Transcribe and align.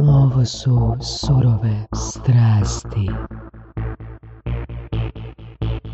Ovo 0.00 0.44
su 0.44 0.96
surove 1.00 1.86
strasti. 1.94 3.08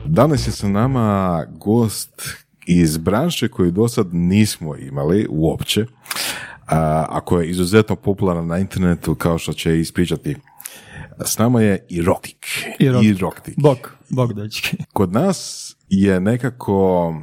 Danas 0.07 0.47
je 0.47 0.53
sa 0.53 0.69
nama 0.69 1.45
gost 1.51 2.23
iz 2.67 2.99
branše 2.99 3.49
koju 3.49 3.71
do 3.71 3.89
sad 3.89 4.15
nismo 4.15 4.77
imali 4.77 5.27
uopće, 5.31 5.87
a, 6.67 7.07
a 7.09 7.21
koja 7.21 7.43
je 7.43 7.51
izuzetno 7.51 7.97
popularna 7.97 8.43
na 8.43 8.59
internetu 8.59 9.15
kao 9.15 9.39
što 9.39 9.53
će 9.53 9.81
ispričati. 9.81 10.37
S 11.25 11.39
nama 11.39 11.63
je 11.63 11.87
Iroktik. 11.89 12.47
Iroktik. 13.03 13.55
Bog, 13.57 13.79
bog 14.09 14.35
dečki. 14.35 14.77
Kod 14.93 15.13
nas 15.13 15.71
je 15.89 16.21
nekako 16.21 17.15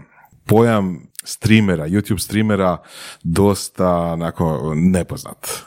pojam 0.46 1.08
streamera, 1.26 1.88
YouTube 1.88 2.20
streamera 2.20 2.78
dosta 3.24 3.90
onako 3.96 4.74
nepoznat. 4.76 5.64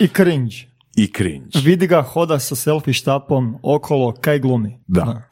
I 0.00 0.08
cringe. 0.08 0.56
I 0.96 1.12
cringe. 1.12 1.58
Vidi 1.64 1.86
ga 1.86 2.02
hoda 2.02 2.38
sa 2.38 2.56
selfie 2.56 2.94
štapom 2.94 3.58
okolo, 3.62 4.12
kaj 4.20 4.38
glumi. 4.38 4.78
Da. 4.86 5.22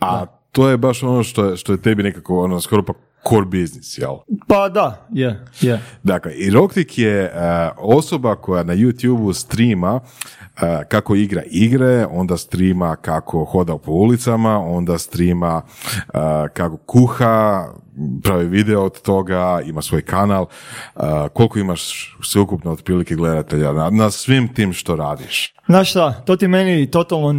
A 0.00 0.26
to 0.52 0.68
je 0.68 0.76
baš 0.76 1.02
ono 1.02 1.22
što 1.22 1.44
je, 1.44 1.56
što 1.56 1.72
je 1.72 1.82
tebi 1.82 2.02
nekako 2.02 2.44
ono 2.44 2.60
skoro 2.60 2.82
pa 2.82 2.92
core 3.28 3.44
business, 3.44 3.98
jel? 3.98 4.16
Pa 4.46 4.68
da, 4.68 5.06
je, 5.12 5.44
je. 5.60 5.80
Dakle, 6.02 6.32
Iroktik 6.34 6.98
je 6.98 7.24
uh, 7.24 7.40
osoba 7.78 8.36
koja 8.36 8.62
na 8.62 8.74
YouTube 8.74 9.34
streama 9.34 9.94
uh, 9.94 10.62
kako 10.88 11.14
igra 11.14 11.42
igre, 11.50 12.06
onda 12.10 12.36
streama 12.36 12.96
kako 12.96 13.44
hoda 13.44 13.78
po 13.78 13.92
ulicama, 13.92 14.58
onda 14.58 14.98
streama 14.98 15.62
uh, 15.62 16.20
kako 16.52 16.76
kuha, 16.76 17.64
pravi 18.22 18.46
video 18.46 18.84
od 18.84 19.02
toga, 19.02 19.60
ima 19.64 19.82
svoj 19.82 20.02
kanal. 20.02 20.46
koliko 21.32 21.58
imaš 21.58 22.16
sveukupno 22.22 22.72
otprilike 22.72 23.14
gledatelja 23.14 23.72
na, 23.72 23.90
na 23.90 24.10
svim 24.10 24.54
tim 24.54 24.72
što 24.72 24.96
radiš? 24.96 25.54
Znaš 25.66 25.90
šta, 25.90 26.12
to 26.12 26.36
ti 26.36 26.48
meni 26.48 26.90
totalno 26.90 27.32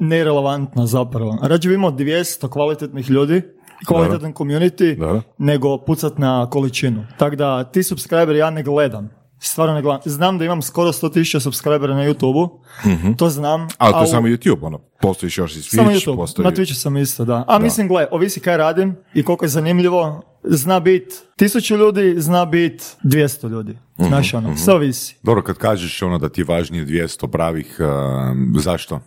nerelevantno 0.00 0.86
zapravo. 0.86 1.38
Rađe 1.42 1.68
bi 1.68 1.74
imao 1.74 1.90
200 1.90 2.48
kvalitetnih 2.48 3.10
ljudi, 3.10 3.42
kvalitetan 3.86 4.34
community, 4.34 5.22
nego 5.38 5.78
pucat 5.78 6.18
na 6.18 6.50
količinu. 6.50 7.06
Tako 7.18 7.36
da 7.36 7.64
ti 7.64 7.82
subscriber 7.82 8.36
ja 8.36 8.50
ne 8.50 8.62
gledam. 8.62 9.22
Stvarno 9.38 9.74
ne 9.74 9.82
gledam. 9.82 10.00
Znam 10.04 10.38
da 10.38 10.44
imam 10.44 10.62
skoro 10.62 10.92
100.000 10.92 11.40
subscribera 11.40 11.94
na 11.94 12.02
YouTube-u, 12.02 12.60
mm 12.88 13.14
to 13.18 13.28
znam. 13.28 13.68
Ali 13.78 13.92
to 13.92 14.00
je 14.00 14.06
samo 14.06 14.28
YouTube, 14.28 14.66
ono, 14.66 14.78
postojiš 15.00 15.38
još 15.38 15.56
i 15.56 15.58
Twitch. 15.58 15.76
Samo 15.76 15.90
YouTube, 15.90 16.16
postoji... 16.16 16.44
na 16.44 16.50
Twitchu 16.50 16.74
sam 16.74 16.96
isto, 16.96 17.24
da. 17.24 17.44
A 17.48 17.58
mislim, 17.58 17.88
gle, 17.88 18.06
ovisi 18.10 18.40
kaj 18.40 18.56
radim 18.56 18.96
i 19.14 19.22
koliko 19.22 19.44
je 19.44 19.48
zanimljivo, 19.48 20.22
zna 20.44 20.80
bit 20.80 21.12
tisuću 21.36 21.76
ljudi, 21.76 22.14
zna 22.18 22.44
bit 22.44 22.96
200 23.04 23.50
ljudi. 23.50 23.72
mm 23.72 24.04
Znaš, 24.04 24.34
ono, 24.34 24.50
mm 24.50 24.56
sve 24.56 24.74
ovisi. 24.74 25.16
Dobro, 25.22 25.42
kad 25.42 25.58
kažeš 25.58 26.02
ono 26.02 26.18
da 26.18 26.28
ti 26.28 26.40
je 26.40 26.44
važnije 26.44 26.86
200 26.86 27.30
pravih, 27.30 27.76
uh, 27.80 28.62
zašto? 28.62 29.00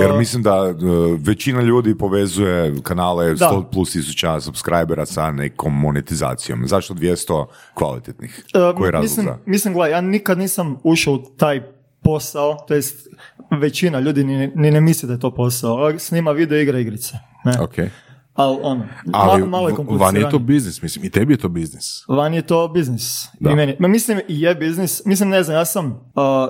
Jer 0.00 0.12
mislim 0.18 0.42
da 0.42 0.62
uh, 0.62 0.74
većina 1.20 1.62
ljudi 1.62 1.98
povezuje 1.98 2.74
kanale 2.82 3.34
da. 3.34 3.50
100 3.50 3.64
plus 3.72 3.92
tisuća 3.92 4.40
subscribera 4.40 5.06
sa 5.06 5.30
nekom 5.30 5.80
monetizacijom. 5.80 6.66
Zašto 6.66 6.94
200 6.94 7.46
kvalitetnih? 7.74 8.44
Uh, 8.54 8.78
Koji 8.78 8.92
mislim, 9.00 9.28
mislim, 9.46 9.74
gledaj, 9.74 9.90
ja 9.90 10.00
nikad 10.00 10.38
nisam 10.38 10.76
ušao 10.82 11.14
u 11.14 11.18
taj 11.36 11.62
posao, 12.02 12.64
to 12.68 12.74
jest 12.74 13.08
većina 13.50 14.00
ljudi 14.00 14.24
ni, 14.24 14.52
ni 14.54 14.70
ne 14.70 14.80
misli 14.80 15.06
da 15.06 15.12
je 15.12 15.20
to 15.20 15.34
posao. 15.34 15.98
Snima 15.98 16.32
video 16.32 16.58
igre 16.58 16.80
igrice. 16.80 17.12
Ne? 17.44 17.52
Okay. 17.52 17.88
Ali 18.34 18.58
ono, 18.62 18.86
Ali 19.12 19.46
malo 19.46 19.68
je 19.68 19.74
van 19.88 20.16
je 20.16 20.30
to 20.30 20.38
biznis, 20.38 20.82
mislim, 20.82 21.04
i 21.04 21.10
tebi 21.10 21.32
je 21.32 21.36
to 21.36 21.48
biznis. 21.48 22.04
Van 22.08 22.34
je 22.34 22.42
to 22.42 22.68
biznis. 22.68 23.28
I 23.40 23.54
meni. 23.54 23.76
Ma 23.78 23.88
mislim, 23.88 24.20
i 24.28 24.40
je 24.40 24.54
biznis. 24.54 25.02
Mislim, 25.04 25.28
ne 25.28 25.42
znam, 25.42 25.56
ja 25.56 25.64
sam 25.64 25.86
uh, 25.86 25.92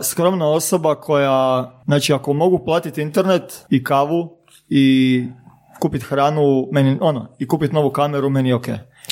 skromna 0.02 0.48
osoba 0.48 0.94
koja, 0.94 1.70
znači, 1.84 2.12
ako 2.12 2.32
mogu 2.32 2.64
platiti 2.64 3.02
internet 3.02 3.66
i 3.70 3.84
kavu 3.84 4.36
i 4.68 5.24
kupiti 5.80 6.04
hranu, 6.04 6.68
meni, 6.72 6.98
ono, 7.00 7.28
i 7.38 7.48
kupiti 7.48 7.74
novu 7.74 7.90
kameru, 7.90 8.30
meni 8.30 8.48
je 8.48 8.54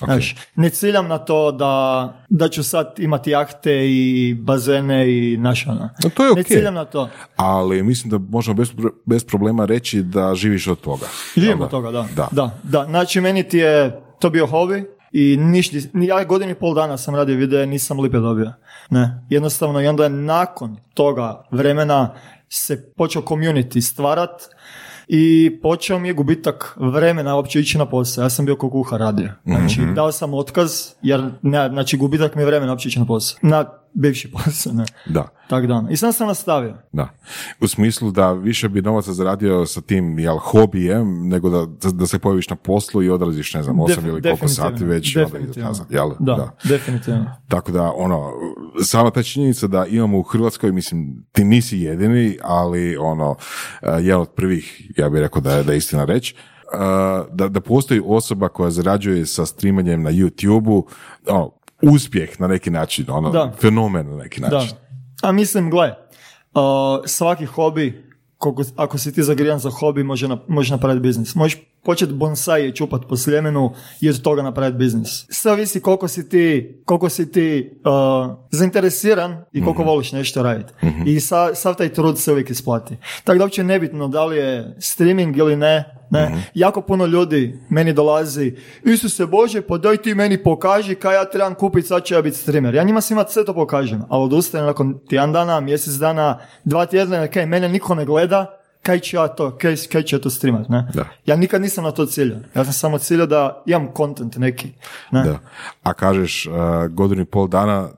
ok. 0.03 0.09
Znaš, 0.09 0.37
ne 0.57 0.71
ciljam 0.71 1.09
na 1.09 1.19
to 1.19 1.53
da, 1.53 2.15
da 2.29 2.49
ću 2.49 2.63
sad 2.63 2.95
imati 2.99 3.31
jahte 3.31 3.91
i 3.91 4.35
bazene 4.35 5.11
i 5.11 5.37
naš 5.37 5.67
ono. 5.67 5.91
to 6.15 6.25
je 6.25 6.35
Ne 6.35 6.43
ciljam 6.43 6.75
na 6.75 6.85
to. 6.85 7.09
Ali 7.37 7.83
mislim 7.83 8.11
da 8.11 8.19
možemo 8.19 8.55
bez, 8.55 8.73
bez 9.07 9.25
problema 9.25 9.65
reći 9.65 10.03
da 10.03 10.35
živiš 10.35 10.67
od 10.67 10.81
toga. 10.81 11.07
Živim 11.37 11.61
od 11.61 11.71
toga, 11.71 11.91
da. 11.91 12.07
da. 12.17 12.29
Da, 12.33 12.51
da. 12.63 12.85
Znači, 12.85 13.21
meni 13.21 13.49
ti 13.49 13.59
je 13.59 14.01
to 14.19 14.31
bio 14.31 14.47
hobi 14.47 14.85
i 15.13 15.37
ništa, 15.37 15.77
ja 15.95 16.25
godinu 16.25 16.51
i 16.51 16.55
pol 16.55 16.75
dana 16.75 16.99
sam 16.99 17.15
radio 17.15 17.37
video 17.37 17.67
nisam 17.67 18.01
lipe 18.01 18.19
dobio. 18.19 18.53
Ne, 18.91 19.27
jednostavno 19.29 19.81
i 19.81 19.87
onda 19.87 20.05
je 20.05 20.11
nakon 20.11 20.77
toga 20.95 21.45
vremena 21.51 22.15
se 22.49 22.93
počeo 22.97 23.23
community 23.23 23.81
stvarat 23.81 24.43
i 25.13 25.59
počeo 25.63 25.99
mi 25.99 26.09
je 26.09 26.15
gubitak 26.15 26.77
vremena 26.77 27.37
uopće 27.37 27.61
ići 27.61 27.79
na 27.79 27.87
posao. 27.87 28.23
Ja 28.23 28.31
sam 28.31 28.45
bio 28.45 28.57
kao 28.57 28.71
kuhar 28.71 29.01
radio. 29.01 29.29
Znači, 29.45 29.81
mm 29.81 29.95
dao 29.95 30.13
sam 30.13 30.35
otkaz, 30.35 30.71
jer 31.03 31.25
ne, 31.43 31.69
znači 31.69 31.97
gubitak 31.97 32.35
mi 32.35 32.43
je 32.43 32.47
vremena 32.47 32.73
uopće 32.73 32.89
ići 32.89 32.99
na 32.99 33.07
posao. 33.07 33.39
Na 33.43 33.65
bivši 33.93 34.31
posao, 34.31 34.73
ne. 34.73 34.85
Da. 35.07 35.29
Tak 35.49 35.67
da. 35.67 35.85
I 35.91 35.97
sam 35.97 36.13
sam 36.13 36.29
nastavio. 36.29 36.77
Da. 36.93 37.09
U 37.61 37.69
smislu 37.69 38.11
da 38.11 38.33
više 38.33 38.69
bi 38.69 38.83
novaca 38.83 39.13
zaradio 39.13 39.67
sa 39.67 39.81
tim, 39.81 40.19
jel, 40.19 40.37
hobijem, 40.39 41.29
nego 41.29 41.51
da, 41.51 41.91
da 41.91 42.07
se 42.07 42.19
pojaviš 42.19 42.49
na 42.49 42.57
poslu 42.57 43.03
i 43.03 43.11
odraziš, 43.11 43.55
ne 43.55 43.63
znam, 43.63 43.77
8 43.77 44.09
ili 44.09 44.23
koliko 44.23 44.49
sati 44.49 44.85
već. 44.85 45.15
Definitivno. 45.15 45.73
jel? 45.91 46.11
Da, 46.19 46.35
da, 46.35 46.51
definitivno. 46.65 47.37
Tako 47.49 47.73
da, 47.73 47.93
ono, 47.97 48.33
sama 48.83 49.11
ta 49.11 49.23
činjenica 49.23 49.67
da 49.67 49.87
imamo 49.87 50.19
u 50.19 50.23
Hrvatskoj, 50.23 50.73
mislim, 50.73 51.27
ti 51.33 51.45
nisi 51.45 51.79
jedini, 51.79 52.39
ali, 52.43 52.97
ono, 52.97 53.37
eh, 53.83 53.87
jedan 54.01 54.21
od 54.21 54.29
prvih, 54.29 54.93
ja 54.97 55.09
bih 55.09 55.21
rekao 55.21 55.41
da 55.41 55.57
je, 55.57 55.63
da 55.65 55.73
je 55.73 55.79
istina 55.79 56.05
reći, 56.05 56.35
eh, 56.35 57.25
da, 57.33 57.49
da 57.49 57.61
postoji 57.61 58.03
osoba 58.05 58.49
koja 58.49 58.71
zarađuje 58.71 59.27
sa 59.27 59.47
streamanjem 59.47 60.03
na 60.03 60.11
YouTube-u, 60.11 60.87
ono, 61.29 61.60
uspjeh 61.83 62.41
na 62.41 62.47
neki 62.47 62.71
način, 62.71 63.05
ono, 63.09 63.31
da. 63.31 63.53
fenomen 63.61 64.11
na 64.11 64.17
neki 64.17 64.41
način. 64.41 64.71
Da. 65.23 65.29
A 65.29 65.33
mislim, 65.33 65.71
gle, 65.71 65.95
uh, 66.55 66.63
svaki 67.07 67.47
hobi, 67.47 68.05
koliko, 68.39 68.63
ako 68.77 68.99
si 68.99 69.13
ti 69.13 69.23
zagrijan 69.23 69.59
za 69.59 69.71
hobi, 69.71 70.03
može, 70.03 70.29
na, 70.29 70.39
može 70.49 70.75
napraviti 70.75 71.03
biznis. 71.03 71.35
Možeš 71.35 71.59
početi 71.83 72.13
bonsai 72.13 72.69
i 72.69 72.73
čupat 72.73 73.01
po 73.09 73.17
sljemenu 73.17 73.73
i 74.01 74.11
od 74.11 74.23
toga 74.23 74.43
napraviti 74.43 74.79
biznis. 74.79 75.27
Sve 75.29 75.53
ovisi 75.53 75.81
koliko 75.81 76.09
si 76.09 76.29
ti, 76.29 76.75
koliko 76.85 77.09
si 77.09 77.33
ti 77.33 77.71
uh, 77.85 78.37
zainteresiran 78.51 79.45
i 79.53 79.65
koliko 79.65 79.83
mm 79.83 79.87
voliš 79.87 80.13
nešto 80.13 80.43
raditi. 80.43 80.73
mm 80.83 81.07
I 81.07 81.21
sa, 81.21 81.55
sav 81.55 81.75
taj 81.75 81.89
trud 81.89 82.19
se 82.19 82.33
uvijek 82.33 82.51
isplati. 82.51 82.97
Tako 83.25 83.39
da 83.39 83.45
uopće 83.45 83.65
nebitno 83.65 84.09
da 84.09 84.25
li 84.25 84.37
je 84.37 84.77
streaming 84.79 85.37
ili 85.37 85.57
ne, 85.57 85.85
ne? 86.11 86.29
mm 86.29 86.43
Jako 86.55 86.81
puno 86.81 87.07
ljudi 87.07 87.59
meni 87.69 87.93
dolazi, 87.93 88.57
Isuse 88.85 89.27
Bože, 89.27 89.63
pa 89.63 89.79
daj 89.79 89.97
ti 89.97 90.15
meni 90.15 90.43
pokaži 90.43 90.95
kaj 90.95 91.15
ja 91.15 91.25
trebam 91.25 91.55
kupiti, 91.55 91.87
sad 91.87 92.05
ću 92.05 92.15
ja 92.15 92.23
biti 92.23 92.37
streamer. 92.37 92.75
Ja 92.75 92.83
njima 92.83 93.01
svima 93.01 93.25
sve 93.29 93.45
to 93.45 93.55
pokažem, 93.55 94.03
ali 94.09 94.25
odustajem 94.25 94.67
nakon 94.67 94.99
tjedan 95.09 95.33
dana, 95.33 95.61
mjesec 95.61 95.95
dana, 95.95 96.39
dva 96.65 96.87
tjedna, 96.87 97.27
kaj 97.27 97.47
mene 97.47 97.69
niko 97.69 97.95
ne 97.95 98.05
gleda, 98.05 98.60
kaj 98.83 98.99
ću 99.01 99.17
ja 99.17 99.29
to, 99.29 99.59
kaj, 99.59 99.77
kaj 99.93 100.03
ću 100.03 100.17
ja 100.17 100.21
to 100.21 100.31
streamat, 100.31 100.69
ne? 100.69 100.89
Da. 100.95 101.05
Ja 101.27 101.37
nikad 101.37 101.63
nisam 101.63 101.85
na 101.85 101.91
to 101.91 102.07
ciljao. 102.07 102.39
Ja 102.55 102.65
sam 102.65 102.73
samo 102.73 102.99
ciljao 102.99 103.27
da 103.27 103.63
imam 103.67 103.89
content 103.97 104.37
neki. 104.37 104.69
Ne? 105.11 105.23
Da. 105.25 105.39
A 105.83 105.93
kažeš 105.93 106.47
uh, 106.47 106.53
godinu 106.91 107.23
i 107.23 107.25
pol 107.25 107.49
dana 107.49 107.89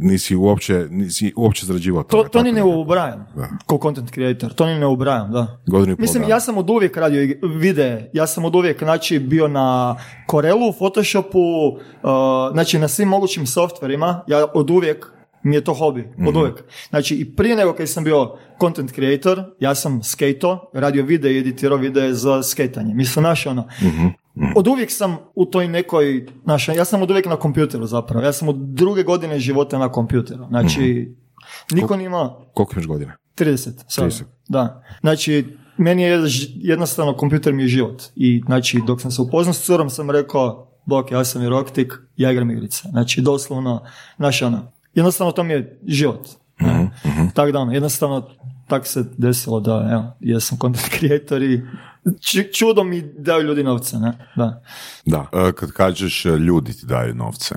nisi 0.00 0.36
uopće, 0.36 0.86
nisi 0.90 1.32
uopće 1.36 1.66
zarađivao 1.66 2.02
to. 2.02 2.24
To 2.24 2.42
ni 2.42 2.52
ne 2.52 2.62
ubrajam, 2.62 3.26
ko 3.66 3.78
content 3.82 4.10
creator, 4.10 4.52
to 4.52 4.66
ni 4.66 4.78
ne 4.78 4.86
ubrajam, 4.86 5.32
da. 5.32 5.60
Godinu 5.66 5.96
i 5.98 6.00
Mislim, 6.00 6.24
ja 6.28 6.40
sam 6.40 6.58
od 6.58 6.70
uvijek 6.70 6.96
radio 6.96 7.36
videe, 7.42 8.10
ja 8.12 8.26
sam 8.26 8.44
od 8.44 8.54
uvijek, 8.54 8.78
znači, 8.78 9.18
bio 9.18 9.48
na 9.48 9.96
Corelu, 10.30 10.72
Photoshopu, 10.72 11.38
uh, 11.38 11.78
znači, 12.52 12.78
na 12.78 12.88
svim 12.88 13.08
mogućim 13.08 13.46
softverima, 13.46 14.24
ja 14.26 14.46
od 14.54 14.70
uvijek 14.70 15.12
mi 15.42 15.54
je 15.54 15.64
to 15.64 15.74
hobi, 15.74 16.00
od 16.00 16.34
mhm. 16.34 16.36
uvijek. 16.36 16.64
Znači, 16.90 17.14
i 17.14 17.36
prije 17.36 17.56
nego 17.56 17.72
kad 17.72 17.88
sam 17.88 18.04
bio 18.04 18.36
content 18.60 18.92
creator, 18.92 19.42
ja 19.60 19.74
sam 19.74 20.02
skato, 20.02 20.70
radio 20.74 21.04
video 21.04 21.30
i 21.30 21.38
editirao 21.38 21.78
videe 21.78 22.14
za 22.14 22.42
skejtanje. 22.42 22.94
Mislim, 22.94 23.22
znaš, 23.22 23.46
ono, 23.46 23.68
mhm. 23.82 24.06
Mhm. 24.36 24.52
Od 24.56 24.68
uvijek 24.68 24.90
sam 24.90 25.16
u 25.34 25.44
toj 25.44 25.68
nekoj, 25.68 26.26
znaš, 26.44 26.68
ja 26.68 26.84
sam 26.84 27.02
od 27.02 27.10
uvijek 27.10 27.26
na 27.26 27.36
kompjuteru 27.36 27.86
zapravo. 27.86 28.24
Ja 28.24 28.32
sam 28.32 28.48
od 28.48 28.56
druge 28.56 29.02
godine 29.02 29.40
života 29.40 29.78
na 29.78 29.92
kompjuteru. 29.92 30.46
Znači, 30.48 31.14
niko 31.72 31.96
nima... 31.96 32.34
Koliko 32.54 32.72
imaš 32.72 32.86
godina? 32.86 33.16
30. 33.36 33.70
30. 33.98 34.22
Da. 34.48 34.82
Znači, 35.00 35.56
meni 35.76 36.02
je 36.02 36.20
jednostavno 36.54 37.16
kompjuter 37.16 37.52
mi 37.52 37.62
je 37.62 37.68
život. 37.68 38.02
I 38.14 38.42
znači, 38.46 38.80
dok 38.86 39.00
sam 39.00 39.10
se 39.10 39.22
upoznao 39.22 39.54
s 39.54 39.62
curom, 39.62 39.90
sam 39.90 40.10
rekao, 40.10 40.72
bok, 40.86 41.10
ja 41.12 41.24
sam 41.24 41.48
roktik, 41.48 41.92
ja 42.16 42.32
igram 42.32 42.50
igrice. 42.50 42.88
Znači, 42.90 43.20
doslovno, 43.20 43.84
znaš, 44.16 44.42
ono, 44.42 44.72
jednostavno 44.94 45.32
to 45.32 45.42
mi 45.42 45.52
je 45.52 45.80
život. 45.86 46.28
uh 46.60 47.34
Tako 47.34 47.52
da 47.52 47.58
ono, 47.58 47.72
jednostavno 47.72 48.28
tako 48.68 48.86
se 48.86 49.04
desilo 49.18 49.60
da 49.60 49.88
evo, 49.92 50.16
ja 50.20 50.40
sam 50.40 50.58
content 50.58 50.88
creator 50.98 51.42
i 51.42 51.62
čudom 52.52 52.88
mi 52.88 53.02
daju 53.02 53.46
ljudi 53.46 53.62
novce, 53.62 53.96
ne? 53.98 54.12
Da. 54.36 54.62
Da, 55.06 55.26
e, 55.32 55.52
kad 55.52 55.72
kažeš 55.72 56.26
e, 56.26 56.28
ljudi 56.28 56.72
ti 56.72 56.86
daju 56.86 57.14
novce, 57.14 57.54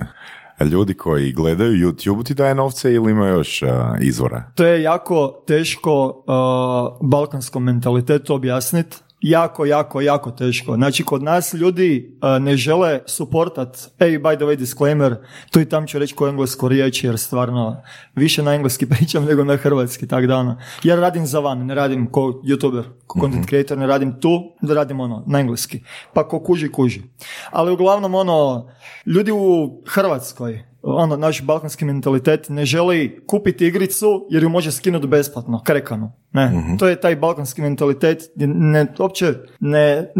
ljudi 0.60 0.94
koji 0.94 1.32
gledaju 1.32 1.72
YouTube 1.72 2.24
ti 2.24 2.34
daje 2.34 2.54
novce 2.54 2.92
ili 2.92 3.10
ima 3.10 3.28
još 3.28 3.62
uh, 3.62 3.68
izvora? 4.00 4.50
To 4.54 4.64
je 4.64 4.82
jako 4.82 5.44
teško 5.46 6.06
uh, 6.06 7.08
balkanskom 7.08 7.64
mentalitetu 7.64 8.34
objasniti 8.34 8.96
jako, 9.24 9.64
jako, 9.64 10.00
jako 10.00 10.30
teško. 10.30 10.74
Znači, 10.74 11.04
kod 11.04 11.22
nas 11.22 11.54
ljudi 11.54 12.16
uh, 12.22 12.42
ne 12.42 12.56
žele 12.56 13.00
suportat, 13.06 13.90
ej, 13.98 14.18
by 14.18 14.36
the 14.36 14.44
way, 14.44 14.56
disclaimer, 14.56 15.16
tu 15.50 15.60
i 15.60 15.64
tam 15.64 15.86
ću 15.86 15.98
reći 15.98 16.14
ko 16.14 16.28
englesko 16.28 16.68
riječ, 16.68 17.04
jer 17.04 17.18
stvarno 17.18 17.82
više 18.14 18.42
na 18.42 18.54
engleski 18.54 18.86
pričam 18.96 19.24
nego 19.24 19.44
na 19.44 19.56
hrvatski, 19.56 20.08
tak 20.08 20.26
dana. 20.26 20.58
Ja 20.82 20.96
radim 20.96 21.26
za 21.26 21.40
van, 21.40 21.66
ne 21.66 21.74
radim 21.74 22.10
ko 22.10 22.20
youtuber, 22.20 22.82
ko 23.06 23.20
content 23.20 23.40
mhm. 23.40 23.48
creator, 23.48 23.78
ne 23.78 23.86
radim 23.86 24.20
tu, 24.20 24.52
da 24.62 24.74
radim 24.74 25.00
ono, 25.00 25.24
na 25.26 25.40
engleski. 25.40 25.80
Pa 26.12 26.28
ko 26.28 26.40
kuži, 26.40 26.72
kuži. 26.72 27.02
Ali 27.50 27.72
uglavnom, 27.72 28.14
ono, 28.14 28.68
ljudi 29.06 29.32
u 29.32 29.82
Hrvatskoj, 29.86 30.64
ono, 30.84 31.16
naš 31.16 31.42
balkanski 31.42 31.84
mentalitet 31.84 32.48
ne 32.48 32.64
želi 32.64 33.24
kupiti 33.26 33.66
igricu 33.66 34.26
jer 34.30 34.42
ju 34.42 34.48
može 34.48 34.72
skinuti 34.72 35.06
besplatno, 35.06 35.62
krekanu. 35.64 36.12
Ne, 36.32 36.46
mhm. 36.46 36.76
to 36.76 36.88
je 36.88 37.00
taj 37.00 37.16
balkanski 37.16 37.62
mentalitet, 37.62 38.22
ne, 38.36 38.86
uopće 38.98 39.34
ne, 39.60 40.12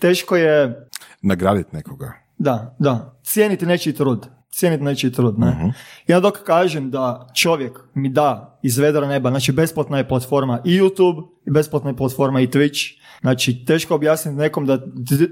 teško 0.00 0.36
je... 0.36 0.86
Nagraditi 1.22 1.76
nekoga. 1.76 2.12
Da, 2.38 2.76
da. 2.78 3.18
Cijeniti 3.22 3.66
nečiji 3.66 3.94
trud. 3.94 4.26
Cijeniti 4.50 4.84
nečiji 4.84 5.12
trud, 5.12 5.38
ne. 5.38 5.46
Uh-huh. 5.46 5.72
Ja 6.06 6.20
dok 6.20 6.38
kažem 6.46 6.90
da 6.90 7.28
čovjek 7.34 7.78
mi 7.94 8.08
da 8.08 8.58
iz 8.62 8.78
vedra 8.78 9.06
neba, 9.06 9.30
znači 9.30 9.52
besplatna 9.52 9.98
je 9.98 10.08
platforma 10.08 10.60
i 10.64 10.80
YouTube, 10.80 11.28
i 11.46 11.50
besplatna 11.50 11.90
je 11.90 11.96
platforma 11.96 12.40
i 12.40 12.46
Twitch, 12.46 13.04
Znači, 13.24 13.64
teško 13.64 13.94
objasniti 13.94 14.36
nekom 14.36 14.66
da 14.66 14.78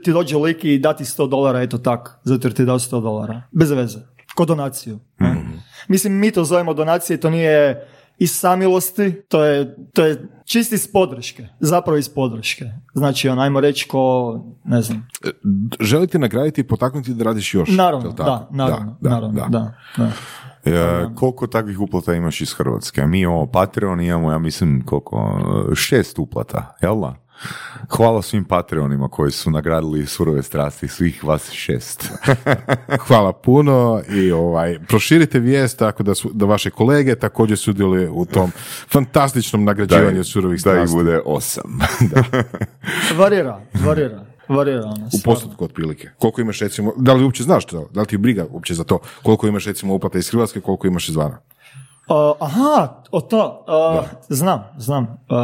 ti 0.04 0.12
dođe 0.12 0.36
lik 0.36 0.64
i 0.64 0.78
dati 0.78 1.04
100 1.04 1.28
dolara, 1.28 1.62
eto 1.62 1.78
tak, 1.78 2.20
zato 2.24 2.48
jer 2.48 2.54
ti 2.54 2.64
dao 2.64 2.78
100 2.78 3.02
dolara. 3.02 3.42
Bez 3.50 3.70
veze. 3.70 3.98
Ko 4.34 4.44
donaciju. 4.44 4.98
mm 5.20 5.52
Mislim, 5.88 6.12
mi 6.18 6.30
to 6.30 6.44
zovemo 6.44 6.74
donacije, 6.74 7.20
to 7.20 7.30
nije 7.30 7.86
iz 8.18 8.30
samilosti, 8.38 9.22
to 9.28 9.44
je, 9.44 9.76
to 9.92 10.04
je 10.04 10.28
čisti 10.44 10.74
iz 10.74 10.92
podrške, 10.92 11.48
zapravo 11.60 11.98
iz 11.98 12.08
podrške. 12.08 12.64
Znači, 12.94 13.28
on, 13.28 13.38
ajmo 13.38 13.60
reći 13.60 13.88
ko, 13.88 14.38
ne 14.64 14.82
znam. 14.82 15.08
E, 15.24 15.30
želite 15.80 16.18
nagraditi 16.18 16.60
i 16.60 16.64
potaknuti 16.64 17.14
da 17.14 17.24
radiš 17.24 17.54
još? 17.54 17.68
Naravno, 17.68 18.10
da, 18.10 18.48
naravno, 18.50 18.96
da, 19.00 19.10
naravno, 19.10 19.48
da. 19.48 19.74
da, 19.96 20.10
Ja, 20.70 21.14
koliko 21.14 21.46
takvih 21.46 21.80
uplata 21.80 22.14
imaš 22.14 22.40
iz 22.40 22.52
Hrvatske? 22.54 23.06
Mi 23.06 23.26
o 23.26 23.46
Patreon 23.52 24.00
imamo, 24.00 24.32
ja 24.32 24.38
mislim, 24.38 24.82
koliko, 24.86 25.40
šest 25.74 26.18
uplata, 26.18 26.76
jel 26.82 27.00
da? 27.00 27.14
Hvala 27.88 28.22
svim 28.22 28.44
Patreonima 28.44 29.08
koji 29.08 29.32
su 29.32 29.50
nagradili 29.50 30.06
surove 30.06 30.42
strasti, 30.42 30.88
svih 30.88 31.24
vas 31.24 31.50
šest. 31.50 32.08
Hvala 33.06 33.32
puno 33.32 34.02
i 34.10 34.32
ovaj, 34.32 34.78
proširite 34.88 35.38
vijest 35.38 35.78
tako 35.78 36.02
da, 36.02 36.14
su, 36.14 36.30
da 36.34 36.46
vaše 36.46 36.70
kolege 36.70 37.14
također 37.14 37.58
sudjeluju 37.58 38.12
u 38.14 38.26
tom 38.26 38.50
fantastičnom 38.90 39.64
nagrađivanju 39.64 40.16
da 40.16 40.24
surovih 40.24 40.60
strasti. 40.60 40.78
Da 40.78 40.98
ih 40.98 41.04
bude 41.04 41.20
osam. 41.24 41.78
da. 42.00 42.24
varira, 43.22 43.60
varira. 43.84 44.24
Varira 44.48 44.84
ono, 44.84 45.06
U 45.06 45.18
postotku 45.24 45.64
otprilike. 45.64 46.08
Koliko 46.18 46.40
imaš 46.40 46.60
recimo, 46.60 46.92
da 46.96 47.14
li 47.14 47.24
uopće 47.24 47.42
znaš 47.42 47.64
to, 47.64 47.88
da 47.90 48.00
li 48.00 48.06
ti 48.06 48.14
je 48.14 48.18
briga 48.18 48.46
uopće 48.50 48.74
za 48.74 48.84
to, 48.84 48.98
koliko 49.22 49.46
imaš 49.46 49.66
recimo 49.66 49.94
uplata 49.94 50.18
iz 50.18 50.30
Hrvatske, 50.30 50.60
koliko 50.60 50.86
imaš 50.86 51.08
izvana? 51.08 51.38
Uh, 52.12 52.36
aha, 52.40 53.02
o 53.10 53.20
to, 53.20 53.64
uh, 53.68 54.08
znam, 54.28 54.64
znam. 54.78 55.02
Uh, 55.04 55.36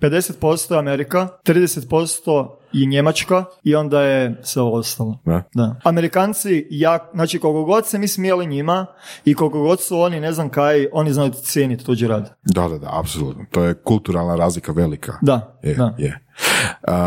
50% 0.00 0.72
je 0.72 0.78
Amerika, 0.78 1.28
30% 1.44 2.48
je 2.72 2.86
Njemačka 2.86 3.44
i 3.64 3.74
onda 3.74 4.02
je 4.02 4.40
sve 4.42 4.62
ostalo. 4.62 5.18
Da. 5.54 5.74
Amerikanci, 5.84 6.66
ja, 6.70 7.10
znači 7.14 7.38
koliko 7.38 7.64
god 7.64 7.86
se 7.86 7.98
mi 7.98 8.08
smijeli 8.08 8.46
njima 8.46 8.86
i 9.24 9.34
koliko 9.34 9.60
god 9.60 9.80
su 9.80 10.00
oni, 10.00 10.20
ne 10.20 10.32
znam 10.32 10.48
kaj, 10.48 10.86
oni 10.92 11.12
znaju 11.12 11.30
cijeniti 11.30 11.84
tuđi 11.84 12.06
rad. 12.06 12.34
Da, 12.44 12.68
da, 12.68 12.78
da, 12.78 12.98
apsolutno. 13.00 13.44
To 13.50 13.64
je 13.64 13.74
kulturalna 13.74 14.36
razlika 14.36 14.72
velika. 14.72 15.12
Da, 15.22 15.58
je, 15.62 15.74
da. 15.74 15.94
Je. 15.98 16.26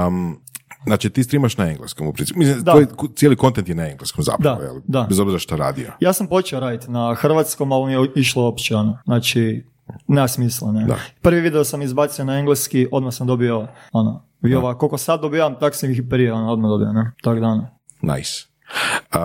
Um, 0.08 0.42
Znači 0.90 1.10
ti 1.10 1.24
streamaš 1.24 1.58
na 1.58 1.70
engleskom 1.70 2.08
u 2.08 2.14
principu. 2.14 2.40
Mislim, 2.40 2.64
tvoj 2.64 2.88
cijeli 3.16 3.36
kontent 3.36 3.70
je 3.70 3.76
na 3.76 3.90
engleskom 3.90 4.24
zapravo, 4.24 4.82
da, 4.88 5.00
da. 5.00 5.06
bez 5.10 5.20
obzira 5.20 5.40
što 5.40 5.58
radio. 5.58 5.92
Ja 6.00 6.14
sam 6.14 6.28
počeo 6.28 6.60
raditi 6.60 6.92
na 6.92 7.16
hrvatskom, 7.16 7.72
ali 7.72 7.86
mi 7.86 7.94
je 7.94 8.10
išlo 8.16 8.44
uopće 8.44 8.76
ono. 8.76 8.98
Znači, 9.06 9.66
nema 10.08 10.28
smisla, 10.28 10.72
ne. 10.72 10.86
Da. 10.86 10.96
Prvi 11.22 11.42
video 11.42 11.64
sam 11.64 11.82
izbacio 11.82 12.26
na 12.26 12.40
engleski, 12.40 12.88
odmah 12.92 13.14
sam 13.14 13.28
dobio, 13.28 13.68
ono, 13.92 14.24
ova, 14.58 14.78
koliko 14.78 14.98
sad 14.98 15.22
dobijam, 15.22 15.56
tak 15.60 15.76
sam 15.76 15.92
ih 15.92 15.98
i 15.98 16.10
prije, 16.10 16.34
ono, 16.34 16.52
odmah 16.52 16.70
dobio, 16.70 16.94
ne, 16.94 17.12
tak 17.24 17.40
dana. 17.40 17.70
Nice. 18.02 18.32
Uh, 19.14 19.20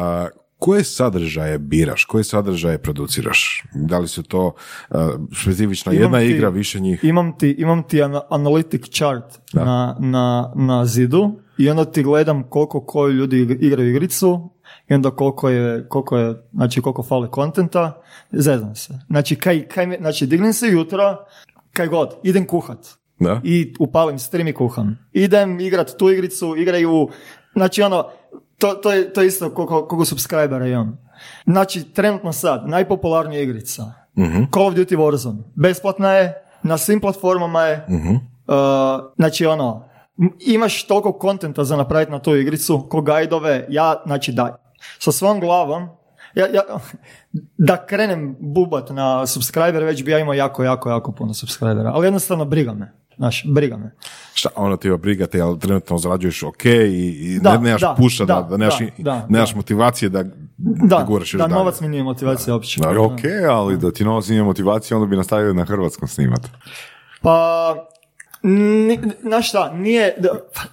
koje 0.59 0.85
sadržaje 0.85 1.59
biraš, 1.59 2.05
koje 2.05 2.25
sadržaje 2.25 2.79
produciraš? 2.79 3.65
Da 3.75 3.99
li 3.99 4.09
su 4.09 4.23
to 4.23 4.53
uh, 4.91 4.99
specifična 5.43 5.93
jedna 5.93 6.23
igra, 6.23 6.49
više 6.49 6.81
njih? 6.81 7.05
Imam 7.05 7.39
ti, 7.39 7.55
imam 7.59 7.83
ti 7.83 7.99
analytic 8.31 8.91
chart 8.91 9.39
na, 9.53 9.97
na, 10.01 10.53
na 10.55 10.87
zidu 10.87 11.44
i 11.59 11.71
onda 11.71 11.85
ti 11.85 12.03
gledam 12.03 12.43
koliko 12.43 12.81
koji 12.81 13.13
ljudi 13.13 13.59
igraju 13.61 13.91
igricu 13.91 14.51
i 14.89 14.95
onda 14.95 15.11
koliko 15.11 15.49
je, 15.49 15.89
koliko 15.89 16.17
je 16.17 16.35
znači 16.53 16.81
koliko 16.81 17.03
fali 17.03 17.31
kontenta, 17.31 18.03
zeznam 18.33 18.75
se. 18.75 18.95
Znači, 19.07 19.37
kaj, 19.37 19.69
kaj, 19.69 19.99
znači 20.01 20.27
dignem 20.27 20.53
se 20.53 20.69
jutra, 20.69 21.25
kaj 21.73 21.87
god, 21.87 22.17
idem 22.23 22.47
kuhat. 22.47 22.89
Da? 23.19 23.41
I 23.45 23.75
upalim 23.79 24.19
stream 24.19 24.49
i 24.49 24.53
kuham. 24.53 24.99
Idem 25.13 25.61
igrat 25.61 25.91
tu 25.99 26.11
igricu, 26.11 26.57
igraju, 26.57 27.09
znači 27.53 27.83
ono, 27.83 28.05
to, 28.59 28.75
to, 28.75 28.93
je, 28.93 29.13
to 29.13 29.21
je 29.21 29.27
isto 29.27 29.51
koliko, 29.51 29.87
koliko 29.87 30.05
subscribera 30.05 30.67
imam. 30.67 30.99
Znači, 31.47 31.85
trenutno 31.85 32.33
sad, 32.33 32.69
najpopularnija 32.69 33.43
igrica, 33.43 33.93
uh-huh. 34.17 34.47
Call 34.55 34.67
of 34.67 34.75
Duty 34.75 34.97
Warzone, 34.97 35.43
besplatna 35.55 36.13
je, 36.13 36.43
na 36.63 36.79
svim 36.79 37.01
platformama 37.01 37.63
je, 37.63 37.87
uh-huh. 37.89 38.15
uh, 38.15 39.13
znači 39.17 39.47
ono, 39.47 39.89
imaš 40.41 40.87
toliko 40.87 41.13
kontenta 41.13 41.65
za 41.65 41.77
napraviti 41.77 42.13
na 42.13 42.19
tu 42.19 42.37
igricu, 42.37 42.87
ko 42.91 43.01
gajdove, 43.01 43.67
ja, 43.69 44.03
znači 44.07 44.33
da, 44.33 44.57
sa 44.99 45.13
svom 45.13 45.41
glavom, 45.41 45.89
ja, 46.35 46.47
ja, 46.47 46.63
da 47.69 47.87
krenem 47.87 48.37
bubat 48.41 48.91
na 48.91 49.27
subscriber, 49.27 49.85
već 49.85 50.05
bi 50.05 50.11
ja 50.11 50.19
imao 50.19 50.35
jako, 50.35 50.65
jako, 50.65 50.91
jako 50.91 51.13
puno 51.13 51.35
subscribera, 51.35 51.91
ali 51.95 52.07
jednostavno 52.07 52.45
briga 52.45 52.73
me. 52.73 52.93
Znaš, 53.17 53.45
briga 53.47 53.77
me. 53.77 53.95
Šta, 54.35 54.49
ono 54.57 54.77
ti 54.77 54.91
briga 54.99 55.27
te, 55.27 55.41
ali 55.41 55.59
trenutno 55.59 55.99
zarađuješ 55.99 56.43
ok 56.43 56.65
i, 56.65 56.69
i 57.21 57.39
da, 57.43 57.53
ne, 57.53 57.59
nemaš 57.59 57.81
da, 57.81 57.95
puša, 57.99 58.25
da, 58.25 58.47
da, 58.51 58.57
nemaš, 58.57 58.75
da, 58.99 59.27
nemaš 59.29 59.55
motivacije 59.55 60.09
da, 60.09 60.23
da, 60.57 61.05
da 61.07 61.07
još 61.19 61.33
Da, 61.33 61.47
novac 61.47 61.81
mi 61.81 61.89
nije 61.89 62.03
motivacija 62.03 62.55
uopće. 62.55 62.81
ok, 62.99 63.21
ali 63.51 63.79
da 63.79 63.93
ti 63.93 64.05
novac 64.05 64.29
nije 64.29 64.43
motivacija, 64.43 64.97
onda 64.97 65.11
bi 65.11 65.17
nastavio 65.17 65.53
na 65.53 65.65
hrvatskom 65.65 66.09
snimati. 66.09 66.49
Pa, 67.23 67.75
znaš 69.23 69.49
šta, 69.49 69.73
nije, 69.73 70.17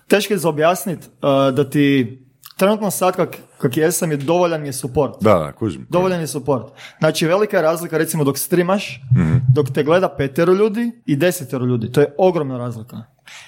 teško 0.08 0.34
je 0.34 0.38
za 0.38 0.50
objasniti 0.50 1.08
uh, 1.08 1.56
da 1.56 1.70
ti 1.70 2.18
trenutno 2.58 2.92
sad 2.92 3.16
kak, 3.16 3.38
kak 3.58 3.78
jesam 3.78 4.12
je 4.12 4.18
dovoljan 4.18 4.66
je 4.66 4.74
support. 4.74 5.14
Da, 5.22 5.34
da, 5.34 5.52
kužim. 5.52 5.88
Dovoljan 5.90 6.20
je 6.20 6.28
support. 6.28 6.66
Znači 7.00 7.28
velika 7.28 7.58
je 7.58 7.64
razlika 7.64 7.98
recimo 7.98 8.24
dok 8.24 8.38
streamaš, 8.38 9.02
mm 9.16 9.32
dok 9.54 9.70
te 9.74 9.84
gleda 9.84 10.10
petero 10.10 10.54
ljudi 10.54 10.92
i 11.06 11.16
desetero 11.16 11.66
ljudi. 11.66 11.92
To 11.92 12.02
je 12.02 12.16
ogromna 12.18 12.58
razlika. 12.58 12.98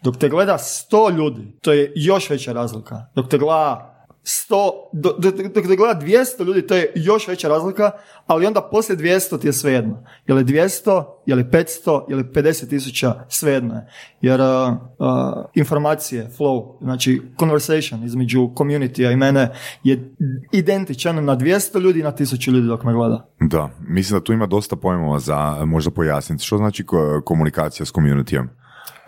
Dok 0.04 0.18
te 0.18 0.30
gleda 0.30 0.58
sto 0.58 1.10
ljudi, 1.10 1.58
to 1.62 1.74
je 1.74 1.92
još 1.96 2.30
veća 2.30 2.54
razlika. 2.54 3.06
Dok 3.16 3.30
te 3.30 3.38
gleda 3.38 3.93
100, 4.24 4.72
dok 4.94 5.54
te 5.54 5.76
gleda 5.76 6.00
200 6.02 6.46
ljudi, 6.46 6.68
to 6.68 6.76
je 6.76 6.92
još 6.96 7.28
veća 7.28 7.48
razlika, 7.48 7.92
ali 8.28 8.46
onda 8.46 8.62
poslije 8.62 8.98
200 8.98 9.40
ti 9.42 9.48
je 9.48 9.54
svejedno. 9.54 10.04
Je 10.28 10.34
li 10.36 10.44
200, 10.44 11.04
je 11.26 11.36
li 11.36 11.44
500, 11.44 12.10
je 12.10 12.16
li 12.16 12.24
50 12.24 12.70
tisuća, 12.70 13.26
svejedno 13.30 13.74
je. 13.74 13.88
Jer 14.22 14.42
uh, 14.42 14.48
uh, 14.48 15.46
informacije, 15.54 16.30
flow, 16.38 16.78
znači 16.82 17.22
conversation 17.40 18.04
između 18.04 18.40
community 18.40 19.12
i 19.12 19.16
mene 19.16 19.52
je 19.84 20.16
identičan 20.52 21.26
na 21.26 21.38
200 21.38 21.80
ljudi 21.80 22.00
i 22.00 22.04
na 22.04 22.12
1000 22.12 22.52
ljudi 22.52 22.68
dok 22.68 22.84
me 22.84 22.94
gleda. 22.94 23.28
Da, 23.40 23.70
mislim 23.80 24.20
da 24.20 24.24
tu 24.24 24.34
ima 24.34 24.46
dosta 24.46 24.76
pojmova 24.76 25.20
za 25.20 25.66
možda 25.66 25.92
pojasniti. 25.92 26.44
Što 26.44 26.58
znači 26.58 26.86
komunikacija 27.24 27.86
s 27.86 27.94
communityjem? 27.94 28.48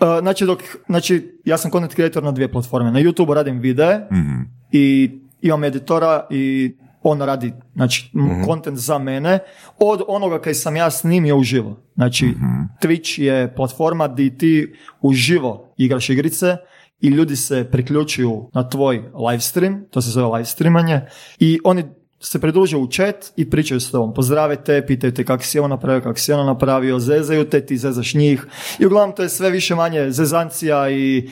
Uh, 0.01 0.19
znači, 0.19 0.45
dok, 0.45 0.59
znači, 0.87 1.39
ja 1.45 1.57
sam 1.57 1.71
content 1.71 1.93
creator 1.93 2.23
na 2.23 2.31
dvije 2.31 2.51
platforme. 2.51 2.91
Na 2.91 2.99
YouTube 2.99 3.33
radim 3.33 3.59
videe 3.59 3.97
mm 4.11 4.55
i 4.71 5.11
imam 5.41 5.63
editora 5.63 6.27
i 6.29 6.75
on 7.03 7.21
radi 7.21 7.53
znači, 7.75 8.11
mm 8.13 8.75
za 8.75 8.97
mene 8.97 9.39
od 9.79 10.01
onoga 10.07 10.41
kaj 10.41 10.53
sam 10.53 10.75
ja 10.75 10.91
snimio 10.91 11.37
uživo. 11.37 11.79
Znači, 11.95 12.25
mm 12.25 12.69
Twitch 12.81 13.21
je 13.21 13.55
platforma 13.55 14.07
gdje 14.07 14.37
ti 14.37 14.73
uživo 15.01 15.73
igraš 15.77 16.09
igrice 16.09 16.57
i 17.01 17.07
ljudi 17.07 17.35
se 17.35 17.67
priključuju 17.71 18.49
na 18.53 18.69
tvoj 18.69 19.03
live 19.29 19.39
stream, 19.39 19.85
to 19.91 20.01
se 20.01 20.09
zove 20.09 20.37
live 20.37 20.45
streamanje, 20.45 21.01
i 21.39 21.59
oni 21.63 21.83
se 22.19 22.41
pridruže 22.41 22.77
u 22.77 22.87
chat 22.87 23.33
i 23.35 23.49
pričaju 23.49 23.79
s 23.79 23.91
tobom. 23.91 24.13
Pozdrave 24.13 24.55
te, 24.55 24.85
pitaju 24.87 25.13
te 25.13 25.25
kako 25.25 25.43
si 25.43 25.59
ovo 25.59 25.67
napravio, 25.67 26.01
kako 26.01 26.19
si 26.19 26.33
ono 26.33 26.43
napravio, 26.43 26.99
zezaju 26.99 27.49
te, 27.49 27.65
ti 27.65 27.77
zezaš 27.77 28.13
njih. 28.13 28.45
I 28.79 28.85
uglavnom 28.85 29.15
to 29.15 29.23
je 29.23 29.29
sve 29.29 29.49
više 29.49 29.75
manje 29.75 30.11
zezancija 30.11 30.89
i 30.89 31.29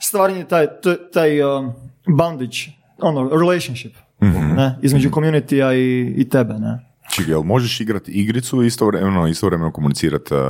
stvaranje 0.00 0.44
taj, 0.44 0.66
taj 1.12 1.42
um, 1.42 1.72
bondage, 2.06 2.56
ono, 2.98 3.28
relationship. 3.28 3.94
ne, 4.56 4.78
između 4.82 5.10
community 5.10 5.74
i, 5.74 6.14
i 6.16 6.28
tebe, 6.28 6.54
ne. 6.54 6.86
Čekaj, 7.14 7.32
jel 7.32 7.42
možeš 7.42 7.80
igrati 7.80 8.12
igricu 8.12 8.62
i 8.62 8.66
istovremeno, 8.66 9.26
istovremeno 9.26 9.72
komunicirati 9.72 10.34
uh, 10.34 10.40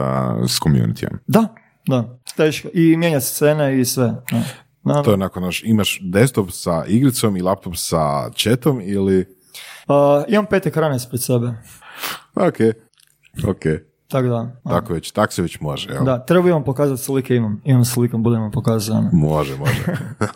s 0.48 0.60
communityjem? 0.60 1.18
Da, 1.26 1.54
da, 1.86 2.18
teško. 2.36 2.68
I 2.74 2.96
mijenja 2.96 3.20
scene 3.20 3.80
i 3.80 3.84
sve. 3.84 4.14
Ne. 4.84 5.02
To 5.04 5.10
je 5.10 5.16
nakon, 5.16 5.42
naš, 5.42 5.62
imaš 5.64 5.98
desktop 6.02 6.50
sa 6.50 6.84
igricom 6.88 7.36
i 7.36 7.42
laptop 7.42 7.76
sa 7.76 8.30
chatom 8.30 8.80
ili... 8.84 9.35
Uh, 9.88 10.24
imam 10.28 10.46
pet 10.46 10.66
ekrana 10.66 10.96
ispred 10.96 11.22
sebe, 11.22 11.46
Ok, 12.34 12.56
ok. 13.48 13.62
tako 14.08 14.28
da. 14.28 14.56
a. 14.64 14.70
Tako 14.70 14.92
već, 14.92 15.10
tak 15.10 15.32
se 15.32 15.42
već 15.42 15.60
može, 15.60 15.92
jel? 15.92 16.04
Da, 16.04 16.24
treba 16.24 16.50
vam 16.50 16.64
pokazati 16.64 17.02
slike, 17.02 17.36
imam, 17.36 17.60
imam 17.64 17.84
slikom, 17.84 18.22
budem 18.22 18.40
vam 18.40 18.50
pokazati. 18.50 18.90
ono. 18.98 19.10
Može, 19.12 19.56
može. 19.56 19.84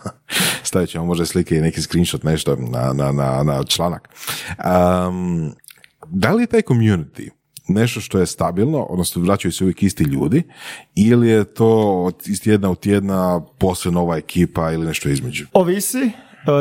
Stavit 0.62 0.90
ćemo 0.90 1.04
možda 1.04 1.26
slike 1.26 1.57
i 1.57 1.61
neki 1.61 1.83
screenshot, 1.83 2.23
nešto 2.23 2.57
na, 2.57 2.92
na, 2.92 3.12
na, 3.12 3.42
na 3.42 3.64
članak. 3.64 4.09
Um, 5.09 5.52
da 6.07 6.33
li 6.33 6.42
je 6.42 6.47
taj 6.47 6.62
community 6.62 7.30
nešto 7.69 8.00
što 8.00 8.19
je 8.19 8.26
stabilno, 8.26 8.83
odnosno 8.83 9.23
vraćaju 9.23 9.52
se 9.52 9.64
uvijek 9.64 9.83
isti 9.83 10.04
ljudi, 10.04 10.42
ili 10.95 11.28
je 11.28 11.45
to 11.45 12.02
od 12.02 12.14
iz 12.26 12.42
tjedna 12.42 12.71
u 12.71 12.75
tjedna 12.75 13.40
posve 13.59 13.90
nova 13.90 14.16
ekipa 14.16 14.73
ili 14.73 14.87
nešto 14.87 15.09
između? 15.09 15.47
Ovisi, 15.52 16.11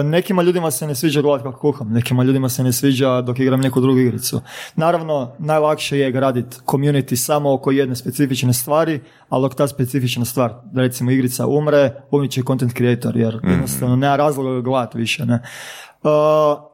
Nekima 0.03 0.41
ljudima 0.41 0.71
se 0.71 0.87
ne 0.87 0.95
sviđa 0.95 1.21
gledati 1.21 1.43
kako 1.43 1.59
kuham, 1.59 1.91
nekima 1.91 2.23
ljudima 2.23 2.49
se 2.49 2.63
ne 2.63 2.73
sviđa 2.73 3.21
dok 3.21 3.39
igram 3.39 3.61
neku 3.61 3.81
drugu 3.81 3.99
igricu. 3.99 4.41
Naravno, 4.75 5.31
najlakše 5.39 5.99
je 5.99 6.11
graditi 6.11 6.57
community 6.65 7.15
samo 7.15 7.53
oko 7.53 7.71
jedne 7.71 7.95
specifične 7.95 8.53
stvari, 8.53 8.99
ali 9.29 9.41
dok 9.41 9.55
ta 9.55 9.67
specifična 9.67 10.25
stvar, 10.25 10.53
da 10.71 10.81
recimo 10.81 11.11
igrica 11.11 11.47
umre, 11.47 11.91
umit 12.11 12.31
će 12.31 12.41
content 12.47 12.73
creator, 12.77 13.17
jer 13.17 13.39
jednostavno 13.43 13.95
nema 13.95 14.15
razloga 14.15 14.51
ga 14.51 14.61
gledati 14.61 14.97
više. 14.97 15.25
Ne? 15.25 15.39
Uh, 16.03 16.09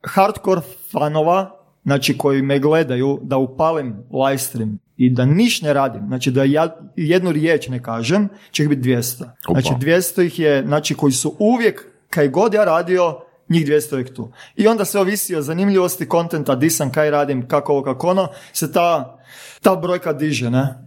hardcore 0.04 0.62
fanova, 0.92 1.52
znači 1.84 2.18
koji 2.18 2.42
me 2.42 2.60
gledaju, 2.60 3.20
da 3.24 3.38
upalim 3.38 3.96
live 4.12 4.38
stream 4.38 4.80
i 4.98 5.10
da 5.10 5.26
niš 5.26 5.62
ne 5.62 5.74
radim, 5.74 6.02
znači 6.08 6.32
da 6.32 6.44
ja 6.44 6.78
jednu 6.96 7.32
riječ 7.32 7.68
ne 7.68 7.84
kažem, 7.84 8.30
će 8.52 8.64
ih 8.64 8.70
biti 8.70 8.90
200. 8.90 9.24
Znači 9.52 9.70
200 9.70 10.26
ih 10.26 10.40
je, 10.40 10.64
znači 10.66 10.96
koji 10.96 11.12
su 11.14 11.36
uvijek, 11.40 11.95
kaj 12.16 12.28
god 12.30 12.54
ja 12.54 12.64
radio, 12.64 13.20
njih 13.50 13.66
200 13.68 13.72
je 13.72 13.96
uvijek 13.96 14.16
tu. 14.16 14.32
I 14.56 14.68
onda 14.68 14.86
se 14.86 15.00
ovisi 15.00 15.36
o 15.36 15.42
zanimljivosti 15.42 16.08
kontenta, 16.08 16.56
di 16.56 16.70
sam, 16.70 16.92
kaj 16.92 17.10
radim, 17.12 17.48
kako 17.48 17.74
ovo, 17.74 17.84
kako 17.84 18.08
ono, 18.08 18.28
se 18.54 18.72
ta, 18.72 19.18
ta 19.62 19.76
brojka 19.76 20.14
diže, 20.14 20.50
ne? 20.50 20.84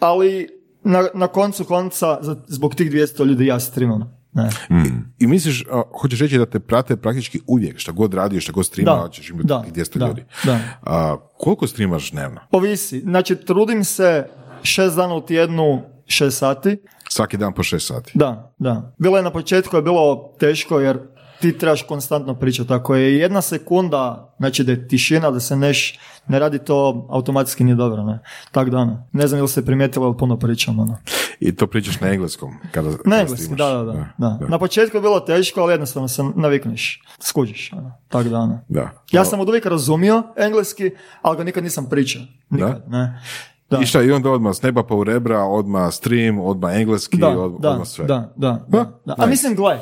Ali 0.00 0.48
na, 0.84 1.08
na 1.14 1.26
koncu 1.26 1.64
konca, 1.64 2.18
zbog 2.46 2.74
tih 2.74 2.90
200 2.90 3.24
ljudi 3.24 3.46
ja 3.46 3.60
streamam. 3.60 4.18
Ne. 4.32 4.48
I 5.18 5.26
misliš, 5.26 5.64
a, 5.70 5.82
hoćeš 6.00 6.20
reći 6.20 6.38
da 6.38 6.46
te 6.46 6.58
prate 6.60 6.96
praktički 6.96 7.40
uvijek, 7.46 7.78
šta 7.78 7.92
god 7.92 8.14
radiš, 8.14 8.42
šta 8.44 8.52
god 8.52 8.66
streama, 8.66 9.02
Da, 9.02 9.08
ćeš 9.08 9.30
imati 9.30 9.46
da, 9.46 9.62
tih 9.62 9.72
200 9.72 9.98
da, 9.98 10.06
ljudi. 10.06 10.24
da. 10.44 10.58
A, 10.82 11.16
koliko 11.38 11.66
streamaš 11.66 12.10
dnevno? 12.10 12.40
Ovisi. 12.50 13.00
Znači, 13.00 13.36
trudim 13.36 13.84
se 13.84 14.26
šest 14.62 14.96
dana 14.96 15.14
u 15.14 15.20
tjednu, 15.20 15.82
šest 16.06 16.38
sati. 16.38 16.76
Svaki 17.08 17.36
dan 17.36 17.52
po 17.52 17.62
6 17.62 17.78
sati. 17.78 18.12
Da, 18.14 18.52
da. 18.58 18.92
Bilo 18.98 19.16
je 19.16 19.22
na 19.22 19.30
početku 19.30 19.76
je 19.76 19.82
bilo 19.82 20.34
teško 20.38 20.80
jer 20.80 20.98
ti 21.40 21.58
trebaš 21.58 21.82
konstantno 21.82 22.34
pričati. 22.34 22.72
Ako 22.72 22.94
je 22.94 23.18
jedna 23.18 23.42
sekunda, 23.42 24.34
znači 24.38 24.64
da 24.64 24.72
je 24.72 24.88
tišina, 24.88 25.30
da 25.30 25.40
se 25.40 25.56
neš, 25.56 25.98
ne 26.28 26.38
radi 26.38 26.58
to, 26.58 27.06
automatski 27.10 27.64
nije 27.64 27.74
dobro, 27.74 28.02
ne. 28.02 28.18
Tak 28.52 28.70
da, 28.70 28.78
ono. 28.78 29.06
Ne 29.12 29.26
znam 29.26 29.38
ili 29.38 29.48
se 29.48 29.64
primijetilo, 29.66 30.06
ali 30.06 30.16
puno 30.16 30.38
pričam, 30.38 30.78
ono. 30.78 30.96
I 31.40 31.56
to 31.56 31.66
pričaš 31.66 32.00
na 32.00 32.08
engleskom? 32.12 32.54
Kada, 32.72 32.90
Na 33.04 33.20
engleski, 33.20 33.44
streamaš? 33.44 33.86
da, 33.86 33.92
da, 33.92 34.12
da, 34.18 34.38
da. 34.40 34.48
Na 34.48 34.58
početku 34.58 34.96
je 34.96 35.00
bilo 35.00 35.20
teško, 35.20 35.60
ali 35.60 35.72
jednostavno 35.72 36.08
se 36.08 36.22
navikneš, 36.34 37.02
skužiš, 37.20 37.72
ono. 37.72 37.92
Tak 38.08 38.28
da, 38.28 38.38
ono. 38.38 38.60
Da. 38.68 38.90
Ja 39.12 39.24
sam 39.24 39.40
od 39.40 39.48
uvijek 39.48 39.66
razumio 39.66 40.22
engleski, 40.36 40.90
ali 41.22 41.36
ga 41.36 41.44
nikad 41.44 41.64
nisam 41.64 41.88
pričao. 41.90 42.22
Nikad, 42.50 42.84
ne. 42.88 43.22
Da. 43.70 43.78
I 43.78 43.86
šta, 43.86 44.02
i 44.02 44.10
onda 44.10 44.30
odmah 44.30 44.54
s 44.54 44.62
neba 44.62 44.82
pa 44.82 44.94
u 44.94 45.04
rebra, 45.04 45.38
odmah 45.40 45.92
stream, 45.92 46.38
odmah 46.40 46.76
engleski, 46.76 47.16
da, 47.16 47.28
od- 47.28 47.60
da, 47.60 47.70
odmah 47.70 47.86
sve. 47.86 48.04
Da, 48.04 48.32
da, 48.36 48.64
da, 48.68 48.84
da. 49.04 49.14
A 49.18 49.26
mislim, 49.26 49.54
gle, 49.54 49.80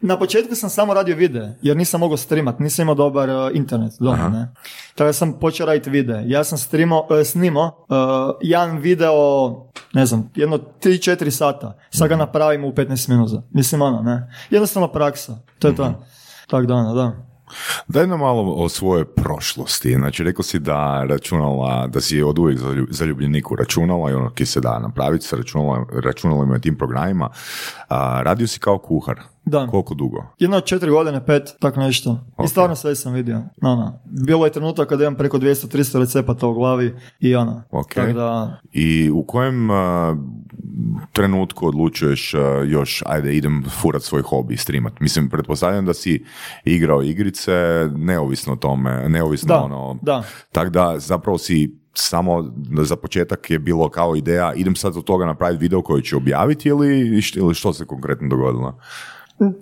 na 0.00 0.18
početku 0.18 0.54
sam 0.54 0.70
samo 0.70 0.94
radio 0.94 1.16
videe, 1.16 1.58
jer 1.62 1.76
nisam 1.76 2.00
mogao 2.00 2.16
streamat, 2.16 2.58
nisam 2.58 2.82
imao 2.82 2.94
dobar 2.94 3.28
uh, 3.30 3.50
internet 3.54 3.92
doma, 4.00 4.28
ne. 4.28 4.54
Tako 4.94 5.12
sam 5.12 5.32
počeo 5.32 5.66
raditi 5.66 5.90
videe. 5.90 6.22
Ja 6.26 6.44
sam 6.44 6.58
streamo, 6.58 6.98
uh, 7.00 7.06
snimao 7.24 7.84
uh, 7.88 7.96
jedan 8.40 8.78
video, 8.78 9.12
ne 9.92 10.06
znam, 10.06 10.30
jedno 10.34 10.58
3-4 10.82 11.30
sata. 11.30 11.78
Sad 11.90 12.08
ga 12.08 12.16
napravimo 12.16 12.68
u 12.68 12.72
15 12.72 13.08
minuta. 13.08 13.42
Mislim, 13.50 13.82
ono, 13.82 14.02
ne. 14.02 14.32
Jednostavno 14.50 14.88
praksa. 14.88 15.38
To 15.58 15.68
je 15.68 15.76
to. 15.76 15.94
Tak 16.46 16.66
da, 16.66 16.74
ono, 16.74 16.94
da. 16.94 17.27
Daj 17.88 18.06
nam 18.06 18.20
malo 18.20 18.54
o 18.54 18.68
svojoj 18.68 19.04
prošlosti. 19.04 19.94
Znači, 19.94 20.24
rekao 20.24 20.42
si 20.42 20.58
da 20.58 21.04
računala, 21.08 21.86
da 21.86 22.00
si 22.00 22.22
od 22.22 22.38
uvijek 22.38 22.58
zalju- 22.58 22.86
zaljubljenik 22.90 23.50
u 23.50 23.56
računala 23.56 24.10
i 24.10 24.14
ono 24.14 24.30
ki 24.30 24.46
se 24.46 24.60
da 24.60 24.78
napraviti 24.78 25.26
sa 25.26 25.36
računalima 26.02 26.56
i 26.56 26.60
tim 26.60 26.76
programima. 26.76 27.30
A, 27.88 28.22
radio 28.22 28.46
si 28.46 28.60
kao 28.60 28.78
kuhar. 28.78 29.20
Da. 29.44 29.66
Koliko 29.66 29.94
dugo? 29.94 30.24
Jedno 30.38 30.60
četiri 30.60 30.90
godine, 30.90 31.26
pet, 31.26 31.56
tak 31.60 31.76
nešto. 31.76 32.26
I 32.44 32.48
stvarno 32.48 32.76
sve 32.76 32.94
sam 32.94 33.12
vidio. 33.12 33.42
No, 33.62 33.76
no. 33.76 34.00
Bilo 34.04 34.44
je 34.44 34.52
trenutak 34.52 34.88
kada 34.88 35.04
imam 35.04 35.14
preko 35.14 35.38
200-300 35.38 35.98
recepata 35.98 36.46
u 36.46 36.54
glavi 36.54 36.96
i 37.20 37.34
ono. 37.34 37.62
Ok. 37.70 37.94
Tak 37.94 38.12
da, 38.12 38.60
I 38.72 39.10
u 39.10 39.22
kojem 39.22 39.70
a, 39.70 40.16
trenutku 41.12 41.66
odlučuješ 41.66 42.34
a, 42.34 42.38
još, 42.66 43.02
ajde, 43.06 43.36
idem 43.36 43.64
furat 43.80 44.02
svoj 44.02 44.22
hobi, 44.22 44.56
streamat? 44.56 45.00
Mislim, 45.00 45.28
pretpostavljam 45.28 45.86
da 45.86 45.94
si 45.94 46.24
igrao 46.64 47.02
igrice 47.02 47.52
neovisno 47.96 48.52
o 48.52 48.56
tome, 48.56 49.08
neovisno 49.08 49.48
Da, 49.48 49.60
ono... 49.60 49.98
da. 50.02 50.22
Tako 50.52 50.70
da 50.70 50.94
zapravo 50.98 51.38
si 51.38 51.78
samo 51.94 52.52
za 52.82 52.96
početak 52.96 53.50
je 53.50 53.58
bilo 53.58 53.88
kao 53.88 54.16
ideja, 54.16 54.52
idem 54.54 54.76
sad 54.76 54.96
od 54.96 55.04
toga 55.04 55.26
napraviti 55.26 55.62
video 55.62 55.82
koji 55.82 56.02
ću 56.02 56.16
objaviti 56.16 56.68
ili, 56.68 57.22
ili 57.36 57.54
što 57.54 57.72
se 57.72 57.86
konkretno 57.86 58.28
dogodilo? 58.28 58.78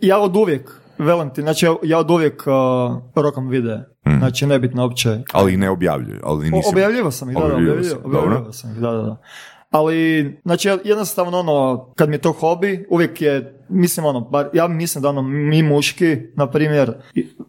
Ja 0.00 0.18
od 0.18 0.36
uvijek, 0.36 0.80
velim 0.98 1.30
ti, 1.30 1.42
znači 1.42 1.66
ja, 1.82 1.98
od 1.98 2.10
uvijek 2.10 2.44
uh, 2.46 3.22
rokam 3.22 3.48
videe. 3.48 3.84
Znači 4.18 4.46
nebitno 4.46 4.82
uopće. 4.82 5.18
Ali 5.32 5.56
ne 5.56 5.70
objavljuju. 5.70 6.20
Ali 6.24 6.50
nisam. 6.50 6.72
objavljivo 6.72 7.10
sam 7.10 7.30
ih, 7.30 7.36
da, 7.36 7.44
objavljivo, 7.44 8.00
dobro. 8.02 8.18
objavljivo 8.18 8.52
sam 8.52 8.70
ih, 8.70 8.76
da, 8.76 8.90
da, 8.90 9.02
da. 9.02 9.16
Ali, 9.70 10.40
znači, 10.44 10.68
jednostavno, 10.84 11.38
ono, 11.38 11.86
kad 11.96 12.08
mi 12.08 12.14
je 12.14 12.20
to 12.20 12.32
hobi, 12.32 12.86
uvijek 12.90 13.22
je, 13.22 13.64
mislim, 13.68 14.06
ono, 14.06 14.20
bar, 14.20 14.48
ja 14.52 14.68
mislim 14.68 15.02
da, 15.02 15.08
ono, 15.08 15.22
mi 15.22 15.62
muški, 15.62 16.16
na 16.36 16.50
primjer, 16.50 16.92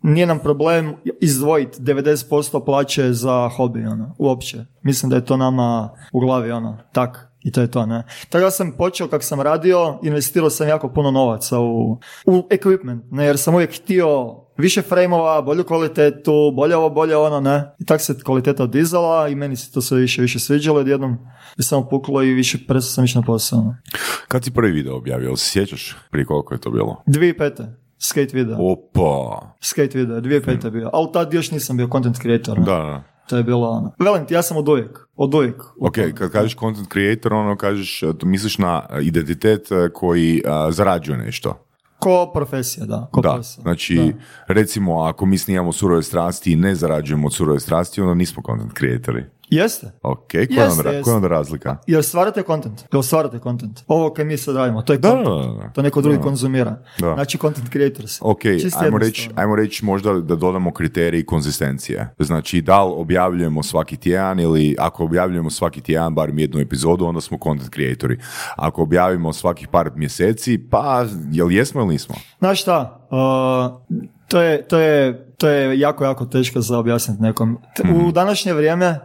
nije 0.04 0.26
nam 0.26 0.40
problem 0.40 0.94
izdvojiti 1.22 1.82
90% 1.82 2.66
plaće 2.66 3.14
za 3.14 3.50
hobi, 3.56 3.86
ono, 3.86 4.16
uopće. 4.18 4.66
Mislim 4.82 5.10
da 5.10 5.16
je 5.16 5.26
to 5.26 5.38
nama 5.38 5.90
u 6.14 6.20
glavi, 6.20 6.52
ono, 6.52 6.78
tak. 6.92 7.28
I 7.48 7.52
to 7.52 7.62
je 7.62 7.72
to, 7.72 7.86
ne. 7.86 8.04
Tako 8.30 8.44
da 8.44 8.52
sam 8.52 8.72
počeo, 8.72 9.08
kak 9.08 9.24
sam 9.24 9.42
radio, 9.42 10.00
investirao 10.04 10.50
sam 10.50 10.68
jako 10.68 10.90
puno 10.90 11.12
novaca 11.12 11.60
u, 11.60 11.92
u 12.26 12.48
equipment, 12.50 13.00
ne, 13.12 13.26
jer 13.26 13.38
sam 13.38 13.56
uvijek 13.56 13.76
htio 13.76 14.36
više 14.58 14.82
frejmova, 14.82 15.42
bolju 15.42 15.64
kvalitetu, 15.64 16.52
bolje 16.56 16.76
ovo, 16.76 16.90
bolje 16.90 17.18
ono, 17.18 17.40
ne. 17.40 17.76
I 17.80 17.86
tak 17.86 18.02
se 18.02 18.16
kvaliteta 18.24 18.66
dizala 18.66 19.28
i 19.28 19.36
meni 19.36 19.56
se 19.56 19.72
to 19.72 19.82
sve 19.82 20.00
više 20.00 20.22
više 20.22 20.40
sviđalo, 20.40 20.80
odjednom 20.80 21.18
je 21.58 21.64
samo 21.64 21.90
puklo 21.90 22.24
i 22.24 22.34
više 22.34 22.58
prestao 22.68 22.94
sam 22.94 23.06
ići 23.06 23.18
na 23.18 23.24
posao. 23.24 23.62
Ne. 23.62 23.82
Kad 24.28 24.44
si 24.44 24.52
prvi 24.52 24.72
video 24.72 24.98
objavio, 24.98 25.36
se 25.36 25.50
sjećaš 25.50 25.96
prije 26.12 26.26
koliko 26.26 26.54
je 26.54 26.62
to 26.62 26.72
bilo? 26.72 27.04
2005. 27.08 27.66
Skate 28.00 28.38
video. 28.38 28.58
Opa! 28.60 29.48
Skate 29.62 29.98
video, 29.98 30.22
2005. 30.22 30.66
je 30.66 30.72
bio. 30.72 30.90
Ali 30.94 31.08
tad 31.14 31.34
još 31.34 31.52
nisam 31.52 31.78
bio 31.78 31.88
content 31.92 32.18
creator. 32.22 32.60
ne. 32.60 32.66
Da, 32.66 32.72
da. 32.72 33.17
To 33.30 33.38
je 33.38 33.44
bilo 33.44 33.70
ono. 33.70 33.92
Velim 34.00 34.26
ti, 34.26 34.34
ja 34.34 34.42
sam 34.42 34.58
od 34.58 34.68
uvijek. 34.68 35.00
Od 35.16 35.34
uvijek. 35.34 35.64
Ok, 35.82 35.96
kad 36.16 36.32
kažeš 36.32 36.56
content 36.56 36.92
creator, 36.92 37.34
ono 37.34 37.56
kažeš, 37.56 38.00
to 38.18 38.26
misliš 38.26 38.58
na 38.58 38.84
identitet 39.02 39.72
eh, 39.72 39.90
koji 39.94 40.42
a, 40.46 40.72
zarađuje 40.72 41.18
nešto. 41.18 41.64
Ko 42.00 42.32
profesija, 42.34 42.86
da. 42.86 43.10
Ko 43.12 43.22
Da, 43.22 43.34
posao. 43.38 43.62
znači, 43.62 44.14
recimo, 44.48 45.02
ako 45.04 45.26
mi 45.26 45.38
snimamo 45.38 45.72
surove 45.74 46.04
strasti 46.04 46.52
i 46.52 46.56
ne 46.56 46.76
zarađujemo 46.76 47.28
od 47.28 47.34
surove 47.34 47.60
strasti, 47.60 48.02
onda 48.02 48.14
nismo 48.14 48.44
content 48.46 48.78
creatori. 48.78 49.26
Jeste. 49.48 49.92
Ok, 50.04 50.28
koja 50.30 50.64
je 50.64 50.70
onda, 50.70 50.90
jeste. 50.90 51.12
onda 51.12 51.28
razlika? 51.28 51.78
Jel 51.88 52.02
stvarate 52.02 52.44
content? 52.44 52.84
Jel 52.94 53.02
stvarate 53.02 53.40
content? 53.40 53.80
Ovo 53.88 54.10
kaj 54.10 54.26
mi 54.26 54.38
sad 54.38 54.56
radimo, 54.56 54.82
to 54.82 54.94
je 54.94 55.00
Da, 55.00 55.10
content. 55.10 55.28
da, 55.28 55.52
da, 55.54 55.58
da. 55.58 55.70
To 55.70 55.82
neko 55.82 56.02
drugi 56.02 56.18
konzumira. 56.20 56.78
Da. 57.00 57.14
Znači 57.14 57.38
content 57.38 57.72
creators. 57.72 58.18
Ok, 58.22 58.42
Čisto 58.42 58.80
ajmo 58.80 58.98
reći, 58.98 59.30
ajmo 59.36 59.56
reći 59.56 59.86
možda 59.86 60.14
da 60.14 60.36
dodamo 60.36 60.72
kriterij 60.72 61.26
konzistencije. 61.26 62.14
Znači, 62.20 62.62
da 62.62 62.84
li 62.84 62.94
objavljujemo 62.96 63.64
svaki 63.64 63.98
tjedan 63.98 64.40
ili 64.40 64.76
ako 64.80 65.04
objavljujemo 65.04 65.50
svaki 65.50 65.82
tjedan 65.82 66.16
barem 66.16 66.40
jednu 66.40 66.60
epizodu, 66.60 67.06
onda 67.06 67.22
smo 67.22 67.38
content 67.44 67.74
creatori. 67.74 68.18
Ako 68.56 68.82
objavimo 68.82 69.34
svakih 69.34 69.68
par 69.68 69.92
mjeseci, 69.96 70.58
pa 70.72 71.06
jel 71.32 71.52
jesmo 71.52 71.82
ili 71.82 71.90
nismo? 71.90 72.16
Znaš 72.40 72.62
šta, 72.62 73.08
uh, 73.12 73.98
to, 74.28 74.42
je, 74.42 74.68
to, 74.68 74.80
je, 74.80 75.26
to 75.38 75.50
je 75.50 75.80
jako, 75.80 76.04
jako 76.04 76.26
teško 76.26 76.62
za 76.62 76.78
objasniti 76.80 77.22
nekom. 77.22 77.58
T- 77.76 77.84
Mhm. 77.84 78.06
U 78.06 78.12
današnje 78.12 78.54
vrijeme 78.54 79.00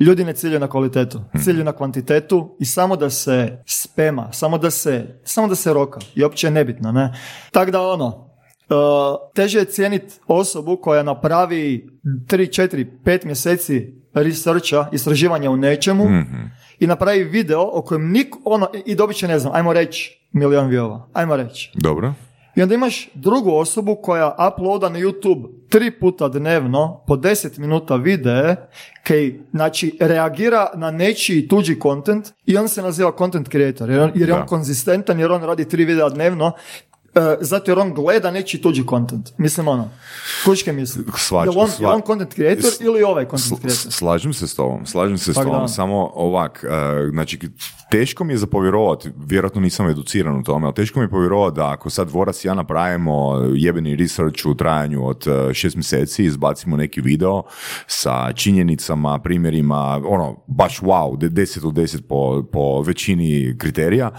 ljudi 0.00 0.24
ne 0.24 0.32
ciljaju 0.32 0.60
na 0.60 0.68
kvalitetu, 0.68 1.20
ciljaju 1.44 1.64
na 1.64 1.72
kvantitetu 1.72 2.56
i 2.60 2.64
samo 2.64 2.96
da 2.96 3.10
se 3.10 3.62
spema, 3.66 4.32
samo 4.32 4.58
da 4.58 4.70
se, 4.70 5.20
samo 5.24 5.48
da 5.48 5.54
se 5.54 5.72
roka 5.72 6.00
i 6.14 6.22
uopće 6.22 6.46
je 6.46 6.50
nebitno, 6.50 6.92
ne? 6.92 7.14
Tako 7.50 7.70
da 7.70 7.82
ono, 7.82 8.30
teže 9.34 9.58
je 9.58 9.64
cijeniti 9.64 10.14
osobu 10.26 10.76
koja 10.76 11.02
napravi 11.02 11.88
3, 12.04 12.62
4, 12.62 12.86
5 13.04 13.24
mjeseci 13.26 13.94
researcha, 14.14 14.88
istraživanja 14.92 15.50
u 15.50 15.56
nečemu 15.56 16.04
i 16.78 16.86
napravi 16.86 17.24
video 17.24 17.70
o 17.72 17.82
kojem 17.82 18.10
niko, 18.10 18.40
ono, 18.44 18.68
i 18.86 18.94
dobit 18.94 19.16
će, 19.16 19.28
ne 19.28 19.38
znam, 19.38 19.54
ajmo 19.54 19.72
reći, 19.72 20.28
milion 20.32 20.68
viova, 20.68 21.08
ajmo 21.12 21.36
reći. 21.36 21.72
Dobro. 21.74 22.14
I 22.56 22.62
onda 22.62 22.74
imaš 22.74 23.08
drugu 23.14 23.50
osobu 23.50 23.96
koja 24.02 24.36
uploada 24.52 24.88
na 24.88 24.98
YouTube 24.98 25.48
tri 25.68 25.90
puta 25.90 26.28
dnevno 26.28 27.00
po 27.06 27.16
10 27.16 27.58
minuta 27.58 27.96
videe 27.96 28.56
koji 29.06 29.40
znači 29.52 29.98
reagira 30.00 30.70
na 30.74 30.90
nečiji 30.90 31.48
tuđi 31.48 31.80
content 31.82 32.26
i 32.46 32.56
on 32.56 32.68
se 32.68 32.82
naziva 32.82 33.12
content 33.18 33.48
creator 33.48 33.90
jer, 33.90 34.00
on, 34.00 34.10
jer 34.14 34.28
je 34.28 34.34
on 34.34 34.46
konzistentan 34.46 35.20
jer 35.20 35.32
on 35.32 35.42
radi 35.42 35.68
tri 35.68 35.84
videa 35.84 36.08
dnevno 36.08 36.52
E, 37.14 37.36
zato 37.40 37.70
jer 37.70 37.78
on 37.78 37.94
gleda 37.94 38.30
neći 38.30 38.62
tuđi 38.62 38.84
content. 38.90 39.30
Mislim 39.38 39.68
ono, 39.68 39.90
kućke 40.44 40.72
misli. 40.72 41.04
Je 41.30 41.50
on, 41.56 41.70
je 41.78 41.86
on 41.86 42.02
content 42.06 42.34
creator 42.34 42.70
ili 42.80 43.02
ovaj 43.02 43.24
content 43.24 43.60
creator? 43.60 43.92
Slažem 43.92 44.32
se 44.32 44.46
s 44.46 44.54
tobom, 44.54 44.86
slažem 44.86 45.18
se 45.18 45.32
s 45.32 45.34
tobom, 45.34 45.68
samo 45.68 46.10
ovak, 46.14 46.64
uh, 46.64 47.10
znači 47.10 47.38
teško 47.94 48.24
mi 48.24 48.32
je 48.32 48.36
za 48.36 48.46
povjerovati, 48.46 49.10
vjerojatno 49.26 49.60
nisam 49.60 49.88
educiran 49.88 50.36
u 50.36 50.42
tome, 50.42 50.66
ali 50.66 50.74
teško 50.74 50.98
mi 50.98 51.04
je 51.04 51.10
povjerovati 51.10 51.56
da 51.56 51.70
ako 51.70 51.90
sad 51.90 52.10
Voras 52.10 52.44
i 52.44 52.48
ja 52.48 52.54
napravimo 52.54 53.42
jebeni 53.54 53.96
research 53.96 54.46
u 54.46 54.54
trajanju 54.54 55.06
od 55.06 55.26
uh, 55.26 55.52
šest 55.52 55.76
mjeseci, 55.76 56.24
izbacimo 56.24 56.76
neki 56.76 57.00
video 57.00 57.42
sa 57.86 58.32
činjenicama, 58.32 59.18
primjerima, 59.18 60.00
ono, 60.06 60.44
baš 60.46 60.80
wow, 60.80 61.28
deset 61.28 61.64
od 61.64 61.74
deset 61.74 62.08
po, 62.08 62.44
po 62.52 62.82
većini 62.82 63.56
kriterija, 63.58 64.10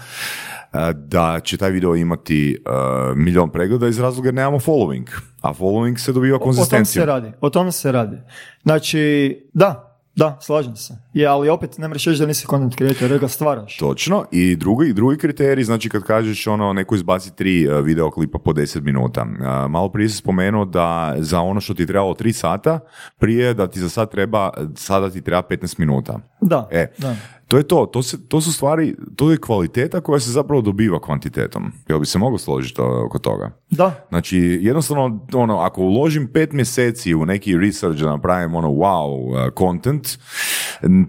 E, 0.76 0.92
da 0.92 1.40
će 1.40 1.56
taj 1.56 1.70
video 1.70 1.96
imati 1.96 2.58
uh, 2.66 3.16
milion 3.16 3.50
pregleda 3.50 3.88
iz 3.88 3.98
razloga 3.98 4.28
jer 4.28 4.34
nemamo 4.34 4.58
following. 4.58 5.06
A 5.40 5.54
following 5.54 5.98
se 5.98 6.12
dobiva 6.12 6.38
konzistencijom. 6.38 7.08
O, 7.08 7.12
o 7.12 7.14
tom 7.14 7.22
se 7.22 7.28
radi. 7.28 7.36
O 7.40 7.50
tom 7.50 7.72
se 7.72 7.92
radi. 7.92 8.16
Znači, 8.62 9.36
da, 9.54 9.95
da, 10.16 10.38
slažem 10.40 10.76
se. 10.76 10.94
Je, 11.12 11.26
ali 11.26 11.48
opet 11.48 11.78
ne 11.78 11.88
možeš 11.88 12.04
reći 12.04 12.20
da 12.20 12.26
nisi 12.26 12.46
content 12.46 12.76
creator, 12.76 13.10
jer 13.10 13.20
ga 13.20 13.28
stvaraš. 13.28 13.76
Točno. 13.76 14.24
I 14.30 14.56
drugi, 14.56 14.92
drugi 14.92 15.18
kriterij, 15.18 15.64
znači 15.64 15.88
kad 15.88 16.02
kažeš 16.02 16.46
ono, 16.46 16.72
neko 16.72 16.94
izbaci 16.94 17.36
tri 17.36 17.64
e, 17.64 17.82
videoklipa 17.82 18.38
po 18.38 18.52
10 18.52 18.80
minuta. 18.80 19.24
Malo 19.68 19.88
prije 19.88 20.08
si 20.08 20.16
spomenuo 20.16 20.64
da 20.64 21.14
za 21.18 21.40
ono 21.40 21.60
što 21.60 21.74
ti 21.74 21.86
trebalo 21.86 22.14
3 22.14 22.32
sata, 22.32 22.80
prije 23.18 23.54
da 23.54 23.66
ti 23.66 23.80
za 23.80 23.88
sad 23.88 24.10
treba, 24.10 24.50
sada 24.74 25.10
ti 25.10 25.22
treba 25.22 25.42
15 25.42 25.78
minuta. 25.78 26.18
Da, 26.40 26.68
e, 26.70 26.86
da. 26.98 27.16
To 27.48 27.56
je 27.56 27.62
to, 27.62 27.86
to, 27.86 28.02
se, 28.02 28.28
to 28.28 28.40
su 28.40 28.52
stvari, 28.52 28.94
to 29.16 29.30
je 29.30 29.38
kvaliteta 29.38 30.00
koja 30.00 30.20
se 30.20 30.30
zapravo 30.30 30.62
dobiva 30.62 31.00
kvantitetom. 31.00 31.72
Jel 31.88 31.98
bi 31.98 32.06
se 32.06 32.18
mogao 32.18 32.38
složiti 32.38 32.80
oko 32.80 33.18
toga? 33.18 33.50
Da. 33.70 34.06
Znači, 34.08 34.38
jednostavno, 34.62 35.26
ono, 35.34 35.58
ako 35.58 35.80
uložim 35.80 36.28
pet 36.32 36.52
mjeseci 36.52 37.14
u 37.14 37.26
neki 37.26 37.58
research 37.58 38.00
da 38.00 38.10
napravim 38.10 38.54
ono 38.54 38.68
wow 38.68 39.06
uh, 39.08 39.52
content, 39.58 40.18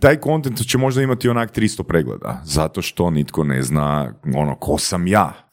taj 0.02 0.18
content 0.24 0.68
će 0.68 0.78
možda 0.78 1.02
imati 1.02 1.30
onak 1.30 1.58
300 1.58 1.84
pregleda, 1.84 2.42
zato 2.44 2.82
što 2.82 3.10
nitko 3.10 3.44
ne 3.44 3.64
zna 3.64 4.14
ono 4.36 4.56
ko 4.56 4.78
sam 4.78 5.08
ja 5.08 5.47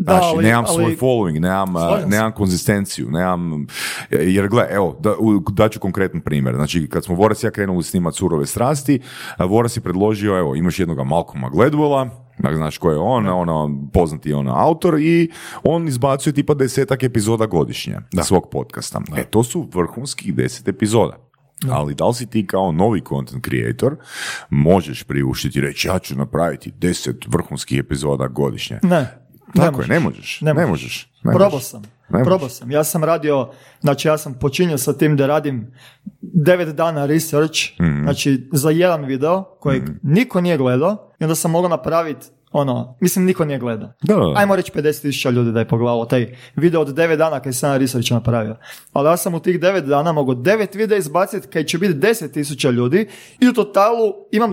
da, 0.00 0.12
znači, 0.12 0.26
ali, 0.34 0.44
nemam 0.44 0.66
svoj 0.66 0.96
following, 0.96 1.40
nemam, 1.40 1.74
nemam 2.06 2.32
konzistenciju, 2.32 3.10
nemam, 3.10 3.66
jer 4.10 4.48
gle, 4.48 4.66
evo, 4.70 4.96
da, 5.00 5.14
daću 5.52 5.80
konkretan 5.80 6.20
primjer. 6.20 6.54
Znači, 6.54 6.88
kad 6.88 7.04
smo 7.04 7.14
Voras 7.14 7.42
i 7.42 7.46
ja 7.46 7.50
krenuli 7.50 7.82
snimati 7.82 8.16
surove 8.16 8.46
strasti, 8.46 9.00
Voras 9.38 9.76
je 9.76 9.80
predložio, 9.80 10.38
evo, 10.38 10.54
imaš 10.54 10.78
jednoga 10.78 11.04
Malcolma 11.04 11.50
Gladwella, 11.50 12.08
Dakle, 12.38 12.56
znaš 12.56 12.78
ko 12.78 12.90
je 12.90 12.98
on, 12.98 13.28
ono, 13.28 13.88
poznati 13.92 14.32
ono 14.32 14.54
autor 14.56 15.00
i 15.00 15.30
on 15.62 15.88
izbacuje 15.88 16.32
tipa 16.32 16.54
desetak 16.54 17.02
epizoda 17.02 17.46
godišnje 17.46 17.96
da. 18.12 18.22
svog 18.22 18.48
podcasta. 18.52 19.00
E, 19.16 19.24
to 19.24 19.42
su 19.42 19.68
vrhunskih 19.74 20.34
deset 20.34 20.68
epizoda. 20.68 21.30
Ali 21.70 21.94
da 21.94 22.06
li 22.06 22.14
si 22.14 22.26
ti 22.26 22.46
kao 22.46 22.72
novi 22.72 23.02
content 23.08 23.44
creator 23.44 23.96
možeš 24.50 25.02
priuštiti 25.02 25.60
reći 25.60 25.88
ja 25.88 25.98
ću 25.98 26.16
napraviti 26.16 26.72
deset 26.78 27.16
vrhunskih 27.26 27.78
epizoda 27.78 28.26
godišnje? 28.28 28.78
Ne. 28.82 29.29
Tako 29.56 29.82
ne 29.82 29.84
je, 29.84 29.88
ne 29.88 30.00
možeš. 30.00 30.40
Ne, 30.40 30.66
možeš. 30.66 31.12
Ne 31.22 31.32
Probao 31.32 31.60
sam. 31.60 31.82
Probao 32.08 32.48
sam. 32.48 32.70
Ja 32.70 32.84
sam 32.84 33.04
radio, 33.04 33.50
znači 33.80 34.08
ja 34.08 34.18
sam 34.18 34.34
počinio 34.34 34.78
sa 34.78 34.92
tim 34.92 35.16
da 35.16 35.26
radim 35.26 35.72
devet 36.20 36.76
dana 36.76 37.06
research, 37.06 37.80
mm 37.80 38.02
znači 38.02 38.48
za 38.52 38.70
jedan 38.70 39.04
video 39.04 39.44
kojeg 39.60 39.82
mm 39.82 39.98
niko 40.02 40.40
nije 40.40 40.56
gledao 40.56 41.12
i 41.20 41.24
onda 41.24 41.34
sam 41.34 41.50
mogao 41.50 41.68
napraviti 41.68 42.26
ono, 42.52 42.96
mislim 43.00 43.24
niko 43.24 43.44
nije 43.44 43.58
gledao. 43.58 43.92
Da. 44.02 44.32
Ajmo 44.36 44.56
reći 44.56 44.72
50.000 44.72 45.30
ljudi 45.30 45.52
da 45.52 45.58
je 45.58 45.68
pogledalo 45.68 46.04
taj 46.04 46.36
video 46.56 46.80
od 46.80 46.88
9 46.88 47.16
dana 47.16 47.40
kad 47.40 47.56
sam 47.56 47.76
research 47.76 48.12
napravio. 48.12 48.56
Ali 48.92 49.08
ja 49.08 49.16
sam 49.16 49.34
u 49.34 49.40
tih 49.40 49.60
9 49.60 49.80
dana 49.80 50.12
mogao 50.12 50.34
9 50.34 50.76
videa 50.76 50.98
izbaciti 50.98 51.48
kad 51.48 51.66
će 51.66 51.78
biti 51.78 51.94
10.000 51.94 52.70
ljudi 52.70 53.08
i 53.40 53.48
u 53.48 53.52
totalu 53.52 54.14
imam 54.32 54.52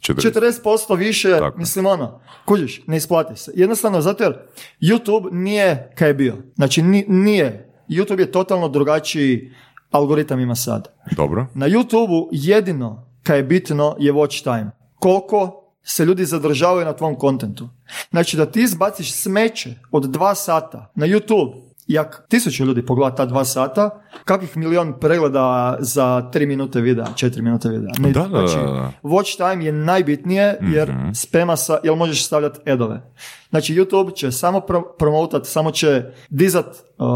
40%, 0.00 0.62
40% 0.62 0.96
više, 0.96 1.30
Tako. 1.30 1.58
mislim 1.58 1.86
ono, 1.86 2.20
kužiš, 2.44 2.82
ne 2.86 2.96
isplati 2.96 3.36
se. 3.36 3.52
Jednostavno 3.54 4.00
zato 4.00 4.24
jer 4.24 4.38
YouTube 4.80 5.28
nije 5.32 5.92
kaj 5.94 6.08
je 6.08 6.14
bio. 6.14 6.36
Znači 6.54 6.82
nije. 7.08 7.64
YouTube 7.88 8.20
je 8.20 8.32
totalno 8.32 8.68
drugačiji 8.68 9.52
algoritam 9.90 10.40
ima 10.40 10.54
sad. 10.54 10.88
Dobro. 11.16 11.46
Na 11.54 11.68
YouTube 11.68 12.28
jedino 12.32 13.08
kaj 13.22 13.36
je 13.36 13.42
bitno 13.42 13.96
je 13.98 14.12
watch 14.12 14.42
time. 14.42 14.70
Koliko 14.94 15.64
se 15.82 16.04
ljudi 16.04 16.24
zadržavaju 16.24 16.84
na 16.84 16.92
tvom 16.92 17.14
kontentu. 17.14 17.68
Znači 18.10 18.36
da 18.36 18.46
ti 18.46 18.62
izbaciš 18.62 19.12
smeće 19.12 19.74
od 19.90 20.04
dva 20.04 20.34
sata 20.34 20.92
na 20.94 21.06
YouTube 21.06 21.67
jak 21.88 22.26
tisuće 22.28 22.64
ljudi 22.64 22.86
pogleda 22.86 23.16
ta 23.16 23.26
dva 23.26 23.44
sata, 23.44 23.90
kakvih 24.24 24.56
milion 24.56 24.94
pregleda 25.00 25.76
za 25.80 26.30
tri 26.30 26.46
minute 26.46 26.80
videa, 26.80 27.06
četiri 27.16 27.42
minute 27.42 27.68
videa. 27.68 27.90
Ne, 27.98 28.12
da, 28.12 28.26
znači, 28.28 28.56
watch 29.02 29.36
time 29.36 29.64
je 29.64 29.72
najbitnije 29.72 30.58
jer 30.60 30.92
mm 30.92 31.14
spema 31.14 31.56
sa, 31.56 31.78
jel 31.84 31.94
možeš 31.94 32.26
stavljati 32.26 32.60
edove. 32.66 33.12
Znači 33.50 33.74
YouTube 33.74 34.14
će 34.14 34.32
samo 34.32 34.60
pro, 34.60 34.82
promotat, 34.98 35.46
samo 35.46 35.70
će 35.70 36.04
dizat, 36.30 36.66
uh, 36.66 37.06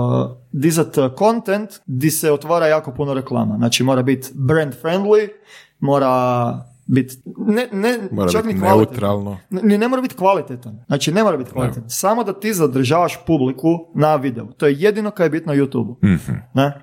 dizat 0.53 0.97
content 1.19 1.71
di 1.87 2.11
se 2.11 2.33
otvara 2.33 2.67
jako 2.67 2.95
puno 2.95 3.15
reklama. 3.15 3.57
Znači 3.57 3.83
mora 3.83 4.03
biti 4.03 4.29
brand 4.35 4.75
friendly, 4.83 5.29
mora 5.81 6.72
biti 6.87 7.17
ne, 7.37 7.69
ne, 7.73 7.99
mora 8.11 8.31
čak 8.31 8.47
biti 8.47 8.59
neutralno. 8.59 9.39
Ne, 9.51 9.79
ne 9.79 9.89
mora 9.89 10.03
biti 10.03 10.15
kvalitetan. 10.15 10.85
Znači 10.87 11.13
ne 11.13 11.23
mora 11.23 11.37
biti 11.37 11.51
kvalitetan. 11.51 11.91
Samo 11.91 12.25
da 12.25 12.41
ti 12.41 12.55
zadržavaš 12.55 13.19
publiku 13.27 13.69
na 13.95 14.17
videu. 14.17 14.47
To 14.47 14.67
je 14.67 14.77
jedino 14.79 15.11
kaj 15.11 15.27
je 15.27 15.31
bitno 15.31 15.55
YouTube. 15.55 15.95
Mm-hmm. 16.05 16.43
Ne? 16.55 16.83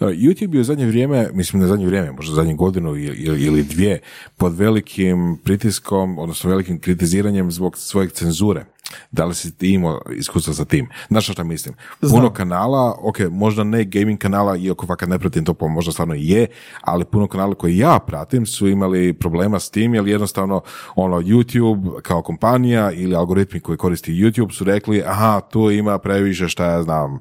YouTube 0.00 0.54
je 0.54 0.60
u 0.60 0.64
zadnje 0.64 0.86
vrijeme, 0.86 1.28
mislim 1.32 1.62
na 1.62 1.68
zadnje 1.68 1.86
vrijeme, 1.86 2.12
možda 2.12 2.34
zadnju 2.34 2.56
godinu 2.56 2.96
ili, 2.96 3.44
ili 3.44 3.62
dvije, 3.62 4.00
pod 4.36 4.56
velikim 4.56 5.38
pritiskom, 5.44 6.18
odnosno 6.18 6.50
velikim 6.50 6.80
kritiziranjem 6.80 7.50
zbog 7.50 7.76
svoje 7.76 8.08
cenzure. 8.08 8.64
Da 9.10 9.24
li 9.24 9.34
si 9.34 9.56
ti 9.56 9.72
imao 9.72 10.00
iskustva 10.16 10.54
sa 10.54 10.64
tim? 10.64 10.88
Znaš 11.08 11.28
što 11.28 11.44
mislim? 11.44 11.74
Puno 12.00 12.32
kanala, 12.32 12.98
ok, 13.02 13.18
možda 13.30 13.64
ne 13.64 13.84
gaming 13.84 14.18
kanala, 14.18 14.56
iako 14.56 14.86
fakat 14.86 15.08
ne 15.08 15.18
pratim 15.18 15.44
to, 15.44 15.54
pa 15.54 15.66
možda 15.66 15.92
stvarno 15.92 16.14
je, 16.14 16.46
ali 16.80 17.04
puno 17.04 17.26
kanala 17.26 17.54
koje 17.54 17.78
ja 17.78 17.98
pratim 18.06 18.46
su 18.46 18.68
imali 18.68 19.12
problema 19.12 19.60
s 19.60 19.70
tim, 19.70 19.94
jer 19.94 20.06
jednostavno 20.06 20.60
ono, 20.96 21.16
YouTube 21.16 22.00
kao 22.02 22.22
kompanija 22.22 22.92
ili 22.92 23.14
algoritmi 23.14 23.60
koji 23.60 23.78
koristi 23.78 24.12
YouTube 24.12 24.52
su 24.52 24.64
rekli, 24.64 25.02
aha, 25.06 25.40
tu 25.40 25.70
ima 25.70 25.98
previše 25.98 26.48
šta 26.48 26.64
ja 26.64 26.82
znam, 26.82 27.18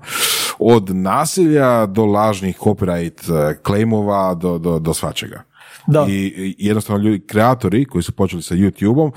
od 0.59 0.95
nasilja 0.95 1.85
do 1.85 2.05
lažnih 2.05 2.57
copyright 2.59 3.49
eh, 3.49 3.57
claimova 3.65 4.33
do, 4.33 4.57
do, 4.57 4.79
do 4.79 4.93
svačega. 4.93 5.43
Da. 5.87 6.05
I 6.09 6.55
jednostavno 6.57 7.03
ljudi, 7.03 7.25
kreatori 7.27 7.85
koji 7.85 8.03
su 8.03 8.11
počeli 8.11 8.41
sa 8.41 8.55
YouTube-om 8.55 9.11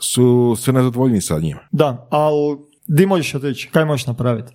su 0.00 0.56
sve 0.58 0.72
nezadovoljni 0.72 1.20
sa 1.20 1.38
njima. 1.38 1.60
Da, 1.72 2.06
ali 2.10 2.58
di 2.86 3.06
možeš 3.06 3.34
otići? 3.34 3.68
Kaj 3.72 3.84
možeš 3.84 4.06
napraviti? 4.06 4.52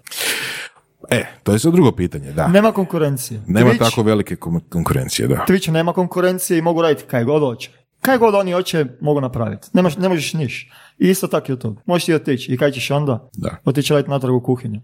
E, 1.10 1.26
to 1.44 1.54
je 1.54 1.60
sad 1.60 1.74
drugo 1.74 1.92
pitanje, 1.92 2.32
da. 2.32 2.48
Nema 2.48 2.72
konkurencije. 2.72 3.42
Nema 3.48 3.74
tako 3.80 4.04
velike 4.04 4.36
konkurencije, 4.70 5.28
da. 5.28 5.46
Twitch 5.48 5.72
nema 5.72 5.94
konkurencije 5.94 6.58
i 6.58 6.62
mogu 6.62 6.82
raditi 6.82 7.04
kaj 7.08 7.24
god 7.24 7.42
hoće. 7.42 7.72
Kaj 8.02 8.18
god 8.18 8.36
oni 8.36 8.52
hoće, 8.52 8.86
mogu 9.02 9.22
napraviti. 9.22 9.68
Ne, 9.74 9.84
ne 9.98 10.10
možeš 10.10 10.34
niš. 10.34 10.72
I 11.00 11.10
isto 11.10 11.28
tako 11.28 11.52
YouTube. 11.52 11.76
Možeš 11.86 12.06
ti 12.06 12.14
otići. 12.14 12.54
I 12.54 12.58
kaj 12.58 12.72
ćeš 12.72 12.92
onda? 12.92 13.30
Da. 13.34 13.58
Otići 13.66 13.94
raditi 13.94 14.10
natrag 14.10 14.36
u 14.36 14.42
kuhinju. 14.42 14.82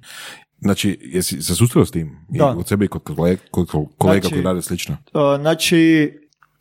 Znači, 0.59 0.99
jesi 1.01 1.41
se 1.41 1.55
susreo 1.55 1.85
s 1.85 1.91
tim? 1.91 2.25
Da. 2.29 2.53
I 2.55 2.59
od 2.59 2.67
sebe 2.67 2.85
i 2.85 2.87
kod 2.87 3.03
kolega, 3.03 3.41
kod 3.51 3.67
kolega 3.97 4.21
znači, 4.21 4.33
koji 4.33 4.43
rade 4.43 4.61
slično? 4.61 4.97
Uh, 5.13 5.41
znači, 5.41 6.11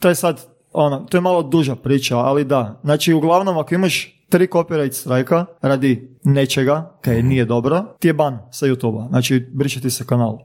to 0.03 0.09
je 0.09 0.15
sad, 0.15 0.47
ono, 0.73 0.99
to 0.99 1.17
je 1.17 1.21
malo 1.21 1.43
duža 1.43 1.77
priča, 1.77 2.19
ali 2.19 2.45
da. 2.45 2.81
Znači, 2.85 3.13
uglavnom, 3.13 3.59
ako 3.59 3.75
imaš 3.75 4.23
tri 4.29 4.47
copyright 4.47 4.93
strajka 4.93 5.47
radi 5.63 6.19
nečega, 6.25 6.99
kaj 7.01 7.23
mm 7.23 7.29
nije 7.29 7.45
dobro, 7.45 7.85
ti 8.01 8.09
je 8.09 8.13
ban 8.13 8.39
sa 8.51 8.67
YouTube-a. 8.67 9.09
Znači, 9.09 9.49
briše 9.53 9.81
ti 9.81 9.91
se 9.91 10.07
kanal. 10.07 10.39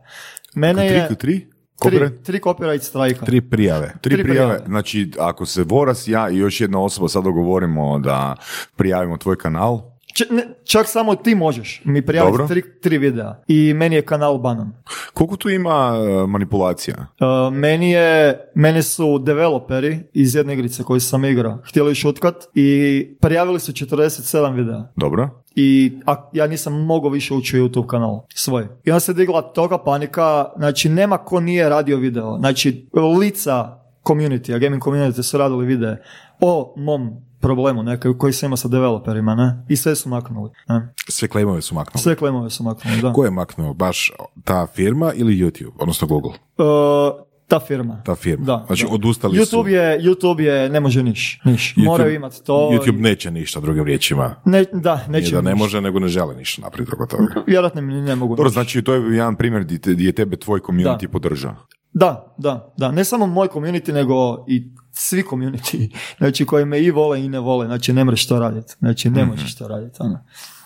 Mene 0.55 0.85
je... 0.85 1.15
Tri? 1.17 1.47
Tri, 1.79 2.23
tri 2.23 2.39
copyright 2.39 2.81
strajka. 2.81 3.25
Tri 3.25 3.41
prijave. 3.41 3.93
Tri, 4.01 4.13
tri 4.15 4.23
prijave. 4.23 4.47
prijave. 4.47 4.65
Znači, 4.67 5.11
ako 5.19 5.45
se 5.45 5.63
Voras, 5.63 6.07
ja 6.07 6.29
i 6.29 6.37
još 6.37 6.61
jedna 6.61 6.83
osoba 6.83 7.07
sad 7.07 7.23
dogovorimo 7.23 7.99
da 7.99 8.35
prijavimo 8.75 9.17
tvoj 9.17 9.37
kanal, 9.37 9.96
Č- 10.17 10.27
ne, 10.29 10.43
čak 10.63 10.87
samo 10.87 11.15
ti 11.15 11.35
možeš 11.35 11.81
mi 11.85 12.05
prijaviti 12.05 12.47
tri, 12.47 12.63
tri 12.81 12.97
videa 12.97 13.35
i 13.47 13.73
meni 13.73 13.95
je 13.95 14.01
kanal 14.01 14.37
banan. 14.37 14.73
Koliko 15.13 15.35
tu 15.35 15.49
ima 15.49 15.93
e, 15.95 16.27
manipulacija? 16.27 16.95
Uh, 16.97 17.53
meni 17.53 17.91
je, 17.91 18.39
meni 18.55 18.83
su 18.83 19.19
developeri 19.19 19.99
iz 20.13 20.35
jedne 20.35 20.53
igrice 20.53 20.83
koju 20.83 20.99
sam 20.99 21.25
igrao 21.25 21.59
htjeli 21.65 21.95
šutkat 21.95 22.35
i 22.53 23.07
prijavili 23.21 23.59
su 23.59 23.71
47 23.71 24.55
videa. 24.55 24.83
Dobro? 24.95 25.29
I 25.55 25.99
a, 26.05 26.29
ja 26.33 26.47
nisam 26.47 26.85
mogao 26.85 27.09
više 27.09 27.33
ući 27.33 27.59
u 27.59 27.67
YouTube 27.67 27.87
kanal 27.87 28.21
svoj. 28.35 28.67
I 28.83 28.91
onda 28.91 28.99
se 28.99 29.13
digla 29.13 29.41
toga 29.41 29.77
panika, 29.77 30.45
znači 30.57 30.89
nema 30.89 31.17
ko 31.17 31.39
nije 31.39 31.69
radio 31.69 31.97
video. 31.97 32.37
Znači 32.39 32.89
lica 33.19 33.79
community, 34.03 34.55
a 34.55 34.57
gaming 34.57 34.83
community 34.83 35.21
su 35.21 35.37
radili 35.37 35.65
videe 35.65 36.03
o 36.41 36.73
mom 36.77 37.26
problemu 37.39 37.83
neke, 37.83 38.09
koji 38.17 38.33
sam 38.33 38.47
imao 38.47 38.57
sa 38.57 38.67
developerima, 38.67 39.35
ne? 39.35 39.65
I 39.69 39.75
sve 39.75 39.95
su 39.95 40.09
maknuli, 40.09 40.51
ne? 40.67 40.93
Sve 41.09 41.27
claimove 41.27 41.61
su 41.61 41.75
maknuli. 41.75 42.01
Sve 42.03 42.15
klemove 42.15 42.49
su 42.49 42.63
maknuli, 42.63 43.01
da. 43.01 43.13
Ko 43.13 43.25
je 43.25 43.31
maknuo? 43.31 43.73
Baš 43.73 44.11
ta 44.43 44.67
firma 44.67 45.13
ili 45.13 45.35
YouTube? 45.35 45.71
Odnosno 45.79 46.07
Google? 46.07 46.31
Uh, 46.31 47.26
ta 47.47 47.59
firma. 47.59 48.01
Ta 48.03 48.15
firma. 48.15 48.45
Da, 48.45 48.63
znači 48.67 48.83
da. 48.85 48.89
odustali 48.91 49.37
YouTube 49.37 49.63
su. 49.63 49.67
je, 49.67 49.99
YouTube 50.01 50.39
je, 50.39 50.69
ne 50.69 50.79
može 50.79 51.03
niš, 51.03 51.39
niš. 51.45 51.73
YouTube- 51.75 51.85
Moraju 51.85 52.15
imati 52.15 52.43
to. 52.43 52.69
YouTube 52.73 52.99
neće 53.01 53.31
ništa 53.31 53.59
drugim 53.59 53.83
riječima. 53.85 54.35
Ne, 54.45 54.65
da, 54.73 54.95
Nije 54.95 55.21
neće 55.21 55.35
da 55.35 55.41
ne 55.41 55.51
niš. 55.51 55.59
može, 55.59 55.81
nego 55.81 55.99
ne 55.99 56.07
žele 56.07 56.35
ništa 56.35 56.61
napraviti 56.61 56.91
oko 56.95 57.05
toga. 57.05 57.43
Vjerojatno 57.47 57.81
mi 57.81 57.93
ne 57.93 58.15
mogu. 58.15 58.35
Dobro, 58.35 58.49
znači 58.49 58.81
to 58.81 58.93
je 58.93 59.15
jedan 59.15 59.35
primjer 59.35 59.63
gdje, 59.63 60.05
je 60.05 60.11
tebe 60.11 60.37
tvoj 60.37 60.59
community 60.59 61.01
Da. 61.01 61.09
podrža. 61.11 61.55
Da, 61.93 62.35
da, 62.37 62.73
da. 62.77 62.91
Ne 62.91 63.03
samo 63.05 63.25
moj 63.27 63.47
community, 63.47 63.93
nego 63.93 64.45
i 64.47 64.63
svi 64.91 65.23
community. 65.23 65.95
Znači, 66.17 66.45
koji 66.45 66.65
me 66.65 66.81
i 66.81 66.91
vole 66.91 67.23
i 67.25 67.29
ne 67.29 67.39
vole. 67.39 67.65
Znači, 67.65 67.93
ne 67.93 68.03
mreš 68.05 68.27
to 68.27 68.39
raditi. 68.39 68.73
Znači, 68.79 69.09
ne 69.09 69.25
možeš 69.25 69.55
to 69.57 69.67
raditi. 69.67 69.97
Ono. 69.99 70.19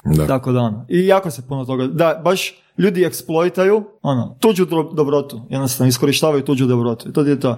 Da. 0.04 0.28
Tako 0.28 0.52
da, 0.52 0.60
ono. 0.60 0.86
I 0.90 1.08
jako 1.08 1.32
se 1.32 1.48
puno 1.48 1.66
toga... 1.66 1.88
Da, 1.88 2.22
baš 2.24 2.54
ljudi 2.78 3.04
eksploitaju, 3.04 3.84
ono, 4.02 4.38
tuđu 4.40 4.66
dobrotu. 4.94 5.42
Jednostavno, 5.50 5.90
iskorištavaju 5.90 6.46
tuđu 6.46 6.66
dobrotu. 6.66 7.10
I 7.10 7.14
to 7.14 7.22
je 7.22 7.40
to. 7.40 7.58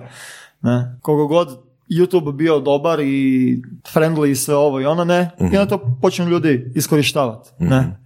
Ne? 0.61 0.99
Koliko 1.01 1.27
god 1.27 1.59
YouTube 1.89 2.31
bio 2.31 2.59
dobar 2.59 2.99
i 2.99 3.61
friendly 3.93 4.29
i 4.29 4.35
sve 4.35 4.55
ovo 4.55 4.81
i 4.81 4.85
ono, 4.85 5.03
ne. 5.03 5.31
I 5.39 5.43
onda 5.57 5.65
to 5.65 5.97
počnu 6.01 6.29
ljudi 6.29 6.71
iskorištavati. 6.75 7.49
Ne? 7.59 7.99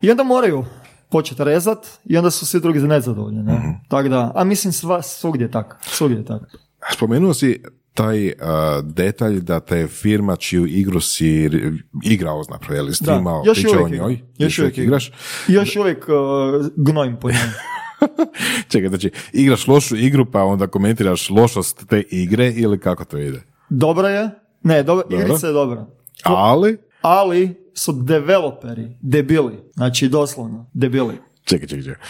I 0.00 0.10
onda 0.10 0.22
moraju 0.22 0.64
početi 1.10 1.44
rezat 1.44 1.86
i 2.04 2.16
onda 2.16 2.30
su 2.30 2.46
svi 2.46 2.60
drugi 2.60 2.80
nezadovoljni. 2.80 3.42
Ne? 3.42 3.80
Tako 3.88 4.08
da, 4.08 4.32
a 4.34 4.44
mislim 4.44 4.72
sva, 4.72 5.02
svugdje 5.02 5.44
je 5.44 5.50
tako. 5.50 5.76
Svugdje 5.82 6.18
je 6.18 6.24
tako. 6.24 6.44
Spomenuo 6.92 7.34
si 7.34 7.62
taj 7.96 8.26
uh, 8.26 8.34
detalj 8.84 9.40
da 9.40 9.60
te 9.60 9.86
firma 9.86 10.36
čiju 10.36 10.66
igru 10.66 11.00
si 11.00 11.50
igrao, 12.04 12.42
napravio, 12.50 12.80
ili 12.82 12.94
streamao, 12.94 13.42
još 13.46 13.62
pričao 13.62 13.84
o 13.84 13.88
njoj, 13.88 14.12
igram. 14.12 14.28
Još 14.38 14.58
uvijek 14.58 14.78
igraš. 14.78 15.12
Još 15.48 15.76
uvijek 15.76 16.08
uh, 16.08 16.66
gnojim 16.76 17.16
po 17.20 17.28
njemu. 17.28 17.52
Čekaj, 18.70 18.88
znači, 18.88 19.10
igraš 19.32 19.66
lošu 19.66 19.96
igru 19.96 20.30
pa 20.30 20.44
onda 20.44 20.66
komentiraš 20.66 21.30
lošost 21.30 21.86
te 21.88 22.02
igre 22.10 22.52
ili 22.52 22.80
kako 22.80 23.04
to 23.04 23.18
ide? 23.18 23.42
Dobra 23.68 24.08
je. 24.08 24.30
Ne, 24.62 24.82
dobra, 24.82 25.04
Dobro. 25.10 25.26
igrica 25.26 25.46
je 25.46 25.52
dobra. 25.52 25.86
Ali, 26.22 26.78
Ali 27.02 27.54
su 27.74 27.92
developeri 27.92 28.98
debili. 29.00 29.54
Znači, 29.74 30.08
doslovno, 30.08 30.70
debili. 30.74 31.14
čekaj, 31.44 31.68
čekaj, 31.68 31.84
čekaj. 31.84 32.02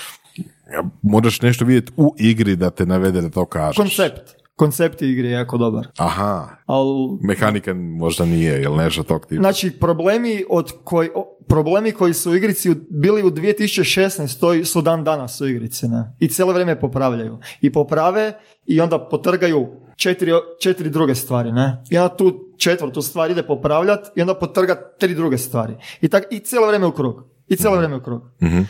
Ja, 0.73 0.83
Moraš 1.03 1.41
nešto 1.41 1.65
vidjeti 1.65 1.93
u 1.97 2.15
igri 2.19 2.57
da 2.57 2.71
te 2.71 2.87
navede 2.87 3.21
da 3.21 3.31
to 3.31 3.47
kažeš. 3.47 3.77
Koncept. 3.77 4.36
Koncept 4.57 5.03
igre 5.03 5.29
je 5.29 5.33
jako 5.33 5.59
dobar. 5.59 5.89
Aha, 5.99 6.49
Ali 6.67 7.19
mehanika 7.21 7.75
možda 7.75 8.25
nije, 8.25 8.63
ili 8.63 8.77
nešto 8.77 9.03
tog 9.03 9.27
tipa. 9.27 9.43
Znači, 9.43 9.71
problemi, 9.71 10.45
od 10.49 10.73
koji, 10.85 11.09
problemi 11.49 11.93
koji 11.93 12.15
su 12.15 12.31
u 12.31 12.35
igrici 12.35 12.75
bili 12.91 13.23
u 13.23 13.31
2016. 13.31 14.65
su 14.65 14.83
dan 14.83 15.05
danas 15.05 15.41
u 15.41 15.47
igrici. 15.47 15.89
Ne? 15.89 16.17
I 16.21 16.29
cijelo 16.29 16.53
vrijeme 16.53 16.81
popravljaju. 16.81 17.39
I 17.61 17.73
poprave 17.73 18.33
i 18.67 18.81
onda 18.81 19.09
potrgaju 19.09 19.67
četiri, 19.97 20.33
četiri 20.61 20.91
druge 20.91 21.15
stvari. 21.15 21.53
Ne? 21.53 21.83
I 21.91 21.99
onda 21.99 22.17
tu 22.17 22.55
četvrtu 22.59 23.03
stvar 23.03 23.31
ide 23.31 23.43
popravljat 23.43 24.01
i 24.17 24.21
onda 24.21 24.35
potrga 24.35 24.77
tri 24.99 25.15
druge 25.15 25.39
stvari. 25.39 25.75
I, 26.01 26.09
tak, 26.09 26.25
i 26.31 26.39
cijelo 26.39 26.67
vrijeme 26.67 26.87
u 26.87 26.93
krug. 26.93 27.25
I 27.49 27.57
cijelo 27.57 27.77
vrijeme 27.77 27.97
u 27.97 28.03
krug. 28.03 28.23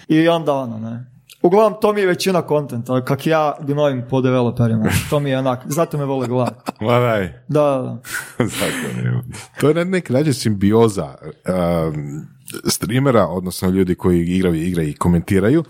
I 0.08 0.28
onda 0.28 0.52
ono, 0.52 0.78
ne. 0.78 1.15
Uglavnom, 1.46 1.80
to 1.80 1.92
mi 1.92 2.00
je 2.00 2.06
većina 2.06 2.42
kontenta, 2.42 3.04
kak 3.04 3.26
ja 3.26 3.56
gnojim 3.60 4.04
po 4.10 4.20
developerima. 4.20 4.84
To 5.10 5.20
mi 5.20 5.30
je 5.30 5.38
onak, 5.38 5.60
zato 5.64 5.98
me 5.98 6.04
vole 6.04 6.28
gledati. 6.28 6.72
Ma 6.84 6.98
daj. 6.98 7.32
Da, 7.48 7.60
da, 7.60 7.82
da. 7.82 7.98
Zato 8.58 9.02
ne. 9.02 9.22
To 9.60 9.68
je 9.68 9.74
na 9.74 9.84
neki 9.84 10.12
način 10.12 10.34
simbioza 10.34 11.14
um, 11.14 12.26
streamera, 12.64 13.26
odnosno 13.26 13.68
ljudi 13.68 13.94
koji 13.94 14.26
igraju 14.26 14.54
igre 14.54 14.84
i 14.84 14.94
komentiraju 14.94 15.64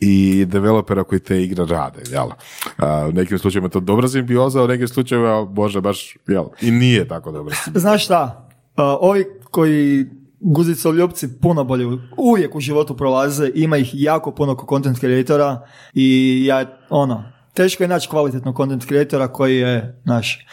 i 0.00 0.44
developera 0.48 1.04
koji 1.04 1.20
te 1.20 1.42
igre 1.42 1.66
rade, 1.66 2.02
jel? 2.10 2.28
A, 2.76 3.06
u 3.08 3.12
nekim 3.12 3.38
slučajevima 3.38 3.66
je 3.66 3.70
to 3.70 3.80
dobra 3.80 4.08
simbioza, 4.08 4.62
u 4.62 4.68
nekim 4.68 4.88
slučajevima 4.88 5.44
možda 5.44 5.80
baš, 5.80 6.16
jel, 6.26 6.44
i 6.60 6.70
nije 6.70 7.08
tako 7.08 7.32
dobra 7.32 7.54
simbioza. 7.54 7.88
Znaš 7.88 8.04
šta, 8.04 8.40
Uh, 8.76 8.82
ovi 9.00 9.24
koji 9.50 10.06
guzicoljupci 10.44 11.40
puno 11.40 11.64
bolje 11.64 11.86
uvijek 12.16 12.54
u 12.54 12.60
životu 12.60 12.96
prolaze, 12.96 13.50
ima 13.54 13.76
ih 13.76 13.90
jako 13.92 14.30
puno 14.30 14.56
ko 14.56 14.66
content 14.76 14.98
creatora 14.98 15.66
i 15.94 16.42
ja, 16.46 16.78
ono, 16.90 17.24
teško 17.54 17.84
je 17.84 17.88
naći 17.88 18.08
kvalitetnog 18.08 18.56
content 18.56 18.86
creatora 18.86 19.28
koji 19.28 19.56
je, 19.56 20.00
naš, 20.04 20.46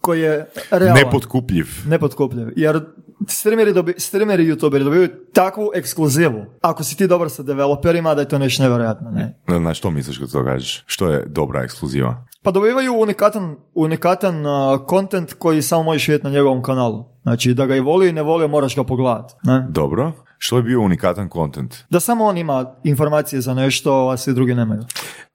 koji 0.00 0.20
je 0.20 0.46
realan. 0.70 1.04
Nepotkupljiv. 1.04 1.66
Nepotkupljiv. 1.86 2.48
Jer 2.56 2.80
streameri, 3.28 3.72
dobi, 3.72 3.94
streameri 3.98 4.46
youtuberi 4.46 4.84
dobiju 4.84 5.08
takvu 5.32 5.70
ekskluzivu. 5.74 6.44
Ako 6.60 6.84
si 6.84 6.96
ti 6.96 7.06
dobar 7.06 7.30
sa 7.30 7.42
developerima, 7.42 8.14
da 8.14 8.20
je 8.20 8.28
to 8.28 8.38
nešto 8.38 8.62
nevjerojatno. 8.62 9.10
Ne? 9.10 9.34
Na 9.60 9.74
što 9.74 9.90
misliš 9.90 10.18
kad 10.18 10.32
to 10.32 10.44
kažeš? 10.44 10.84
Što 10.86 11.10
je 11.10 11.24
dobra 11.26 11.62
ekskluziva? 11.62 12.26
Pa 12.44 12.50
dobivaju 12.50 12.94
unikatan, 12.94 13.56
unikatan 13.74 14.46
uh, 14.46 14.80
content 14.90 15.32
koji 15.32 15.62
samo 15.62 15.82
možeš 15.82 16.08
vidjeti 16.08 16.24
na 16.24 16.30
njegovom 16.30 16.62
kanalu. 16.62 17.04
Znači, 17.22 17.54
da 17.54 17.66
ga 17.66 17.76
i 17.76 17.80
volio 17.80 18.08
i 18.08 18.12
ne 18.12 18.22
volio, 18.22 18.48
moraš 18.48 18.76
ga 18.76 18.84
pogledati. 18.84 19.34
Ne? 19.42 19.66
Dobro. 19.70 20.12
Što 20.38 20.56
je 20.56 20.62
bio 20.62 20.80
unikatan 20.80 21.28
content? 21.32 21.74
Da 21.90 22.00
samo 22.00 22.24
on 22.24 22.38
ima 22.38 22.74
informacije 22.84 23.40
za 23.40 23.54
nešto, 23.54 24.08
a 24.08 24.16
svi 24.16 24.34
drugi 24.34 24.54
nemaju. 24.54 24.84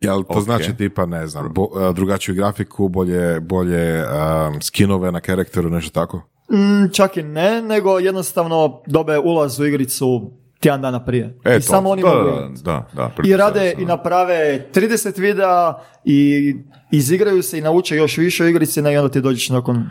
Jel 0.01 0.23
to 0.23 0.37
Ok. 0.37 0.43
znači 0.43 0.77
tipa, 0.77 1.05
ne 1.05 1.27
znam, 1.27 1.53
bo, 1.53 1.91
drugačiju 1.93 2.35
grafiku, 2.35 2.89
bolje, 2.89 3.39
bolje 3.39 4.03
um, 4.03 4.61
skinove 4.61 5.11
na 5.11 5.19
karakteru, 5.19 5.69
nešto 5.69 5.91
tako? 5.91 6.21
Mm, 6.51 6.89
čak 6.93 7.17
i 7.17 7.23
ne, 7.23 7.61
nego 7.61 7.99
jednostavno 7.99 8.81
dobe 8.87 9.17
ulaz 9.17 9.59
u 9.59 9.65
igricu 9.65 10.31
tjedan 10.59 10.81
dana 10.81 11.05
prije. 11.05 11.37
E, 11.45 11.55
I 11.55 11.59
to. 11.59 11.61
samo 11.61 11.89
oni 11.89 12.01
da, 12.01 12.07
mogu 12.07 12.29
da, 12.63 12.85
da, 12.93 13.11
da, 13.17 13.23
I 13.23 13.37
rade 13.37 13.73
i 13.77 13.85
naprave 13.85 14.65
30 14.73 15.19
videa 15.19 15.73
i 16.05 16.55
izigraju 16.91 17.43
se 17.43 17.57
i 17.57 17.61
nauče 17.61 17.95
još 17.95 18.17
više 18.17 18.43
ne, 18.81 18.93
i 18.93 18.97
onda 18.97 19.11
ti 19.11 19.21
dođeš 19.21 19.49
nakon 19.49 19.89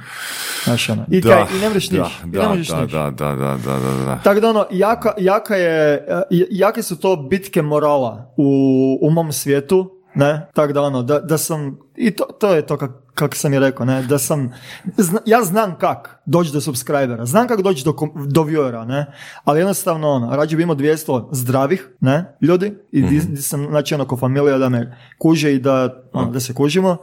znaš, 0.64 0.88
ono. 0.88 1.04
I, 1.11 1.22
kaj, 1.22 1.42
i 1.56 1.61
ne 1.61 1.68
možeš 1.68 1.88
da, 1.88 2.02
niš. 2.02 2.12
Da, 2.24 2.42
ne 2.42 2.48
možeš 2.48 2.68
da, 2.68 2.82
niš. 2.82 2.92
da, 2.92 3.11
da, 3.11 3.34
da, 3.34 3.56
da, 3.64 3.78
da, 3.78 4.04
da. 4.04 4.20
Tako 4.24 4.40
da 4.40 4.50
ono, 4.50 4.66
jaka, 4.70 5.12
jaka 5.18 5.56
je, 5.56 6.06
e, 6.08 6.22
jake 6.50 6.82
su 6.82 6.96
to 6.96 7.16
bitke 7.16 7.62
morala 7.62 8.34
u, 8.37 8.98
u 9.02 9.11
mom 9.11 9.32
svijetu, 9.32 9.90
ne, 10.14 10.48
tako 10.54 10.72
da 10.72 10.82
ono, 10.82 11.02
da, 11.02 11.20
da 11.20 11.38
sam, 11.38 11.78
i 11.96 12.11
to, 12.11 12.24
to 12.24 12.54
je 12.54 12.66
to 12.66 12.76
kak, 12.76 12.90
kak 13.18 13.37
sam 13.37 13.54
i 13.54 13.59
rekao, 13.59 13.87
ne, 13.87 14.02
da 14.02 14.18
sam, 14.18 14.52
zna- 14.96 15.20
ja 15.26 15.42
znam 15.42 15.78
kak 15.78 16.22
doći 16.26 16.52
do 16.52 16.61
subscribera, 16.61 17.26
znam 17.26 17.48
kak 17.48 17.62
doći 17.62 17.85
do, 17.85 17.94
do 18.26 18.42
viewera, 18.42 18.87
ne, 18.87 19.07
ali 19.44 19.61
jednostavno 19.61 20.09
ono, 20.09 20.37
rađe 20.37 20.57
bi 20.57 20.62
imao 20.62 20.76
200 20.76 21.28
zdravih, 21.33 21.88
ne, 22.00 22.37
ljudi, 22.40 22.74
i 22.92 23.02
di, 23.02 23.20
di 23.20 23.42
sam, 23.42 23.66
znači 23.66 23.94
ono, 23.94 24.04
ko 24.07 24.16
familija 24.16 24.59
da 24.59 24.68
me 24.68 24.96
kuže 25.18 25.54
i 25.54 25.59
da, 25.59 26.02
ono, 26.12 26.31
da 26.31 26.40
se 26.40 26.54
kužimo, 26.54 26.96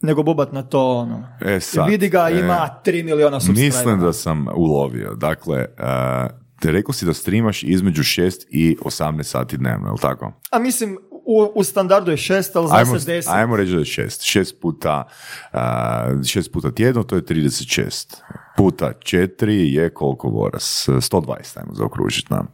nego 0.00 0.22
bubat 0.22 0.52
na 0.52 0.62
to, 0.62 0.98
ono, 0.98 1.24
E, 1.40 1.60
sad, 1.60 1.88
vidi 1.88 2.08
ga, 2.08 2.28
e, 2.30 2.38
ima 2.40 2.68
3 2.84 3.04
miliona 3.04 3.40
subscribera. 3.40 3.66
Mislim 3.66 4.00
da 4.00 4.12
sam 4.12 4.46
ulovio. 4.54 5.14
Dakle, 5.14 5.66
uh, 5.78 6.41
te 6.62 6.72
rekao 6.72 6.92
si 6.92 7.06
da 7.06 7.14
streamaš 7.14 7.62
između 7.62 8.02
6 8.02 8.44
i 8.50 8.76
18 8.84 9.22
sati 9.22 9.56
dnevno, 9.56 9.88
je 9.88 9.92
li 9.92 9.98
tako? 9.98 10.32
A 10.50 10.58
mislim, 10.58 10.98
u, 11.10 11.52
u 11.54 11.64
standardu 11.64 12.10
je 12.10 12.16
šest, 12.16 12.56
ali 12.56 12.68
zna 12.68 12.76
Ajmo, 12.76 12.98
se 12.98 13.12
deset. 13.12 13.32
ajmo 13.32 13.56
reći 13.56 13.72
da 13.72 13.78
je 13.78 13.84
6. 13.84 14.38
6 14.38 14.54
puta, 14.60 15.04
uh, 15.52 15.58
6 15.58 16.52
puta 16.52 16.70
tjedno, 16.70 17.02
to 17.02 17.16
je 17.16 17.22
36. 17.22 18.16
Puta 18.56 18.92
4 18.98 19.48
je 19.48 19.94
koliko 19.94 20.28
voras? 20.28 20.88
120, 20.88 21.58
ajmo 21.58 21.74
zaokružiti 21.74 22.32
nam. 22.32 22.48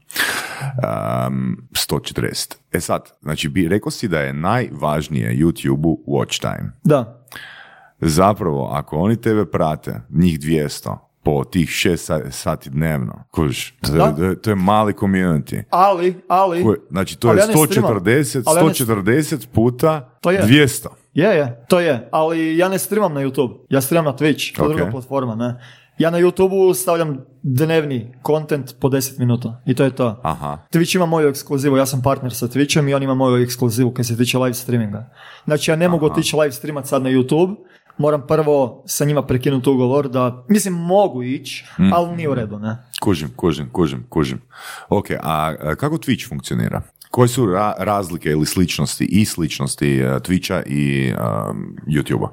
Um, 1.26 1.68
140. 1.72 2.54
E 2.72 2.80
sad, 2.80 3.12
znači, 3.22 3.48
bi, 3.48 3.68
rekao 3.68 3.90
si 3.90 4.08
da 4.08 4.20
je 4.20 4.32
najvažnije 4.32 5.36
YouTube-u 5.36 6.04
watch 6.06 6.40
time. 6.40 6.72
Da. 6.84 7.26
Zapravo, 8.00 8.68
ako 8.72 8.96
oni 8.96 9.20
tebe 9.20 9.46
prate, 9.46 10.00
njih 10.10 10.40
200, 10.40 11.07
po 11.28 11.44
tih 11.44 11.68
6 11.68 11.96
sati 12.30 12.70
dnevno, 12.70 13.24
kužiš, 13.30 13.74
to, 13.80 14.14
to 14.42 14.50
je- 14.50 14.56
mali 14.56 14.92
community. 14.92 15.62
Ali, 15.70 16.14
ali... 16.28 16.62
Koje- 16.62 16.78
Znači, 16.90 17.18
to 17.18 17.28
Ali 17.28 17.38
je 17.38 17.40
ja 17.40 17.46
ne 17.46 17.52
streamam. 17.66 17.92
140, 17.94 18.42
Ali 18.46 18.58
ja 18.58 18.62
ne- 18.62 18.70
140 18.70 19.46
puta 19.48 20.10
To 20.20 20.30
je. 20.30 20.42
200. 20.42 20.86
Je, 21.14 21.28
je, 21.28 21.64
to 21.68 21.80
je. 21.80 22.08
Ali 22.12 22.56
ja 22.56 22.68
ne 22.68 22.78
streamam 22.78 23.14
na 23.14 23.20
YouTube. 23.20 23.54
Ja 23.70 23.80
streamam 23.80 24.04
na 24.04 24.18
Twitch, 24.18 24.56
to 24.56 24.62
je 24.62 24.68
Ok. 24.68 24.76
druga 24.76 24.90
platforma, 24.90 25.34
ne. 25.34 25.60
Ja 25.98 26.10
na 26.10 26.18
YouTube 26.18 26.74
stavljam 26.74 27.18
dnevni 27.42 28.12
content 28.26 28.74
po 28.80 28.88
10 28.88 29.18
minuta 29.18 29.62
i 29.66 29.74
to 29.74 29.84
je 29.84 29.90
to. 29.90 30.20
Aha. 30.22 30.58
Twitch 30.72 30.96
ima 30.96 31.06
moju 31.06 31.28
ekskluzivu, 31.28 31.76
ja 31.76 31.86
sam 31.86 32.02
partner 32.02 32.34
sa 32.34 32.46
Twitchem 32.46 32.90
i 32.90 32.94
on 32.94 33.02
ima 33.02 33.14
moju 33.14 33.42
ekskluzivu 33.42 33.90
kad 33.90 34.06
se 34.06 34.16
tiče 34.16 34.38
live 34.38 34.54
streaminga. 34.54 35.10
Znači 35.44 35.70
ja 35.70 35.76
ne 35.76 35.88
mogu 35.88 36.06
otići 36.06 36.36
live 36.36 36.52
streamat 36.52 36.86
sad 36.86 37.02
na 37.02 37.10
YouTube, 37.10 37.54
moram 37.98 38.26
prvo 38.26 38.82
sa 38.87 39.04
njima 39.04 39.22
prekinuti 39.22 39.70
ugovor 39.70 40.08
da, 40.08 40.44
mislim 40.48 40.74
mogu 40.74 41.22
ići, 41.22 41.64
Mm. 41.78 41.92
ali 41.92 42.16
nije 42.16 42.28
u 42.28 42.34
redu, 42.34 42.58
ne. 42.58 42.76
Kužim, 43.00 43.28
kužim, 43.37 43.70
kužim, 43.70 44.06
kužim. 44.08 44.40
Ok, 44.88 45.06
a 45.12 45.54
kako 45.76 45.96
Twitch 45.96 46.28
funkcionira? 46.28 46.82
Koje 47.11 47.28
su 47.28 47.46
ra- 47.46 47.74
razlike 47.78 48.30
ili 48.30 48.46
sličnosti 48.46 49.04
i 49.04 49.24
sličnosti 49.24 50.02
uh, 50.02 50.11
Twitcha 50.12 50.62
i 50.66 51.12
um, 51.12 51.76
YouTube-a? 51.87 52.28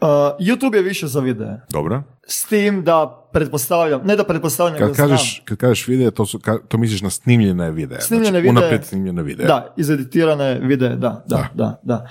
Uh, 0.00 0.08
YouTube 0.40 0.74
je 0.74 0.82
više 0.82 1.06
za 1.06 1.20
videe. 1.20 1.60
Dobro? 1.70 2.02
S 2.26 2.44
tim 2.44 2.84
da 2.84 3.26
pretpostavljam, 3.32 4.00
ne 4.04 4.16
da 4.16 4.24
pretpostavljam, 4.24 4.78
Kad 4.78 4.94
znam. 4.94 5.08
kažeš, 5.08 5.42
kad 5.44 5.58
kažeš 5.58 5.88
videa, 5.88 6.10
to, 6.10 6.26
su, 6.26 6.38
ka- 6.38 6.58
to 6.68 6.78
misliš 6.78 7.02
na 7.02 7.10
snimljene 7.10 7.70
videe. 7.70 8.00
Snimljene 8.00 8.30
znači, 8.30 8.42
videe- 8.42 8.50
Unaprijed 8.50 8.84
snimljene 8.84 9.22
videe. 9.22 9.46
Da, 9.46 9.74
izeditirane 9.76 10.58
videe, 10.58 10.88
da, 10.90 11.24
da, 11.26 11.48
da, 11.54 11.80
da. 11.82 12.06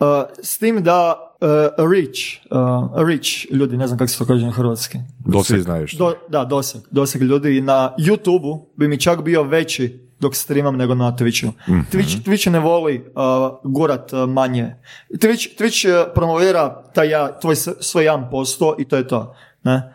Uh, 0.00 0.06
s 0.42 0.58
tim 0.58 0.82
da 0.82 1.14
uh, 1.40 1.90
reach, 1.90 2.18
uh, 2.50 3.06
reach 3.06 3.52
ljudi, 3.52 3.76
ne 3.76 3.86
znam 3.86 3.98
kako 3.98 4.08
se 4.08 4.18
to 4.18 4.26
kaže 4.26 4.46
na 4.46 4.52
hrvatski. 4.52 4.98
Svi 5.44 5.60
znaju 5.60 5.86
što. 5.86 5.98
Do, 5.98 6.14
da, 6.28 6.44
doseg, 6.44 6.80
doseg 6.90 7.22
ljudi 7.22 7.60
na 7.60 7.94
YouTube-u 7.98 8.68
bi 8.76 8.88
mi 8.88 9.00
čak 9.00 9.22
bio 9.22 9.42
veći 9.42 10.08
dok 10.20 10.34
streamam 10.34 10.76
nego 10.76 10.94
na 10.94 11.16
Twitchu. 11.16 11.52
Twitch, 11.66 12.22
Twitch 12.24 12.50
ne 12.50 12.58
voli 12.58 13.04
uh, 13.14 13.72
gurat 13.72 14.12
uh, 14.12 14.28
manje. 14.28 14.74
Twitch, 15.10 15.58
Twitch 15.58 15.88
uh, 15.88 16.12
promovira 16.14 16.82
taj 16.94 17.10
ja, 17.10 17.38
tvoj 17.40 17.56
svoj 17.56 18.04
1% 18.04 18.74
i 18.78 18.84
to 18.84 18.96
je 18.96 19.08
to. 19.08 19.34
Ne? 19.62 19.94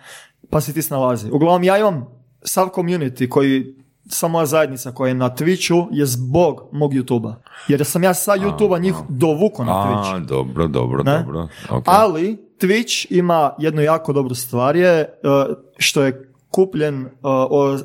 Pa 0.49 0.61
si 0.61 0.73
ti 0.73 0.81
snalazi. 0.81 1.31
Uglavnom 1.31 1.63
ja 1.63 1.77
imam 1.77 2.05
sav 2.43 2.69
community 2.75 3.29
koji 3.29 3.75
sva 4.09 4.29
moja 4.29 4.45
zajednica 4.45 4.91
koja 4.91 5.07
je 5.07 5.13
na 5.13 5.29
Twitchu 5.29 5.87
je 5.91 6.05
zbog 6.05 6.61
mog 6.71 6.93
YouTube-a. 6.93 7.35
Jer 7.67 7.85
sam 7.85 8.03
ja 8.03 8.13
sa 8.13 8.31
YouTube-a 8.31 8.79
njih 8.79 8.95
dovukao 9.09 9.65
na 9.65 9.71
Twitch. 9.71 10.15
A, 10.15 10.19
dobro, 10.19 10.67
dobro, 10.67 11.03
Ne? 11.03 11.23
dobro. 11.25 11.47
ok. 11.69 11.83
Ali 11.85 12.37
Twitch 12.59 13.07
ima 13.09 13.51
jednu 13.59 13.81
jako 13.81 14.13
dobru 14.13 14.35
stvar 14.35 14.75
je 14.75 15.19
uh, 15.23 15.55
što 15.77 16.03
je 16.03 16.33
kupljen 16.49 17.05
uh, 17.05 17.09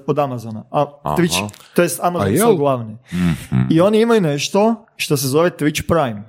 od, 0.07 0.19
Amazona. 0.19 0.65
A, 0.71 0.85
Twitch, 1.05 1.49
to 1.75 1.83
jest 1.83 2.01
Amazon 2.03 2.35
je 2.35 2.57
glavni. 2.57 2.97
I 3.71 3.81
oni 3.81 4.01
imaju 4.01 4.21
nešto 4.21 4.87
što 4.97 5.17
se 5.17 5.29
zove 5.29 5.51
Twitch 5.51 5.83
Prime. 5.87 6.23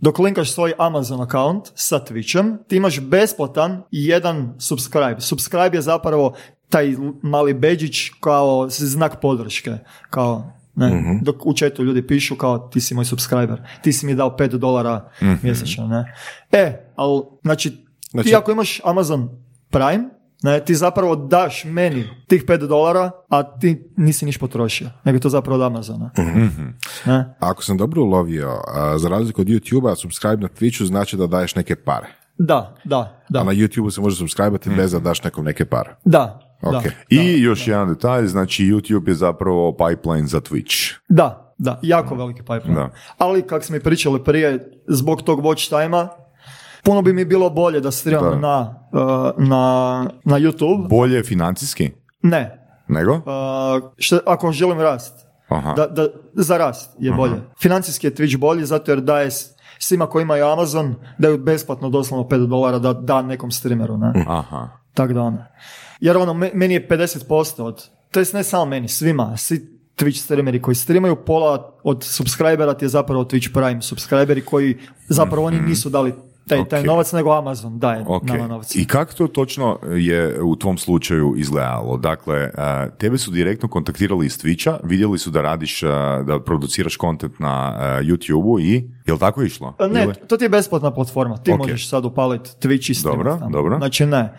Dok 0.00 0.18
linkaš 0.18 0.52
svoj 0.52 0.72
Amazon 0.78 1.20
account 1.20 1.70
sa 1.74 2.00
Twitchem, 2.00 2.56
ti 2.68 2.76
imaš 2.76 3.00
besplatan 3.00 3.82
jedan 3.90 4.54
subscribe. 4.58 5.20
Subscribe 5.20 5.76
je 5.76 5.82
zapravo 5.82 6.34
taj 6.68 6.94
mali 7.22 7.54
beđić 7.54 8.10
kao 8.20 8.66
znak 8.70 9.20
podrške. 9.20 9.78
Kao, 10.10 10.52
ne, 10.74 11.18
dok 11.22 11.46
u 11.46 11.52
chatu 11.54 11.84
ljudi 11.84 12.06
pišu 12.06 12.36
kao 12.36 12.58
ti 12.58 12.80
si 12.80 12.94
moj 12.94 13.04
subscriber, 13.04 13.62
ti 13.82 13.92
si 13.92 14.06
mi 14.06 14.14
dao 14.14 14.36
5 14.36 14.48
dolara 14.48 15.10
mjesečno, 15.42 15.86
ne. 15.86 16.14
E, 16.52 16.90
ali, 16.96 17.22
znači, 17.42 17.84
Znači- 18.10 18.28
ti 18.28 18.36
ako 18.36 18.52
imaš 18.52 18.80
Amazon 18.84 19.28
Prime, 19.70 20.04
ne, 20.42 20.64
ti 20.64 20.74
zapravo 20.74 21.16
daš 21.16 21.64
meni 21.64 22.04
tih 22.28 22.44
5 22.44 22.66
dolara, 22.66 23.10
a 23.28 23.58
ti 23.58 23.82
nisi 23.96 24.26
niš 24.26 24.38
potrošio, 24.38 24.90
nego 25.04 25.18
to 25.18 25.28
zapravo 25.28 25.56
od 25.56 25.66
Amazona. 25.66 26.10
Ne? 27.06 27.34
Ako 27.40 27.64
sam 27.64 27.76
dobro 27.76 28.02
ulovio, 28.02 28.50
a, 28.74 28.98
za 28.98 29.08
razliku 29.08 29.40
od 29.40 29.46
YouTube-a, 29.46 29.96
subscribe 29.96 30.36
na 30.42 30.48
Twitchu 30.48 30.84
znači 30.84 31.16
da 31.16 31.26
daješ 31.26 31.54
neke 31.54 31.76
pare. 31.76 32.06
Da, 32.38 32.76
da, 32.84 33.22
da. 33.28 33.40
A 33.40 33.44
na 33.44 33.52
YouTube-u 33.52 33.90
se 33.90 34.00
može 34.00 34.16
subscribe 34.16 34.58
bez 34.76 34.92
da 34.92 34.98
daš 34.98 35.24
nekom 35.24 35.44
neke 35.44 35.64
pare. 35.64 35.96
Da, 36.04 36.40
Ok. 36.62 36.72
da. 36.72 36.90
I 37.08 37.40
još 37.42 37.68
jedan 37.68 37.88
detalj, 37.88 38.26
znači 38.26 38.64
YouTube 38.64 39.08
je 39.08 39.14
zapravo 39.14 39.76
pipeline 39.76 40.26
za 40.26 40.40
Twitch. 40.40 40.94
Da, 41.08 41.54
da, 41.58 41.78
jako 41.82 42.14
veliki 42.14 42.40
pipeline. 42.40 42.74
Da. 42.74 42.90
Ali, 43.18 43.42
kako 43.42 43.64
smo 43.64 43.76
i 43.76 43.80
pričali 43.80 44.24
prije, 44.24 44.70
zbog 44.86 45.22
tog 45.22 45.40
watch 45.40 45.68
time 45.68 46.08
puno 46.82 47.02
bi 47.02 47.12
mi 47.12 47.24
bilo 47.24 47.50
bolje 47.50 47.80
da 47.80 47.90
streamam 47.90 48.30
Da. 48.30 48.38
na, 48.38 48.74
uh, 48.92 49.46
na, 49.48 50.02
na 50.24 50.38
YouTube. 50.38 50.88
Bolje 50.88 51.22
financijski 51.22 51.90
Ne. 52.22 52.68
nego? 52.88 53.12
Uh, 53.14 53.22
što, 53.98 54.20
ako 54.26 54.52
želim 54.52 54.80
rast, 54.80 55.26
Aha. 55.48 55.72
da, 55.72 55.86
da, 55.86 56.06
za 56.34 56.56
rast 56.58 56.90
je 56.98 57.12
bolje. 57.12 57.34
Financijski 57.60 58.06
je 58.06 58.14
Twitch 58.14 58.36
bolji 58.38 58.64
zato 58.64 58.90
jer 58.92 59.00
daje 59.00 59.28
svima 59.78 60.06
koji 60.06 60.22
imaju 60.22 60.46
Amazon, 60.46 60.94
daju 61.18 61.38
besplatno 61.38 61.88
doslovno 61.90 62.24
5 62.28 62.46
dolara 62.46 62.78
da 62.78 62.92
da 62.92 63.22
nekom 63.22 63.50
streameru. 63.50 63.96
Ne? 63.96 64.24
Aha. 64.28 64.68
Tako 64.94 65.12
da 65.12 65.22
ono. 65.22 65.44
Jer 66.00 66.16
ono, 66.16 66.34
me- 66.34 66.50
meni 66.54 66.74
je 66.74 66.88
50% 66.88 67.62
od, 67.62 67.88
to 68.10 68.18
jest 68.20 68.34
ne 68.34 68.44
samo 68.44 68.64
meni, 68.64 68.88
svima, 68.88 69.36
svi 69.36 69.78
Twitch 69.96 70.22
streameri 70.24 70.62
koji 70.62 70.74
streamaju, 70.74 71.16
pola 71.16 71.74
od 71.82 72.04
subscribera 72.04 72.74
ti 72.74 72.84
je 72.84 72.88
zapravo 72.88 73.24
Twitch 73.24 73.52
Prime 73.52 73.82
subscriberi 73.82 74.44
koji 74.44 74.78
zapravo 75.08 75.46
oni 75.46 75.60
nisu 75.60 75.90
dali 75.90 76.12
taj, 76.48 76.64
taj 76.64 76.80
Ok. 76.80 76.86
novac, 76.86 77.12
nego 77.12 77.32
Amazon 77.32 77.78
daje 77.78 78.04
Ok. 78.08 78.22
nama 78.22 78.46
novac. 78.46 78.74
I 78.74 78.86
kako 78.86 79.12
to 79.12 79.26
točno 79.28 79.78
je 79.86 80.42
u 80.42 80.56
tvom 80.56 80.78
slučaju 80.78 81.34
izgledalo? 81.36 81.96
Dakle, 81.98 82.50
tebe 82.98 83.18
su 83.18 83.30
direktno 83.30 83.68
kontaktirali 83.68 84.26
iz 84.26 84.38
Twitcha, 84.38 84.76
vidjeli 84.82 85.18
su 85.18 85.30
da 85.30 85.42
radiš, 85.42 85.80
da 86.22 86.40
produciraš 86.40 86.96
kontent 86.96 87.38
na 87.38 87.74
YouTube-u 88.02 88.60
i, 88.60 88.72
je 89.06 89.12
li 89.12 89.18
tako 89.18 89.42
išlo? 89.42 89.74
Ne, 89.82 90.04
Ili- 90.04 90.14
to 90.28 90.36
ti 90.36 90.44
je 90.44 90.48
besplatna 90.48 90.90
platforma. 90.90 91.36
Ti 91.36 91.52
Ok. 91.52 91.58
možeš 91.58 91.88
sad 91.88 92.04
upaliti 92.04 92.50
Twitch 92.58 92.90
i 92.90 92.94
streamat 92.94 93.18
Dobro, 93.18 93.36
tamo. 93.36 93.50
dobro. 93.50 93.78
Znači 93.78 94.06
ne. 94.06 94.38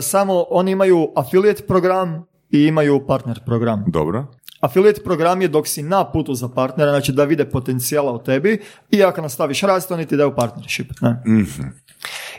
Samo 0.00 0.44
oni 0.50 0.70
imaju 0.70 1.08
affiliate 1.16 1.62
program 1.62 2.24
i 2.50 2.60
imaju 2.60 3.06
partner 3.06 3.40
program. 3.46 3.84
Dobro. 3.86 4.26
Affiliate 4.60 5.02
program 5.04 5.42
je 5.42 5.48
dok 5.48 5.66
si 5.68 5.82
na 5.82 6.04
putu 6.04 6.34
za 6.34 6.48
partnera, 6.48 6.90
znači 6.90 7.12
da 7.12 7.24
vide 7.24 7.44
potencijala 7.44 8.12
u 8.12 8.18
tebi 8.18 8.60
i 8.90 9.02
ako 9.04 9.22
nastaviš 9.22 9.60
rast, 9.60 9.90
oni 9.90 10.06
ti 10.06 10.16
daju 10.16 10.34
partnership. 10.36 10.90
Ne? 11.00 11.22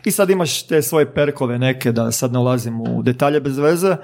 I 0.05 0.11
sad 0.11 0.29
imaš 0.29 0.67
te 0.67 0.81
svoje 0.81 1.13
perkove 1.13 1.59
neke, 1.59 1.91
da 1.91 2.11
sad 2.11 2.33
ne 2.33 2.39
ulazim 2.39 2.81
u 2.81 3.03
detalje 3.03 3.39
bez 3.39 3.57
veze, 3.57 3.95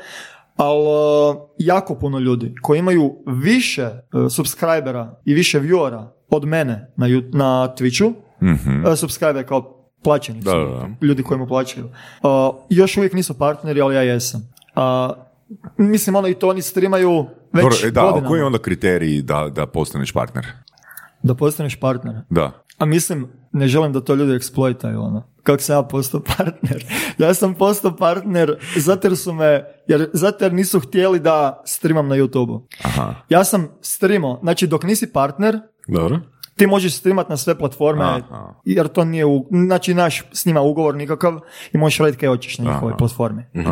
ali 0.55 0.81
uh, 0.81 1.35
jako 1.57 1.95
puno 1.95 2.19
ljudi 2.19 2.55
koji 2.61 2.79
imaju 2.79 3.15
više 3.27 3.85
uh, 4.13 4.31
subscribera 4.31 5.19
i 5.25 5.33
više 5.33 5.59
viewera 5.59 6.07
od 6.29 6.45
mene 6.45 6.91
na, 6.95 7.07
na 7.33 7.73
Twitchu, 7.77 8.13
uh, 8.91 8.97
subscriber 8.97 9.47
kao 9.47 9.73
plaćeni 10.03 10.41
su, 10.41 10.49
Da, 10.49 10.57
da, 10.57 10.65
da. 10.65 10.87
ljudi 11.01 11.23
koji 11.23 11.39
mu 11.39 11.47
plaćaju. 11.47 11.85
Uh, 11.85 12.29
još 12.69 12.97
uvijek 12.97 13.13
nisu 13.13 13.37
partneri, 13.37 13.81
ali 13.81 13.95
ja 13.95 14.01
jesam. 14.01 14.49
Uh, 14.75 15.26
mislim, 15.77 16.15
ono 16.15 16.27
i 16.27 16.33
to 16.33 16.49
oni 16.49 16.61
streamaju 16.61 17.25
već 17.53 17.63
Dobro, 17.63 17.77
e, 17.83 17.91
da, 17.91 18.01
a 18.01 18.03
godinama. 18.03 18.27
koji 18.27 18.39
je 18.39 18.45
onda 18.45 18.59
kriteriji 18.59 19.21
da, 19.21 19.49
da 19.55 19.67
postaneš 19.67 20.11
partner? 20.11 20.47
Da 21.23 21.35
postaneš 21.35 21.79
partner. 21.79 22.15
Da. 22.29 22.63
A 22.77 22.85
mislim, 22.85 23.27
ne 23.51 23.67
želim 23.67 23.93
da 23.93 24.01
to 24.01 24.15
ljudi 24.15 24.35
eksploitaju, 24.35 25.01
ono. 25.01 25.23
Kako 25.43 25.61
sam 25.61 25.75
ja 25.75 25.83
postao 25.83 26.21
partner? 26.37 26.85
Ja 27.17 27.33
sam 27.33 27.53
postao 27.53 27.95
partner 27.95 28.57
zato 28.77 29.07
jer 29.07 29.17
su 29.17 29.33
me, 29.33 29.63
jer, 29.87 30.09
zato 30.13 30.45
jer 30.45 30.53
nisu 30.53 30.79
htjeli 30.79 31.19
da 31.19 31.61
streamam 31.65 32.07
na 32.07 32.15
YouTube-u. 32.15 32.67
Aha. 32.83 33.15
Ja 33.29 33.43
sam 33.43 33.67
streamao, 33.81 34.39
znači 34.43 34.67
dok 34.67 34.83
nisi 34.83 35.13
partner, 35.13 35.59
Dobro. 35.87 36.19
ti 36.55 36.67
možeš 36.67 36.97
streamat 36.97 37.29
na 37.29 37.37
sve 37.37 37.57
platforme, 37.57 38.03
Aha. 38.03 38.53
jer 38.65 38.87
to 38.87 39.05
nije, 39.05 39.25
u, 39.25 39.45
znači 39.65 39.93
naš 39.93 40.23
s 40.31 40.45
njima 40.45 40.61
ugovor 40.61 40.95
nikakav 40.95 41.39
i 41.73 41.77
možeš 41.77 41.99
raditi 41.99 42.17
kaj 42.17 42.29
hoćeš 42.29 42.57
na 42.57 42.65
njihovoj 42.65 42.97
platformi. 42.97 43.43
Ne? 43.53 43.63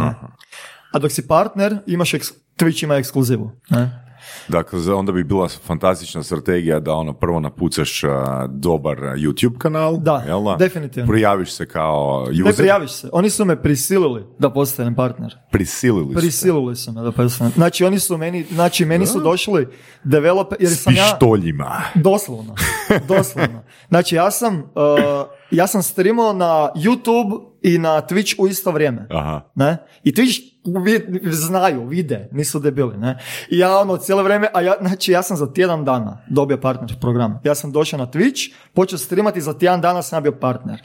A 0.95 0.99
dok 0.99 1.11
si 1.11 1.27
partner, 1.27 1.77
imaš 1.87 2.13
eks, 2.13 2.27
Twitch 2.57 2.83
ima 2.83 2.95
ekskluzivu. 2.95 3.51
Ne? 3.69 4.01
Dakle, 4.47 4.93
onda 4.93 5.11
bi 5.11 5.23
bila 5.23 5.47
fantastična 5.47 6.23
strategija 6.23 6.79
da 6.79 6.93
ono 6.93 7.13
prvo 7.13 7.39
napucaš 7.39 8.01
dobar 8.49 8.97
YouTube 8.97 9.57
kanal, 9.57 9.97
Da, 9.97 10.23
jel 10.27 10.43
da? 10.43 10.55
definitivno. 10.59 11.11
Prijaviš 11.11 11.51
se 11.51 11.65
kao 11.67 12.25
user, 12.31 12.45
Ne 12.45 12.53
prijaviš 12.53 12.91
se. 12.91 13.09
Oni 13.11 13.29
su 13.29 13.45
me 13.45 13.61
prisilili 13.61 14.25
da 14.39 14.49
postanem 14.49 14.95
partner. 14.95 15.35
prisilili 15.51 16.13
su. 16.13 16.19
Prisilili 16.19 16.75
su 16.75 16.91
me 16.91 17.01
da 17.01 17.11
postanem. 17.11 17.53
Znači 17.55 17.83
oni 17.83 17.99
su 17.99 18.17
meni, 18.17 18.45
znači 18.51 18.85
meni 18.85 19.05
su 19.07 19.19
došli 19.19 19.67
developer, 20.03 20.57
jer 20.61 20.71
S 20.71 20.83
sam 20.83 20.95
ja... 20.95 21.05
Doslovno, 21.95 22.55
doslovno. 23.07 23.63
Znači 23.87 24.15
ja 24.15 24.31
sam, 24.31 24.55
uh, 24.59 24.63
ja 25.51 25.67
sam 25.67 25.83
streamao 25.83 26.33
na 26.33 26.69
YouTube 26.75 27.41
i 27.61 27.77
na 27.77 28.01
Twitch 28.01 28.35
u 28.39 28.47
isto 28.47 28.71
vrijeme. 28.71 29.07
Aha. 29.11 29.41
Ne? 29.55 29.77
I 30.03 30.13
Twitch 30.13 30.54
znaju, 31.31 31.87
vide, 31.87 32.29
nisu 32.31 32.59
debili, 32.59 32.97
ne? 32.97 33.19
I 33.49 33.57
ja 33.57 33.79
ono 33.79 33.97
cijelo 33.97 34.23
vrijeme, 34.23 34.47
a 34.53 34.61
ja, 34.61 34.73
znači 34.81 35.11
ja 35.11 35.23
sam 35.23 35.37
za 35.37 35.53
tjedan 35.53 35.85
dana 35.85 36.17
dobio 36.29 36.57
partner 36.57 36.99
program. 36.99 37.39
Ja 37.43 37.55
sam 37.55 37.71
došao 37.71 37.99
na 37.99 38.07
Twitch, 38.07 38.53
počeo 38.73 38.97
streamati, 38.97 39.41
za 39.41 39.53
tjedan 39.53 39.81
dana 39.81 40.01
sam 40.01 40.23
bio 40.23 40.31
partner. 40.31 40.81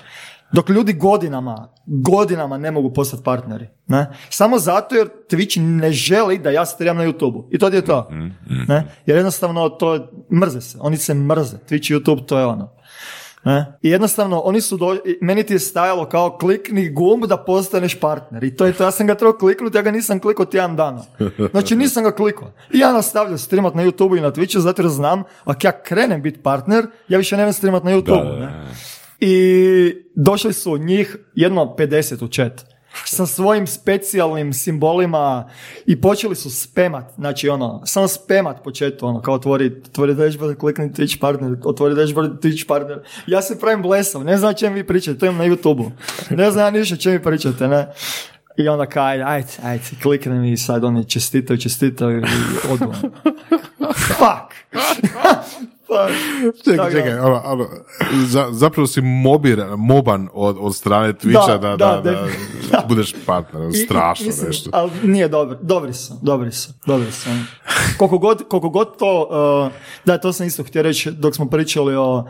Dok 0.53 0.69
ljudi 0.69 0.93
godinama, 0.93 1.69
godinama 1.87 2.59
ne 2.59 2.71
mogu 2.71 2.93
postati 2.93 3.23
partneri. 3.23 3.69
Ne? 3.87 4.07
Samo 4.31 4.59
zato 4.59 4.95
jer 4.95 5.09
Twitch 5.31 5.61
ne 5.61 5.93
želi 5.93 6.39
da 6.39 6.51
ja 6.51 6.67
streamam 6.67 7.05
na 7.05 7.13
YouTube. 7.13 7.45
I 7.51 7.59
to 7.59 7.69
je 7.69 7.85
to. 7.85 8.09
Ne? 8.69 8.97
Jer 9.07 9.17
jednostavno 9.17 9.69
to 9.69 10.11
mrze 10.41 10.61
se. 10.61 10.79
Oni 10.81 10.97
se 10.97 11.15
mrze. 11.15 11.57
Twitch 11.69 11.93
i 11.93 11.97
YouTube 11.97 12.27
to 12.27 12.39
je 12.39 12.47
ono. 12.47 12.73
Ne? 13.45 13.79
I 13.83 13.91
jednostavno, 13.91 14.41
oni 14.41 14.61
su 14.61 14.77
do... 14.77 14.97
meni 15.21 15.43
ti 15.43 15.53
je 15.53 15.59
stajalo 15.59 16.09
kao 16.09 16.39
klikni 16.39 16.91
gumb 16.91 17.25
da 17.25 17.37
postaneš 17.37 18.01
partner. 18.01 18.45
I 18.45 18.57
to 18.57 18.67
je 18.67 18.73
to, 18.73 18.85
ja 18.85 18.91
sam 18.91 19.07
ga 19.07 19.15
trebao 19.15 19.39
kliknuti, 19.39 19.77
ja 19.79 19.83
ga 19.83 19.91
nisam 19.91 20.21
klikao 20.21 20.47
tjedan 20.47 20.77
dana. 20.77 21.03
Znači 21.51 21.77
nisam 21.77 22.05
ga 22.05 22.13
klikao. 22.13 22.53
I 22.73 22.79
ja 22.79 22.93
nastavljam 22.93 23.39
streamat 23.39 23.75
na 23.75 23.85
YouTube 23.85 24.19
i 24.19 24.21
na 24.21 24.31
Twitchu, 24.31 24.59
zato 24.59 24.83
jer 24.83 24.89
znam, 24.89 25.23
ako 25.45 25.67
ja 25.67 25.83
krenem 25.83 26.23
biti 26.23 26.43
partner, 26.43 26.87
ja 27.09 27.19
više 27.19 27.37
ne 27.37 27.53
streamat 27.53 27.85
na 27.85 27.91
YouTube. 27.91 28.41
Ne? 28.41 28.67
I 29.21 29.95
došli 30.17 30.53
su 30.53 30.79
njih 30.79 31.17
jedno 31.35 31.75
50 31.79 32.25
u 32.25 32.29
chat 32.29 32.70
sa 33.17 33.27
svojim 33.27 33.67
specijalnim 33.67 34.53
simbolima 34.53 35.51
i 35.87 36.01
počeli 36.01 36.37
su 36.37 36.51
spemat, 36.51 37.05
znači 37.19 37.49
ono, 37.49 37.83
samo 37.85 38.09
spemat 38.09 38.65
po 38.65 38.71
chatu, 38.71 39.07
ono, 39.07 39.23
kao 39.23 39.35
otvori, 39.35 39.83
otvori 39.87 40.15
dashboard, 40.15 40.59
klikni 40.59 40.91
Twitch 40.91 41.21
partner, 41.21 41.57
otvori 41.65 41.95
dashboard, 41.95 42.45
Twitch 42.45 42.67
partner. 42.67 42.99
Ja 43.27 43.43
se 43.43 43.59
pravim 43.61 43.83
blesav, 43.83 44.25
ne 44.25 44.37
znam 44.37 44.55
čem 44.55 44.73
vi 44.73 44.87
pričate, 44.87 45.19
to 45.19 45.27
imam 45.27 45.39
na 45.39 45.45
YouTube-u. 45.45 45.91
Ne 46.37 46.51
znam 46.51 46.75
ništa 46.75 46.97
čem 46.97 47.13
vi 47.13 47.23
pričate, 47.23 47.69
ne. 47.69 47.87
I 48.57 48.69
onda 48.69 48.87
kaj, 48.87 49.23
ajde, 49.23 49.49
ajde, 49.63 49.85
kliknem 50.03 50.45
i 50.45 50.57
sad 50.57 50.85
oni 50.85 51.05
čestitaju, 51.05 51.59
čestitaju 51.59 52.21
i 52.21 52.25
odu. 52.73 52.93
Fuck! 54.19 54.55
Čekaj, 56.65 56.91
čekaj, 56.91 57.19
ono, 57.19 57.43
ono, 57.45 57.67
za, 58.27 58.47
zapravo 58.51 58.87
si 58.87 59.01
mobiran, 59.01 59.79
moban 59.79 60.29
od, 60.33 60.57
od 60.61 60.77
strane 60.77 61.13
Twitcha 61.13 61.59
da, 61.59 61.77
da, 61.77 62.01
da, 62.05 62.27
da, 62.71 62.85
budeš 62.89 63.15
partner, 63.27 63.63
strašno 63.87 64.27
I, 64.27 64.47
nešto. 64.47 64.71
Ali 64.73 64.91
nije 65.03 65.29
dobro, 65.29 65.59
dobri 65.63 65.93
su, 65.93 66.15
dobri 66.23 66.53
su, 66.53 66.73
dobri 66.87 67.13
su. 67.13 67.29
Koliko 67.99 68.19
god, 68.19 68.49
koliko 68.49 68.69
god 68.69 68.99
to, 68.99 69.29
uh, 69.67 69.73
da, 70.05 70.19
to 70.19 70.33
sam 70.33 70.47
isto 70.47 70.63
htio 70.63 70.83
reći 70.83 71.11
dok 71.11 71.35
smo 71.35 71.49
pričali 71.49 71.97
o 71.97 72.25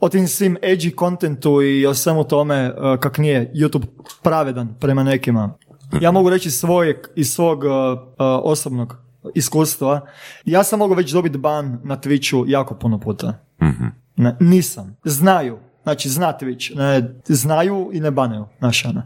o 0.00 0.08
tim 0.08 0.28
svim 0.28 0.56
edgy 0.62 0.94
kontentu 0.94 1.62
i 1.62 1.86
o 1.86 1.94
svemu 1.94 2.24
tome 2.24 2.72
uh, 2.72 3.00
kak 3.00 3.18
nije 3.18 3.52
YouTube 3.54 3.86
pravedan 4.22 4.74
prema 4.80 5.02
nekima. 5.02 5.58
Ja 6.00 6.10
mogu 6.10 6.30
reći 6.30 6.50
svojeg, 6.50 6.96
iz 7.16 7.32
svog 7.32 7.64
uh, 7.64 7.70
uh, 7.70 8.06
osobnog 8.42 9.03
iskustva. 9.34 10.06
Ja 10.44 10.64
sam 10.64 10.78
mogao 10.78 10.96
već 10.96 11.12
dobiti 11.12 11.38
ban 11.38 11.80
na 11.84 11.96
Twitchu 11.96 12.44
jako 12.48 12.74
puno 12.74 13.00
puta. 13.00 13.38
mm 13.62 13.86
Ne, 14.16 14.36
nisam. 14.40 14.96
Znaju. 15.04 15.58
Znači, 15.82 16.08
zna 16.08 16.32
Twitch. 16.40 16.76
Ne, 16.76 17.14
znaju 17.24 17.90
i 17.92 18.00
ne 18.00 18.10
banaju. 18.10 18.46
Znaš, 18.58 18.84
ono. 18.84 19.02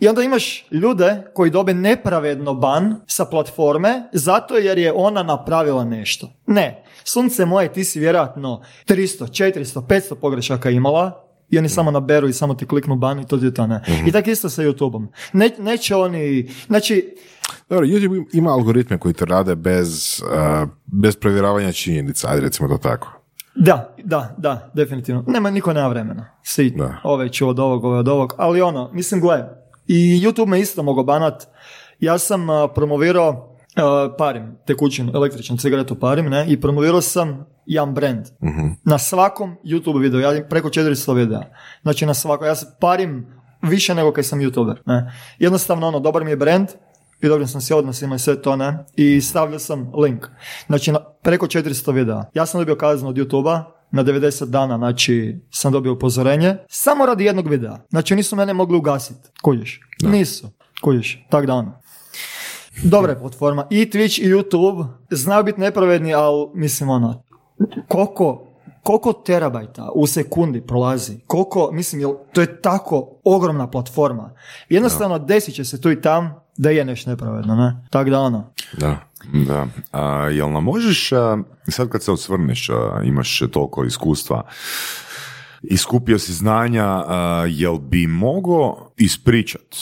I 0.00 0.08
onda 0.08 0.22
imaš 0.22 0.64
ljude 0.70 1.22
koji 1.34 1.50
dobe 1.50 1.74
nepravedno 1.74 2.54
ban 2.54 2.96
sa 3.06 3.24
platforme 3.24 4.02
zato 4.12 4.56
jer 4.56 4.78
je 4.78 4.92
ona 4.92 5.22
napravila 5.22 5.84
nešto. 5.84 6.32
Ne. 6.46 6.84
Sunce 7.04 7.44
moje, 7.44 7.72
ti 7.72 7.84
si 7.84 8.00
vjerojatno 8.00 8.62
300, 8.88 9.26
400, 9.26 9.86
500 9.86 10.14
pogrešaka 10.14 10.70
imala 10.70 11.21
i 11.52 11.58
oni 11.58 11.68
samo 11.68 11.90
naberu 11.90 12.28
i 12.28 12.32
samo 12.32 12.54
ti 12.54 12.66
kliknu 12.66 12.96
ban 12.96 13.20
i 13.20 13.26
to 13.26 13.36
je 13.36 13.54
to 13.54 13.66
ne. 13.66 13.82
Mhm. 13.88 14.06
I 14.08 14.12
tako 14.12 14.30
isto 14.30 14.48
sa 14.48 14.62
YouTube-om. 14.62 15.08
Ne, 15.32 15.50
neće 15.58 15.96
oni, 15.96 16.48
znači, 16.66 17.14
dobro, 17.68 17.86
YouTube 17.86 18.24
ima 18.32 18.52
algoritme 18.52 18.98
koji 18.98 19.14
to 19.14 19.24
rade 19.24 19.54
bez, 19.54 20.22
uh, 20.22 20.68
bez 20.86 21.16
provjeravanja 21.16 21.72
činjenica, 21.72 22.28
ajde 22.30 22.42
recimo 22.42 22.68
to 22.68 22.78
tako. 22.78 23.12
Da, 23.54 23.94
da, 24.04 24.34
da, 24.38 24.70
definitivno. 24.74 25.24
Nema, 25.26 25.50
niko 25.50 25.72
nema 25.72 25.88
vremena. 25.88 26.26
Svi, 26.42 26.70
da. 26.70 27.00
ove 27.04 27.28
ću 27.28 27.48
od 27.48 27.58
ovog, 27.58 27.84
ove 27.84 27.98
od 27.98 28.08
ovog, 28.08 28.34
ali 28.38 28.60
ono, 28.60 28.90
mislim, 28.92 29.20
gle, 29.20 29.44
i 29.86 30.20
YouTube 30.24 30.46
me 30.46 30.60
isto 30.60 30.82
mogao 30.82 31.04
banat. 31.04 31.46
Ja 32.00 32.18
sam 32.18 32.50
uh, 32.50 32.70
promovirao 32.74 33.28
uh, 33.28 34.14
parim, 34.18 34.56
tekućinu, 34.66 35.12
električnu 35.14 35.56
cigaretu 35.56 35.94
parim, 35.94 36.26
ne, 36.26 36.46
i 36.48 36.60
promovirao 36.60 37.00
sam 37.00 37.51
jedan 37.66 37.94
brand. 37.94 38.26
uh 38.40 38.48
Na 38.84 38.98
svakom 38.98 39.56
YouTube 39.64 40.00
videu, 40.00 40.20
ja 40.20 40.44
preko 40.50 40.68
400 40.68 41.14
videa. 41.14 41.42
Znači 41.82 42.06
na 42.06 42.14
svakom, 42.14 42.46
ja 42.46 42.54
se 42.54 42.66
parim 42.80 43.26
više 43.62 43.94
nego 43.94 44.12
kad 44.12 44.26
sam 44.26 44.40
YouTuber, 44.40 44.76
ne. 44.86 45.12
Jednostavno, 45.38 45.88
ono, 45.88 46.00
dobar 46.00 46.24
mi 46.24 46.30
je 46.30 46.36
brand, 46.36 46.68
i 47.22 47.28
dobrim 47.28 47.48
sam 47.48 47.60
se 47.60 47.74
odnosima 47.74 48.14
i 48.14 48.18
sve 48.18 48.42
to, 48.42 48.56
ne? 48.56 48.84
I 48.96 49.20
stavljao 49.20 49.58
sam 49.58 49.92
link. 49.94 50.26
Znači, 50.66 50.92
na, 50.92 51.00
preko 51.22 51.46
400 51.46 51.92
videa. 51.92 52.24
Ja 52.34 52.46
sam 52.46 52.60
dobio 52.60 52.76
kaznu 52.76 53.08
od 53.08 53.16
YouTube-a, 53.16 53.64
na 53.90 54.04
90 54.04 54.46
dana, 54.46 54.78
znači, 54.78 55.40
sam 55.50 55.72
dobio 55.72 55.92
upozorenje, 55.92 56.56
samo 56.68 57.06
radi 57.06 57.24
jednog 57.24 57.48
videa. 57.48 57.78
Znači, 57.90 58.16
nisu 58.16 58.36
mene 58.36 58.54
mogli 58.54 58.76
ugasiti. 58.76 59.28
Kužiš? 59.42 59.80
Nisu. 60.02 60.50
Kužiš? 60.82 61.26
Tak 61.30 61.46
da 61.46 61.54
ono. 61.54 61.82
Dobra 62.82 63.12
je 63.12 63.18
platforma. 63.18 63.66
I 63.70 63.90
Twitch 63.90 64.22
i 64.22 64.34
YouTube 64.34 64.86
znaju 65.10 65.44
biti 65.44 65.60
nepravedni, 65.60 66.14
ali 66.14 66.46
mislim 66.54 66.90
ono, 66.90 67.22
koliko 67.88 68.48
koliko 68.82 69.12
terabajta 69.12 69.90
u 69.94 70.06
sekundi 70.06 70.60
prolazi, 70.60 71.18
koliko, 71.26 71.70
mislim, 71.72 72.00
jel, 72.00 72.14
to 72.32 72.40
je 72.40 72.60
tako 72.60 73.08
ogromna 73.24 73.70
platforma. 73.70 74.34
Jednostavno, 74.68 75.18
desit 75.18 75.54
će 75.54 75.64
se 75.64 75.80
tu 75.80 75.90
i 75.90 76.00
tam 76.00 76.34
da 76.56 76.70
je 76.70 76.84
nešto 76.84 77.10
nepravedno, 77.10 77.54
ne? 77.54 77.86
Tak 77.90 78.10
da 78.10 78.20
ono. 78.20 78.52
Da, 78.78 78.96
da. 79.46 79.66
A, 79.92 80.28
jel 80.28 80.52
nam 80.52 80.64
možeš, 80.64 81.10
sad 81.68 81.88
kad 81.88 82.02
se 82.02 82.12
osvrneš, 82.12 82.68
imaš 83.04 83.42
toliko 83.52 83.84
iskustva, 83.84 84.42
iskupio 85.62 86.18
si 86.18 86.32
znanja, 86.32 87.04
jel 87.48 87.78
bi 87.78 88.06
mogao 88.06 88.92
ispričat 88.96 89.76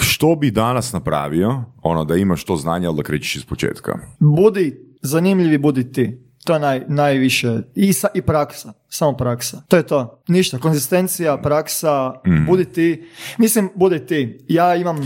što 0.00 0.36
bi 0.36 0.50
danas 0.50 0.92
napravio, 0.92 1.64
ono 1.82 2.04
da 2.04 2.16
imaš 2.16 2.44
to 2.44 2.56
znanje, 2.56 2.86
ali 2.86 2.96
da 2.96 3.02
krećeš 3.02 3.36
iz 3.36 3.44
početka? 3.44 3.98
Budi 4.18 4.96
zanimljivi, 5.02 5.58
budi 5.58 5.92
ti. 5.92 6.29
To 6.44 6.54
je 6.54 6.60
naj, 6.60 6.84
najviše. 6.88 7.58
I, 7.74 7.92
sa, 7.92 8.08
I 8.14 8.22
praksa. 8.22 8.72
Samo 8.88 9.16
praksa. 9.16 9.62
To 9.68 9.76
je 9.76 9.82
to. 9.82 10.22
Ništa. 10.28 10.58
Konzistencija, 10.58 11.36
praksa, 11.36 12.12
mm. 12.26 12.46
budi 12.46 12.64
ti. 12.64 13.08
Mislim, 13.38 13.70
budi 13.74 14.06
ti. 14.06 14.38
Ja 14.48 14.74
imam 14.74 14.96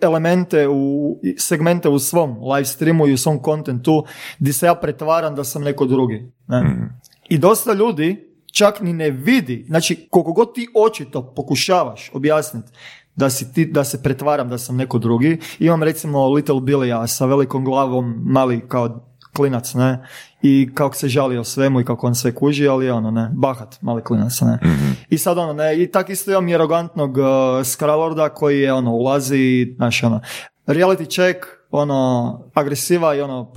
elemente 0.00 0.68
u 0.68 1.16
segmente 1.38 1.88
u 1.88 1.98
svom 1.98 2.36
live 2.52 2.64
streamu 2.64 3.06
i 3.06 3.12
u 3.12 3.18
svom 3.18 3.42
kontentu 3.42 4.04
gdje 4.38 4.52
se 4.52 4.66
ja 4.66 4.74
pretvaram 4.74 5.34
da 5.34 5.44
sam 5.44 5.62
neko 5.62 5.86
drugi. 5.86 6.32
Ne? 6.48 6.62
Mm. 6.62 7.00
I 7.28 7.38
dosta 7.38 7.72
ljudi 7.72 8.30
čak 8.52 8.80
ni 8.80 8.92
ne 8.92 9.10
vidi, 9.10 9.64
znači 9.68 10.08
koliko 10.10 10.32
god 10.32 10.54
ti 10.54 10.68
očito 10.74 11.34
pokušavaš 11.34 12.10
objasniti 12.14 12.72
da, 13.16 13.30
si 13.30 13.52
ti, 13.52 13.66
da 13.66 13.84
se 13.84 14.02
pretvaram 14.02 14.48
da 14.48 14.58
sam 14.58 14.76
neko 14.76 14.98
drugi. 14.98 15.38
Imam 15.58 15.82
recimo 15.82 16.28
Little 16.28 16.54
Billy 16.54 17.06
sa 17.06 17.26
velikom 17.26 17.64
glavom, 17.64 18.22
mali 18.24 18.60
kao 18.68 19.09
klinac, 19.32 19.74
ne, 19.74 19.98
i 20.42 20.70
kako 20.74 20.96
se 20.96 21.08
žali 21.08 21.38
o 21.38 21.44
svemu 21.44 21.80
i 21.80 21.84
kako 21.84 22.06
on 22.06 22.14
sve 22.14 22.34
kuži, 22.34 22.68
ali 22.68 22.90
ono, 22.90 23.10
ne, 23.10 23.30
bahat, 23.32 23.82
mali 23.82 24.02
klinac, 24.02 24.40
ne. 24.40 24.58
mm 24.62 24.96
I 25.10 25.18
sad 25.18 25.38
ono, 25.38 25.52
ne, 25.52 25.82
i 25.82 25.90
tak 25.90 26.08
isto 26.10 26.30
imam 26.30 26.48
i 26.48 26.54
arogantnog 26.54 27.18
uh, 27.18 27.24
Skralorda 27.64 28.28
koji 28.28 28.60
je, 28.60 28.72
ono, 28.72 28.92
ulazi 28.92 29.74
znaš, 29.76 30.02
ono, 30.02 30.20
reality 30.66 31.14
check, 31.14 31.46
ono, 31.70 32.40
agresiva 32.54 33.14
i 33.14 33.20
ono, 33.20 33.52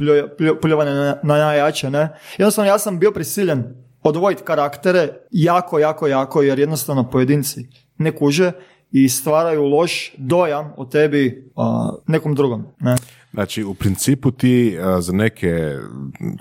pljuvanje 0.61 0.91
na, 0.91 1.15
na 1.23 1.37
najjače, 1.37 1.89
ne. 1.89 2.09
Jednostavno, 2.37 2.71
ja 2.71 2.79
sam 2.79 2.99
bio 2.99 3.11
prisiljen 3.11 3.75
odvojiti 4.03 4.43
karaktere 4.43 5.09
jako, 5.31 5.79
jako, 5.79 6.07
jako, 6.07 6.41
jer 6.41 6.59
jednostavno 6.59 7.09
pojedinci 7.09 7.67
ne 7.97 8.11
kuže 8.15 8.51
i 8.91 9.09
stvaraju 9.09 9.63
loš 9.63 10.13
dojam 10.17 10.73
o 10.77 10.85
tebi 10.85 11.51
uh, 11.55 11.65
nekom 12.07 12.35
drugom, 12.35 12.65
ne. 12.79 12.95
Znači, 13.33 13.63
u 13.63 13.73
principu 13.73 14.31
ti 14.31 14.77
za 14.99 15.13
neke 15.13 15.77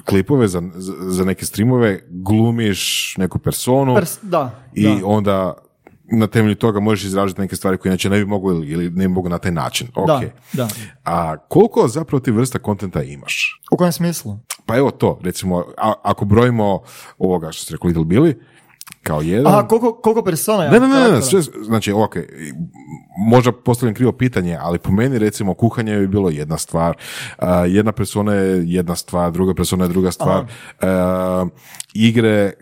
klipove, 0.05 0.48
za, 0.48 0.62
za 1.00 1.24
neke 1.24 1.46
streamove 1.46 2.00
glumiš 2.09 3.14
neku 3.18 3.38
personu 3.38 3.96
da, 4.22 4.62
i 4.74 4.87
onda 5.05 5.55
na 6.12 6.26
temelju 6.26 6.55
toga 6.55 6.81
možeš 6.81 7.05
izražiti 7.05 7.40
neke 7.40 7.57
stvari 7.57 7.76
koje 7.76 7.90
inače 7.90 8.11
ne 8.11 8.18
bi 8.18 8.24
mogu 8.24 8.52
ili 8.52 8.90
ne 8.90 9.09
bi 9.09 9.09
mogu 9.09 9.28
na 9.28 9.38
taj 9.38 9.52
način. 9.52 9.88
Okay. 9.94 10.28
Da, 10.52 10.62
da. 10.64 10.68
A 11.05 11.37
koliko 11.37 11.88
zapravo 11.88 12.20
ti 12.20 12.31
vrsta 12.31 12.59
kontenta 12.59 13.02
imaš? 13.02 13.61
U 13.72 13.76
kojem 13.76 13.92
smislu? 13.92 14.38
Pa 14.66 14.76
evo 14.76 14.90
to, 14.90 15.20
recimo, 15.22 15.64
ako 16.02 16.24
brojimo 16.24 16.83
ovoga 17.18 17.52
što 17.52 17.64
ste 17.64 17.74
rekli 17.74 17.88
Little 17.88 18.05
Billy, 18.05 18.35
kao 19.02 19.20
jedan. 19.20 19.55
A 19.55 19.68
koliko, 19.68 19.92
koliko 19.92 20.22
persona? 20.22 20.70
Ne, 20.70 20.81
ne, 20.81 20.88
ne, 20.88 21.11
ne, 21.11 21.22
sve, 21.22 21.42
znači, 21.42 21.92
ok, 21.92 22.16
možda 23.28 23.52
postavljam 23.52 23.94
krivo 23.94 24.12
pitanje, 24.12 24.59
ali 24.61 24.78
po 24.78 24.92
meni 24.92 25.18
recimo 25.18 25.55
kuhanje 25.55 25.98
bi 25.98 26.07
bilo 26.09 26.31
jedna 26.31 26.59
stvar, 26.59 26.96
uh, 27.38 27.46
jedna 27.66 27.92
persona 27.92 28.35
je 28.35 28.62
jedna 28.66 28.96
stvar, 28.96 29.33
druga 29.33 29.55
persona 29.55 29.85
je 29.85 29.88
druga 29.88 30.12
stvar, 30.12 30.44
uh, 30.44 31.48
igre 31.94 32.52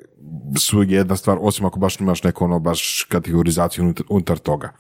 su 0.59 0.83
jedna 0.83 1.17
stvar, 1.17 1.39
osim 1.41 1.67
ako 1.67 1.79
baš 1.79 2.01
imaš 2.01 2.23
neku 2.23 2.45
ono 2.45 2.59
baš 2.59 3.07
kategorizaciju 3.09 3.95
unutar 4.09 4.39
toga. 4.39 4.73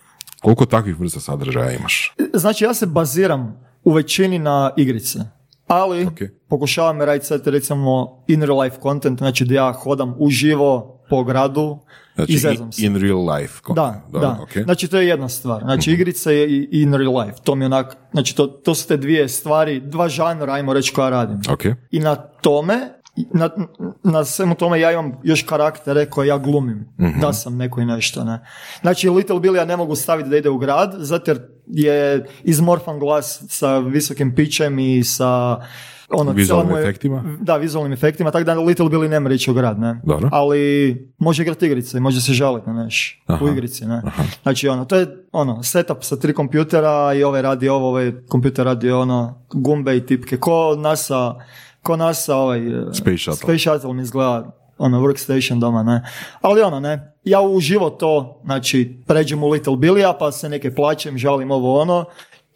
Koliko 0.42 0.66
takvih 0.66 1.00
vrsta 1.00 1.20
sadržaja 1.20 1.72
imaš? 1.72 2.14
Znači 2.34 2.64
ja 2.64 2.74
se 2.74 2.86
baziram 2.86 3.60
u 3.84 3.92
većini 3.92 4.38
na 4.38 4.70
igrice 4.76 5.18
ali 5.70 6.06
okay. 6.06 6.28
pokušavam 6.48 7.02
raditi 7.02 7.26
sad 7.26 7.46
recimo 7.46 8.22
in 8.28 8.42
real 8.42 8.60
life 8.60 8.76
content, 8.82 9.18
znači 9.18 9.44
da 9.44 9.54
ja 9.54 9.72
hodam 9.72 10.14
uživo 10.18 10.99
po 11.10 11.24
gradu 11.24 11.78
znači, 12.14 12.32
i 12.32 12.38
zezam 12.38 12.72
se. 12.72 12.86
In 12.86 12.96
real 12.96 13.34
life 13.34 13.54
content. 13.66 14.12
Da, 14.12 14.20
da. 14.20 14.38
Okay. 14.46 14.64
Znači 14.64 14.88
to 14.88 14.98
je 14.98 15.08
jedna 15.08 15.28
stvar. 15.28 15.62
Znači 15.62 15.90
mm 15.90 15.94
igrica 15.94 16.30
je 16.30 16.50
i 16.50 16.68
in 16.72 16.94
real 16.94 17.18
life. 17.18 17.36
To 17.44 17.54
mi 17.54 17.64
onak, 17.64 17.96
znači 18.12 18.36
to, 18.36 18.46
to 18.46 18.74
su 18.74 18.88
te 18.88 18.96
dvije 18.96 19.28
stvari, 19.28 19.80
dva 19.80 20.08
žanra, 20.08 20.52
ajmo 20.52 20.72
reći 20.72 20.92
koja 20.92 21.10
radim. 21.10 21.38
Okay. 21.38 21.74
I 21.90 22.00
na 22.00 22.16
tome 22.16 23.00
na, 23.32 23.50
na 24.02 24.24
svemu 24.24 24.54
tome 24.54 24.80
ja 24.80 24.92
imam 24.92 25.12
još 25.22 25.42
karaktere 25.42 26.10
koje 26.10 26.28
ja 26.28 26.38
glumim, 26.38 26.88
da 27.20 27.32
sam 27.32 27.56
neko 27.56 27.80
i 27.80 27.84
nešto, 27.84 28.24
ne. 28.24 28.46
Znači, 28.80 29.10
Little 29.10 29.36
Billy 29.36 29.56
ja 29.56 29.64
ne 29.64 29.76
mogu 29.76 29.96
staviti 29.96 30.28
da 30.28 30.36
ide 30.36 30.50
u 30.50 30.58
grad, 30.58 30.94
zato 30.98 31.30
jer 31.30 31.40
je 31.66 32.26
izmorfan 32.42 32.98
glas 32.98 33.42
sa 33.48 33.78
visokim 33.78 34.34
pićem 34.34 34.78
i 34.78 35.04
sa 35.04 35.60
ono, 36.12 36.32
Vizualnim 36.32 36.70
moje- 36.70 36.82
efektima? 36.82 37.24
Da, 37.40 37.56
vizualnim 37.56 37.92
efektima, 37.92 38.30
tako 38.30 38.44
da 38.44 38.54
Little 38.54 38.86
Billy 38.86 39.08
ne 39.08 39.20
mora 39.20 39.34
ići 39.34 39.50
u 39.50 39.54
grad, 39.54 39.78
ne. 39.78 40.00
Dobro. 40.04 40.28
Ali 40.32 41.10
može 41.18 41.42
igrati 41.42 41.66
igrice, 41.66 41.96
i 41.98 42.00
može 42.00 42.20
se 42.20 42.32
žaliti 42.32 42.70
na 42.70 42.84
neš 42.84 43.22
Aha. 43.26 43.44
u 43.44 43.48
igrici, 43.48 43.86
ne. 43.86 44.02
Znači, 44.42 44.68
ono, 44.68 44.84
to 44.84 44.96
je 44.96 45.24
ono, 45.32 45.62
setup 45.62 45.98
sa 46.00 46.16
tri 46.16 46.32
kompjutera 46.34 47.14
i 47.14 47.24
ovaj 47.24 47.42
radi 47.42 47.68
ovo, 47.68 47.88
ovaj 47.88 48.12
kompjuter 48.28 48.64
radi 48.66 48.90
ono, 48.90 49.44
gumbe 49.54 49.96
i 49.96 50.06
tipke, 50.06 50.36
ko 50.36 50.76
NASA, 50.78 51.34
ko 51.82 51.96
NASA 51.96 52.36
ovaj... 52.36 52.60
Space 52.92 53.18
Shuttle. 53.18 53.34
Space 53.36 53.58
Shuttle 53.58 53.94
mi 53.94 54.02
izgleda 54.02 54.56
ono, 54.78 55.00
workstation 55.00 55.58
doma, 55.60 55.82
ne. 55.82 56.02
Ali 56.40 56.62
ono, 56.62 56.80
ne, 56.80 57.14
ja 57.24 57.40
uživo 57.40 57.90
to, 57.90 58.40
znači, 58.44 59.02
pređem 59.06 59.42
u 59.42 59.48
Little 59.48 59.76
Billy-a, 59.76 60.12
pa 60.18 60.32
se 60.32 60.48
neke 60.48 60.74
plaćem, 60.74 61.18
žalim 61.18 61.50
ovo 61.50 61.80
ono, 61.80 62.04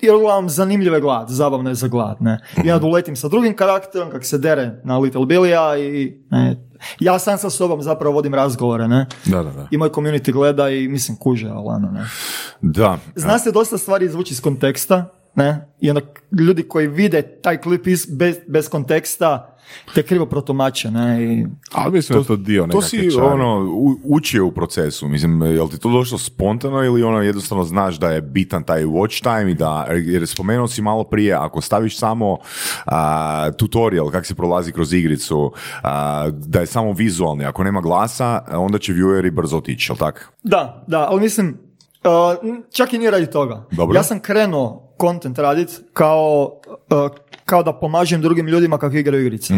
jer 0.00 0.14
uglavnom 0.14 0.50
zanimljive 0.50 1.00
glad, 1.00 1.28
zabavno 1.28 1.70
je 1.70 1.74
za 1.74 1.88
glad, 1.88 2.16
ne. 2.20 2.40
I 2.64 2.70
onda 2.70 2.86
uletim 2.86 3.16
sa 3.16 3.28
drugim 3.28 3.56
karakterom, 3.56 4.10
kak 4.10 4.24
se 4.24 4.38
dere 4.38 4.80
na 4.84 4.98
Little 4.98 5.26
Billy-a 5.26 5.78
i, 5.78 6.18
ne, 6.30 6.56
ja 7.00 7.18
sam 7.18 7.38
sa 7.38 7.50
sobom 7.50 7.82
zapravo 7.82 8.14
vodim 8.14 8.34
razgovore, 8.34 8.88
ne. 8.88 9.06
Da, 9.24 9.42
da, 9.42 9.50
da. 9.50 9.68
I 9.70 9.76
moj 9.76 9.88
community 9.88 10.32
gleda 10.32 10.68
i 10.70 10.88
mislim 10.88 11.16
kuže, 11.16 11.48
ali 11.48 11.66
ono, 11.66 11.90
ne. 11.90 12.04
Da. 12.60 12.98
Zna 13.16 13.38
se 13.38 13.52
dosta 13.52 13.78
stvari 13.78 14.04
izvući 14.04 14.32
iz 14.32 14.40
konteksta, 14.40 15.04
ne? 15.34 15.68
I 15.80 15.90
onda 15.90 16.00
ljudi 16.40 16.62
koji 16.62 16.86
vide 16.88 17.22
taj 17.22 17.56
klip 17.56 17.86
iz, 17.86 18.06
bez, 18.08 18.36
bez 18.48 18.68
konteksta, 18.68 19.50
te 19.94 20.02
krivo 20.02 20.26
protumače, 20.26 20.90
ne? 20.90 21.24
I, 21.24 21.46
Ali 21.72 21.92
mislim 21.92 22.14
da 22.14 22.20
je 22.20 22.26
to 22.26 22.36
dio 22.36 22.66
To 22.66 22.82
si 22.82 23.10
čari. 23.10 23.26
ono, 23.26 23.64
u- 23.66 24.00
učio 24.04 24.46
u 24.46 24.52
procesu, 24.52 25.08
mislim, 25.08 25.42
jel 25.42 25.68
ti 25.68 25.78
to 25.78 25.90
došlo 25.90 26.18
spontano 26.18 26.84
ili 26.84 27.02
ono 27.02 27.22
jednostavno 27.22 27.64
znaš 27.64 27.96
da 27.96 28.10
je 28.10 28.22
bitan 28.22 28.62
taj 28.62 28.84
watch 28.84 29.22
time 29.22 29.50
i 29.50 29.54
da, 29.54 29.86
jer 29.90 30.26
spomenuo 30.26 30.68
si 30.68 30.82
malo 30.82 31.04
prije, 31.04 31.32
ako 31.34 31.60
staviš 31.60 31.98
samo 31.98 32.38
a, 32.86 33.50
tutorial 33.52 34.10
kako 34.10 34.26
se 34.26 34.34
prolazi 34.34 34.72
kroz 34.72 34.92
igricu, 34.92 35.52
a, 35.82 36.28
da 36.30 36.60
je 36.60 36.66
samo 36.66 36.92
vizualni, 36.92 37.44
ako 37.44 37.64
nema 37.64 37.80
glasa, 37.80 38.42
onda 38.50 38.78
će 38.78 38.92
vieweri 38.92 39.30
brzo 39.30 39.56
otići, 39.56 39.92
jel 39.92 39.96
tak? 39.96 40.32
da, 40.42 40.84
da, 40.86 41.06
ali 41.10 41.20
mislim, 41.20 41.58
uh, 42.04 42.50
čak 42.70 42.92
i 42.92 42.98
nije 42.98 43.10
radi 43.10 43.26
toga. 43.26 43.64
Dobro. 43.70 43.96
Ja 43.96 44.02
sam 44.02 44.20
krenuo 44.20 44.83
content 45.00 45.38
radit 45.38 45.80
kao, 45.92 46.60
uh, 46.66 47.10
kao 47.44 47.62
da 47.62 47.72
pomažem 47.72 48.20
drugim 48.22 48.48
ljudima 48.48 48.78
kako 48.78 48.96
igraju 48.96 49.26
igrice. 49.26 49.54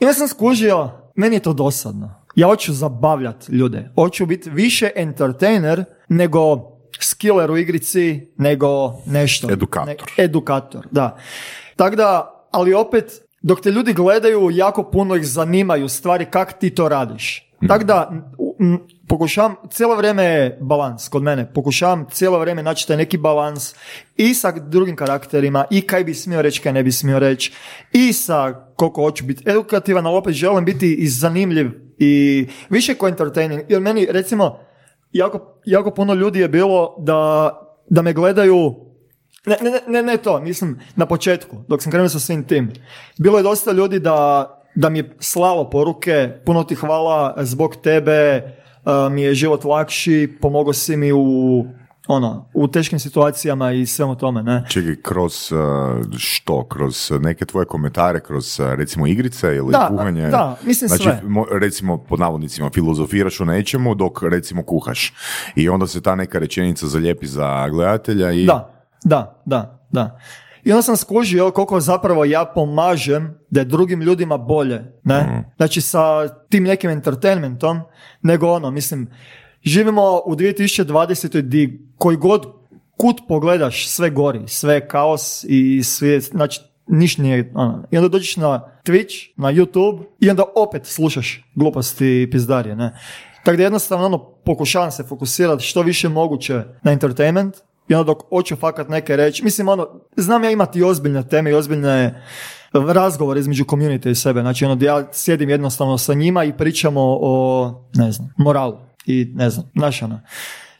I 0.00 0.04
onda 0.04 0.14
sam 0.14 0.28
skužio, 0.28 0.90
meni 1.14 1.36
je 1.36 1.40
to 1.40 1.52
dosadno. 1.52 2.14
Ja 2.34 2.46
hoću 2.46 2.72
zabavljati 2.72 3.52
ljude. 3.52 3.90
Hoću 3.94 4.26
biti 4.26 4.50
više 4.50 4.90
entertainer 4.96 5.84
nego 6.08 6.38
skiller 7.00 7.50
u 7.50 7.56
igrici, 7.56 8.32
nego 8.36 8.94
nešto. 9.06 9.50
Edukator. 9.50 10.12
Ne- 10.18 10.24
edukator, 10.24 10.86
da. 10.90 11.16
Tako 11.76 11.96
da, 11.96 12.34
ali 12.50 12.74
opet, 12.74 13.22
dok 13.42 13.60
te 13.60 13.70
ljudi 13.70 13.92
gledaju, 13.92 14.50
jako 14.52 14.90
puno 14.90 15.16
ih 15.16 15.26
zanimaju 15.26 15.88
stvari 15.88 16.24
kak 16.24 16.58
ti 16.58 16.70
to 16.70 16.88
radiš. 16.88 17.52
Tako 17.68 17.84
da, 17.84 18.10
pokušavam, 19.08 19.54
cijelo 19.70 19.96
vrijeme 19.96 20.24
je 20.24 20.58
balans 20.60 21.08
kod 21.08 21.22
mene, 21.22 21.52
pokušavam 21.52 22.06
cijelo 22.10 22.38
vrijeme 22.38 22.62
naći 22.62 22.88
taj 22.88 22.96
neki 22.96 23.18
balans 23.18 23.74
i 24.16 24.34
sa 24.34 24.52
drugim 24.52 24.96
karakterima, 24.96 25.64
i 25.70 25.80
kaj 25.80 26.04
bi 26.04 26.14
smio 26.14 26.42
reći, 26.42 26.60
kaj 26.60 26.72
ne 26.72 26.82
bi 26.82 26.92
smio 26.92 27.18
reći, 27.18 27.52
i 27.92 28.12
sa 28.12 28.66
koliko 28.76 29.02
hoću 29.02 29.24
biti 29.24 29.50
edukativan, 29.50 30.06
ali 30.06 30.16
opet 30.16 30.34
želim 30.34 30.64
biti 30.64 30.94
i 30.94 31.08
zanimljiv 31.08 31.70
i 31.98 32.46
više 32.70 32.94
ko 32.94 33.08
entertaining, 33.08 33.62
jer 33.68 33.80
meni, 33.80 34.06
recimo, 34.10 34.58
jako, 35.12 35.60
jako 35.64 35.90
puno 35.90 36.14
ljudi 36.14 36.40
je 36.40 36.48
bilo 36.48 36.96
da, 36.98 37.50
da 37.90 38.02
me 38.02 38.12
gledaju 38.12 38.88
ne, 39.46 39.56
ne, 39.62 39.80
ne, 39.86 40.02
ne 40.02 40.16
to, 40.16 40.40
mislim, 40.40 40.80
na 40.96 41.06
početku, 41.06 41.56
dok 41.68 41.82
sam 41.82 41.92
krenuo 41.92 42.08
sa 42.08 42.18
svim 42.18 42.44
tim. 42.44 42.72
Bilo 43.18 43.38
je 43.38 43.42
dosta 43.42 43.72
ljudi 43.72 44.00
da, 44.00 44.48
da 44.74 44.88
mi 44.88 44.98
je 44.98 45.16
slalo 45.20 45.70
poruke, 45.70 46.30
puno 46.44 46.64
ti 46.64 46.74
hvala 46.74 47.34
zbog 47.38 47.76
tebe, 47.76 48.42
mi 49.10 49.22
je 49.22 49.34
život 49.34 49.64
lakši, 49.64 50.38
pomogao 50.40 50.72
si 50.72 50.96
mi 50.96 51.12
u, 51.12 51.64
ono, 52.08 52.46
u 52.54 52.68
teškim 52.68 52.98
situacijama 52.98 53.72
i 53.72 53.86
svemu 53.86 54.16
tome, 54.16 54.42
ne. 54.42 54.64
Čekaj, 54.68 54.96
kroz 54.96 55.52
što? 56.18 56.64
Kroz 56.64 57.12
neke 57.12 57.44
tvoje 57.44 57.66
komentare, 57.66 58.20
kroz 58.20 58.60
recimo 58.60 59.06
igrice 59.06 59.46
ili 59.48 59.72
Da, 59.72 59.86
kuhanje? 59.88 60.28
da, 60.28 60.56
mislim 60.62 60.88
znači, 60.88 61.02
sve. 61.02 61.20
mo- 61.24 61.58
recimo, 61.60 61.98
pod 61.98 62.20
navodnicima, 62.20 62.70
filozofiraš 62.70 63.40
o 63.40 63.44
nečemu 63.44 63.94
dok 63.94 64.22
recimo 64.22 64.62
kuhaš. 64.62 65.12
I 65.56 65.68
onda 65.68 65.86
se 65.86 66.02
ta 66.02 66.14
neka 66.14 66.38
rečenica 66.38 66.86
zalijepi 66.86 67.26
za 67.26 67.68
gledatelja 67.68 68.32
i... 68.32 68.46
Da, 68.46 68.74
da, 69.04 69.40
da, 69.44 69.80
da. 69.90 70.20
I 70.68 70.72
onda 70.72 70.82
sam 70.82 70.96
skužio 70.96 71.50
koliko 71.50 71.80
zapravo 71.80 72.24
ja 72.24 72.44
pomažem 72.54 73.38
da 73.50 73.60
je 73.60 73.64
drugim 73.64 74.02
ljudima 74.02 74.38
bolje, 74.38 74.84
ne? 75.04 75.44
Znači 75.56 75.80
sa 75.80 76.28
tim 76.28 76.64
nekim 76.64 76.90
entertainmentom, 76.90 77.80
nego 78.22 78.48
ono, 78.48 78.70
mislim, 78.70 79.10
živimo 79.62 80.22
u 80.26 80.34
2020. 80.34 81.40
di 81.40 81.88
koji 81.98 82.16
god 82.16 82.46
kut 82.96 83.20
pogledaš, 83.28 83.88
sve 83.88 84.10
gori, 84.10 84.40
sve 84.46 84.74
je 84.74 84.88
kaos 84.88 85.44
i 85.48 85.82
sve, 85.82 86.20
znači, 86.20 86.60
niš 86.86 87.18
nije, 87.18 87.52
ono. 87.54 87.84
I 87.90 87.96
onda 87.96 88.08
dođeš 88.08 88.36
na 88.36 88.60
Twitch, 88.84 89.30
na 89.36 89.52
YouTube 89.52 90.04
i 90.20 90.30
onda 90.30 90.44
opet 90.56 90.86
slušaš 90.86 91.50
gluposti 91.54 92.22
i 92.22 92.30
pizdarije, 92.30 92.76
ne? 92.76 92.98
Tako 93.44 93.56
da 93.56 93.62
jednostavno 93.62 94.06
ono, 94.06 94.18
pokušavam 94.44 94.90
se 94.90 95.02
fokusirati 95.02 95.64
što 95.64 95.82
više 95.82 96.08
moguće 96.08 96.62
na 96.82 96.92
entertainment 96.92 97.54
i 97.88 97.94
onda 97.94 98.04
dok 98.04 98.22
hoću 98.28 98.56
fakat 98.56 98.88
neke 98.88 99.16
reći, 99.16 99.44
mislim 99.44 99.68
ono, 99.68 99.88
znam 100.16 100.44
ja 100.44 100.50
imati 100.50 100.82
ozbiljne 100.82 101.28
teme 101.28 101.50
i 101.50 101.54
ozbiljne 101.54 102.22
razgovore 102.72 103.40
između 103.40 103.64
community 103.64 104.10
i 104.10 104.14
sebe, 104.14 104.40
znači 104.40 104.64
ono, 104.64 104.84
ja 104.84 105.08
sjedim 105.12 105.50
jednostavno 105.50 105.98
sa 105.98 106.14
njima 106.14 106.44
i 106.44 106.56
pričamo 106.56 107.00
o, 107.20 107.88
ne 107.94 108.12
znam, 108.12 108.34
moralu 108.36 108.78
i 109.06 109.32
ne 109.34 109.50
znam, 109.50 109.70
znaš 109.76 110.02
ono. 110.02 110.20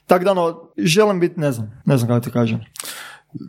Tako 0.06 0.24
da 0.24 0.30
ono, 0.32 0.70
želim 0.76 1.20
biti, 1.20 1.40
ne 1.40 1.52
znam, 1.52 1.82
ne 1.84 1.96
znam 1.96 2.08
kako 2.08 2.24
ti 2.24 2.30
kažem. 2.30 2.60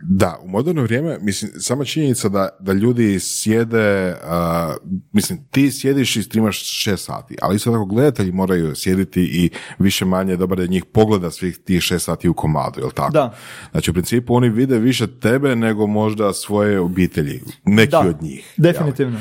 Da, 0.02 0.38
u 0.42 0.48
moderno 0.48 0.82
vrijeme, 0.82 1.18
mislim, 1.20 1.50
sama 1.60 1.84
činjenica 1.84 2.28
da, 2.28 2.48
da 2.60 2.72
ljudi 2.72 3.20
sjede, 3.20 4.16
a, 4.24 4.74
mislim, 5.12 5.38
ti 5.50 5.70
sjediš 5.70 6.16
i 6.16 6.22
streamaš 6.22 6.82
šest 6.82 7.04
sati, 7.04 7.36
ali 7.42 7.56
isto 7.56 7.70
tako 7.70 7.84
gledatelji 7.84 8.32
moraju 8.32 8.74
sjediti 8.74 9.22
i 9.22 9.50
više 9.78 10.04
manje 10.04 10.36
dobar 10.36 10.58
da 10.58 10.66
njih 10.66 10.84
pogleda 10.84 11.30
svih 11.30 11.58
tih 11.58 11.82
šest 11.82 12.04
sati 12.04 12.28
u 12.28 12.34
komadu, 12.34 12.80
jel 12.80 12.90
tako? 12.90 13.12
Da. 13.12 13.34
Znači, 13.70 13.90
u 13.90 13.94
principu 13.94 14.34
oni 14.34 14.48
vide 14.48 14.78
više 14.78 15.06
tebe 15.06 15.56
nego 15.56 15.86
možda 15.86 16.32
svoje 16.32 16.80
obitelji, 16.80 17.40
neki 17.64 17.90
Da, 17.90 18.00
od 18.00 18.22
njih. 18.22 18.54
definitivno. 18.56 19.20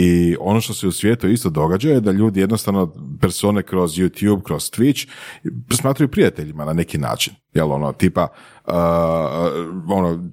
I 0.00 0.36
ono 0.40 0.60
što 0.60 0.74
se 0.74 0.86
u 0.86 0.92
svijetu 0.92 1.28
isto 1.28 1.50
događa 1.50 1.90
je 1.90 2.00
da 2.00 2.10
ljudi 2.10 2.40
jednostavno 2.40 2.92
persone 3.20 3.62
kroz 3.62 3.92
YouTube, 3.92 4.42
kroz 4.42 4.70
Twitch 4.70 5.08
smatraju 5.70 6.08
prijateljima 6.08 6.64
na 6.64 6.72
neki 6.72 6.98
način. 6.98 7.34
Jel 7.54 7.72
ono, 7.72 7.92
tipa, 7.92 8.28
uh, 8.66 8.72
ono, 9.88 10.30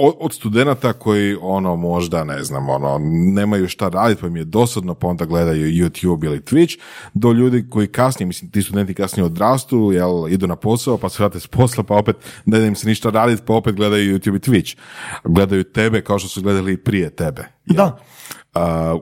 od, 0.00 0.14
od 0.20 0.32
studenata 0.32 0.92
koji 0.92 1.36
ono 1.40 1.76
možda 1.76 2.24
ne 2.24 2.44
znam 2.44 2.68
ono 2.68 2.98
nemaju 3.34 3.68
šta 3.68 3.88
raditi 3.88 4.20
pa 4.20 4.26
im 4.26 4.36
je 4.36 4.44
dosadno 4.44 4.94
pa 4.94 5.06
onda 5.06 5.24
gledaju 5.24 5.66
YouTube 5.66 6.24
ili 6.24 6.40
Twitch 6.40 6.78
do 7.14 7.32
ljudi 7.32 7.66
koji 7.70 7.86
kasnije 7.86 8.26
mislim 8.26 8.50
ti 8.50 8.62
studenti 8.62 8.94
kasnije 8.94 9.24
odrastu 9.26 9.90
jel 9.92 10.28
idu 10.28 10.46
na 10.46 10.56
posao 10.56 10.98
pa 10.98 11.08
se 11.08 11.22
vrate 11.22 11.40
s 11.40 11.46
posla 11.46 11.84
pa 11.84 11.94
opet 11.94 12.16
ne 12.44 12.58
da 12.58 12.66
im 12.66 12.74
se 12.74 12.88
ništa 12.88 13.10
raditi 13.10 13.42
pa 13.46 13.54
opet 13.54 13.74
gledaju 13.74 14.18
YouTube 14.18 14.36
i 14.36 14.50
Twitch 14.50 14.76
gledaju 15.24 15.64
tebe 15.64 16.00
kao 16.00 16.18
što 16.18 16.28
su 16.28 16.42
gledali 16.42 16.72
i 16.72 16.76
prije 16.76 17.10
tebe 17.10 17.48
jel? 17.66 17.76
Da. 17.76 17.98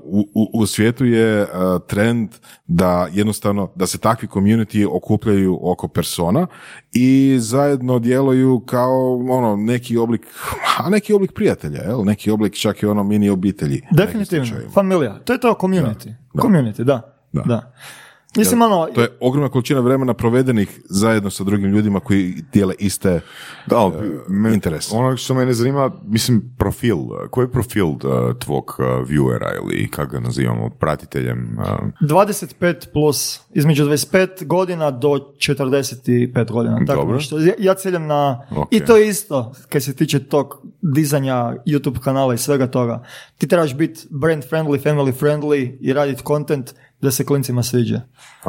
U, 0.03 0.29
u, 0.35 0.51
u 0.53 0.67
svijetu 0.67 1.05
je 1.05 1.47
trend 1.87 2.31
da 2.67 3.09
jednostavno 3.13 3.73
da 3.75 3.87
se 3.87 3.99
takvi 3.99 4.29
community 4.29 4.89
okupljaju 4.91 5.59
oko 5.63 5.89
persona 5.89 6.47
i 6.93 7.37
zajedno 7.41 7.99
djeluju 7.99 8.61
kao 8.67 9.17
ono 9.31 9.57
neki 9.57 9.97
oblik 9.97 10.27
a 10.79 10.91
neki 10.91 11.13
oblik 11.13 11.33
prijatelja 11.33 11.83
jel? 11.83 12.05
neki 12.05 12.31
oblik 12.31 12.55
čak 12.55 12.83
i 12.83 12.87
ono 12.87 13.05
mini 13.05 13.31
obitelji 13.31 13.83
Definitivno, 13.91 14.47
familija. 14.75 15.19
To 15.19 15.33
je 15.33 15.41
to 15.41 15.57
community. 15.61 16.15
Da. 16.35 16.43
Community, 16.43 16.85
da. 16.85 17.17
Da. 17.33 17.43
da. 17.43 17.73
Mislim, 18.37 18.63
ono, 18.63 18.87
To 18.95 19.01
je 19.01 19.09
ogromna 19.21 19.49
količina 19.49 19.81
vremena 19.81 20.15
provedenih 20.15 20.81
zajedno 20.85 21.31
sa 21.31 21.45
drugim 21.45 21.71
ljudima 21.71 22.01
koji 22.01 22.35
dijele 22.53 22.75
iste 22.79 23.21
Da, 23.67 23.77
ali 23.79 24.07
e, 24.07 24.11
me- 24.29 24.55
interes. 24.55 24.93
Ono 24.93 25.17
što 25.17 25.35
mene 25.35 25.53
zanima, 25.53 25.91
mislim, 26.05 26.55
profil. 26.59 26.97
Koji 27.31 27.45
je 27.45 27.51
profil 27.51 27.87
uh, 27.87 27.99
tvog 28.39 28.77
uh, 28.79 28.85
viewera 29.09 29.57
ili 29.57 29.89
kako 29.91 30.13
ga 30.13 30.21
nazivamo, 30.21 30.71
pratiteljem? 30.71 31.59
uh, 31.59 32.09
25 32.09 32.93
plus, 32.93 33.41
između 33.55 33.85
25 33.85 34.47
godina 34.47 34.91
do 34.91 35.09
45 35.09 36.51
godina. 36.53 36.79
Tako 36.87 37.01
Dobro. 37.01 37.15
nešto. 37.17 37.39
Ja, 37.39 37.53
ja 37.59 37.75
ciljam 37.75 38.07
na... 38.07 38.47
Ok. 38.57 38.69
I 38.71 38.81
to 38.81 38.97
je 38.97 39.09
isto, 39.09 39.53
kad 39.69 39.83
se 39.83 39.97
tiče 39.97 40.25
tog 40.25 40.67
dizanja 40.83 41.35
YouTube 41.67 41.99
kanala 41.99 42.35
i 42.35 42.39
svega 42.39 42.67
toga. 42.67 43.05
Ti 43.39 43.49
trebaš 43.49 43.75
biti 43.75 44.01
brand 44.11 44.45
friendly, 44.51 44.83
family 44.83 45.13
friendly 45.21 45.77
i 45.81 45.93
raditi 45.93 46.23
content 46.27 46.75
da 47.03 47.11
se 47.11 47.27
klincima 47.27 47.63
sviđa. 47.63 48.01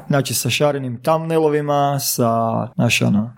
Znači 0.08 0.34
sa 0.34 0.50
šarenim 0.50 1.02
thumbnailovima, 1.02 2.00
sa, 2.00 2.28
znaš 2.76 3.02
ono, 3.02 3.36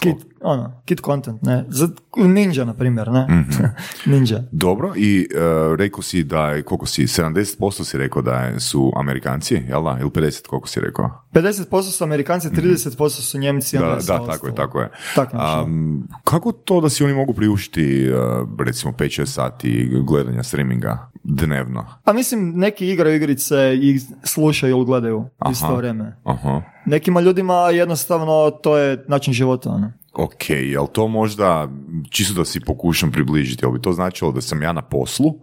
kid, 0.00 0.16
ono, 0.42 0.82
kid 0.84 1.00
content, 1.00 1.42
ne. 1.42 1.64
Za, 1.68 1.88
ninja, 2.16 2.64
na 2.64 2.74
primjer, 2.74 3.08
ne. 3.08 3.26
Mhm. 3.30 3.64
ninja. 4.12 4.42
Dobro, 4.52 4.92
i 4.96 5.26
uh, 5.30 5.40
rekao 5.76 6.02
si 6.02 6.24
da 6.24 6.46
je, 6.46 6.62
koliko 6.62 6.86
si, 6.86 7.02
70% 7.02 7.84
si 7.84 7.98
rekao 7.98 8.22
da 8.22 8.32
je- 8.32 8.60
su 8.60 8.92
Amerikanci, 8.96 9.54
jel 9.68 9.84
da? 9.84 9.96
Ili 10.00 10.10
50, 10.10 10.46
koliko 10.46 10.68
si 10.68 10.80
rekao? 10.80 11.10
50% 11.32 11.82
su 11.82 12.04
Amerikanci, 12.04 12.48
30% 12.48 13.08
su 13.10 13.38
Njemci. 13.38 13.78
Da, 13.78 13.98
da, 13.98 14.26
tako 14.26 14.46
je, 14.46 14.54
tako 14.54 14.80
je. 14.80 14.90
Tak 15.14 15.32
nešto. 15.32 15.62
Um, 15.62 16.08
kako 16.24 16.52
to 16.52 16.80
da 16.80 16.88
si 16.88 17.04
oni 17.04 17.14
mogu 17.14 17.32
priuštiti, 17.32 18.10
uh, 18.10 18.18
recimo, 18.60 18.92
5-6 18.92 19.26
sati 19.26 19.68
gledanja 20.02 20.42
streaminga 20.42 21.10
dnevno? 21.24 21.86
Pa 22.04 22.12
mislim, 22.12 22.52
neki 22.56 22.88
igraju 22.88 23.16
igrice 23.16 23.56
i 23.74 23.98
slušaju 24.24 24.76
ili 24.76 24.84
gledaju 24.84 25.18
u 25.18 25.50
isto 25.50 25.66
Aha. 25.66 25.74
vrijeme. 25.74 26.16
Aha. 26.24 26.62
Nekima 26.86 27.20
ljudima 27.20 27.54
jednostavno 27.54 28.50
to 28.52 28.76
je 28.76 29.04
način 29.08 29.32
života. 29.34 29.70
Ono. 29.70 29.92
Ok, 30.12 30.50
jel 30.50 30.86
to 30.86 31.08
možda, 31.08 31.68
čisto 32.10 32.34
da 32.34 32.44
si 32.44 32.60
pokušam 32.60 33.12
približiti, 33.12 33.64
jel 33.64 33.72
bi 33.72 33.80
to 33.80 33.92
značilo 33.92 34.32
da 34.32 34.40
sam 34.40 34.62
ja 34.62 34.72
na 34.72 34.82
poslu 34.82 35.34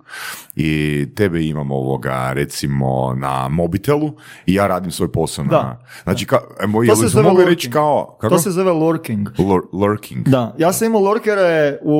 i 0.56 1.08
tebe 1.16 1.46
imam 1.46 1.72
ovoga, 1.72 2.32
recimo, 2.34 3.14
na 3.18 3.48
mobitelu 3.48 4.12
i 4.46 4.54
ja 4.54 4.68
radim 4.68 4.92
svoj 4.92 5.12
posao 5.12 5.46
na... 5.46 5.52
Da. 5.52 5.86
Znači, 6.04 6.26
ka, 6.26 6.40
emo, 6.64 6.80
To 6.80 6.84
jel 6.84 6.96
se 6.96 7.08
zove 7.08 7.30
mogli 7.30 7.46
reći 7.46 7.70
kao... 7.72 8.18
Kako? 8.22 8.36
To 8.36 8.40
se 8.40 8.52
zove 8.52 8.72
lurking. 8.72 9.30
Lur- 9.38 9.68
lurking. 9.74 10.28
Da, 10.28 10.56
ja 10.58 10.74
sam 10.74 10.86
imao 10.86 11.02
lurkere 11.02 11.80
u 11.84 11.98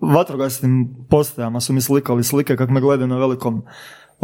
vatrogasnim 0.00 0.94
postajama, 1.10 1.60
su 1.60 1.72
mi 1.72 1.80
slikali 1.80 2.24
slike 2.24 2.56
kako 2.56 2.72
me 2.72 2.80
gledaju 2.80 3.08
na 3.08 3.18
velikom 3.18 3.62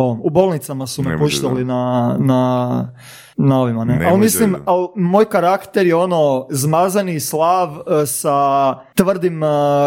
ovom. 0.01 0.20
U 0.24 0.30
bolnicama 0.30 0.86
su 0.86 1.03
me 1.03 1.18
puštali 1.18 1.64
na, 1.64 2.16
na, 2.20 2.92
na 3.36 3.61
ovima, 3.61 3.84
ne. 3.84 4.07
Ali 4.11 4.20
mislim, 4.20 4.57
ali 4.64 4.88
moj 4.96 5.24
karakter 5.24 5.86
je 5.86 5.94
ono 5.94 6.46
zmazani 6.51 7.20
slav 7.20 7.68
e, 7.70 8.07
sa 8.07 8.74
tvrdim 8.94 9.42
e, 9.42 9.46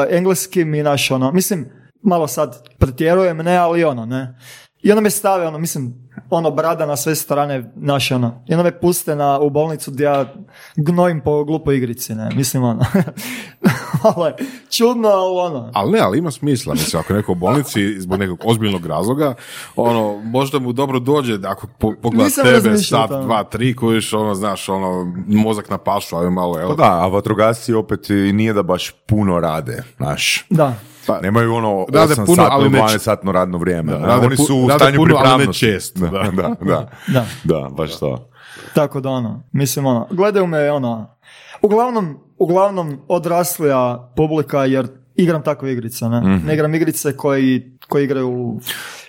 engleskim 0.10 0.74
i 0.74 0.84
naš 0.84 1.12
ono, 1.12 1.32
mislim, 1.32 1.70
malo 2.02 2.28
sad 2.28 2.68
pretjerujem, 2.78 3.38
ne, 3.38 3.58
ali 3.58 3.84
ono, 3.84 4.06
ne. 4.06 4.36
I 4.84 4.92
onda 4.92 5.02
me 5.02 5.10
stave, 5.10 5.48
ono, 5.48 5.58
mislim, 5.58 5.94
ono, 6.30 6.52
brada 6.52 6.86
na 6.86 6.96
sve 6.96 7.16
strane, 7.16 7.72
naš, 7.76 8.12
ono. 8.12 8.44
I 8.48 8.54
onda 8.54 8.64
me 8.64 8.80
puste 8.80 9.16
na, 9.16 9.40
u 9.40 9.50
bolnicu 9.50 9.92
gdje 9.92 10.04
ja 10.04 10.34
gnojim 10.76 11.22
po 11.22 11.44
glupoj 11.44 11.78
igrici, 11.78 12.16
ne. 12.16 12.30
Mislim, 12.36 12.64
ono. 12.64 12.82
je 14.28 14.48
čudno, 14.70 15.08
ali 15.08 15.40
ono. 15.40 15.72
Ali 15.74 15.92
ne, 15.92 16.00
ali 16.00 16.18
ima 16.18 16.32
smisla. 16.32 16.74
Mislim, 16.74 17.00
ako 17.00 17.14
je 17.14 17.18
neko 17.18 17.32
u 17.32 17.36
bolnici 17.36 18.02
zbog 18.02 18.20
nekog 18.20 18.42
ozbiljnog 18.46 18.86
razloga, 18.86 19.34
ono, 19.76 20.22
možda 20.24 20.60
mu 20.60 20.74
dobro 20.74 21.00
dođe 21.00 21.38
da 21.38 21.50
ako 21.50 21.68
po, 21.80 21.94
pogleda 22.02 22.24
Nisam 22.24 22.46
tebe 22.46 22.78
sat, 22.78 23.10
tome. 23.10 23.24
dva, 23.24 23.44
tri, 23.44 23.76
kojiš, 23.76 24.14
ono, 24.14 24.36
znaš, 24.36 24.70
ono, 24.70 25.14
mozak 25.28 25.70
na 25.70 25.78
pašu, 25.78 26.16
ali 26.16 26.32
malo, 26.32 26.60
jel? 26.60 26.70
Pa 26.70 26.76
da, 26.76 27.04
a 27.04 27.08
vatrogasci 27.08 27.74
opet 27.74 28.10
i 28.10 28.34
nije 28.34 28.54
da 28.54 28.64
baš 28.64 28.92
puno 29.08 29.40
rade, 29.40 29.84
znaš. 29.98 30.46
Da. 30.50 30.76
Pa, 31.08 31.20
Nemaju 31.22 31.54
ono 31.54 31.86
Rade 31.90 32.14
8 32.14 32.26
puno, 32.26 32.36
satno, 32.36 32.48
ali 32.52 32.70
ne 32.70 32.80
12 32.80 32.92
č- 32.92 33.00
satno 33.00 33.32
radno 33.32 33.58
vrijeme. 33.58 33.92
Da, 33.92 33.98
rade 33.98 34.26
Oni 34.26 34.38
su 34.38 34.44
u 34.58 34.70
stanju 34.70 34.98
puno, 34.98 35.16
ali 35.16 35.24
pripravnosti. 35.24 35.60
često, 35.62 36.00
Da, 36.08 36.10
da. 36.10 36.32
da, 36.34 36.56
da. 36.66 36.90
Da. 37.08 37.26
Da, 37.44 37.70
baš 37.70 38.00
to. 38.00 38.30
Tako 38.76 39.00
da 39.00 39.10
ono, 39.10 39.44
mislim 39.52 39.86
ono, 39.86 40.08
gledaju 40.12 40.48
me 40.48 40.72
ono, 40.72 41.16
uglavnom, 41.62 42.18
uglavnom 42.38 43.00
odraslija 43.08 44.12
publika 44.16 44.66
jer 44.66 44.88
igram 45.16 45.42
takve 45.42 45.74
igrice, 45.74 46.06
ne? 46.06 46.20
Mhm. 46.22 46.48
Ne 46.48 46.54
igram 46.54 46.76
igrice 46.76 47.18
koji, 47.18 47.62
koji 47.90 48.04
igraju 48.04 48.60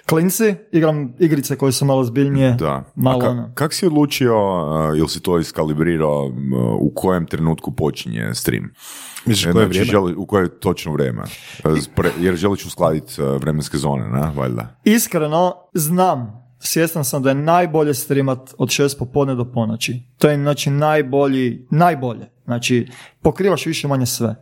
klinci, 0.06 0.54
igram 0.72 1.12
igrice 1.18 1.56
koje 1.56 1.72
su 1.72 1.84
malo 1.84 2.04
zbiljnije, 2.04 2.52
Da. 2.52 2.84
malo 2.94 3.20
ka- 3.20 3.28
ono. 3.28 3.50
kak 3.54 3.72
si 3.72 3.86
odlučio, 3.86 4.36
uh, 4.90 4.98
ili 4.98 5.08
si 5.08 5.20
to 5.20 5.38
iskalibrirao, 5.38 6.24
um, 6.24 6.52
u 6.80 6.92
kojem 6.94 7.26
trenutku 7.26 7.70
počinje 7.72 8.30
stream? 8.34 8.70
Misliš 9.26 9.44
koje 9.44 9.52
Znači, 9.52 9.68
vrijeme? 9.68 9.86
želi- 9.86 10.14
u 10.14 10.26
koje 10.26 10.60
točno 10.60 10.92
vrijeme? 10.92 11.22
Spre- 11.64 12.10
Jer 12.20 12.36
želiš 12.36 12.64
uskladiti 12.64 13.22
uh, 13.22 13.40
vremenske 13.40 13.76
zone, 13.76 14.08
ne? 14.10 14.30
Valjda. 14.36 14.76
Iskreno, 14.84 15.54
znam, 15.74 16.44
svjestan 16.58 17.04
sam 17.04 17.22
da 17.22 17.28
je 17.28 17.34
najbolje 17.34 17.94
streamat 17.94 18.54
od 18.58 18.70
šest 18.70 18.98
popodne 18.98 19.34
do 19.34 19.44
ponoći. 19.44 20.02
To 20.18 20.28
je 20.28 20.36
znači 20.36 20.70
najbolji, 20.70 21.66
najbolje. 21.70 22.26
Znači, 22.44 22.88
pokrivaš 23.22 23.66
više 23.66 23.88
manje 23.88 24.06
sve. 24.06 24.34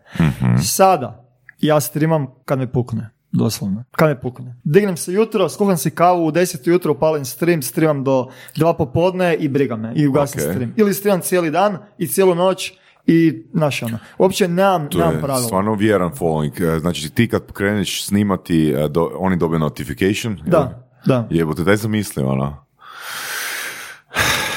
Sada, 0.65 1.29
ja 1.61 1.81
streamam 1.81 2.27
kad 2.45 2.59
me 2.59 2.73
pukne. 2.73 3.11
Doslovno. 3.33 3.85
Kad 3.91 4.09
me 4.09 4.21
pukne. 4.21 4.57
Dignem 4.65 4.97
se 4.97 5.13
jutro, 5.13 5.49
skuham 5.49 5.77
si 5.77 5.91
kavu, 5.91 6.27
u 6.27 6.33
10 6.33 6.69
jutro 6.69 6.93
upalim 6.93 7.25
stream, 7.25 7.63
streamam 7.63 8.05
do 8.05 8.27
dva 8.57 8.75
popodne 8.75 9.35
i 9.35 9.49
briga 9.49 9.77
me. 9.77 9.93
I 9.97 10.07
ugasim 10.07 10.41
Ok. 10.41 10.51
stream. 10.51 10.75
Ili 10.77 10.95
streamam 10.95 11.21
cijeli 11.21 11.51
dan 11.51 11.79
i 11.99 12.07
cijelu 12.07 12.35
noć 12.35 12.73
i 13.07 13.43
znaš 13.55 13.83
ono. 13.83 13.99
Uopće 14.19 14.49
nemam, 14.49 14.89
To 14.89 14.99
nemam 14.99 15.15
je 15.15 15.21
pravila. 15.21 15.47
stvarno 15.47 15.75
vjeran 15.75 16.11
following. 16.11 16.75
Uh, 16.75 16.81
Znači 16.81 17.11
ti 17.11 17.29
kad 17.29 17.53
kreneš 17.53 18.05
snimati, 18.07 18.75
uh, 18.75 18.91
do, 18.91 19.11
oni 19.19 19.37
dobiju 19.37 19.59
notification. 19.59 20.33
jel? 20.37 20.51
Da, 20.51 20.89
da. 21.07 21.27
Jebote, 21.31 21.63
daj 21.65 21.77
zamisli 21.77 22.23
ono. 22.23 22.65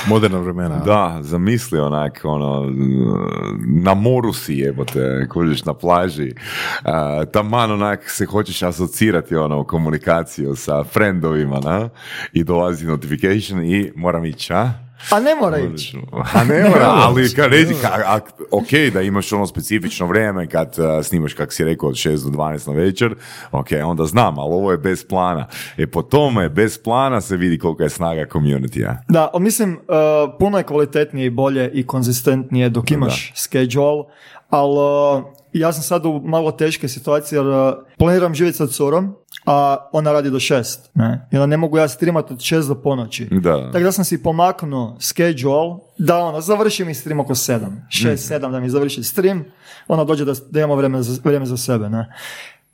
Moderna 0.08 0.39
vremena. 0.39 0.78
Da, 0.80 1.18
zamisli 1.22 1.80
onak, 1.80 2.22
ono, 2.24 2.72
na 3.84 3.93
moru 3.93 4.34
si 4.34 4.54
jebote, 4.54 5.28
kužiš 5.30 5.66
na 5.66 5.74
plaži, 5.74 6.32
uh, 6.32 6.91
taman 7.32 7.72
onak 7.72 8.10
se 8.10 8.26
hoćeš 8.26 8.64
asocirati 8.64 9.36
ono, 9.36 9.60
u 9.60 9.64
komunikaciju 9.64 10.56
sa 10.56 10.84
friendovima, 10.84 11.60
na, 11.60 11.89
i 12.34 12.43
dolazi 12.43 12.86
notification 12.86 13.64
i 13.64 13.91
moram 13.96 14.26
ići, 14.26 14.54
a? 14.54 14.70
A 15.12 15.20
ne 15.20 15.36
mora 15.36 15.58
ići. 15.60 15.98
A 16.34 16.43
ne 16.43 16.70
mora, 16.70 16.86
ali 16.86 17.30
kad 17.30 17.52
reci, 17.52 17.74
ka- 17.74 18.04
a- 18.06 18.20
ok, 18.52 18.93
da 18.93 19.02
imaš 19.02 19.34
ono 19.34 19.48
specifično 19.48 20.08
vrijeme 20.08 20.48
kad 20.48 20.76
uh, 20.78 21.06
snimaš, 21.06 21.34
kak 21.34 21.54
si 21.54 21.64
rekao, 21.64 21.89
od 21.89 21.96
6 21.96 22.24
do 22.24 22.38
12 22.38 22.68
na 22.68 22.74
večer, 22.74 23.16
ok, 23.52 23.68
onda 23.84 24.06
znam, 24.06 24.39
ali 24.39 24.54
ovo 24.54 24.72
je 24.72 24.78
bez 24.78 25.06
plana. 25.06 25.48
E 25.78 25.88
po 25.88 26.02
tome, 26.02 26.50
bez 26.50 26.78
plana 26.78 27.22
se 27.22 27.38
vidi 27.38 27.60
kolika 27.60 27.84
je 27.84 27.89
snaga 27.89 28.26
community 28.26 28.96
Da, 29.10 29.30
o, 29.34 29.39
mislim, 29.39 29.72
uh, 29.72 29.78
puno 30.39 30.58
je 30.58 30.64
kvalitetnije 30.64 31.26
i 31.26 31.30
bolje 31.30 31.72
i 31.74 31.86
konzistentnije 31.88 32.70
dok 32.70 32.91
imaš 32.91 33.32
schedule, 33.36 34.04
ali 34.50 34.78
uh, 35.18 35.24
ja 35.54 35.74
sam 35.74 35.84
sad 35.84 36.06
u 36.06 36.22
malo 36.26 36.52
teške 36.52 36.88
situacije 36.88 37.38
jer 37.38 37.48
uh, 37.48 37.56
planiram 37.98 38.36
živjeti 38.36 38.58
sa 38.58 38.68
curom, 38.68 39.16
a 39.46 39.89
ona 39.91 40.12
radi 40.12 40.30
do 40.30 40.39
šest. 40.39 40.89
Ne? 40.93 41.28
I 41.32 41.36
onda 41.36 41.46
ne 41.46 41.58
mogu 41.58 41.78
ja 41.78 41.88
streamati 41.88 42.34
od 42.34 42.41
šest 42.41 42.68
do 42.68 42.76
ponoći. 42.76 43.28
Da. 43.32 43.72
Tako 43.72 43.84
da 43.84 43.91
sam 43.91 44.06
si 44.06 44.24
pomaknuo 44.24 44.98
schedule 45.00 45.76
da 45.98 46.18
ono, 46.18 46.41
završi 46.41 46.86
mi 46.86 46.93
stream 46.93 47.20
oko 47.20 47.36
sedam. 47.36 47.88
Šest, 47.89 48.28
sedam 48.28 48.52
da 48.52 48.60
mi 48.60 48.70
završi 48.70 49.04
stream, 49.04 49.46
ona 49.88 50.04
dođe 50.04 50.26
da, 50.26 50.34
da 50.50 50.60
imamo 50.60 50.76
vrijeme 50.76 51.02
za, 51.02 51.22
vrijeme 51.24 51.46
za 51.46 51.58
sebe. 51.58 51.89
Ne? 51.89 52.16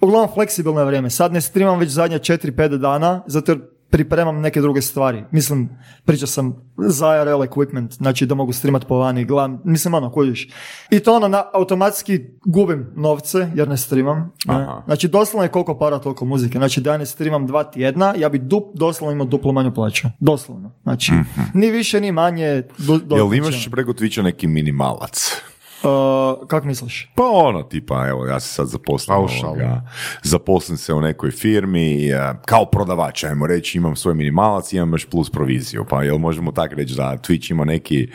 Uglavnom 0.02 0.34
fleksibilno 0.34 0.80
je 0.80 0.86
vrijeme. 0.86 1.10
Sad 1.10 1.34
ne 1.34 1.42
streamam 1.42 1.80
već 1.80 1.90
zadnje 1.90 2.20
4-5 2.20 2.78
dana, 2.78 3.24
zato 3.28 3.52
jer 3.52 3.60
pripremam 3.92 4.42
neke 4.42 4.62
druge 4.62 4.82
stvari. 4.82 5.24
Mislim, 5.32 5.70
pričao 6.06 6.28
sam 6.28 6.56
za 6.78 7.08
IRL 7.16 7.42
equipment, 7.44 7.92
znači 7.92 8.26
da 8.26 8.36
mogu 8.36 8.54
streamat 8.54 8.88
po 8.88 8.98
vani, 8.98 9.26
gledam, 9.26 9.62
mislim 9.66 9.94
ono, 9.94 10.12
kužiš. 10.12 10.50
I 10.90 11.00
to 11.00 11.16
ono, 11.16 11.28
na, 11.28 11.44
automatski 11.54 12.20
gubim 12.46 12.92
novce, 12.96 13.52
jer 13.56 13.68
ne 13.68 13.78
streamam. 13.78 14.32
Aha. 14.48 14.82
Znači, 14.86 15.08
doslovno 15.08 15.44
je 15.44 15.50
koliko 15.50 15.78
para, 15.80 16.00
toliko 16.00 16.26
muzike. 16.26 16.58
Znači, 16.58 16.82
da 16.82 16.92
ja 16.92 16.98
ne 16.98 17.06
streamam 17.06 17.48
dva 17.48 17.64
tjedna, 17.64 18.14
ja 18.18 18.30
bi 18.30 18.40
dup, 18.40 18.64
doslovno 18.76 19.12
imao 19.14 19.28
duplo 19.28 19.52
manju 19.52 19.74
plaću. 19.74 20.08
Doslovno. 20.20 20.72
Znači, 20.84 21.12
ni 21.54 21.72
više, 21.72 22.02
ni 22.02 22.12
manje. 22.12 22.64
Du, 22.78 22.94
Mhm. 22.96 23.16
Jel 23.16 23.34
imaš 23.34 23.70
preko 23.72 23.94
Twitcha 23.94 24.22
neki 24.22 24.48
minimalac? 24.48 25.32
Uh, 25.84 26.48
kako 26.48 26.68
misliš? 26.68 27.12
Pa 27.16 27.24
ono, 27.24 27.64
tipa, 27.64 28.08
evo, 28.08 28.26
ja 28.26 28.40
se 28.40 28.48
sad 28.48 28.68
zaposlim, 28.68 29.18
ovoga, 29.18 29.82
zaposlim 30.24 30.78
se 30.78 30.94
u 30.94 31.02
nekoj 31.02 31.32
firmi, 31.32 32.10
e, 32.10 32.34
kao 32.46 32.66
prodavač, 32.66 33.24
ajmo 33.24 33.48
reći, 33.48 33.78
imam 33.78 33.96
svoj 33.96 34.14
minimalac, 34.14 34.74
imam 34.74 34.92
još 34.92 35.06
plus 35.06 35.30
proviziju, 35.30 35.86
pa 35.90 36.04
jel 36.04 36.18
možemo 36.18 36.52
tako 36.52 36.76
reći 36.76 36.96
da 36.96 37.18
Twitch 37.18 37.52
ima 37.52 37.66
neki 37.66 38.08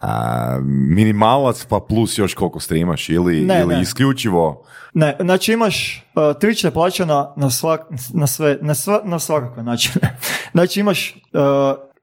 a, 0.00 0.58
minimalac, 0.88 1.64
pa 1.64 1.80
plus 1.88 2.18
još 2.18 2.34
koliko 2.34 2.60
streamaš, 2.60 3.08
ili, 3.08 3.40
Ne, 3.40 3.60
ili 3.60 3.74
ne. 3.74 3.82
isključivo, 3.82 4.64
Ne, 4.94 5.16
znači 5.20 5.52
imaš, 5.52 6.06
uh, 6.14 6.22
Twitch 6.22 6.62
te 6.62 6.70
plaća 6.70 7.04
na, 7.04 7.32
na, 7.36 7.50
svak, 7.50 7.80
na 8.12 8.26
sve, 8.26 8.58
na, 8.62 8.74
sva, 8.74 9.00
na 9.04 9.18
svakakve 9.18 9.62
načine. 9.62 10.18
Znači 10.54 10.80
imaš 10.80 11.16
uh, 11.32 11.40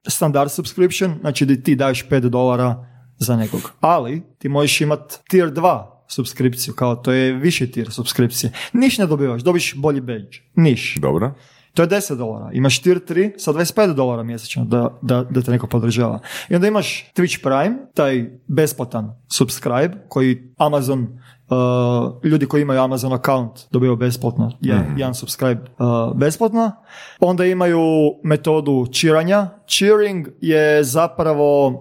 standard 0.08 0.50
subscription, 0.50 1.14
znači 1.20 1.46
da 1.46 1.62
ti 1.62 1.74
daješ 1.74 2.08
5 2.08 2.20
dolara 2.20 2.91
za 3.22 3.36
nekog. 3.36 3.60
Ali 3.80 4.22
ti 4.38 4.48
možeš 4.48 4.80
imat 4.80 5.18
tier 5.30 5.52
2 5.52 5.82
subskripciju, 6.08 6.74
kao 6.74 6.96
to 6.96 7.12
je 7.12 7.32
viši 7.32 7.70
tier 7.70 7.90
subskripcije. 7.90 8.52
Niš 8.72 8.98
ne 8.98 9.06
dobivaš, 9.06 9.42
dobiš 9.42 9.74
bolji 9.76 10.00
badge. 10.00 10.38
Niš. 10.54 10.96
Dobro. 11.00 11.34
To 11.74 11.82
je 11.82 11.88
10 11.88 12.16
dolara. 12.16 12.50
Imaš 12.52 12.82
tier 12.82 13.00
3 13.08 13.32
sa 13.38 13.52
25 13.52 13.94
dolara 13.94 14.22
mjesečno 14.22 14.64
da, 14.64 14.98
da, 15.02 15.24
da 15.30 15.42
te 15.42 15.50
neko 15.50 15.66
podržava. 15.66 16.20
I 16.48 16.54
onda 16.54 16.66
imaš 16.68 17.06
Twitch 17.16 17.42
Prime, 17.42 17.78
taj 17.94 18.30
besplatan 18.46 19.14
subscribe 19.32 19.94
koji 20.08 20.42
Amazon 20.58 21.00
uh, 21.02 22.24
ljudi 22.24 22.46
koji 22.46 22.62
imaju 22.62 22.80
Amazon 22.80 23.12
account 23.12 23.52
dobiju 23.70 23.96
besplatno, 23.96 24.52
jedan, 24.60 24.82
Mhm. 24.84 24.98
jedan 24.98 25.14
subscribe 25.14 25.60
uh, 25.78 26.16
besplatno. 26.16 26.72
Onda 27.20 27.44
imaju 27.44 27.80
metodu 28.24 28.86
cheeranja. 28.92 29.50
Cheering 29.68 30.28
je 30.40 30.84
zapravo 30.84 31.72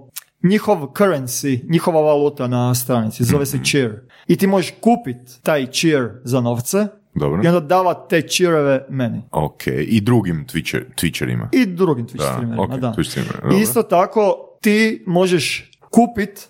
njihov 0.44 0.88
currency, 0.88 1.70
njihova 1.70 2.02
valuta 2.02 2.48
na 2.48 2.76
stranici, 2.76 3.24
zove 3.24 3.42
Mhm. 3.42 3.46
se 3.48 3.60
cheer. 3.62 4.00
I 4.28 4.36
ti 4.36 4.48
možeš 4.48 4.74
kupiti 4.82 5.42
taj 5.44 5.66
cheer 5.68 6.10
za 6.24 6.42
novce 6.42 6.88
Dobro. 7.16 7.42
i 7.44 7.48
onda 7.48 7.60
davat 7.60 8.10
te 8.10 8.22
cheerove 8.22 8.86
meni. 8.90 9.22
Ok, 9.32 9.62
i 9.68 10.02
drugim 10.02 10.46
Twitcher, 10.46 10.84
Twitcherima. 10.96 11.48
I 11.52 11.66
drugim 11.66 12.08
Twitch 12.08 12.18
Da, 12.18 12.34
streamerima, 12.34 12.64
ok, 12.64 12.70
da. 12.72 12.94
I 13.52 13.62
isto 13.62 13.84
tako 13.84 14.36
ti 14.62 15.04
možeš 15.08 15.72
kupit 15.82 16.48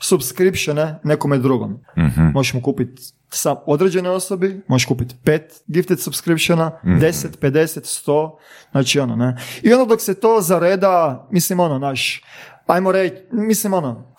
subscriptione 0.00 0.98
nekome 1.04 1.38
drugom. 1.38 1.78
Mhm. 1.98 2.22
Možeš 2.24 2.54
mu 2.54 2.62
kupiti 2.62 3.02
sa 3.30 3.56
određene 3.66 4.10
osobi, 4.10 4.60
možeš 4.68 4.86
kupiti 4.86 5.14
pet 5.24 5.62
gifted 5.66 6.00
subscriptiona, 6.00 6.70
Mhm. 6.84 6.98
10, 6.98 7.38
50, 7.38 7.84
100, 7.84 8.36
znači 8.70 9.00
ono, 9.00 9.16
ne. 9.16 9.36
I 9.62 9.72
ono 9.72 9.86
dok 9.86 10.00
se 10.00 10.14
to 10.14 10.40
zareda, 10.40 11.26
mislim 11.30 11.60
ono, 11.60 11.78
naš, 11.78 12.22
ajmo 12.66 12.92
reći, 12.92 13.14
mislim 13.32 13.74
ono, 13.74 14.14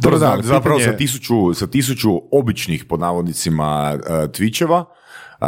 Dobro, 0.00 0.18
da, 0.18 0.36
zapravo 0.42 0.78
pitanje- 0.78 0.92
sa 0.92 0.96
tisuću, 0.96 1.54
sa 1.54 1.66
tisuću 1.66 2.08
običnih 2.32 2.84
pod 2.84 3.00
navodnicima 3.00 3.94
uh, 3.94 4.00
Twitcheva, 4.10 4.84
uh, 5.40 5.46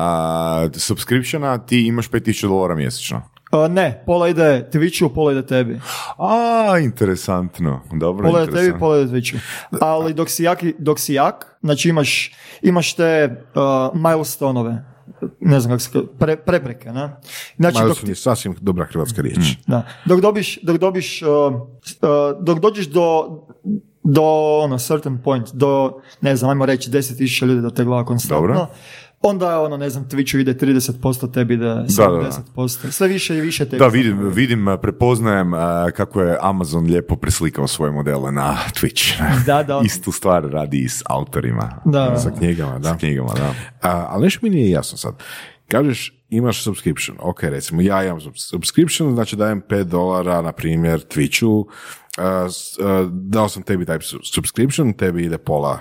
subscriptiona, 0.75 1.59
ti 1.59 1.87
imaš 1.87 2.11
5000 2.11 2.49
dolara 2.49 2.75
mjesečno. 2.75 3.23
a, 3.53 3.69
ne, 3.69 4.03
pola 4.07 4.29
ide 4.29 4.69
Twitchu, 4.73 5.15
pola 5.15 5.33
ide 5.33 5.47
tebi. 5.47 5.81
A, 6.19 6.79
interesantno. 6.79 7.81
Dobro, 7.93 8.29
Pola 8.31 8.43
ide 8.43 8.53
tebi, 8.53 8.79
pola 8.79 8.99
ide 8.99 9.13
Twitchu. 9.13 9.39
Ali 9.81 10.15
dok 10.15 10.31
si, 10.31 10.43
jak, 10.43 10.59
dok 10.79 10.99
si 11.01 11.15
jak, 11.15 11.59
znači 11.63 11.89
imaš, 11.89 12.33
imaš 12.63 12.95
te 12.95 13.37
uh, 13.55 14.01
milestone 14.01 14.85
ne 15.41 15.61
znam 15.61 15.71
kako 15.71 15.81
se, 15.81 15.99
pre, 16.19 16.37
prepreke, 16.37 16.93
ne? 16.93 17.17
Znači, 17.57 17.75
dok, 17.75 17.83
Milestone 17.83 18.13
je 18.13 18.17
sasvim 18.17 18.57
dobra 18.61 18.85
hrvatska 18.85 19.23
riječ. 19.23 19.39
da, 19.67 19.87
dok 20.05 20.21
dobiš, 20.21 20.59
dok 20.63 20.77
dobiš, 20.77 21.23
uh, 21.23 21.29
uh, 21.29 22.45
dok 22.45 22.59
dođeš 22.59 22.87
do, 22.87 23.29
do 24.03 24.23
ono, 24.63 24.79
certain 24.79 25.23
point, 25.23 25.49
do, 25.53 26.01
ne 26.21 26.37
znam, 26.37 26.51
ajmo 26.51 26.67
reći 26.67 26.91
10.000 26.91 27.47
ljudi 27.47 27.61
da 27.61 27.71
te 27.71 27.85
gleda 27.85 28.05
konstantno, 28.05 28.37
Dobro. 28.37 28.67
Onda 29.23 29.51
je 29.51 29.57
ono, 29.59 29.77
ne 29.77 29.91
znam, 29.91 30.05
Twitchu 30.05 30.39
ide 30.41 30.55
30%, 30.55 31.33
tebi 31.33 31.55
ide 31.55 31.65
da, 31.65 31.75
da. 31.75 31.83
70%, 32.57 32.91
sve 32.91 33.09
više 33.09 33.37
i 33.37 33.41
više 33.41 33.65
tebi. 33.65 33.79
Da, 33.79 33.87
vidim, 33.87 34.29
vidim, 34.29 34.77
prepoznajem 34.83 35.53
uh, 35.53 35.61
kako 35.97 36.23
je 36.23 36.39
Amazon 36.41 36.85
lijepo 36.85 37.17
preslikao 37.17 37.67
svoje 37.67 37.93
modele 37.93 38.33
na 38.33 38.57
Twitch. 38.73 39.13
Da, 39.47 39.63
da. 39.63 39.81
Istu 39.87 40.13
stvar 40.13 40.43
radi 40.45 40.79
i 40.79 40.89
s 40.89 41.03
autorima. 41.07 41.71
Da, 41.85 42.19
Sa 42.19 42.31
knjigama, 42.31 42.79
da. 42.79 42.95
S 42.95 42.99
knjigama, 42.99 43.33
da. 43.35 43.55
A, 43.83 44.07
ali 44.09 44.23
nešto 44.25 44.41
mi 44.43 44.51
nije 44.51 44.71
jasno 44.71 44.99
sad. 44.99 45.15
Kažeš, 45.69 46.25
imaš 46.31 46.63
subscription. 46.63 47.17
Ok, 47.21 47.43
recimo, 47.43 47.81
ja 47.81 48.05
imam 48.05 48.21
sub- 48.21 48.49
subscription, 48.51 49.15
znači 49.15 49.37
dajem 49.37 49.63
5 49.63 49.83
dolara, 49.85 50.43
na 50.43 50.53
primjer, 50.53 51.01
Twitchu. 51.01 51.65
S- 52.49 52.79
a, 52.79 53.09
dao 53.13 53.49
sam 53.49 53.63
tebi 53.63 53.85
taj 53.87 54.01
su- 54.01 54.21
subscription, 54.25 54.93
tebi 54.93 55.25
ide 55.25 55.39
pola 55.39 55.79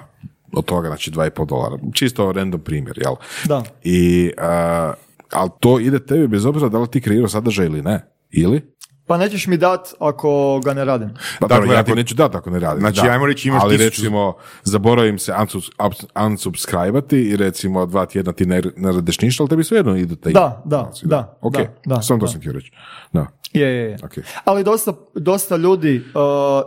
od 0.53 0.65
toga, 0.65 0.87
znači 0.87 1.11
2,5 1.11 1.45
dolara. 1.45 1.77
Čisto 1.93 2.31
random 2.31 2.61
primjer, 2.61 2.99
jel? 3.01 3.15
Da. 3.47 3.63
I, 3.83 4.31
a, 4.37 4.93
ali 5.31 5.49
to 5.59 5.79
ide 5.79 6.05
tebi 6.05 6.27
bez 6.27 6.45
obzira 6.45 6.69
da 6.69 6.79
li 6.79 6.87
ti 6.87 7.01
kreirao 7.01 7.27
sadržaj 7.27 7.65
ili 7.65 7.81
ne. 7.81 8.11
Ili? 8.31 8.61
Pa 9.09 9.17
nećeš 9.17 9.47
mi 9.47 9.57
dat 9.57 9.93
ako 9.99 10.59
ga 10.59 10.73
ne 10.73 10.85
radim. 10.85 11.09
Pa 11.39 11.47
Dakle, 11.47 11.57
dobro, 11.57 11.73
ja 11.73 11.79
ako- 11.79 11.85
ti 11.85 11.95
neću 11.95 12.15
dati 12.15 12.37
ako 12.37 12.49
ne 12.49 12.59
radi. 12.59 12.79
Znači, 12.79 13.01
da. 13.03 13.11
ajmo 13.11 13.25
reći, 13.25 13.47
imaš 13.47 13.61
Ali 13.63 13.77
tisuću- 13.77 13.83
recimo, 13.85 14.33
zaboravim 14.63 15.19
se 15.19 15.31
unsubs- 15.33 15.69
ups- 15.79 16.25
unsubscribati 16.25 17.17
i 17.19 17.35
recimo 17.37 17.85
dva 17.85 18.05
tjedna 18.05 18.33
ti 18.33 18.45
ne, 18.45 18.61
ne 18.77 18.91
radiš 18.91 19.21
ništa, 19.21 19.43
ali 19.43 19.49
tebi 19.49 19.63
svejedno 19.63 19.95
idu 19.95 20.15
te 20.15 20.29
Da, 20.29 20.61
da, 20.65 20.77
informacije, 20.77 21.07
da, 21.07 21.37
Ok, 21.41 21.53
da, 21.53 21.65
da, 21.85 22.01
samo 22.01 22.19
to 22.19 22.25
da. 22.25 22.31
sam 22.31 22.41
htio 22.41 22.51
reći. 22.51 22.71
Da. 23.13 23.25
Je, 23.53 23.67
je, 23.67 23.89
je. 23.89 23.97
Ok. 24.03 24.11
Ali 24.45 24.63
dosta, 24.63 24.93
dosta 25.15 25.55
ljudi 25.55 25.97
uh, 25.97 26.21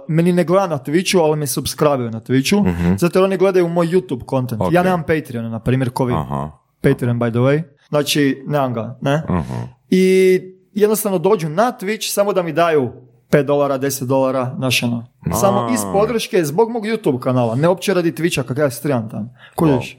meni 0.09 0.33
ne 0.33 0.45
gleda 0.45 0.67
na 0.67 0.79
Twitchu, 0.79 1.21
ali 1.21 1.37
me 1.37 1.47
subscribe 1.47 2.11
na 2.11 2.21
Twitchu, 2.21 2.65
zato 2.97 3.19
jer 3.19 3.25
oni 3.25 3.37
gledaju 3.37 3.69
moj 3.69 3.87
YouTube 3.87 4.31
content. 4.31 4.61
Ok. 4.63 4.73
Ja 4.73 4.83
nemam 4.83 5.03
Patreon, 5.03 5.51
na 5.51 5.61
primjer, 5.61 5.91
ko 5.91 6.05
vi. 6.05 6.13
Aha. 6.15 6.51
Patreon, 6.81 7.19
by 7.19 7.31
the 7.31 7.39
way. 7.41 7.63
Znači, 7.89 8.43
nemam 8.47 8.75
ga, 8.75 8.99
ne? 9.01 9.23
Aha. 9.29 9.55
I 9.91 10.41
jednostavno 10.75 11.19
dođu 11.19 11.49
na 11.49 11.73
Twitch 11.81 12.13
samo 12.13 12.33
da 12.33 12.43
mi 12.43 12.53
daju 12.53 12.93
5 13.31 13.43
dolara, 13.43 13.79
10 13.79 14.05
dolara, 14.05 14.55
znaš 14.57 14.83
ono. 14.83 15.07
Samo 15.41 15.69
iz 15.75 15.81
podrške 15.93 16.45
zbog 16.45 16.71
mog 16.71 16.85
YouTube 16.85 17.19
kanala, 17.21 17.55
ne 17.55 17.69
opće 17.69 17.95
radi 17.95 18.13
Twitcha 18.13 18.43
kak 18.43 18.59
ja 18.59 18.71
stream 18.71 19.11
tam. 19.11 19.31
Kužiš? 19.57 19.99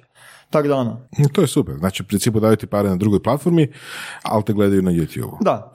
Tak 0.50 0.68
da 0.68 0.76
ono. 0.76 1.08
No, 1.18 1.30
To 1.34 1.42
je 1.42 1.48
super. 1.48 1.76
Znači, 1.76 2.04
u 2.04 2.06
principu 2.06 2.40
daju 2.40 2.56
ti 2.56 2.68
pare 2.68 2.90
na 2.90 2.96
drugoj 2.96 3.24
platformi, 3.24 3.72
ali 4.24 4.44
te 4.44 4.54
gledaju 4.54 4.82
na 4.82 4.92
YouTube. 4.92 5.38
Da. 5.42 5.72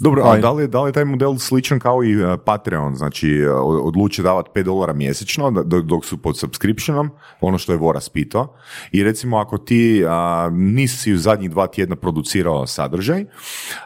Dobro, 0.00 0.22
a 0.22 0.36
da 0.36 0.52
li, 0.52 0.62
je- 0.62 0.68
da 0.68 0.82
li 0.82 0.88
je 0.88 0.92
taj 0.92 1.04
model 1.04 1.36
sličan 1.36 1.78
kao 1.78 2.04
i 2.04 2.24
uh, 2.24 2.38
Patreon? 2.44 2.96
Znači, 2.96 3.44
uh, 3.44 3.54
odluče 3.84 4.22
davati 4.22 4.50
5 4.50 4.62
dolara 4.62 4.92
mjesečno 4.92 5.50
dok, 5.82 6.04
su 6.04 6.16
pod 6.18 6.38
subscriptionom, 6.38 7.10
ono 7.40 7.58
što 7.58 7.72
je 7.72 7.78
Voras 7.78 8.08
pitao. 8.08 8.54
I 8.92 9.02
recimo, 9.02 9.38
ako 9.38 9.58
ti 9.58 10.04
uh, 10.04 10.10
nisi 10.52 11.12
u 11.12 11.18
zadnjih 11.18 11.50
dva 11.50 11.66
tjedna 11.66 11.96
producirao 11.96 12.66
sadržaj, 12.66 13.24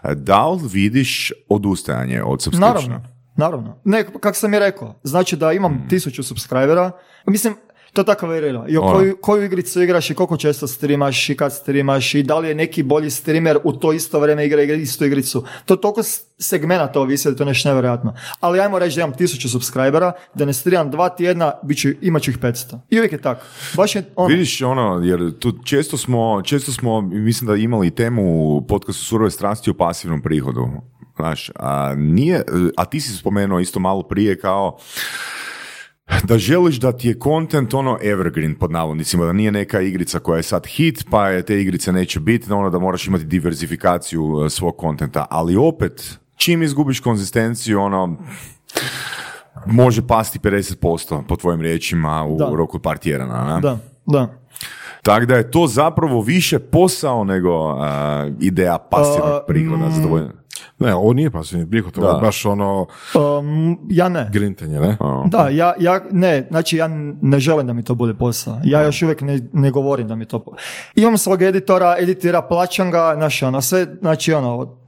da 0.07 0.49
li 0.49 0.61
vidiš 0.65 1.33
odustajanje 1.49 2.23
od 2.23 2.43
subscriptiona? 2.43 2.75
Naravno, 2.75 3.01
naravno. 3.37 3.81
Ne, 3.85 4.05
kak 4.21 4.37
sam 4.37 4.55
i 4.55 4.59
rekao, 4.59 4.95
znači 5.03 5.37
da 5.37 5.53
imam 5.53 5.87
tisuću 5.89 6.23
subscribera, 6.23 6.91
mislim, 7.27 7.55
to 7.93 8.03
tako 8.03 8.27
varira. 8.27 8.65
I 8.69 8.77
o 8.77 8.83
Ono. 8.83 8.93
koju, 8.93 9.17
koju 9.21 9.45
igricu 9.45 9.83
igraš 9.83 10.11
i 10.11 10.15
koliko 10.15 10.37
često 10.37 10.67
streamaš 10.67 11.31
i 11.31 11.37
kad 11.37 11.53
streamaš 11.53 12.15
i 12.15 12.23
da 12.23 12.39
li 12.39 12.49
je 12.49 12.55
neki 12.55 12.83
bolji 12.83 13.11
streamer 13.11 13.59
u 13.65 13.73
to 13.73 13.93
isto 13.93 14.21
vrijeme 14.21 14.47
igra, 14.47 14.63
istu 14.63 15.05
igricu. 15.05 15.45
To 15.65 15.77
toliko 15.77 16.01
segmenata 16.39 17.01
ovisi 17.01 17.31
da 17.31 17.37
to 17.37 17.45
nešto 17.45 17.69
nevjerojatno. 17.69 18.15
Ali 18.41 18.61
ajmo 18.61 18.79
reći 18.79 18.97
da 18.97 19.03
imam 19.03 19.17
tisuću 19.17 19.49
subscribera, 19.49 20.13
da 20.35 20.45
ne 20.45 20.53
streamam 20.53 20.91
dva 20.91 21.09
tjedna, 21.09 21.53
bit 21.63 21.79
ću, 21.79 21.89
imat 22.01 22.23
ću 22.23 22.31
ih 22.31 22.39
500. 22.39 22.79
I 22.91 22.99
uvijek 22.99 23.13
je 23.13 23.21
tako. 23.21 23.45
Baš 23.77 23.97
je 23.97 24.05
ono, 24.17 24.29
Vidiš 24.29 24.63
ono, 24.63 25.01
jer 25.05 25.39
tu 25.39 25.53
često 25.65 25.97
smo, 25.97 26.43
često 26.45 26.73
smo, 26.73 27.01
mislim 27.01 27.49
da 27.49 27.57
imali 27.57 27.91
temu 27.91 28.23
u 28.57 28.67
podcastu 28.67 29.05
Surove 29.05 29.31
strasti 29.31 29.71
o 29.71 29.75
pasivnom 29.75 30.23
prihodu. 30.23 30.69
Znaš, 31.17 31.51
a 31.57 31.95
nije, 31.95 32.45
a 32.77 32.85
ti 32.85 33.01
si 33.01 33.17
spomenuo 33.17 33.61
isto 33.61 33.81
malo 33.81 34.03
prije 34.03 34.39
kao 34.39 34.79
da 36.29 36.39
želiš 36.39 36.77
da 36.81 36.93
ti 36.93 37.09
je 37.09 37.19
content 37.23 37.75
ono 37.75 37.99
evergreen 38.03 38.55
pod 38.55 38.71
navodnicima, 38.71 39.25
da 39.25 39.33
nije 39.33 39.53
neka 39.53 39.81
igrica 39.81 40.19
koja 40.19 40.37
je 40.37 40.43
sad 40.43 40.67
hit, 40.67 41.05
pa 41.11 41.29
je 41.29 41.43
te 41.43 41.61
igrice 41.61 41.93
neće 41.93 42.21
biti, 42.21 42.49
da 42.49 42.57
ono 42.57 42.71
da 42.71 42.79
moraš 42.79 43.07
imati 43.07 43.25
diversifikaciju 43.25 44.45
e, 44.47 44.51
svog 44.51 44.77
kontenta, 44.77 45.27
ali 45.31 45.57
opet, 45.57 46.19
čim 46.37 46.63
izgubiš 46.63 47.01
konzistenciju, 47.01 47.81
ono, 47.81 48.17
može 49.67 50.07
pasti 50.07 50.39
50% 50.39 51.23
po 51.29 51.37
tvojim 51.37 51.61
riječima 51.61 52.25
u 52.25 52.37
Da. 52.39 52.51
roku 52.57 52.79
par 52.79 52.99
tjedana. 52.99 53.61
da, 53.61 53.79
da. 54.07 54.29
Tako 55.03 55.27
da 55.27 55.35
je 55.37 55.51
to 55.51 55.67
zapravo 55.67 56.23
više 56.23 56.59
posao 56.59 57.25
nego 57.25 57.77
a, 57.79 58.29
ideja 58.41 58.79
pasivnog 58.91 59.43
prihoda. 59.47 59.91
zadovoljno. 59.91 60.40
Ne, 60.81 60.95
ovo 60.95 61.13
nije 61.13 61.31
pasivni 61.31 61.71
prihod, 61.71 61.99
ovo 61.99 62.09
je 62.09 62.21
baš 62.21 62.47
ono 62.47 62.87
Um, 63.15 63.79
ja 63.89 64.09
ne. 64.09 64.31
grintenje, 64.33 64.81
ne? 64.81 64.97
Da, 65.27 65.49
ja, 65.49 65.75
ja, 65.79 66.01
ne, 66.11 66.47
znači 66.51 66.77
ja 66.77 66.89
ne 67.23 67.41
želim 67.41 67.67
da 67.67 67.73
mi 67.73 67.83
to 67.83 67.95
bude 67.95 68.15
posao. 68.15 68.61
Ja 68.65 68.83
još 68.83 69.03
uvijek 69.03 69.21
ne, 69.21 69.41
ne 69.53 69.71
govorim 69.71 70.09
da 70.09 70.15
mi 70.15 70.27
to... 70.27 70.45
Imam 70.95 71.19
svog 71.19 71.43
editora, 71.43 71.97
editira, 71.99 72.43
plaćam 72.43 72.91
ga, 72.91 73.13
znaš, 73.17 73.43
ono, 73.43 73.61
sve, 73.61 73.87
znači, 74.01 74.33
ono, 74.33 74.79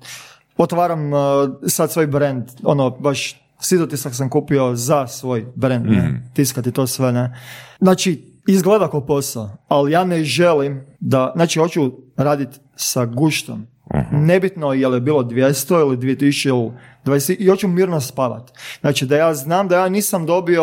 otvaram 0.57 1.13
uh, 1.13 1.21
sad 1.67 1.93
svoj 1.93 2.07
brand, 2.07 2.45
ono, 2.65 2.91
baš 2.91 3.43
sidotisak 3.61 4.15
sam 4.15 4.31
kupio 4.31 4.75
za 4.75 5.07
svoj 5.07 5.47
brand, 5.55 5.87
ne, 5.87 6.31
tiskati 6.35 6.73
to 6.73 6.87
sve, 6.87 7.13
ne. 7.13 7.37
Znači, 7.81 8.33
izgleda 8.47 8.89
kao 8.89 9.07
posao, 9.07 9.51
ali 9.69 9.93
ja 9.93 10.05
ne 10.05 10.25
želim 10.25 10.87
da, 11.01 11.33
znači, 11.35 11.59
hoću 11.59 11.93
raditi 12.17 12.59
sa 12.77 13.05
guštom. 13.05 13.67
Nebitno 14.11 14.73
je 14.73 14.89
li 14.89 15.01
bilo 15.01 15.23
200 15.23 15.81
ili 15.81 15.97
2000 15.97 16.49
ili 16.49 16.73
20 17.05 17.37
i 17.39 17.47
hoću 17.47 17.69
mirno 17.69 18.01
spavat. 18.01 18.53
Znači 18.81 19.07
da 19.07 19.17
ja 19.17 19.35
znam 19.35 19.69
da 19.69 19.79
ja 19.79 19.89
nisam 19.89 20.27
dobio 20.27 20.63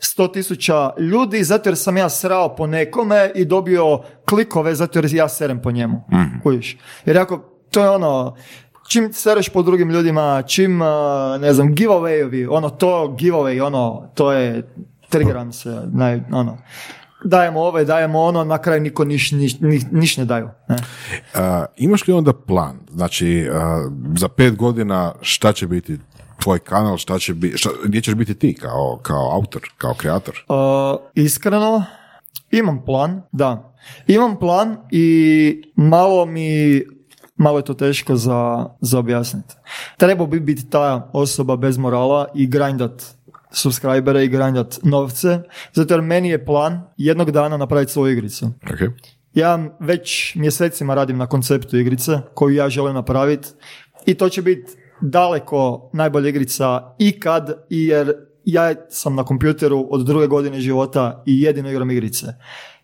100 0.00 0.32
tisuća 0.32 0.90
ljudi 0.98 1.44
zato 1.44 1.68
jer 1.68 1.76
sam 1.76 1.96
ja 1.96 2.08
srao 2.08 2.56
po 2.56 2.66
nekome 2.66 3.32
i 3.34 3.44
dobio 3.44 4.00
klikove 4.28 4.74
zato 4.74 4.98
jer 4.98 5.14
ja 5.14 5.28
serem 5.28 5.62
po 5.62 5.70
njemu. 5.70 6.04
Kužiš? 6.42 6.78
Jer 7.04 7.18
ako 7.18 7.38
to 7.70 7.82
je 7.82 7.90
ono, 7.90 8.36
čim 8.88 9.12
sereš 9.12 9.48
po 9.48 9.62
drugim 9.62 9.90
ljudima, 9.90 10.42
čim, 10.46 10.78
ne 11.40 11.52
znam, 11.52 11.74
giveawayovi, 11.74 12.48
ono 12.50 12.70
to, 12.70 13.16
giveaway, 13.20 13.66
ono, 13.66 14.10
to 14.14 14.32
je, 14.32 14.72
triggeram 15.08 15.52
se, 15.52 15.82
naj, 15.92 16.20
ono, 16.32 16.58
dajemo 17.24 17.60
ove, 17.60 17.84
dajemo 17.84 18.20
ono, 18.20 18.44
na 18.44 18.58
kraju 18.58 18.80
niko 18.80 19.04
niš, 19.04 19.32
niš, 19.32 19.56
niš 19.90 20.16
ne 20.16 20.24
daju. 20.24 20.48
Ne? 20.68 20.76
A, 21.34 21.64
imaš 21.76 22.08
li 22.08 22.14
onda 22.14 22.32
plan? 22.32 22.78
Znači, 22.90 23.48
a, 23.52 23.88
za 24.16 24.28
pet 24.28 24.56
godina 24.56 25.12
šta 25.20 25.52
će 25.52 25.66
biti 25.66 25.98
tvoj 26.42 26.58
kanal, 26.58 26.96
šta 26.96 27.18
će 27.18 27.34
biti, 27.34 27.58
šta, 27.58 27.70
gdje 27.84 28.00
ćeš 28.00 28.14
biti 28.14 28.34
ti 28.34 28.54
kao, 28.54 28.98
kao 29.02 29.30
autor, 29.32 29.62
kao 29.78 29.94
kreator? 29.94 30.44
Uh, 30.48 31.00
iskreno, 31.14 31.84
imam 32.50 32.84
plan, 32.84 33.22
da. 33.32 33.74
Imam 34.06 34.36
plan 34.38 34.76
i 34.90 35.62
malo 35.76 36.26
mi 36.26 36.82
malo 37.40 37.58
je 37.58 37.64
to 37.64 37.74
teško 37.74 38.16
za, 38.16 38.66
za 38.80 38.98
objasniti. 38.98 39.54
Trebao 39.96 40.26
bi 40.26 40.40
biti 40.40 40.70
ta 40.70 41.10
osoba 41.12 41.56
bez 41.56 41.78
morala 41.78 42.26
i 42.34 42.46
grindat 42.46 43.02
subscribere 43.52 44.24
i 44.24 44.28
grindat 44.28 44.78
novce, 44.82 45.38
zato 45.72 45.94
jer 45.94 46.02
meni 46.02 46.28
je 46.28 46.44
plan 46.44 46.82
jednog 46.96 47.30
dana 47.30 47.56
napraviti 47.56 47.92
svoju 47.92 48.12
igricu. 48.12 48.50
Okay. 48.62 48.90
Ja 49.34 49.58
već 49.80 50.34
mjesecima 50.34 50.94
radim 50.94 51.18
na 51.18 51.26
konceptu 51.26 51.76
igrice 51.76 52.12
koju 52.34 52.54
ja 52.54 52.68
želim 52.68 52.94
napraviti 52.94 53.48
i 54.06 54.14
to 54.14 54.28
će 54.28 54.42
biti 54.42 54.72
daleko 55.00 55.90
najbolja 55.92 56.28
igrica 56.28 56.94
ikad 56.98 57.66
jer 57.70 58.14
ja 58.44 58.74
sam 58.88 59.14
na 59.14 59.24
kompjuteru 59.24 59.86
od 59.90 60.06
druge 60.06 60.26
godine 60.26 60.60
života 60.60 61.22
i 61.26 61.42
jedino 61.42 61.70
igram 61.70 61.90
igrice. 61.90 62.26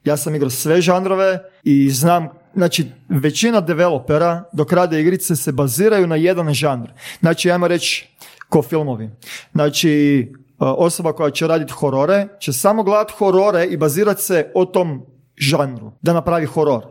Ja 0.04 0.16
sam 0.16 0.34
igrao 0.34 0.50
sve 0.50 0.80
žanrove 0.80 1.38
i 1.64 1.90
znam, 1.90 2.28
znači 2.54 2.86
većina 3.08 3.60
developera 3.60 4.44
dok 4.52 4.72
rade 4.72 5.00
igrice 5.00 5.36
se 5.36 5.52
baziraju 5.52 6.06
na 6.06 6.16
jedan 6.16 6.54
žanr. 6.54 6.88
Znači, 7.20 7.50
ajmo 7.50 7.68
reći 7.68 8.08
ko 8.48 8.62
filmovi. 8.62 9.10
Znači, 9.52 10.26
osoba 10.59 11.12
koja 11.12 11.30
će 11.30 11.46
raditi 11.46 11.72
horore 11.72 12.28
će 12.40 12.52
samo 12.52 12.82
gledati 12.82 13.12
horore 13.18 13.64
i 13.64 13.76
bazirati 13.76 14.22
se 14.22 14.52
o 14.54 14.64
tom 14.64 15.02
žanru, 15.36 15.92
da 16.02 16.12
napravi 16.12 16.46
horor. 16.46 16.86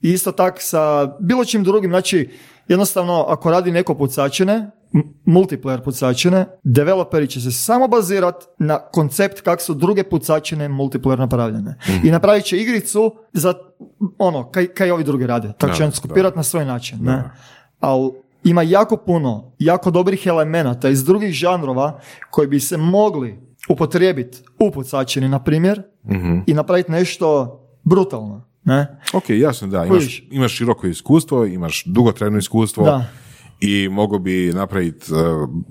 I 0.00 0.10
isto 0.10 0.32
tak 0.32 0.56
sa 0.58 1.06
bilo 1.20 1.44
čim 1.44 1.64
drugim, 1.64 1.90
znači 1.90 2.30
jednostavno 2.68 3.24
ako 3.28 3.50
radi 3.50 3.70
neko 3.70 3.94
pucačine, 3.94 4.70
multiplayer 5.26 5.84
pucačine, 5.84 6.46
developeri 6.64 7.28
će 7.28 7.40
se 7.40 7.50
samo 7.52 7.88
bazirati 7.88 8.46
na 8.58 8.78
koncept 8.78 9.40
kako 9.40 9.62
su 9.62 9.74
druge 9.74 10.04
pucačine 10.04 10.68
multiplayer 10.68 11.18
napravljene. 11.18 11.78
I 12.04 12.10
napravit 12.10 12.44
će 12.44 12.58
igricu 12.58 13.14
za 13.32 13.54
ono, 14.18 14.50
kaj, 14.50 14.66
kaj 14.66 14.90
ovi 14.90 15.04
drugi 15.04 15.26
rade. 15.26 15.52
Tako 15.58 15.74
će 15.74 15.84
on 15.84 15.92
skopirati 15.92 16.36
na 16.36 16.42
svoj 16.42 16.64
način. 16.64 16.98
Ne? 17.02 17.30
Ali 17.80 18.10
ima 18.46 18.62
jako 18.62 18.96
puno, 18.96 19.52
jako 19.58 19.90
dobrih 19.90 20.26
elemenata 20.26 20.88
iz 20.88 21.04
drugih 21.04 21.32
žanrova 21.32 22.00
koji 22.30 22.48
bi 22.48 22.60
se 22.60 22.76
mogli 22.76 23.38
upotrijebiti 23.68 24.38
u 24.60 24.70
pucačini, 24.70 25.28
na 25.28 25.38
primjer, 25.38 25.82
i 26.46 26.54
napraviti 26.54 26.92
nešto 26.92 27.60
brutalno. 27.82 28.48
Ne? 28.64 28.98
Ok, 29.12 29.24
jasno 29.30 29.68
da, 29.68 29.84
imaš, 29.84 30.22
imaš 30.30 30.52
široko 30.52 30.86
iskustvo, 30.86 31.44
imaš 31.46 31.84
dugotrajno 31.84 32.38
iskustvo 32.38 32.84
Da. 32.84 33.04
i 33.60 33.88
mogu 33.88 34.18
bi 34.18 34.52
napraviti 34.54 35.12
uh, 35.12 35.18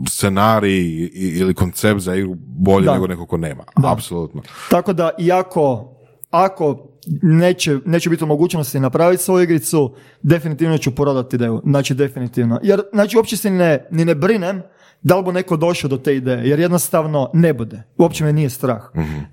scenarij 0.10 0.78
i- 0.78 1.12
ili 1.36 1.54
koncept 1.54 2.00
za 2.00 2.16
igru 2.16 2.34
bolje 2.38 2.86
Da. 2.86 2.94
nego 2.94 3.08
neko 3.08 3.26
ko 3.26 3.38
nema. 3.38 3.64
Apsolutno. 3.76 4.42
Tako 4.70 4.94
da, 4.94 5.10
iako 5.20 5.92
ako 6.32 6.88
neće, 7.22 7.78
neće 7.86 8.10
biti 8.10 8.24
u 8.24 8.28
mogućnosti 8.28 8.80
napraviti 8.80 9.24
svoju 9.24 9.44
igricu, 9.44 9.96
definitivno 10.22 10.78
ću 10.78 10.96
prodati 10.96 11.36
ideju. 11.36 11.62
Znači, 11.66 11.94
definitivno. 11.94 12.60
Jer, 12.64 12.82
znači, 12.94 13.18
uopće 13.18 13.38
se 13.38 13.50
ni 13.50 13.58
ne, 13.58 13.88
ni 13.92 14.06
ne 14.06 14.16
brinem 14.16 14.62
da 15.02 15.18
li 15.18 15.24
bu 15.24 15.32
neko 15.32 15.58
došao 15.58 15.90
do 15.90 15.98
te 15.98 16.16
ideje, 16.16 16.50
jer 16.50 16.60
jednostavno 16.60 17.30
ne 17.34 17.54
bude. 17.54 17.84
Uopće 17.98 18.24
me 18.24 18.34
nije 18.34 18.50
strah. 18.50 18.82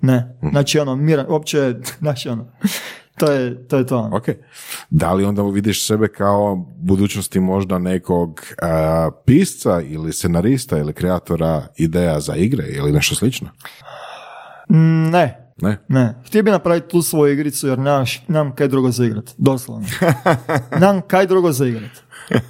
Ne. 0.01 0.37
Znači, 0.51 0.79
ono, 0.79 0.95
miran, 0.95 1.25
uopće, 1.29 1.75
znači, 2.01 2.29
ono, 2.29 2.51
to 3.17 3.31
je 3.31 3.67
to. 3.67 3.77
Je 3.77 3.87
to. 3.87 3.97
ono. 3.97 4.17
Ok. 4.17 4.23
Da 4.89 5.13
li 5.13 5.25
onda 5.25 5.41
vidiš 5.41 5.87
sebe 5.87 6.07
kao 6.07 6.67
budućnosti 6.77 7.39
možda 7.39 7.79
nekog 7.79 8.29
uh, 8.29 9.13
pisca 9.25 9.81
ili 9.81 10.13
scenarista 10.13 10.77
ili 10.77 10.93
kreatora 10.93 11.67
ideja 11.77 12.19
za 12.19 12.35
igre 12.35 12.65
ili 12.67 12.91
nešto 12.91 13.15
slično? 13.15 13.49
Ne, 15.11 15.42
Ne? 15.61 15.77
Ne, 15.87 16.15
htio 16.25 16.43
bi 16.43 16.51
napraviti 16.51 16.87
tu 16.87 17.01
svoju 17.01 17.33
igricu 17.33 17.67
jer 17.67 17.79
nemam, 17.79 18.05
š- 18.05 18.21
nemam 18.27 18.55
kaj 18.55 18.67
drugo 18.67 18.91
za 18.91 19.05
igrat, 19.05 19.31
doslovno. 19.37 19.87
nemam 20.79 21.01
kaj 21.01 21.27
drugo 21.27 21.51
za 21.51 21.67
igrat. 21.67 21.91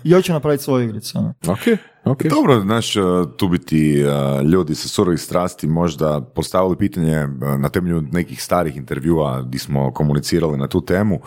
I 0.03 0.13
hoću 0.13 0.33
napraviti 0.33 0.63
svoju 0.63 0.85
igricu. 0.85 1.17
ono. 1.17 1.33
Ok, 1.47 1.59
ok. 2.03 2.23
Dobro, 2.23 2.61
znaš, 2.61 2.93
tu 3.37 3.47
bi 3.47 3.59
ti 3.59 4.03
uh, 4.05 4.45
ljudi 4.45 4.75
sa 4.75 4.87
surovih 4.87 5.19
strasti 5.19 5.67
možda 5.67 6.21
postavili 6.21 6.77
pitanje 6.77 7.27
na 7.59 7.69
temelju 7.69 8.01
nekih 8.01 8.43
starih 8.43 8.77
intervjua 8.77 9.41
gdje 9.41 9.59
smo 9.59 9.91
komunicirali 9.93 10.57
na 10.57 10.67
tu 10.67 10.81
temu. 10.81 11.19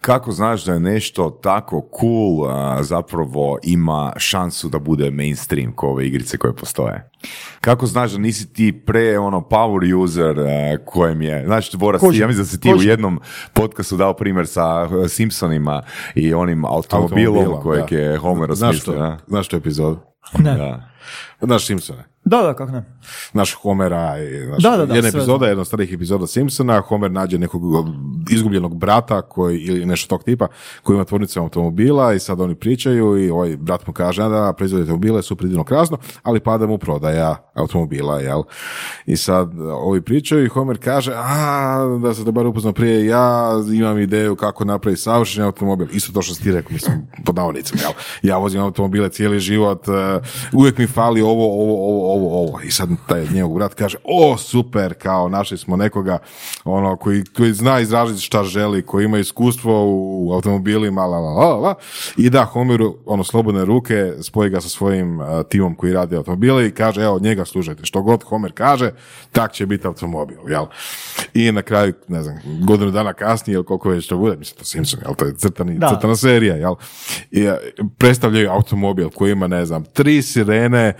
Kako 0.00 0.32
znaš 0.32 0.64
da 0.64 0.72
je 0.72 0.80
nešto 0.80 1.30
tako 1.30 1.88
cool 2.00 2.48
zapravo 2.82 3.58
ima 3.62 4.12
šansu 4.16 4.68
da 4.68 4.78
bude 4.78 5.10
mainstream 5.10 5.72
ko 5.72 5.86
ove 5.88 6.06
igrice 6.06 6.36
koje 6.38 6.56
postoje? 6.56 7.10
Kako 7.60 7.86
znaš 7.86 8.12
da 8.12 8.18
nisi 8.18 8.52
ti 8.52 8.82
pre 8.86 9.18
ono 9.18 9.40
power 9.40 9.94
user 10.02 10.38
uh, 10.38 10.46
kojem 10.84 11.22
je, 11.22 11.44
znači 11.46 11.76
Boras, 11.76 12.00
ti, 12.00 12.06
Kužim, 12.06 12.20
ja 12.22 12.26
mislim 12.26 12.44
da 12.44 12.48
si 12.50 12.60
ti 12.60 12.68
u 12.68 12.72
kužim. 12.72 12.90
jednom 12.90 13.20
podcastu 13.52 13.96
dao 13.96 14.14
primjer 14.14 14.46
sa 14.46 14.82
uh, 14.82 15.08
Simpsonima 15.08 15.82
i 16.14 16.34
onim 16.34 16.64
automobilom 16.64 17.36
Automobila, 17.36 17.62
kojeg 17.62 17.84
da. 17.90 17.96
je 17.96 18.18
Homer 18.18 18.54
Znaš 18.54 18.68
osmislio. 18.76 18.94
to, 18.96 19.02
da? 19.02 19.18
znaš 19.26 19.48
tu 19.48 19.56
epizodu? 19.56 20.00
Ne. 20.38 20.54
Da. 20.56 20.88
Znaš 21.40 21.66
Simpsone? 21.66 22.04
Da, 22.24 22.42
da, 22.42 22.54
kako 22.54 22.72
ne. 22.72 22.84
naš 23.32 23.54
Homera 23.54 24.18
i 24.18 24.44
znaš, 24.46 24.62
Da, 24.62 24.76
da, 24.76 24.86
da, 24.86 24.94
jedna 24.94 25.08
epizoda, 25.08 25.46
jedna 25.46 25.60
od 25.60 25.66
starih 25.66 25.92
epizoda 25.92 26.26
Simpsona, 26.26 26.80
Homer 26.80 27.10
nađe 27.10 27.38
nekog 27.38 27.62
izgubljenog 28.30 28.76
brata 28.76 29.22
koji, 29.22 29.58
ili 29.60 29.86
nešto 29.86 30.08
tog 30.08 30.24
tipa 30.24 30.46
koji 30.82 30.94
ima 30.94 31.04
tvornicu 31.04 31.40
automobila 31.40 32.14
i 32.14 32.18
sad 32.18 32.40
oni 32.40 32.54
pričaju 32.54 33.24
i 33.24 33.30
ovaj 33.30 33.56
brat 33.56 33.86
mu 33.86 33.92
kaže 33.92 34.22
"A 34.22 34.28
da, 34.28 34.52
proizvodite 34.56 34.90
automobile, 34.90 35.22
su 35.22 35.36
predivno 35.36 35.64
krasno, 35.64 35.96
ali 36.22 36.40
pada 36.40 36.66
mu 36.66 36.78
prodaja 36.78 37.50
automobila, 37.54 38.20
jel? 38.20 38.42
I 39.06 39.16
sad 39.16 39.50
ovi 39.60 40.02
pričaju 40.02 40.44
i 40.44 40.48
Homer 40.48 40.78
kaže, 40.84 41.12
a, 41.16 41.98
da 42.02 42.14
se 42.14 42.24
dobar 42.24 42.46
upoznao 42.46 42.72
prije, 42.72 43.06
ja 43.06 43.50
imam 43.74 43.98
ideju 43.98 44.36
kako 44.36 44.64
napraviti 44.64 45.02
savršen 45.02 45.44
automobil. 45.44 45.86
Isto 45.92 46.12
to 46.12 46.22
što 46.22 46.34
si 46.34 46.42
ti 46.42 46.52
rekao, 46.52 46.72
mislim, 46.72 47.06
pod 47.24 47.34
navodnicima, 47.36 47.80
jel? 47.82 47.92
Ja 48.22 48.36
vozim 48.38 48.60
automobile 48.60 49.08
cijeli 49.08 49.40
život, 49.40 49.88
eh, 49.88 50.20
uvijek 50.52 50.78
mi 50.78 50.86
fali 50.86 51.22
ovo, 51.22 51.62
ovo, 51.62 51.86
ovo, 51.86 52.13
ovo, 52.14 52.42
ovo. 52.42 52.60
I 52.60 52.70
sad 52.70 52.88
taj 53.06 53.26
njegov 53.32 53.54
brat 53.54 53.74
kaže, 53.74 53.98
o, 54.04 54.38
super, 54.38 54.94
kao 54.94 55.28
našli 55.28 55.58
smo 55.58 55.76
nekoga 55.76 56.18
ono, 56.64 56.96
koji, 56.96 57.24
koji 57.36 57.52
zna 57.52 57.80
izraziti 57.80 58.20
šta 58.20 58.44
želi, 58.44 58.82
koji 58.82 59.04
ima 59.04 59.18
iskustvo 59.18 59.84
u 59.86 60.32
automobilima, 60.32 61.06
la, 61.06 61.18
la, 61.18 61.30
la, 61.30 61.56
la. 61.56 61.74
I 62.16 62.30
da, 62.30 62.44
Homeru, 62.44 62.96
ono, 63.06 63.24
slobodne 63.24 63.64
ruke, 63.64 64.12
spoji 64.22 64.50
ga 64.50 64.60
sa 64.60 64.68
svojim 64.68 65.20
eh, 65.20 65.24
timom 65.48 65.74
koji 65.74 65.92
radi 65.92 66.16
automobile 66.16 66.66
i 66.66 66.70
kaže, 66.70 67.02
evo, 67.02 67.18
njega 67.18 67.44
slušajte, 67.44 67.84
što 67.84 68.02
god 68.02 68.22
Homer 68.22 68.52
kaže, 68.52 68.90
tak 69.32 69.52
će 69.52 69.66
biti 69.66 69.86
automobil, 69.86 70.38
jel? 70.48 70.66
I 71.34 71.52
na 71.52 71.62
kraju, 71.62 71.92
ne 72.08 72.22
znam, 72.22 72.38
godinu 72.66 72.90
dana 72.90 73.12
kasnije, 73.12 73.54
ili 73.54 73.64
koliko 73.64 73.88
već 73.88 74.06
to 74.06 74.18
bude, 74.18 74.36
mislim, 74.36 74.58
to 74.58 74.64
Simpson, 74.64 75.00
jel, 75.04 75.14
to 75.14 75.24
je 75.24 75.34
crtani, 75.34 75.80
crtana 75.90 76.16
serija, 76.16 76.56
jel? 76.56 76.74
I, 77.30 77.42
eh, 77.42 77.58
predstavljaju 77.98 78.50
automobil 78.50 79.10
koji 79.10 79.32
ima, 79.32 79.46
ne 79.46 79.66
znam, 79.66 79.84
tri 79.84 80.22
sirene, 80.22 80.92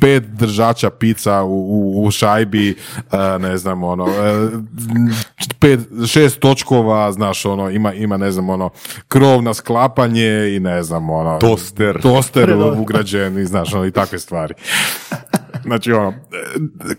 pet 0.00 0.24
držača 0.60 0.90
pica 0.90 1.42
u, 1.42 1.48
u, 1.48 2.04
u 2.04 2.10
šajbi, 2.10 2.76
eh, 2.96 3.38
ne 3.38 3.56
znam, 3.56 3.84
ono, 3.84 4.06
eh, 4.06 4.48
pet, 5.58 5.80
šest 6.06 6.40
točkova, 6.40 7.12
znaš, 7.12 7.44
ono, 7.44 7.70
ima, 7.70 7.92
ima, 7.94 8.16
ne 8.16 8.30
znam, 8.30 8.50
ono, 8.50 8.70
krov 9.08 9.42
na 9.42 9.54
sklapanje 9.54 10.56
i 10.56 10.60
ne 10.60 10.82
znam, 10.82 11.10
ono, 11.10 11.38
Toster. 11.38 12.00
toster 12.02 12.56
ugrađen 12.78 13.38
i 13.38 13.44
znaš, 13.44 13.74
ono, 13.74 13.86
i 13.86 13.90
takve 13.90 14.18
stvari. 14.18 14.54
Znači, 15.62 15.92
ono, 15.92 16.08
eh, 16.08 16.94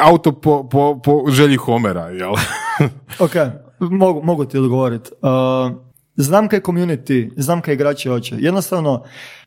auto 0.00 0.32
po, 0.32 0.68
po, 0.68 1.00
po 1.04 1.24
želji 1.30 1.56
Homera, 1.56 2.08
jel? 2.08 2.32
Ok, 3.18 3.32
mogu, 3.78 4.22
mogu 4.22 4.44
ti 4.44 4.58
odgovoriti. 4.58 5.10
Uh, 5.22 5.76
znam 6.16 6.48
kaj 6.48 6.60
community, 6.60 7.30
znam 7.36 7.60
kaj 7.60 7.74
igrači 7.74 8.08
hoće. 8.08 8.36
Jednostavno, 8.38 9.04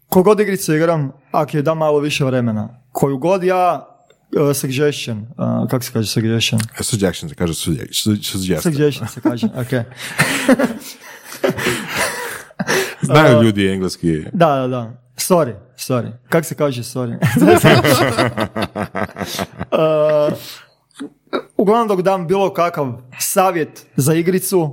kogod 0.09 0.39
igricu 0.39 0.75
igram, 0.75 1.11
ako 1.31 1.57
je 1.57 1.63
da 1.63 1.73
malo 1.73 1.99
više 1.99 2.25
vremena, 2.25 2.82
koju 2.93 3.17
god 3.17 3.43
ja 3.43 3.87
uh, 4.31 4.55
suggestion, 4.55 5.17
uh, 5.37 5.69
kako 5.69 5.83
se 5.83 5.91
kaže 5.93 6.07
suggestion? 6.07 6.61
Suggestion 6.81 7.29
se 7.29 7.35
kaže 7.35 7.53
sugge- 7.53 7.93
su- 7.93 8.23
suggestion. 8.23 8.73
Suggestion 8.73 9.07
se 9.07 9.21
kaže, 9.21 9.47
ok. 9.61 9.71
Znaju 13.01 13.41
ljudi 13.43 13.67
engleski. 13.67 14.21
Da, 14.33 14.55
da, 14.55 14.67
da. 14.67 14.91
Sorry, 15.17 15.53
sorry. 15.77 16.11
Kako 16.29 16.43
se 16.43 16.55
kaže 16.55 16.83
sorry? 16.83 17.17
Uh, 19.73 20.33
uglavnom 21.57 21.87
dok 21.87 22.01
dam 22.01 22.27
bilo 22.27 22.53
kakav 22.53 22.87
savjet 23.19 23.85
za 23.95 24.13
igricu, 24.13 24.59
uh, 24.61 24.71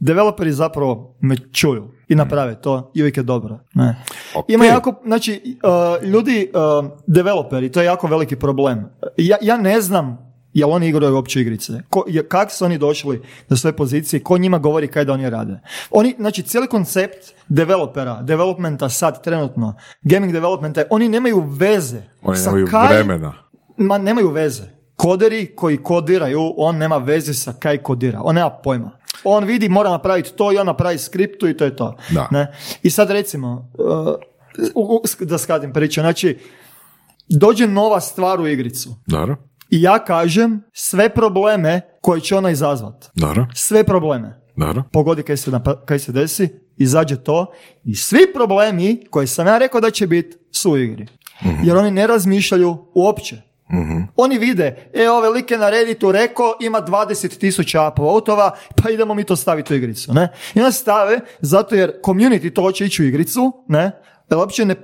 developeri 0.00 0.52
zapravo 0.52 1.16
me 1.20 1.36
čuju 1.52 1.90
i 2.12 2.16
naprave 2.16 2.54
to 2.54 2.90
i 2.94 3.02
uvijek 3.02 3.16
je 3.16 3.22
dobro. 3.22 3.58
Ne. 3.74 3.96
Ok. 4.34 4.44
Ima 4.48 4.64
jako, 4.66 4.94
znači, 5.04 5.58
uh, 5.98 6.04
ljudi, 6.04 6.50
uh, 6.80 6.90
developeri, 7.06 7.72
to 7.72 7.80
je 7.80 7.86
jako 7.86 8.06
veliki 8.06 8.36
problem. 8.36 8.84
Ja, 9.16 9.36
ja 9.42 9.56
ne 9.56 9.80
znam 9.80 10.32
jel 10.52 10.70
oni 10.70 10.88
igraju 10.88 11.14
uopće 11.14 11.40
igrice? 11.40 11.72
Ko, 11.88 12.04
je- 12.08 12.28
kak 12.28 12.50
su 12.50 12.64
oni 12.64 12.78
došli 12.78 13.22
do 13.48 13.56
svoje 13.56 13.72
pozicije? 13.72 14.20
Ko 14.20 14.38
njima 14.38 14.58
govori 14.58 14.88
kaj 14.88 15.04
da 15.04 15.12
oni 15.12 15.30
rade? 15.30 15.60
Oni, 15.90 16.14
znači, 16.18 16.42
cijeli 16.42 16.66
koncept 16.66 17.16
developera, 17.48 18.22
developmenta 18.22 18.88
sad, 18.88 19.22
trenutno, 19.24 19.74
gaming 20.02 20.32
developmenta, 20.32 20.82
oni 20.90 21.08
nemaju 21.08 21.40
veze. 21.40 22.02
Oni 22.22 22.36
sa 22.36 22.46
nemaju 22.46 22.66
kaj- 22.66 22.88
vremena. 22.88 23.32
Ma 23.76 23.98
nemaju 23.98 24.30
veze. 24.30 24.62
Koderi 24.96 25.46
koji 25.46 25.76
kodiraju, 25.76 26.54
on 26.56 26.76
nema 26.76 26.96
veze 26.96 27.34
sa 27.34 27.52
kaj 27.52 27.78
kodira. 27.78 28.20
On 28.22 28.34
nema 28.34 28.50
pojma. 28.50 28.90
On 29.24 29.44
vidi, 29.44 29.68
mora 29.68 29.90
napraviti 29.90 30.32
to 30.32 30.52
i 30.52 30.58
on 30.58 30.66
napravi 30.66 30.98
skriptu 30.98 31.48
i 31.48 31.56
to 31.56 31.64
je 31.64 31.76
to. 31.76 31.96
Da. 32.10 32.28
Ne? 32.30 32.52
I 32.82 32.90
sad 32.90 33.10
recimo, 33.10 33.70
uh, 33.74 34.14
u- 34.74 34.94
u- 34.94 35.02
da 35.20 35.38
skatim 35.38 35.72
priču, 35.72 36.00
znači, 36.00 36.38
dođe 37.30 37.66
nova 37.66 38.00
stvar 38.00 38.40
u 38.40 38.48
igricu 38.48 38.94
Dobro, 39.06 39.36
i 39.70 39.82
ja 39.82 39.98
kažem 39.98 40.62
sve 40.72 41.08
probleme 41.08 41.80
koje 42.00 42.20
će 42.20 42.36
ona 42.36 42.50
izazvat. 42.50 43.10
dobro, 43.14 43.46
Sve 43.54 43.84
probleme. 43.84 44.40
dobro. 44.56 44.82
Pogodi 44.92 45.22
kaj 45.22 45.36
se, 45.36 45.50
napa- 45.50 45.84
kaj 45.84 45.98
se 45.98 46.12
desi, 46.12 46.48
izađe 46.76 47.16
to 47.16 47.52
i 47.84 47.94
svi 47.94 48.32
problemi 48.34 49.04
koje 49.10 49.26
sam 49.26 49.46
ja 49.46 49.58
rekao 49.58 49.80
da 49.80 49.90
će 49.90 50.06
biti 50.06 50.36
su 50.52 50.70
u 50.72 50.78
igri. 50.78 51.06
Jer 51.64 51.76
oni 51.76 51.90
ne 51.90 52.06
razmišljaju 52.06 52.76
uopće. 52.94 53.36
Oni 54.16 54.38
vide, 54.38 54.90
e, 54.94 55.08
ove 55.08 55.28
like 55.28 55.56
na 55.56 55.70
Redditu 55.70 56.12
rekao 56.12 56.54
ima 56.60 56.80
20 56.80 57.38
tisuća 57.38 57.88
upvotova, 57.88 58.50
pa 58.76 58.90
idemo 58.90 59.14
mi 59.14 59.24
to 59.24 59.36
staviti 59.36 59.74
u 59.74 59.76
igricu, 59.76 60.14
ne? 60.14 60.28
I 60.54 60.58
onda 60.58 60.72
stave, 60.72 61.20
zato 61.40 61.74
jer 61.74 61.92
community 62.04 62.52
to 62.52 62.62
hoće 62.62 62.86
ići 62.86 63.02
u 63.02 63.06
igricu, 63.06 63.52
ne? 63.68 63.82
Jer 64.30 64.38
uopće 64.38 64.64
ne, 64.64 64.74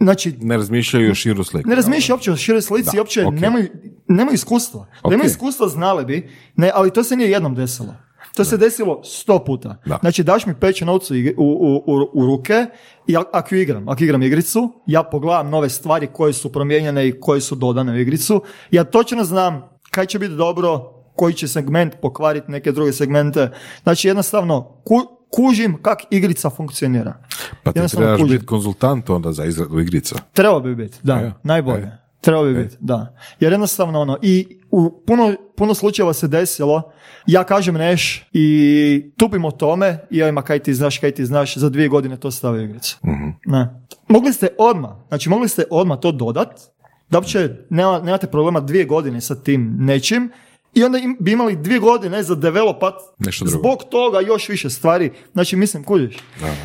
znači, 0.00 0.34
Ne 0.40 0.56
razmišljaju 0.56 1.10
o 1.10 1.14
širu 1.14 1.44
sliku. 1.44 1.68
ne 1.68 1.74
razmišlja 1.74 2.14
uopće 2.14 2.32
o 2.32 2.36
široj 2.36 2.62
slici, 2.62 2.90
Da, 2.94 3.00
uopće 3.00 3.26
ok. 3.26 3.34
nemaju, 3.34 3.68
nemaju 4.08 4.34
iskustva. 4.34 4.80
Da 4.80 5.00
Ok. 5.02 5.12
imaju 5.12 5.26
iskustva 5.26 5.68
znali 5.68 6.04
bi, 6.04 6.28
ne, 6.56 6.70
ali 6.74 6.90
to 6.90 7.04
se 7.04 7.16
nije 7.16 7.30
jednom 7.30 7.54
desilo. 7.54 7.94
To 8.36 8.44
se 8.44 8.56
desilo 8.56 9.00
sto 9.04 9.38
puta. 9.38 9.76
Da. 9.86 9.98
Znači, 10.00 10.22
daš 10.22 10.46
mi 10.46 10.54
peću 10.54 10.84
novcu 10.84 11.14
u, 11.14 11.18
u, 11.38 11.82
u, 11.86 12.10
u 12.14 12.26
ruke 12.26 12.66
i 13.06 13.16
ako 13.32 13.54
igram, 13.54 13.88
ako 13.88 14.04
igram 14.04 14.22
igricu, 14.22 14.72
ja 14.86 15.02
pogledam 15.02 15.50
nove 15.50 15.68
stvari 15.68 16.06
koje 16.06 16.32
su 16.32 16.52
promijenjene 16.52 17.08
i 17.08 17.20
koje 17.20 17.40
su 17.40 17.54
dodane 17.54 17.92
u 17.92 17.98
igricu, 17.98 18.42
ja 18.70 18.84
točno 18.84 19.24
znam 19.24 19.62
kaj 19.90 20.06
će 20.06 20.18
biti 20.18 20.34
dobro, 20.34 20.92
koji 21.14 21.34
će 21.34 21.48
segment 21.48 21.94
pokvariti 22.02 22.50
neke 22.50 22.72
druge 22.72 22.92
segmente. 22.92 23.50
Znači, 23.82 24.08
jednostavno, 24.08 24.62
ku- 24.84 25.16
kužim 25.30 25.82
kak 25.82 25.98
igrica 26.10 26.50
funkcionira. 26.50 27.14
Pa 27.62 27.72
ti 27.72 27.80
trebaš 27.88 28.22
biti 28.22 28.46
konzultant 28.46 29.10
onda 29.10 29.32
za 29.32 29.44
izradu 29.44 29.80
igrica. 29.80 30.16
Trebao 30.32 30.60
bi 30.60 30.74
biti, 30.74 30.98
da, 31.02 31.14
E, 31.14 31.32
najbolje. 31.42 31.82
e. 31.82 32.05
Trebao 32.26 32.44
bi 32.44 32.54
biti, 32.54 32.76
da. 32.80 33.16
Jer 33.40 33.52
jednostavno 33.52 34.00
ono, 34.00 34.18
i 34.22 34.58
u 34.70 35.02
puno, 35.06 35.34
puno 35.56 35.74
slučajeva 35.74 36.12
se 36.12 36.28
desilo, 36.28 36.92
ja 37.26 37.44
kažem 37.44 37.74
neš 37.74 38.28
i 38.32 39.10
tupim 39.16 39.44
o 39.44 39.50
tome 39.50 39.98
i 40.10 40.22
ovima 40.22 40.42
kaj 40.42 40.58
ti 40.58 40.74
znaš, 40.74 40.98
kaj 40.98 41.10
ti 41.10 41.26
znaš, 41.26 41.56
za 41.56 41.68
dvije 41.68 41.88
godine 41.88 42.16
to 42.16 42.30
stavi 42.30 42.58
u 42.58 42.62
igricu. 42.62 42.98
Ne. 43.46 43.68
Mogli 44.08 44.32
ste 44.32 44.48
odmah, 44.58 44.90
znači 45.08 45.28
mogli 45.28 45.48
ste 45.48 45.64
odmah 45.70 45.98
to 46.00 46.12
dodat, 46.12 46.60
da 47.10 47.18
uopće 47.18 47.56
nema, 47.70 48.00
nemate 48.00 48.26
problema 48.26 48.60
dvije 48.60 48.84
godine 48.84 49.20
sa 49.20 49.34
tim 49.34 49.76
nečim, 49.80 50.30
i 50.74 50.84
onda 50.84 50.98
im, 50.98 51.16
bi 51.20 51.32
imali 51.32 51.56
dvije 51.56 51.80
godine 51.80 52.22
za 52.22 52.34
developat 52.34 52.94
Nešto 53.18 53.44
drugo. 53.44 53.58
zbog 53.58 53.84
toga 53.90 54.20
još 54.20 54.48
više 54.48 54.70
stvari. 54.70 55.12
Znači, 55.32 55.56
mislim, 55.56 55.84
kužiš. 55.84 56.16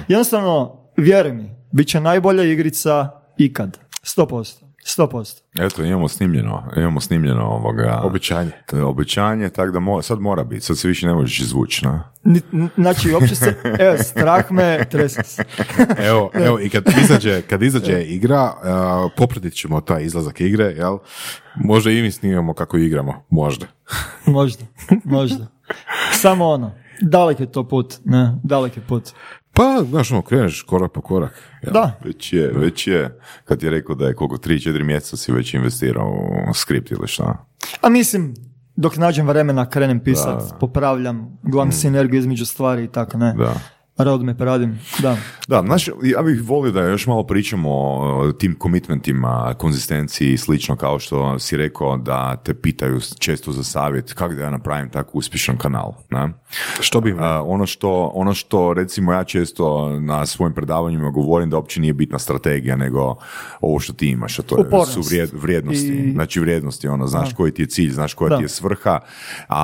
Jednostavno, 0.08 0.82
vjeruj 0.98 1.34
mi, 1.34 1.56
bit 1.72 1.88
će 1.88 2.00
najbolja 2.00 2.44
igrica 2.44 3.10
ikad. 3.38 3.78
100%. 4.04 4.71
100%. 4.88 5.42
Eto, 5.60 5.84
imamo 5.84 6.08
snimljeno, 6.08 6.64
imamo 6.78 7.02
snimljeno 7.02 7.44
ovoga... 7.44 8.02
Obećanje. 8.04 8.52
Obećanje, 8.76 9.50
tako 9.50 9.72
da 9.72 9.80
mo- 9.80 10.02
sad 10.02 10.20
mora 10.20 10.44
biti, 10.44 10.62
sad 10.62 10.78
se 10.78 10.88
više 10.88 11.08
ne 11.08 11.14
možeš 11.14 11.40
izvući, 11.40 11.86
na. 11.86 12.12
Ni- 12.24 12.42
n- 12.54 12.70
Znači, 12.76 13.12
uopće 13.12 13.36
se, 13.36 13.56
evo, 13.80 13.98
strah 14.00 14.52
me, 14.52 14.86
trese 14.86 15.24
se. 15.24 15.44
Evo, 16.10 16.32
evo 16.36 16.60
i 16.60 16.70
kad 16.70 16.84
izađe, 17.04 17.42
kad 17.42 17.64
izađe 17.64 18.04
igra, 18.04 18.44
uh, 18.44 19.12
popratit 19.18 19.54
ćemo 19.54 19.82
taj 19.82 20.04
izlazak 20.04 20.42
igre, 20.42 20.66
jel? 20.66 20.98
Možda 21.56 21.92
i 21.92 22.02
mi 22.02 22.12
snimamo 22.12 22.54
kako 22.54 22.78
igramo, 22.78 23.26
možda. 23.30 23.66
Možda, 24.26 24.64
možda. 25.04 25.48
Samo 26.12 26.46
ono, 26.46 26.72
dalek 27.02 27.40
je 27.40 27.52
to 27.52 27.68
put, 27.68 27.94
ne, 28.06 28.36
dalek 28.44 28.78
je 28.78 28.84
put. 28.84 29.10
Pa, 29.62 29.84
znaš, 29.90 30.12
ono, 30.12 30.22
kreneš 30.22 30.62
korak 30.62 30.92
po 30.92 31.02
korak. 31.02 31.34
Jel? 31.64 31.74
Da, 31.74 32.00
Već 32.06 32.34
je, 32.34 32.52
već 32.56 32.88
je, 32.88 33.20
kad 33.46 33.64
je 33.64 33.70
rekao 33.70 33.96
da 33.96 34.08
je 34.08 34.14
koliko 34.16 34.38
3-4 34.38 34.84
mjeseca 34.84 35.18
si 35.18 35.32
već 35.32 35.54
investirao 35.54 36.10
u 36.50 36.54
skript 36.54 36.92
ili 36.92 37.08
šta. 37.08 37.46
a 37.82 37.90
mislim, 37.90 38.34
dok 38.76 38.98
nađem 38.98 39.28
vremena, 39.28 39.70
krenem 39.70 40.00
pisat, 40.00 40.44
popravljam, 40.60 41.38
gledam 41.44 41.72
sinergiju 41.72 42.20
između 42.20 42.46
stvari 42.46 42.84
i 42.84 42.88
tako, 42.88 43.18
ne. 43.18 43.34
Da. 43.38 43.54
Roadmap 43.98 44.42
radim, 44.42 44.80
da. 45.02 45.18
Da, 45.48 45.62
znaš, 45.62 45.88
ja 46.04 46.22
bih 46.22 46.42
volio 46.44 46.72
da 46.72 46.82
još 46.82 47.08
malo 47.08 47.28
pričamo 47.28 47.70
o 47.72 48.32
tim 48.32 48.56
komitmentima, 48.60 49.56
konzistenciji 49.58 50.34
i 50.34 50.38
slično 50.38 50.76
kao 50.76 51.00
što 51.00 51.40
si 51.40 51.58
rekao 51.58 51.98
da 51.98 52.36
te 52.36 52.54
pitaju 52.54 53.00
često 53.20 53.52
za 53.52 53.64
savjet 53.64 54.14
kako 54.14 54.34
da 54.34 54.44
ja 54.44 54.50
napravim 54.50 54.90
tako 54.90 55.18
uspješan 55.18 55.58
kanal. 55.58 55.94
Ne? 56.10 56.30
Što 56.80 57.02
bi 57.02 57.16
A, 57.20 57.44
ono, 57.44 57.66
što, 57.66 57.90
ono 58.06 58.34
što 58.34 58.74
recimo 58.74 59.14
ja 59.14 59.24
često 59.24 59.62
na 59.92 60.26
svojim 60.26 60.54
predavanjima 60.54 61.10
govorim 61.10 61.50
da 61.50 61.58
uopće 61.58 61.82
nije 61.82 61.94
bitna 61.94 62.20
strategija 62.20 62.76
nego 62.76 63.16
ovo 63.62 63.80
što 63.80 63.94
ti 63.94 64.08
imaš, 64.08 64.40
a 64.40 64.42
to 64.42 64.58
je, 64.58 64.62
Upornost. 64.62 64.94
su 64.94 65.02
vrijed- 65.02 65.30
vrijednosti. 65.34 65.88
I- 65.88 66.12
Znači 66.14 66.40
vrijednosti, 66.40 66.88
ono, 66.88 67.08
znaš 67.08 67.34
koji 67.34 67.52
ti 67.52 67.62
je 67.62 67.68
cilj, 67.68 67.92
znaš 67.92 68.14
koja 68.14 68.30
Da. 68.30 68.38
ti 68.38 68.44
je 68.44 68.50
svrha, 68.50 69.00
a 69.50 69.62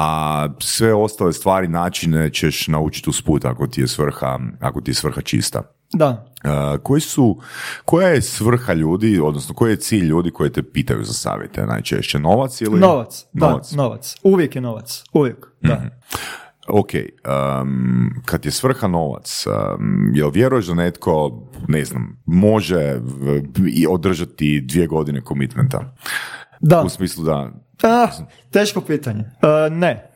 sve 0.60 0.94
ostale 0.94 1.34
stvari, 1.34 1.68
načine 1.68 2.30
ćeš 2.30 2.68
naučiti 2.68 3.10
usput 3.10 3.46
ako 3.46 3.68
ti 3.68 3.82
je 3.82 3.88
svrha, 3.88 4.40
ako 4.60 4.82
ti 4.82 4.92
je 4.92 4.96
svrha 4.96 5.22
čista. 5.22 5.62
Da, 5.94 6.24
Uh, 6.38 6.52
koji 6.80 7.02
su, 7.02 7.40
koja 7.86 8.08
je 8.08 8.22
svrha 8.22 8.74
ljudi, 8.74 9.20
odnosno 9.20 9.56
koji 9.56 9.72
je 9.72 9.76
cilj 9.78 10.06
ljudi 10.06 10.32
koji 10.32 10.50
te 10.50 10.64
pitaju 10.64 11.04
za 11.04 11.14
savjete 11.14 11.66
najčešće? 11.66 12.20
Novac 12.20 12.62
ili? 12.62 12.80
novac, 12.80 13.26
da, 13.34 13.48
Novac. 13.48 13.72
novac. 13.72 14.16
Uvijek 14.24 14.56
je 14.56 14.62
novac, 14.62 15.04
uvijek, 15.14 15.48
da. 15.62 15.82
Ok, 16.70 16.90
um, 17.62 18.12
kad 18.26 18.46
je 18.46 18.52
svrha 18.52 18.88
novac, 18.88 19.46
um, 19.48 20.12
jel 20.14 20.30
vjeruješ 20.30 20.66
da 20.66 20.74
netko, 20.74 21.44
ne 21.68 21.86
znam, 21.86 22.22
može 22.26 22.96
v- 23.00 23.42
i 23.70 23.88
održati 23.90 24.62
dvije 24.62 24.88
godine 24.88 25.22
komitmenta? 25.22 25.94
Da, 26.60 26.82
U 26.82 26.90
smislu 26.90 27.24
da, 27.24 27.52
Ah, 27.84 28.10
teško 28.52 28.82
pitanje. 28.82 29.20
E, 29.22 29.70
ne. 29.70 30.12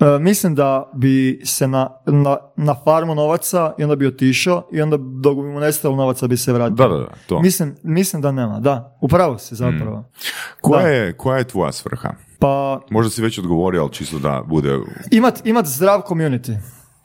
E, 0.00 0.18
mislim 0.20 0.54
da 0.54 0.90
bi 0.94 1.40
se 1.44 1.68
na, 1.68 1.90
na, 2.06 2.36
na 2.56 2.74
farmu 2.74 3.14
novaca 3.14 3.74
i 3.78 3.82
onda 3.82 3.96
bi 3.96 4.06
otišao 4.06 4.68
i 4.72 4.82
onda 4.82 4.96
dok 4.96 5.36
bi 5.36 5.42
mu 5.42 5.60
nestalo 5.60 5.96
novaca 5.96 6.26
bi 6.26 6.36
se 6.36 6.52
vratio. 6.52 6.74
da, 6.76 6.88
da, 6.88 6.98
da, 6.98 7.08
to. 7.26 7.40
Mislim, 7.40 7.74
mislim 7.82 8.22
da 8.22 8.32
nema, 8.32 8.60
da. 8.60 8.98
Upravo 9.00 9.38
si 9.38 9.54
zapravo. 9.54 10.04
Koja 10.60 10.82
da. 10.82 10.88
je, 10.88 11.12
koja 11.12 11.38
je 11.38 11.44
tvoja 11.44 11.72
svrha? 11.72 12.10
Pa 12.44 12.80
Možda 12.90 13.10
si 13.10 13.22
već 13.22 13.38
odgovorio, 13.38 13.82
ali 13.82 13.92
čisto 13.92 14.18
da 14.18 14.42
bude... 14.46 14.78
imat, 15.10 15.46
imat 15.46 15.66
zdrav 15.66 16.02
community. 16.08 16.56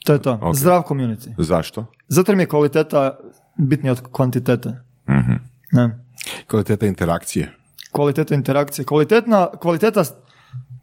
To 0.05 0.13
je 0.13 0.21
to. 0.21 0.39
Ok. 0.41 0.55
Zdrav 0.55 0.83
community. 0.87 1.33
Zašto? 1.37 1.85
Zato 2.07 2.35
mi 2.35 2.43
je 2.43 2.47
kvaliteta 2.47 3.17
bitnija 3.57 3.91
od 3.91 4.01
kvantitete. 4.11 4.69
Mhm. 5.09 5.33
Ne. 5.71 5.99
Kvaliteta 6.47 6.85
interakcije. 6.85 7.51
Kvaliteta 7.91 8.35
interakcije. 8.35 8.85
Kvalitetna, 8.85 9.47
kvaliteta 9.61 10.03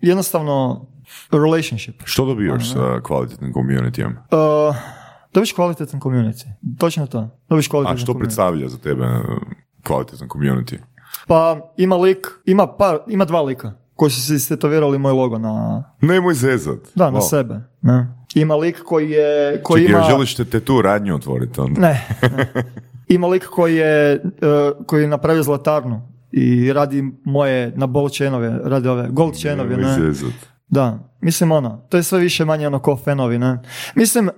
jednostavno 0.00 0.86
relationship. 1.30 2.02
Što 2.04 2.24
dobivaš 2.26 2.72
sa 2.72 3.00
kvalitetnim 3.02 3.52
communityjem? 3.52 4.10
Uh, 4.10 4.76
dobiš 5.34 5.52
kvalitetan 5.52 6.00
community. 6.00 6.46
Točno 6.78 7.06
to. 7.06 7.38
Dobiš 7.48 7.66
A 7.66 7.96
što 7.96 8.12
community. 8.12 8.18
predstavlja 8.18 8.68
za 8.68 8.78
tebe 8.78 9.04
uh, 9.04 9.22
kvalitetan 9.86 10.28
community? 10.28 10.78
Pa 11.26 11.60
ima 11.76 11.96
lik, 11.96 12.26
ima 12.44 12.76
par, 12.76 12.98
ima 13.08 13.24
dva 13.24 13.42
lika 13.42 13.85
koji 13.96 14.10
su 14.10 14.20
se 14.22 14.34
istetovirali 14.34 14.98
moj 14.98 15.12
logo 15.12 15.38
na, 15.38 15.84
Nemoj 16.00 16.34
zezat. 16.34 16.78
da, 16.94 17.10
na 17.10 17.18
Wow. 17.20 17.30
sebe. 17.30 17.60
Ne. 17.82 18.06
Ima 18.34 18.54
lik 18.56 18.82
koji 18.84 19.10
je, 19.10 19.60
koji 19.62 19.82
Čekaj, 19.82 20.00
ima... 20.00 20.10
želiš 20.10 20.34
te, 20.34 20.44
te 20.44 20.60
tu 20.60 20.82
radnju 20.82 21.14
otvoriti 21.14 21.60
onda? 21.60 21.80
Ne, 21.80 22.06
ne. 22.36 22.52
Ima 23.08 23.26
lik 23.26 23.44
koji 23.46 23.76
je, 23.76 24.22
uh, 24.24 24.86
koji 24.86 25.02
je 25.02 25.08
napravio 25.08 25.42
zlatarnu 25.42 26.02
i 26.32 26.72
radi 26.72 27.04
moje 27.24 27.72
na 27.76 27.86
bol 27.86 28.08
chainove, 28.08 28.58
radi 28.64 28.88
ove 28.88 29.08
gold 29.10 29.34
chainove, 29.34 29.76
Nemoj 29.76 29.84
ne. 29.84 29.98
zezat. 30.12 30.32
Da, 30.68 30.98
mislim 31.20 31.52
ono, 31.52 31.86
to 31.88 31.96
je 31.96 32.02
sve 32.02 32.18
više 32.18 32.44
manje 32.44 32.66
ono 32.66 32.78
ko 32.78 32.96
fanovi, 32.96 33.38
ne. 33.38 33.58
Mislim, 33.94 34.26
uh, 34.26 34.32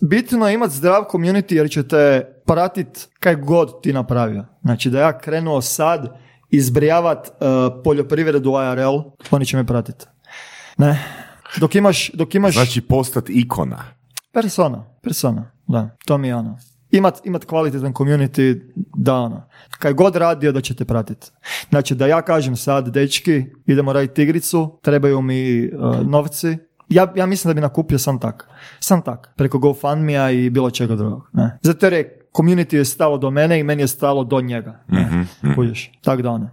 bitno 0.00 0.48
je 0.48 0.54
imati 0.54 0.74
zdrav 0.74 1.04
community 1.12 1.54
jer 1.54 1.70
će 1.70 1.88
te 1.88 2.24
pratit 2.46 3.08
kaj 3.20 3.34
god 3.36 3.82
ti 3.82 3.92
napravio. 3.92 4.44
Znači 4.62 4.90
da 4.90 5.00
ja 5.00 5.18
krenuo 5.18 5.60
sad 5.60 6.16
izbrijavat 6.50 7.28
uh, 7.28 7.82
poljoprivredu 7.84 8.50
IRL, 8.50 8.98
oni 9.30 9.46
će 9.46 9.56
me 9.56 9.66
pratiti. 9.66 10.04
Ne. 10.78 11.04
Dok 11.60 11.74
imaš, 11.74 12.10
dok 12.14 12.34
imaš... 12.34 12.54
Znači 12.54 12.80
postat 12.80 13.24
ikona. 13.28 13.84
Persona, 14.32 14.84
persona, 15.02 15.50
da, 15.66 15.96
to 16.06 16.18
mi 16.18 16.28
je 16.28 16.36
ono. 16.36 16.58
Imat, 16.90 17.26
imat 17.26 17.44
kvalitetan 17.44 17.92
community, 17.92 18.60
da 18.96 19.14
ono, 19.14 19.48
kaj 19.78 19.92
god 19.92 20.16
radio 20.16 20.52
da 20.52 20.60
ćete 20.60 20.84
pratiti. 20.84 21.26
Znači 21.68 21.94
da 21.94 22.06
ja 22.06 22.22
kažem 22.22 22.56
sad, 22.56 22.88
dečki, 22.88 23.44
idemo 23.66 23.92
raditi 23.92 24.22
igricu, 24.22 24.78
trebaju 24.82 25.22
mi 25.22 25.70
uh, 25.72 26.06
novci, 26.06 26.56
ja, 26.88 27.12
ja 27.16 27.26
mislim 27.26 27.50
da 27.50 27.54
bi 27.54 27.60
nakupio 27.60 27.98
sam 27.98 28.18
tak. 28.20 28.48
Sam 28.80 29.02
tak. 29.02 29.32
Preko 29.36 29.58
GoFundMe-a 29.58 30.30
i 30.30 30.50
bilo 30.50 30.70
čega 30.70 30.96
drugog. 30.96 31.30
Ne. 31.32 31.58
Zato 31.62 31.86
jer 31.86 31.92
je 31.92 32.25
community 32.36 32.74
je 32.74 32.84
stalo 32.84 33.18
do 33.18 33.30
mene 33.30 33.60
i 33.60 33.62
meni 33.62 33.82
je 33.82 33.88
stalo 33.88 34.24
do 34.24 34.40
njega. 34.40 34.84
Ne. 34.88 35.00
Mhm, 35.42 35.54
Kužiš? 35.54 35.90
Tak 36.02 36.22
da 36.22 36.30
ono. 36.30 36.50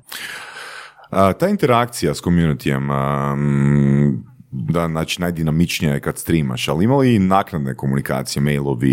A, 1.09 1.33
ta 1.33 1.47
interakcija 1.47 2.13
s 2.13 2.21
communityjem, 2.21 2.89
um, 3.33 4.25
da, 4.51 4.87
znači 4.87 5.21
najdinamičnija 5.21 5.93
je 5.93 5.99
kad 5.99 6.17
streamaš, 6.17 6.67
ali 6.67 6.85
ima 6.85 6.97
li 6.97 7.15
i 7.15 7.19
naknadne 7.19 7.75
komunikacije, 7.75 8.43
mailovi 8.43 8.91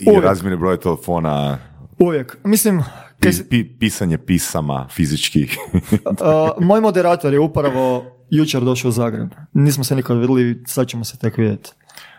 i 0.00 0.20
razmjene 0.22 0.56
broja 0.56 0.76
telefona, 0.76 1.58
Uvijek. 1.98 2.36
Mislim, 2.44 2.82
kaj 3.20 3.32
pi- 3.32 3.78
pisanje 3.78 4.18
pisama 4.18 4.88
fizičkih? 4.90 5.56
Uh, 6.06 6.64
moj 6.64 6.80
moderator 6.80 7.32
je 7.32 7.40
upravo 7.40 8.04
jučer 8.30 8.62
došao 8.64 8.88
u 8.88 8.92
Zagreb. 8.92 9.28
Nismo 9.52 9.84
se 9.84 9.96
nikad 9.96 10.18
vidjeli, 10.18 10.62
sad 10.66 10.86
ćemo 10.88 11.04
se 11.04 11.18
tek 11.18 11.36
vidjeti. 11.36 11.70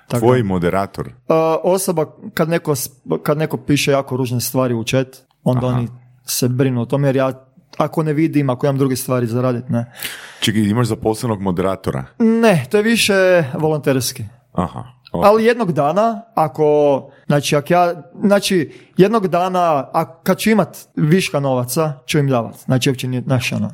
Tako 0.08 0.20
Tvoj 0.20 0.44
moderator? 0.44 1.08
Uh, 1.08 1.36
osoba, 1.64 2.06
kad 2.34 2.50
neko, 2.50 2.74
kad 3.24 3.38
neko 3.38 3.58
piše 3.58 3.92
jako 3.92 4.18
ružne 4.18 4.42
stvari 4.42 4.74
u 4.74 4.84
chat, 4.84 5.08
onda 5.44 5.68
Aha. 5.68 5.78
oni 5.78 5.88
se 6.26 6.48
brinu 6.48 6.82
o 6.82 6.86
tome, 6.86 7.08
jer 7.08 7.16
ja 7.16 7.48
ako 7.78 8.04
ne 8.04 8.14
vidim, 8.14 8.50
ako 8.50 8.66
imam 8.66 8.78
druge 8.78 8.96
stvari 8.96 9.28
za 9.28 9.42
radit, 9.42 9.70
ne. 9.70 9.92
Čekaj, 10.40 10.62
imaš 10.62 10.88
zaposlenog 10.88 11.42
moderatora? 11.42 12.06
Ne, 12.20 12.66
to 12.70 12.78
je 12.78 12.84
više 12.84 13.44
volonterski. 13.54 14.24
Aha. 14.54 14.84
O, 15.12 15.22
Ali 15.26 15.46
jednog 15.46 15.72
dana, 15.72 16.22
ako, 16.36 17.10
znači, 17.28 17.56
ako 17.56 17.74
ja, 17.74 18.04
znači, 18.24 18.72
jednog 18.98 19.28
dana, 19.28 19.90
a 19.94 20.22
kad 20.24 20.38
ću 20.38 20.50
imat 20.50 20.78
viška 20.96 21.40
novaca, 21.40 21.94
ću 22.06 22.18
im 22.18 22.28
davat. 22.28 22.56
Znači, 22.66 22.90
uopće 22.90 23.08
nije, 23.08 23.22
znaš, 23.22 23.52
ono. 23.52 23.70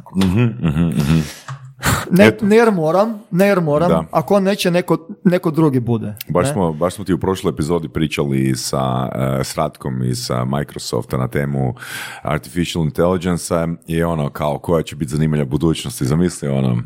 Ne, 2.11 2.27
Eto. 2.27 2.45
ne 2.45 2.55
jer 2.55 2.71
moram, 2.71 3.19
ne 3.31 3.47
jer 3.47 3.61
moram, 3.61 3.89
Da. 3.89 4.03
ako 4.11 4.35
on 4.35 4.43
neće, 4.43 4.71
neko, 4.71 5.07
neko 5.23 5.51
drugi 5.51 5.79
bude. 5.79 6.15
Baš 6.29 6.45
ne? 6.47 6.53
smo, 6.53 6.73
baš 6.73 6.93
smo 6.95 7.03
ti 7.05 7.13
u 7.13 7.17
prošloj 7.19 7.51
epizodi 7.51 7.89
pričali 7.89 8.55
sa, 8.55 9.09
eh, 9.15 9.43
s 9.43 9.57
Ratkom 9.57 10.03
i 10.03 10.15
sa 10.15 10.45
Microsofta 10.45 11.17
na 11.17 11.27
temu 11.27 11.75
Artificial 12.21 12.83
Intelligence 12.85 13.55
i 13.87 14.03
ono 14.03 14.29
kao 14.29 14.59
koja 14.59 14.83
će 14.83 14.95
biti 14.95 15.11
zanimlja 15.11 15.45
budućnosti. 15.45 16.05
Zamisli 16.05 16.47
ono, 16.49 16.77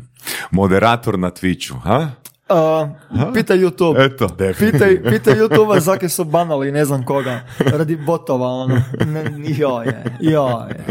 moderator 0.50 1.18
na 1.18 1.30
Twitchu, 1.30 1.80
ha? 1.80 2.08
Uh, 2.50 2.88
pitaj 3.34 3.58
YouTube. 3.58 4.06
Eto. 4.06 4.28
Pitaj, 4.58 5.02
pitaj 5.10 5.34
YouTube 5.34 5.80
zake 5.88 6.08
su 6.08 6.24
banali 6.24 6.72
ne 6.72 6.84
znam 6.84 7.04
koga. 7.04 7.40
Radi 7.58 7.96
botova, 7.96 8.46
ono. 8.48 8.82
Ne, 9.06 9.24
joje, 9.56 10.04
joje. 10.20 10.84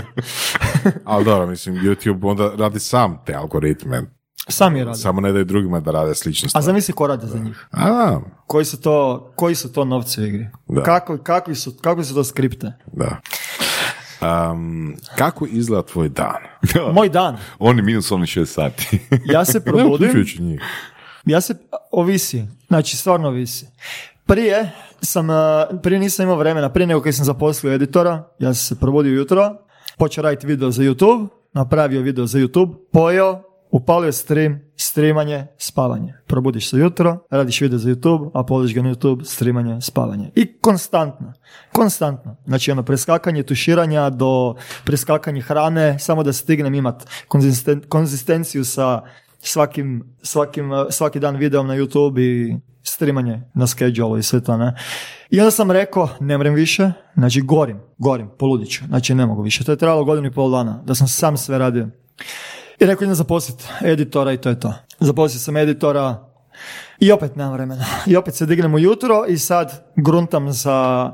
Ali 1.05 1.25
dobro, 1.25 1.47
mislim, 1.47 1.75
YouTube 1.75 2.29
onda 2.29 2.51
radi 2.57 2.79
sam 2.79 3.17
te 3.25 3.33
algoritme. 3.33 4.01
Sam 4.49 4.75
je 4.75 4.85
radi. 4.85 4.97
Samo 4.99 5.21
ne 5.21 5.31
daju 5.31 5.45
drugima 5.45 5.79
da 5.79 5.91
rade 5.91 6.15
slične 6.15 6.49
A 6.53 6.61
zamisli 6.61 6.93
ko 6.93 7.07
radi 7.07 7.27
za 7.27 7.39
njih. 7.39 7.67
A, 7.71 8.19
Koji 8.47 8.65
su 8.65 8.81
to, 8.81 9.31
koji 9.35 9.55
su 9.55 9.73
to 9.73 9.85
novci 9.85 10.21
u 10.21 10.25
igri? 10.25 10.47
Da. 10.67 10.83
Kako, 10.83 11.17
kakvi, 11.17 11.55
su, 11.55 11.73
kakvi 11.81 12.03
su 12.03 12.13
to 12.13 12.23
skripte? 12.23 12.73
da. 12.93 13.19
Um, 14.21 14.95
kako 15.17 15.45
izgleda 15.45 15.85
tvoj 15.85 16.09
dan? 16.09 16.41
Moj 16.95 17.09
dan. 17.09 17.37
Oni 17.59 17.81
minus 17.81 18.11
oni 18.11 18.27
šest 18.27 18.53
sati. 18.53 18.99
Ja 19.33 19.45
se 19.45 19.59
probudim. 19.63 20.25
njih. 20.39 20.61
Ja 21.25 21.41
se, 21.41 21.55
ovisi, 21.91 22.45
znači 22.67 22.97
stvarno 22.97 23.27
ovisi. 23.27 23.67
Prije 24.25 24.71
sam, 25.01 25.29
uh, 25.29 25.35
prije 25.83 25.99
nisam 25.99 26.23
imao 26.23 26.35
vremena, 26.37 26.69
prije 26.69 26.87
nego 26.87 27.01
kad 27.01 27.15
sam 27.15 27.25
zaposlio 27.25 27.73
editora, 27.73 28.23
ja 28.39 28.53
sam 28.53 28.75
se 28.75 28.79
probudio 28.79 29.13
jutro, 29.13 29.66
počeo 29.97 30.21
raditi 30.21 30.47
video 30.47 30.71
za 30.71 30.83
YouTube, 30.83 31.27
napravio 31.53 32.01
video 32.01 32.25
za 32.25 32.39
YouTube, 32.39 32.75
pojeo, 32.91 33.41
upalio 33.71 34.11
stream, 34.11 34.59
streamanje, 34.75 35.47
spavanje. 35.57 36.13
Probudiš 36.27 36.69
se 36.69 36.77
jutro, 36.77 37.17
radiš 37.29 37.61
video 37.61 37.79
za 37.79 37.89
YouTube, 37.89 38.31
a 38.33 38.43
poliš 38.43 38.73
ga 38.73 38.81
na 38.81 38.89
YouTube, 38.89 39.23
streamanje, 39.23 39.81
spavanje. 39.81 40.31
I 40.35 40.57
konstantno, 40.57 41.33
konstantno. 41.73 42.35
Znači 42.45 42.71
ono 42.71 42.83
preskakanje 42.83 43.43
tuširanja 43.43 44.09
do 44.09 44.55
preskakanje 44.85 45.41
hrane, 45.41 45.99
samo 45.99 46.23
da 46.23 46.33
stignem 46.33 46.73
imat 46.73 47.09
konzisten, 47.27 47.81
konzistenciju 47.89 48.65
sa 48.65 49.01
svakim, 49.39 50.15
svakim, 50.23 50.71
svaki 50.89 51.19
dan 51.19 51.35
videom 51.35 51.67
na 51.67 51.75
YouTube 51.75 52.21
i 52.21 52.55
streamanje 52.89 53.41
na 53.53 53.67
schedule 53.67 54.19
i 54.19 54.23
sve 54.23 54.43
to, 54.43 54.57
ne. 54.57 54.75
I 55.29 55.39
onda 55.39 55.51
sam 55.51 55.71
rekao, 55.71 56.09
ne 56.19 56.37
mrem 56.37 56.53
više, 56.53 56.91
znači 57.15 57.41
gorim, 57.41 57.79
gorim, 57.97 58.29
poludit 58.39 58.71
ću, 58.71 58.85
znači 58.87 59.15
ne 59.15 59.25
mogu 59.25 59.41
više. 59.41 59.63
To 59.63 59.71
je 59.71 59.77
trebalo 59.77 60.03
godinu 60.03 60.27
i 60.27 60.31
pol 60.31 60.51
dana, 60.51 60.83
da 60.85 60.95
sam 60.95 61.07
sam 61.07 61.37
sve 61.37 61.57
radio. 61.57 61.87
I 62.79 62.85
rekao 62.85 63.03
idem 63.03 63.15
zaposliti 63.15 63.63
editora 63.81 64.33
i 64.33 64.37
to 64.37 64.49
je 64.49 64.59
to. 64.59 64.73
Zaposlio 64.99 65.39
sam 65.39 65.57
editora 65.57 66.27
i 66.99 67.11
opet 67.11 67.35
nemam 67.35 67.53
vremena. 67.53 67.85
I 68.05 68.15
opet 68.15 68.35
se 68.35 68.45
dignem 68.45 68.73
ujutro 68.73 69.25
i 69.27 69.37
sad 69.37 69.91
gruntam 69.95 70.51
za, 70.51 71.11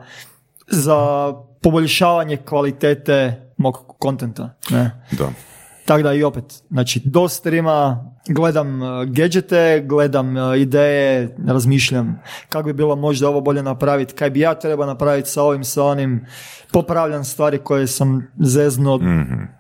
za 0.68 1.32
poboljšavanje 1.62 2.38
kvalitete 2.38 3.50
mog 3.58 3.96
kontenta. 4.00 4.50
Ne. 4.70 5.06
da. 5.12 5.30
Tako 5.86 6.04
da 6.04 6.14
i 6.14 6.24
opet, 6.24 6.64
znači 6.70 7.02
do 7.06 7.30
streama 7.30 8.06
gledam 8.28 8.82
uh, 8.82 9.06
gadgete, 9.06 9.84
gledam 9.86 10.38
uh, 10.38 10.58
ideje, 10.58 11.36
razmišljam 11.48 12.22
kako 12.50 12.68
bi 12.68 12.74
bilo 12.74 12.96
možda 12.96 13.30
ovo 13.30 13.42
bolje 13.42 13.64
napraviti, 13.64 14.14
kaj 14.14 14.30
bi 14.30 14.40
ja 14.40 14.60
trebao 14.60 14.86
napraviti 14.86 15.30
sa 15.30 15.44
ovim, 15.44 15.64
sa 15.64 15.84
onim, 15.84 16.26
popravljam 16.72 17.24
stvari 17.24 17.58
koje 17.58 17.88
sam 17.88 18.28
zeznuo 18.40 19.00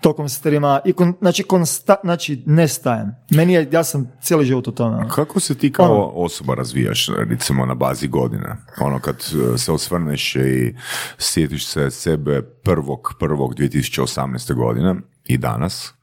tokom 0.01 0.30
streama 0.30 0.80
i 0.86 0.93
kon, 0.93 1.14
znači, 1.20 1.43
konsta, 1.43 1.95
znači 2.03 2.43
ne 2.45 2.68
stajem. 2.68 3.16
Meni 3.30 3.53
je, 3.53 3.70
ja 3.72 3.84
sam 3.84 4.11
cijeli 4.22 4.45
život 4.45 4.68
u 4.68 4.72
tome. 4.72 4.97
ono. 4.97 5.09
Kako 5.09 5.39
se 5.39 5.55
ti 5.55 5.72
kao 5.72 6.11
osoba 6.16 6.55
razvijaš, 6.55 7.09
recimo 7.30 7.66
na 7.66 7.74
bazi 7.74 8.07
godina? 8.07 8.57
Ono 8.82 8.99
kad 8.99 9.16
eh, 9.16 9.57
se 9.57 9.72
osvrneš 9.72 10.36
i 10.36 10.76
sjetiš 11.18 11.68
se 11.68 11.91
sebe 11.91 12.41
prvog, 12.41 13.14
prvog 13.20 13.55
2018. 13.55 14.53
godine 14.53 14.95
i 15.26 15.38
danas, 15.38 15.93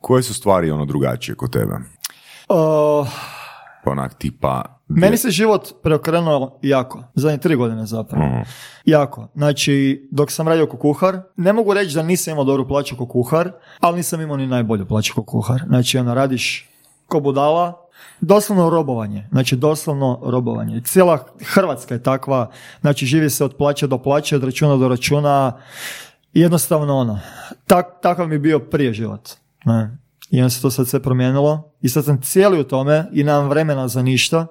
koje 0.00 0.22
su 0.22 0.34
stvari 0.34 0.70
ono 0.70 0.84
drugačije 0.84 1.34
kod 1.34 1.52
tebe? 1.52 1.74
Uh, 2.48 3.08
Onak 3.84 4.14
tipa... 4.14 4.62
Meni 4.88 5.16
se 5.16 5.30
život 5.30 5.68
preokrenuo 5.82 6.58
jako, 6.62 7.02
zadnje 7.14 7.38
tri 7.38 7.56
godine 7.56 7.86
zapravo. 7.86 8.24
Jako. 8.84 9.28
Znači, 9.34 10.08
dok 10.10 10.30
sam 10.30 10.48
radio 10.48 10.66
kao 10.66 10.78
kuhar, 10.78 11.20
ne 11.36 11.52
mogu 11.52 11.74
reći 11.74 11.94
da 11.94 12.02
nisam 12.02 12.32
imao 12.32 12.44
dobru 12.44 12.68
plaću 12.68 12.96
kao 12.96 13.06
kuhar, 13.06 13.52
ali 13.80 13.96
nisam 13.96 14.20
imao 14.20 14.36
ni 14.36 14.46
najbolju 14.46 14.86
plaću 14.86 15.14
kao 15.14 15.24
kuhar. 15.24 15.62
Znači, 15.66 15.98
ono, 15.98 16.14
radiš 16.14 16.70
ko 17.06 17.20
budala, 17.20 17.86
doslovno 18.20 18.70
robovanje. 18.70 19.28
Znači, 19.30 19.56
doslovno 19.56 20.20
robovanje. 20.22 20.80
Cijela 20.84 21.26
Hrvatska 21.44 21.94
je 21.94 22.02
takva, 22.02 22.50
znači, 22.80 23.06
živi 23.06 23.30
se 23.30 23.44
od 23.44 23.56
plaće 23.56 23.86
do 23.86 23.98
plaće, 23.98 24.36
od 24.36 24.44
računa 24.44 24.76
do 24.76 24.88
računa, 24.88 25.52
jednostavno 26.32 26.96
ono, 26.96 27.18
tak, 27.66 27.86
takav 28.02 28.28
mi 28.28 28.34
je 28.34 28.38
bio 28.38 28.58
prije 28.60 28.92
život. 28.92 29.30
Ne. 29.64 29.98
I 30.30 30.38
onda 30.38 30.50
se 30.50 30.62
to 30.62 30.70
sad 30.70 30.88
sve 30.88 31.02
promijenilo 31.02 31.70
i 31.82 31.88
sad 31.88 32.04
sam 32.04 32.22
cijeli 32.22 32.60
u 32.60 32.64
tome 32.64 33.04
i 33.12 33.24
nemam 33.24 33.48
vremena 33.48 33.88
za 33.88 34.02
ništa. 34.02 34.46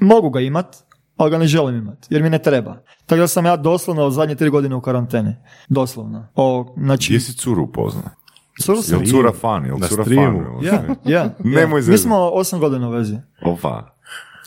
Mogu 0.00 0.30
ga 0.30 0.40
imat, 0.40 0.76
ali 1.16 1.30
ga 1.30 1.38
ne 1.38 1.46
želim 1.46 1.76
imat, 1.76 1.98
jer 2.10 2.22
mi 2.22 2.30
ne 2.30 2.38
treba. 2.38 2.76
Tako 3.06 3.20
da 3.20 3.26
sam 3.28 3.46
ja 3.46 3.56
doslovno 3.56 4.02
od 4.02 4.12
zadnje 4.12 4.34
tri 4.34 4.50
godine 4.50 4.74
u 4.74 4.80
karanteni. 4.80 5.36
Doslovno. 5.68 6.26
O, 6.34 6.74
znači, 6.76 7.12
Gdje 7.12 7.20
si 7.20 7.32
curu 7.34 7.62
upoznao? 7.62 8.04
curu 8.62 8.82
sam- 8.82 8.98
Jel 8.98 9.10
cura 9.10 9.32
fan? 9.32 9.64
Jel 9.66 9.78
cura 9.80 10.04
fan? 10.04 10.44
Ja, 10.62 10.82
ja. 11.14 11.34
Nemoj. 11.38 11.82
Mi 11.82 11.98
smo 11.98 12.16
osam 12.18 12.60
godina 12.60 12.88
u 12.88 12.92
vezi. 12.92 13.16
Opa. 13.42 13.94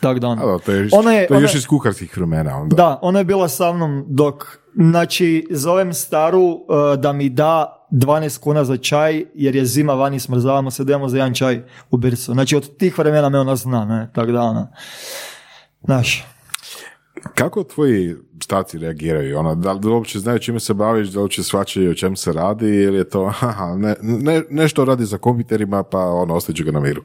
Tako 0.01 0.19
da 0.19 0.28
ono. 0.28 0.59
To 0.59 0.71
je, 0.71 0.89
Ona 0.91 1.11
je- 1.11 1.28
to 1.28 1.34
je 1.34 1.41
još 1.41 1.51
ona- 1.51 1.57
iz 1.57 1.67
kuharskih 1.67 2.17
vremena. 2.17 2.57
Onda. 2.57 2.76
Da, 2.76 2.99
ona 3.01 3.19
je 3.19 3.26
bila 3.26 3.47
sa 3.47 3.73
mnom 3.73 4.05
dok, 4.07 4.43
znači, 4.76 5.47
zovem 5.49 5.93
staru 5.93 6.43
uh, 6.43 6.59
da 6.97 7.13
mi 7.13 7.30
da 7.30 7.88
12 7.91 8.39
kuna 8.39 8.63
za 8.63 8.78
čaj, 8.78 9.26
jer 9.34 9.55
je 9.55 9.65
zima 9.65 9.93
vani, 9.93 10.19
smrzavamo 10.19 10.71
se, 10.71 10.84
idemo 10.84 11.09
za 11.09 11.17
jedan 11.17 11.34
čaj 11.34 11.63
u 11.91 11.97
bircu. 11.97 12.34
Znači, 12.34 12.55
od 12.55 12.78
tih 12.78 12.97
vremena 12.97 13.30
me 13.30 13.39
ona 13.39 13.55
zna, 13.55 13.86
ne, 13.86 14.09
tako 14.13 14.32
da 14.32 14.41
ona. 14.41 14.71
Znaš, 15.84 16.26
Kako 17.36 17.63
tvoji 17.63 18.15
starci 18.43 18.78
reagiraju? 18.78 19.39
Ono, 19.39 19.55
da 19.55 19.71
li 19.71 19.88
uopće 19.88 20.19
znaju 20.19 20.39
čime 20.39 20.59
se 20.59 20.73
baviš, 20.73 21.09
da 21.09 21.19
li 21.19 21.23
uopće 21.23 21.43
shvaćaju 21.43 21.91
o 21.91 21.93
čem 21.93 22.15
se 22.15 22.34
radi 22.34 22.67
ili 22.67 22.97
je 22.97 23.09
to 23.09 23.26
haha, 23.39 23.76
ne, 23.76 23.95
ne, 24.01 24.43
nešto 24.49 24.86
radi 24.86 25.05
za 25.05 25.17
kompjuterima 25.17 25.84
pa 25.84 25.99
ono, 25.99 26.36
ostaću 26.36 26.63
ga 26.63 26.71
na 26.71 26.80
miru. 26.80 27.03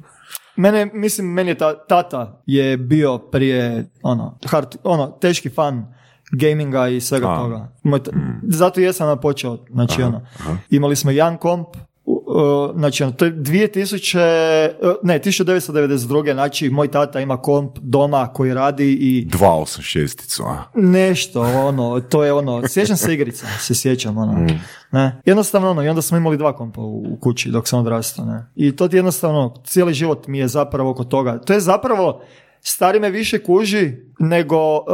Mene, 0.56 0.90
mislim, 0.94 1.26
meni 1.26 1.50
je 1.50 1.54
ta, 1.54 1.86
tata 1.86 2.42
je 2.46 2.76
bio 2.76 3.18
prije, 3.18 3.90
ono, 4.02 4.38
hard, 4.46 4.76
ono, 4.82 5.06
teški 5.06 5.50
fan 5.50 5.94
gaminga 6.32 6.88
i 6.88 7.00
svega 7.00 7.28
A. 7.28 7.36
toga. 7.36 7.68
Ta- 8.04 8.10
Zato 8.42 8.80
jesam 8.80 9.08
ja 9.08 9.16
počeo, 9.16 9.58
znači 9.70 10.02
ono, 10.02 10.26
imali 10.70 10.96
smo 10.96 11.10
jedan 11.10 11.36
komp, 11.36 11.68
uh, 12.04 12.76
znači 12.76 13.02
ono, 13.02 13.12
to 13.12 13.24
je 13.24 13.32
2000, 13.32 14.70
uh, 14.82 14.92
ne, 15.02 15.20
1992. 15.20 16.32
znači 16.32 16.70
moj 16.70 16.88
tata 16.88 17.20
ima 17.20 17.36
komp 17.36 17.78
doma 17.78 18.26
koji 18.26 18.54
radi 18.54 18.92
i 18.92 19.26
286 19.26 20.42
a? 20.46 20.64
nešto, 20.74 21.40
ono, 21.40 22.00
to 22.00 22.24
je 22.24 22.32
ono, 22.32 22.68
sjećam 22.68 22.96
se 22.96 23.14
igrica, 23.14 23.46
se 23.66 23.74
sjećam, 23.74 24.18
ono, 24.18 24.46
ne, 24.92 25.20
jednostavno 25.24 25.70
ono, 25.70 25.82
i 25.82 25.88
onda 25.88 26.02
smo 26.02 26.16
imali 26.16 26.36
dva 26.36 26.56
kompa 26.56 26.80
u, 26.80 27.04
u 27.12 27.16
kući 27.20 27.50
dok 27.50 27.68
sam 27.68 27.80
odrastao, 27.80 28.24
ne, 28.24 28.46
i 28.56 28.76
to 28.76 28.88
jednostavno, 28.92 29.54
cijeli 29.64 29.94
život 29.94 30.26
mi 30.26 30.38
je 30.38 30.48
zapravo 30.48 30.90
oko 30.90 31.04
toga, 31.04 31.38
to 31.38 31.52
je 31.52 31.60
zapravo, 31.60 32.22
stari 32.62 33.00
me 33.00 33.10
više 33.10 33.38
kuži 33.38 33.92
nego, 34.18 34.76
uh, 34.76 34.84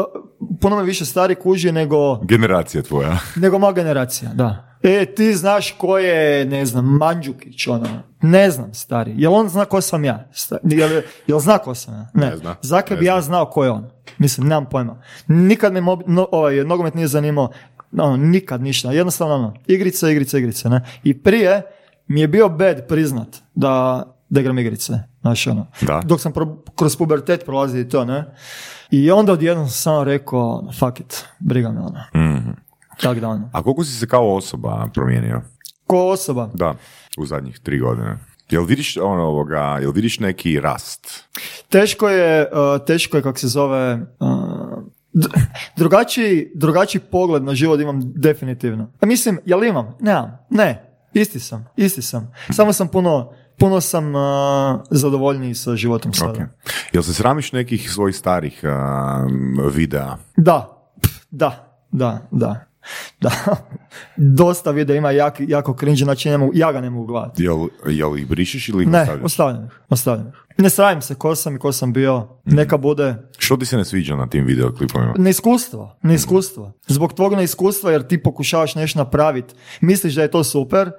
puno 0.61 0.77
me 0.77 0.83
više 0.83 1.05
stari 1.05 1.35
kuži 1.35 1.73
nego, 1.73 2.17
Generacija 2.19 2.83
tvoja. 2.83 3.19
nego 3.37 3.59
moja 3.59 3.73
generacija, 3.73 4.31
da. 4.35 4.63
E, 4.83 5.05
ti 5.07 5.35
znaš 5.35 5.71
ko 5.71 5.99
je, 5.99 6.45
ne 6.45 6.67
znam, 6.67 6.85
Mandžukić, 6.87 7.67
ono, 7.67 7.87
ne 8.23 8.51
znam, 8.51 8.75
stari. 8.75 9.15
Jel 9.17 9.35
on 9.35 9.49
zna 9.49 9.65
ko 9.65 9.81
sam 9.81 10.05
ja? 10.05 10.29
Sta- 10.33 10.59
Jel, 10.65 11.03
jel 11.27 11.39
zna 11.39 11.59
ko 11.59 11.75
sam 11.75 11.95
ja? 11.95 12.07
Ne. 12.15 12.27
Ne 12.27 12.37
zna. 12.37 12.57
Zakaj 12.63 12.97
bi 12.97 13.05
ja 13.05 13.15
zna. 13.15 13.23
znao 13.23 13.47
ko 13.47 13.65
je 13.65 13.71
on? 13.71 13.91
Mislim, 14.19 14.49
nemam 14.49 14.67
pojma. 14.67 15.03
Nikad 15.27 15.73
me 15.73 15.81
mob, 15.81 16.03
no, 16.07 16.29
ovaj, 16.33 16.55
nogomet 16.57 16.95
nije 16.95 17.07
zanimao, 17.09 17.51
ono, 17.99 18.17
nikad 18.17 18.63
ništa. 18.63 18.93
Jednostavno, 18.93 19.35
ono, 19.35 19.55
igrice, 19.67 20.13
igrice, 20.13 20.39
igrice, 20.39 20.69
ne? 20.69 20.81
I 21.05 21.23
prije 21.23 21.63
mi 22.07 22.21
je 22.21 22.29
bio 22.29 22.49
bad 22.49 22.87
priznat 22.89 23.29
da, 23.55 24.05
da 24.29 24.41
igram 24.41 24.59
igrice, 24.59 24.93
znaš, 25.21 25.47
ono. 25.47 25.67
Da. 25.81 26.01
Dok 26.05 26.21
sam 26.21 26.33
pro- 26.33 26.57
kroz 26.75 26.97
pubertet 26.97 27.45
prolazio 27.45 27.81
i 27.81 27.89
to, 27.89 28.05
ne? 28.05 28.25
I 28.91 29.11
onda 29.11 29.33
odjednom 29.33 29.67
sam 29.67 29.73
samo 29.75 30.05
rekao, 30.05 30.69
fuck 30.73 31.01
it, 31.01 31.25
briga 31.39 31.71
me, 31.71 31.81
ono. 31.81 32.01
Mhm. 32.29 32.51
Tak 33.01 33.21
da, 33.21 33.29
ono. 33.29 33.51
A 33.53 33.63
koliko 33.63 33.85
si 33.85 33.93
se 33.93 34.07
kao 34.07 34.35
osoba 34.35 34.89
promijenio? 34.95 35.43
Ko 35.87 36.07
osoba? 36.07 36.51
Da, 36.55 36.75
u 37.19 37.27
zadnjih 37.27 37.59
tri 37.59 37.79
godine. 37.79 38.19
Jel 38.51 38.65
vidiš 38.65 38.97
ono 38.97 39.23
ovoga, 39.23 39.79
jel 39.81 39.91
vidiš 39.93 40.21
neki 40.21 40.61
rast? 40.61 41.25
Teško 41.69 42.09
je, 42.09 42.41
uh, 42.43 42.87
teško 42.87 43.17
je 43.17 43.23
kako 43.23 43.39
se 43.39 43.49
zove, 43.49 43.95
uh, 44.21 44.83
d- 45.13 45.29
drugačiji, 45.77 46.51
drugačiji 46.55 47.01
pogled 47.03 47.43
na 47.43 47.55
život 47.55 47.81
imam 47.81 48.01
definitivno. 48.05 48.91
A 49.01 49.07
mislim, 49.07 49.39
jel 49.45 49.65
imam? 49.65 49.95
Nemam. 50.01 50.39
Ne. 50.51 50.83
Isti 51.15 51.41
sam. 51.41 51.67
Isti 51.77 52.03
sam. 52.03 52.33
Samo 52.51 52.73
sam 52.73 52.89
puno, 52.89 53.33
puno 53.59 53.81
sam 53.81 54.15
uh, 54.15 54.23
zadovoljniji 54.91 55.55
sa 55.55 55.77
životom 55.77 56.13
sada. 56.13 56.33
Ok. 56.33 56.39
Jel 56.93 57.03
se 57.03 57.15
sramiš 57.15 57.53
nekih 57.53 57.91
svojih 57.91 58.17
starih 58.17 58.61
um, 58.65 59.71
videa? 59.75 60.17
Da. 60.37 60.89
Da. 61.31 61.81
Da. 61.93 62.29
Da. 62.31 62.67
Da. 63.21 63.31
Dosta 64.17 64.71
videa 64.71 64.97
ima 64.97 65.11
jak, 65.11 65.35
jako 65.39 65.77
cringe, 65.79 66.05
znači 66.05 66.31
ne 66.31 66.39
mogu, 66.39 66.53
ja 66.55 66.73
ga 66.73 66.81
ne 66.81 66.91
mogu 66.91 67.07
gledati. 67.07 67.43
Jel, 67.43 67.67
jel 67.87 68.19
ih 68.19 68.29
brišeš 68.29 68.69
ili 68.69 68.83
ih 68.83 68.89
Ne, 68.89 69.07
ostavljam 69.23 69.65
ih. 69.65 69.71
Ostavljam 69.89 70.29
ih. 70.29 70.35
Ne 70.59 70.71
sravim 70.71 71.03
se 71.03 71.15
ko 71.15 71.35
sam 71.35 71.57
i 71.57 71.59
ko 71.59 71.73
sam 71.73 71.93
bio. 71.93 72.29
Neka 72.45 72.77
bude 72.77 73.15
Što 73.39 73.57
ti 73.57 73.67
se 73.67 73.77
ne 73.77 73.85
sviđa 73.85 74.17
na 74.17 74.27
tim 74.27 74.45
videoklipovima? 74.45 75.15
Neiskustvo, 75.19 75.97
neiskustvo. 76.03 76.73
Zbog 76.87 77.13
tvog 77.13 77.35
neiskustva 77.35 77.93
jer 77.93 78.07
ti 78.07 78.23
pokušavaš 78.23 78.75
nešto 78.75 78.99
napraviti, 78.99 79.55
misliš 79.81 80.15
da 80.15 80.23
je 80.23 80.31
to 80.31 80.45
super, 80.45 80.91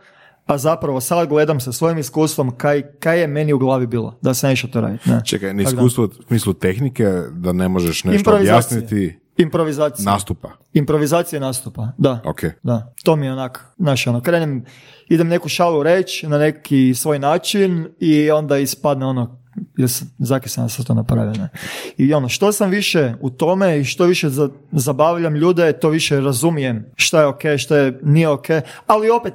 a 0.47 0.57
zapravo 0.57 1.01
sad 1.01 1.29
gledam 1.29 1.59
sa 1.59 1.71
svojim 1.71 1.97
iskustvom 1.97 2.57
kaj, 2.57 2.81
kaj 2.99 3.21
je 3.21 3.27
meni 3.27 3.53
u 3.53 3.57
glavi 3.59 3.87
bilo, 3.87 4.17
da 4.21 4.33
sam 4.33 4.51
išao 4.51 4.69
to 4.69 4.81
raditi. 4.81 5.09
Ne. 5.09 5.21
Čekaj, 5.25 5.49
Tako 5.49 5.57
da. 5.57 5.63
neiskustvo 5.63 6.03
u 6.03 6.23
smislu 6.27 6.53
tehnike, 6.53 7.03
da 7.31 7.51
ne 7.51 7.67
možeš 7.67 8.03
nešto 8.03 8.35
objasniti 8.35 9.19
Improvizacija. 9.37 10.11
nastupa. 10.11 10.49
Improvizacija 10.73 11.39
nastupa, 11.39 11.87
da. 11.97 12.21
Ok. 12.25 12.41
Da, 12.63 12.93
to 13.03 13.15
mi 13.15 13.25
je 13.25 13.33
onak, 13.33 13.65
znaš, 13.77 14.07
ono, 14.07 14.21
krenem, 14.21 14.65
idem 15.09 15.27
neku 15.27 15.49
šalu 15.49 15.83
reći 15.83 16.27
na 16.27 16.37
neki 16.37 16.93
svoj 16.95 17.19
način 17.19 17.87
i 17.99 18.31
onda 18.31 18.57
ispadne 18.57 19.05
ono, 19.05 19.39
zaki 20.17 20.49
sam 20.49 20.69
se 20.69 20.83
to 20.83 20.93
napravio, 20.93 21.33
ne. 21.33 21.49
I 21.97 22.13
ono, 22.13 22.29
što 22.29 22.51
sam 22.51 22.69
više 22.69 23.13
u 23.21 23.29
tome 23.29 23.79
i 23.79 23.83
što 23.83 24.05
više 24.05 24.29
za, 24.29 24.49
zabavljam 24.71 25.35
ljude, 25.35 25.73
to 25.73 25.89
više 25.89 26.19
razumijem 26.21 26.85
šta 26.95 27.19
je 27.19 27.25
ok, 27.25 27.41
šta 27.57 27.77
je 27.77 27.99
nije 28.03 28.29
ok, 28.29 28.45
ali 28.87 29.09
opet, 29.09 29.33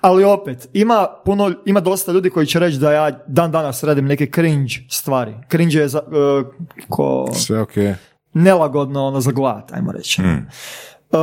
ali 0.00 0.24
opet, 0.24 0.68
ima 0.72 1.08
puno, 1.24 1.52
ima 1.64 1.80
dosta 1.80 2.12
ljudi 2.12 2.30
koji 2.30 2.46
će 2.46 2.58
reći 2.58 2.78
da 2.78 2.92
ja 2.92 3.10
dan 3.26 3.50
danas 3.50 3.84
radim 3.84 4.06
neke 4.06 4.30
cringe 4.34 4.74
stvari. 4.88 5.34
Cringe 5.50 5.78
je 5.78 5.88
za, 5.88 5.98
e, 5.98 6.44
ko 6.88 7.26
Sve 7.34 7.60
ok. 7.60 7.72
nelagodno 8.34 9.06
ono 9.06 9.20
za 9.20 9.30
gledat, 9.30 9.72
ajmo 9.72 9.92
reći. 9.92 10.22
Hmm. 10.22 10.48
Uh, 11.10 11.18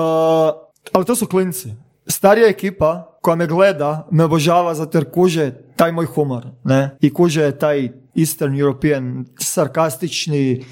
ali 0.94 1.06
to 1.06 1.16
su 1.16 1.28
klinci. 1.28 1.70
Starija 2.08 2.48
ekipa 2.48 3.18
koja 3.22 3.36
me 3.36 3.48
gleda 3.48 4.08
me 4.12 4.24
obožava 4.24 4.74
zato 4.74 4.98
jer 4.98 5.12
kuže 5.12 5.52
taj 5.76 5.92
moj 5.92 6.06
humor, 6.06 6.46
ne? 6.64 6.98
I 7.02 7.14
kuže 7.14 7.52
taj 7.52 7.90
Eastern 8.16 8.60
European 8.60 9.26
sarkastični 9.40 10.66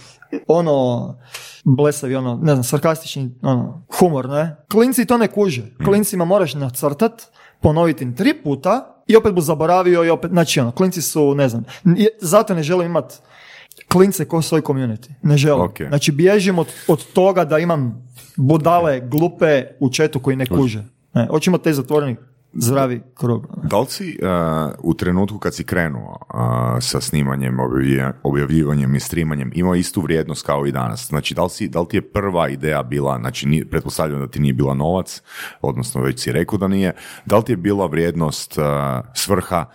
ono 0.47 1.17
blesavi, 1.63 2.15
ono, 2.15 2.39
ne 2.43 2.53
znam, 2.53 2.63
sarkastični 2.63 3.35
ono, 3.41 3.85
humor, 3.99 4.29
ne? 4.29 4.55
Klinci 4.71 5.05
to 5.05 5.17
ne 5.17 5.27
kuže. 5.27 5.63
Klincima 5.85 6.25
moraš 6.25 6.53
nacrtat, 6.53 7.23
ponoviti 7.61 8.03
im 8.03 8.15
tri 8.15 8.33
puta 8.43 9.03
i 9.07 9.15
opet 9.15 9.33
bu 9.33 9.41
zaboravio 9.41 10.03
i 10.03 10.09
opet, 10.09 10.31
znači 10.31 10.59
ono, 10.59 10.71
klinci 10.71 11.01
su, 11.01 11.35
ne 11.35 11.49
znam, 11.49 11.63
zato 12.21 12.53
ne 12.53 12.63
želim 12.63 12.85
imat 12.85 13.21
klince 13.87 14.25
ko 14.25 14.41
svoj 14.41 14.61
community. 14.61 15.09
Ne 15.21 15.37
želim. 15.37 15.61
Ok. 15.61 15.77
Znači 15.87 16.11
bježim 16.11 16.59
od, 16.59 16.67
od 16.87 17.05
toga 17.13 17.45
da 17.45 17.59
imam 17.59 18.07
budale, 18.35 18.99
glupe 18.99 19.63
u 19.79 19.89
četu 19.89 20.19
koji 20.19 20.35
ne 20.35 20.45
kuže. 20.45 20.83
Ne, 21.13 21.27
imati 21.47 21.63
taj 21.63 21.73
zatvoreni 21.73 22.15
zdravi 22.53 23.01
krug. 23.13 23.47
Da 23.63 23.79
li 23.79 23.85
si 23.85 24.19
uh, 24.21 24.73
u 24.83 24.93
trenutku 24.93 25.39
kad 25.39 25.55
si 25.55 25.63
krenuo 25.63 26.17
uh, 26.33 26.39
sa 26.79 27.01
snimanjem, 27.01 27.57
objavljivanjem- 28.23 28.95
i 28.95 28.99
streamanjem 28.99 29.51
imao 29.55 29.75
istu 29.75 30.01
vrijednost 30.01 30.45
kao 30.45 30.65
i 30.65 30.71
danas? 30.71 31.07
Znači, 31.07 31.33
da 31.33 31.43
li, 31.43 31.49
si, 31.49 31.67
da 31.67 31.79
li 31.79 31.87
ti 31.87 31.97
je 31.97 32.11
prva 32.11 32.49
ideja 32.49 32.83
bila, 32.83 33.17
znači, 33.19 33.67
pretpostavljam 33.71 34.19
da 34.19 34.27
ti 34.27 34.39
nije 34.39 34.53
bila 34.53 34.73
novac, 34.73 35.21
odnosno 35.61 36.01
već 36.01 36.19
si 36.19 36.31
rekao 36.31 36.57
da 36.57 36.67
nije, 36.67 36.93
da 37.25 37.37
li 37.37 37.43
ti 37.43 37.51
je 37.51 37.57
bila 37.57 37.85
vrijednost 37.85 38.57
uh, 38.57 38.63
svrha 39.13 39.65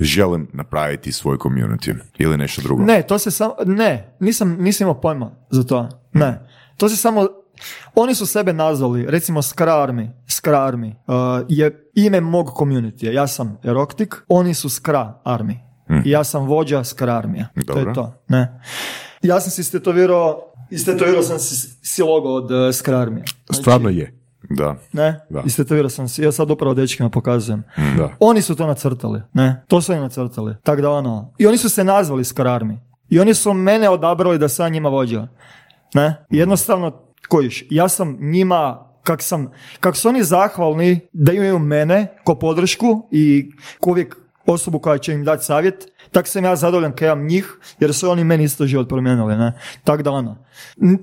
želim 0.00 0.48
napraviti 0.52 1.12
svoj 1.12 1.36
community 1.36 1.94
ili 2.18 2.36
nešto 2.36 2.62
drugo? 2.62 2.84
Ne, 2.84 3.02
to 3.02 3.18
se 3.18 3.30
samo, 3.30 3.54
ne, 3.66 4.16
nisam, 4.20 4.56
nisam 4.60 4.84
imao 4.84 5.00
pojma 5.00 5.30
za 5.50 5.62
to. 5.62 5.88
Ne, 6.12 6.48
to 6.76 6.88
se 6.88 6.96
samo, 6.96 7.28
oni 7.94 8.14
su 8.14 8.26
sebe 8.26 8.52
nazvali, 8.52 9.06
recimo 9.08 9.42
Skra 9.42 9.72
Army, 9.86 10.08
Skra 10.26 10.58
Army 10.58 10.94
uh, 11.06 11.46
je 11.48 11.90
ime 11.94 12.20
mog 12.20 12.46
community. 12.46 13.12
Ja 13.12 13.26
sam 13.26 13.58
Eroktik, 13.64 14.16
oni 14.28 14.54
su 14.54 14.68
Skra 14.68 15.20
Army. 15.24 15.56
I 16.04 16.10
ja 16.10 16.24
sam 16.24 16.46
vođa 16.46 16.84
Skra 16.84 17.16
Armija. 17.16 17.48
To 17.66 17.78
je 17.78 17.92
to. 17.94 18.14
Ne. 18.28 18.60
Ja 19.22 19.40
sam 19.40 19.50
si 19.50 19.60
istetovirao, 19.60 20.52
istetovirao 20.70 21.22
sam 21.22 21.38
si, 21.38 21.68
si 21.82 22.02
logo 22.02 22.28
od 22.28 22.50
uh, 22.50 22.74
Skra 22.74 22.98
Armija. 22.98 23.24
Stvarno 23.52 23.88
je. 23.88 24.14
Da. 24.50 24.76
Ne, 24.92 25.20
Da. 25.30 25.42
istetovirao 25.46 25.88
sam 25.90 26.08
si, 26.08 26.22
ja 26.22 26.32
sad 26.32 26.50
upravo 26.50 26.74
dečkima 26.74 27.10
pokazujem. 27.10 27.62
Da. 27.96 28.10
Oni 28.20 28.42
su 28.42 28.56
to 28.56 28.66
nacrtali, 28.66 29.22
ne, 29.32 29.64
to 29.68 29.80
su 29.82 29.92
oni 29.92 30.00
nacrtali. 30.00 30.54
Tako 30.62 30.82
da 30.82 30.90
ono, 30.90 31.32
i 31.38 31.46
oni 31.46 31.58
su 31.58 31.68
se 31.68 31.84
nazvali 31.84 32.24
Skararmi. 32.24 32.78
I 33.08 33.20
oni 33.20 33.34
su 33.34 33.52
mene 33.52 33.88
odabrali 33.88 34.38
da 34.38 34.48
sam 34.48 34.72
njima 34.72 34.88
vođa. 34.88 35.26
Ne, 35.94 36.26
jednostavno, 36.30 37.07
kojiš, 37.28 37.64
ja 37.70 37.88
sam 37.88 38.16
njima, 38.20 38.86
kak 39.02 39.22
sam, 39.22 39.52
kak 39.80 39.96
su 39.96 40.08
oni 40.08 40.24
zahvalni 40.24 41.00
da 41.12 41.32
imaju 41.32 41.58
mene 41.58 42.06
ko 42.24 42.34
podršku 42.34 43.08
i 43.10 43.50
ko 43.80 43.90
uvijek 43.90 44.16
osobu 44.46 44.78
koja 44.78 44.98
će 44.98 45.12
im 45.12 45.24
dati 45.24 45.44
savjet, 45.44 45.88
tak 46.12 46.26
sam 46.26 46.44
ja 46.44 46.56
zadovoljan 46.56 46.92
kad 46.92 47.06
imam 47.06 47.26
njih, 47.26 47.58
jer 47.80 47.94
su 47.94 48.10
oni 48.10 48.24
meni 48.24 48.44
isto 48.44 48.66
život 48.66 48.88
promijenili, 48.88 49.36
ne. 49.36 49.52
Tako 49.84 50.02
da 50.02 50.10
ono, 50.10 50.44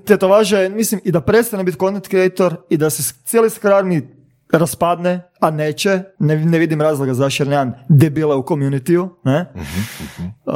tetovaža 0.06 0.68
mislim, 0.68 1.00
i 1.04 1.12
da 1.12 1.20
prestane 1.20 1.64
biti 1.64 1.78
content 1.78 2.08
creator 2.08 2.56
i 2.70 2.76
da 2.76 2.90
se 2.90 3.14
cijeli 3.24 3.50
skrarni 3.50 4.08
raspadne, 4.52 5.20
a 5.40 5.50
neće, 5.50 6.02
ne, 6.18 6.44
ne 6.44 6.58
vidim 6.58 6.80
razloga 6.80 7.14
zašto 7.14 7.42
jer 7.42 7.48
nemam 7.48 7.72
debila 7.88 8.36
u 8.36 8.42
communityu, 8.42 9.08
ne. 9.24 9.52
Uh, 10.44 10.54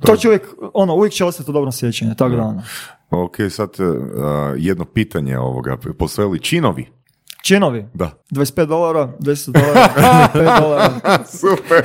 to 0.00 0.16
će 0.16 0.28
uvijek, 0.28 0.42
ono, 0.74 0.94
uvijek 0.94 1.12
će 1.12 1.24
ostati 1.24 1.50
u 1.50 1.54
dobrom 1.54 1.72
sjećanju, 1.72 2.14
tako 2.14 2.36
da 2.36 2.42
ono. 2.42 2.62
Ok, 3.10 3.36
sad 3.50 3.70
uh, 3.78 3.86
jedno 4.56 4.84
pitanje 4.84 5.38
ovoga, 5.38 5.76
postoje 5.98 6.28
li 6.28 6.40
činovi? 6.40 6.86
Činovi, 7.42 7.86
Da. 7.94 8.10
25 8.32 8.66
dolara, 8.66 9.08
10 9.20 9.50
dolara, 9.52 9.88
5 10.34 10.60
dolara. 10.60 10.90
Super, 11.26 11.84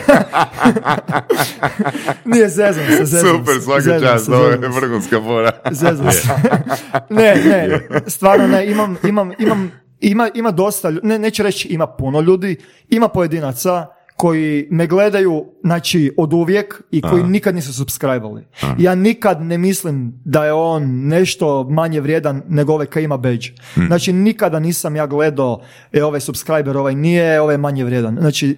Nije 2.34 2.50
zezam 2.50 2.86
se, 2.86 3.06
zezam 3.06 3.46
se. 3.46 3.54
zezam 3.60 3.80
se, 3.80 4.00
zezam 4.00 4.74
se. 4.74 4.80
vrhunska 4.80 5.22
fora. 5.22 5.52
Zezam 5.72 6.12
se. 6.12 6.28
ne, 7.10 7.36
ne, 7.36 7.80
stvarno 8.08 8.48
ne, 8.48 8.72
imam, 8.72 8.98
imam, 9.04 9.32
imam, 9.40 9.72
ima, 10.00 10.30
ima 10.34 10.52
dosta, 10.52 10.92
ne, 11.04 11.20
neću 11.20 11.44
reći 11.44 11.68
ima 11.68 11.88
puno 11.88 12.22
ljudi, 12.22 12.58
ima 12.90 13.08
pojedinaca 13.08 13.88
koji 14.22 14.68
me 14.72 14.88
gledaju 14.88 15.46
znači 15.64 16.14
od 16.18 16.34
uvijek 16.34 16.82
i 16.92 17.02
koji 17.02 17.24
nikad 17.24 17.56
nisu 17.56 17.74
subscribali. 17.74 18.46
Ja 18.78 18.96
nikad 18.96 19.42
ne 19.42 19.58
mislim 19.58 20.22
da 20.26 20.46
je 20.46 20.54
on 20.54 20.84
nešto 21.08 21.64
manje 21.64 22.02
vrijedan 22.02 22.42
nego 22.48 22.74
ovaj 22.74 22.86
koji 22.86 23.04
ima 23.04 23.18
badge. 23.18 23.48
Hm. 23.74 23.86
Znači 23.88 24.14
nikada 24.14 24.60
nisam 24.60 24.96
ja 24.96 25.08
gledao 25.08 25.62
e 25.92 26.04
ovaj 26.04 26.20
subscriber 26.20 26.78
ovaj 26.78 26.96
nije, 26.96 27.42
ovaj 27.42 27.54
je 27.54 27.58
manje 27.58 27.84
vrijedan. 27.84 28.18
Znači 28.20 28.58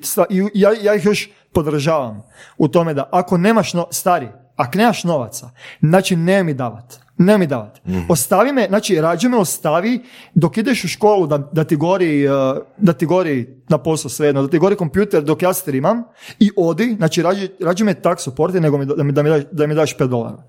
ja, 0.54 0.70
ja 0.82 0.96
ih 0.96 1.06
još 1.06 1.30
podržavam 1.54 2.22
u 2.58 2.68
tome 2.68 2.94
da 2.94 3.10
ako 3.12 3.38
nemaš 3.38 3.74
no, 3.74 3.88
stari, 3.92 4.28
ako 4.56 4.78
nemaš 4.78 5.04
novaca, 5.04 5.50
znači 5.82 6.16
ne 6.16 6.44
mi 6.44 6.54
davat. 6.54 7.03
Ne 7.18 7.38
mi 7.38 7.48
davat. 7.48 7.82
Ostavi 8.10 8.52
me, 8.54 8.66
znači 8.70 8.96
rađe 9.02 9.30
me 9.30 9.38
ostavi 9.38 10.02
dok 10.34 10.58
ideš 10.58 10.84
u 10.84 10.88
školu 10.88 11.28
da, 11.28 11.38
da 11.38 11.64
ti 11.64 11.76
gori, 11.76 12.28
uh, 12.28 12.34
da 12.78 12.94
ti 12.94 13.06
gori 13.06 13.48
na 13.70 13.78
posao 13.78 14.10
svejedno, 14.10 14.42
da 14.42 14.48
ti 14.48 14.60
gori 14.60 14.76
kompjuter 14.76 15.24
dok 15.24 15.42
ja 15.42 15.54
streamam 15.54 16.04
i 16.40 16.52
odi, 16.58 16.96
znači 16.98 17.22
rađe, 17.22 17.48
rađe 17.62 17.84
me 17.84 17.94
tak 17.94 18.22
supporti 18.22 18.60
nego 18.60 18.78
mi, 18.78 18.86
da, 18.86 19.04
mi, 19.04 19.12
da, 19.12 19.24
mi, 19.24 19.30
daš, 19.30 19.42
da 19.52 19.68
mi 19.68 19.76
daš 19.76 19.98
5 19.98 20.08
dolara. 20.08 20.44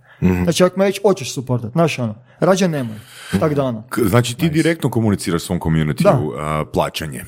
Znači 0.45 0.65
ako 0.65 0.78
me 0.78 0.85
već 0.85 1.01
hoćeš 1.03 1.35
supportat, 1.35 1.73
znaš 1.73 1.99
ono, 1.99 2.15
rađe 2.41 2.69
nemoj. 2.69 2.97
Tak 3.41 3.55
da 3.55 3.65
ono. 3.65 3.85
Znači 3.97 4.36
ti 4.36 4.49
direktno 4.51 4.91
komuniciraš 4.91 5.43
svom 5.43 5.61
community 5.61 6.03
Da. 6.03 6.65
plaćanje, 6.73 7.24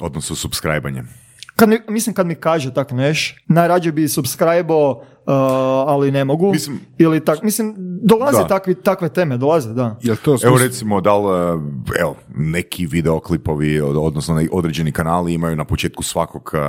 odnosno 0.00 0.36
subscribanje. 0.36 1.02
Kad 1.60 1.68
mi, 1.68 1.78
mislim 1.88 2.14
kad 2.14 2.26
mi 2.26 2.34
kaže 2.34 2.74
tak 2.74 2.92
neš, 2.92 3.44
najrađe 3.46 3.92
bi 3.92 4.08
subscribe 4.08 4.74
ali 5.86 6.10
ne 6.10 6.24
mogu. 6.24 6.52
Mislim- 6.52 6.80
Ili 6.98 7.24
tak, 7.24 7.42
mislim, 7.42 7.74
dolaze 8.02 8.38
Da. 8.38 8.46
takvi, 8.46 8.74
takve 8.74 9.08
teme, 9.08 9.36
dolaze, 9.36 9.72
da. 9.72 9.96
Jel 10.02 10.16
to 10.16 10.36
Evo 10.44 10.58
recimo 10.58 11.00
da 11.00 11.16
li, 11.16 11.24
uh, 11.24 11.62
evo, 12.00 12.16
neki 12.28 12.86
videoklipovi, 12.86 13.80
od- 13.80 13.96
odnosno 13.96 14.34
ne- 14.34 14.48
određeni 14.52 14.92
kanali 14.92 15.34
imaju 15.34 15.56
na 15.56 15.64
početku 15.64 16.02
svakog, 16.02 16.50
uh, 16.54 16.60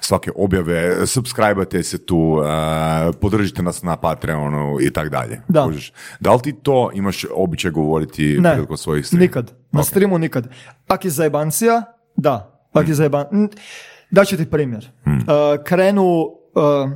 svake 0.00 0.30
objave, 0.36 1.06
subscribe 1.06 1.82
se 1.82 1.98
tu, 1.98 2.16
uh, 2.18 2.44
podržite 3.14 3.62
nas 3.62 3.82
na 3.82 3.96
Patreonu 3.96 4.76
i 4.80 4.90
tak 4.90 5.08
dalje. 5.08 5.40
Da. 5.48 5.64
Kužiš? 5.64 5.92
Da 6.20 6.32
li 6.32 6.40
ti 6.40 6.52
to 6.54 6.90
imaš 6.94 7.24
običaj 7.32 7.70
govoriti 7.70 8.38
Ne, 8.40 8.52
prilikom 8.52 8.76
svojih 8.76 9.06
streama? 9.06 9.22
nikad. 9.22 9.52
Na 9.72 9.82
streamu 9.82 10.18
nikad. 10.18 10.48
Ak 10.88 11.04
je 11.04 11.10
zajebancija, 11.10 11.82
da. 12.16 12.54
Ak 12.72 12.88
je 12.88 12.94
zajeban... 12.94 13.26
Daću 14.10 14.36
ti 14.36 14.50
primjer. 14.50 14.90
Hmm. 15.04 15.16
Uh, 15.16 15.24
krenu, 15.64 16.04
uh, 16.54 16.90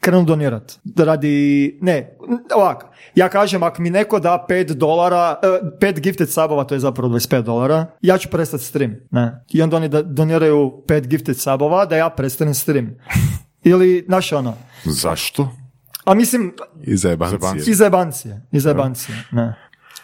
krenu 0.00 0.24
donirat. 0.24 0.78
Radi, 0.96 1.78
ne, 1.82 2.16
ovako. 2.56 2.88
Ja 3.14 3.28
kažem, 3.28 3.62
ako 3.62 3.82
mi 3.82 3.90
neko 3.90 4.20
da 4.20 4.46
5 4.48 4.72
dolara, 4.72 5.38
uh, 5.62 5.68
5 5.80 6.00
gifted 6.00 6.30
subova, 6.30 6.64
to 6.64 6.74
je 6.74 6.80
zapravo 6.80 7.08
25 7.14 7.42
dolara, 7.42 7.86
ja 8.02 8.18
ću 8.18 8.28
prestati 8.28 8.64
stream. 8.64 8.94
Ne. 9.10 9.44
I 9.52 9.62
onda 9.62 9.76
oni 9.76 9.88
da 9.88 10.02
doniraju 10.02 10.72
5 10.86 11.06
gifted 11.06 11.38
subova 11.40 11.84
da 11.86 11.96
ja 11.96 12.10
prestanem 12.10 12.54
stream. 12.54 12.90
Ili, 13.64 14.04
znaš 14.06 14.32
ono, 14.32 14.54
Zašto? 14.84 15.48
a 16.04 16.14
mislim, 16.14 16.52
Iz 16.82 17.00
zajebancije. 17.00 17.62
iz 17.66 17.78
zajebancije, 17.78 18.42
iz 18.52 18.62
zajebancije, 18.62 19.16
ne. 19.32 19.54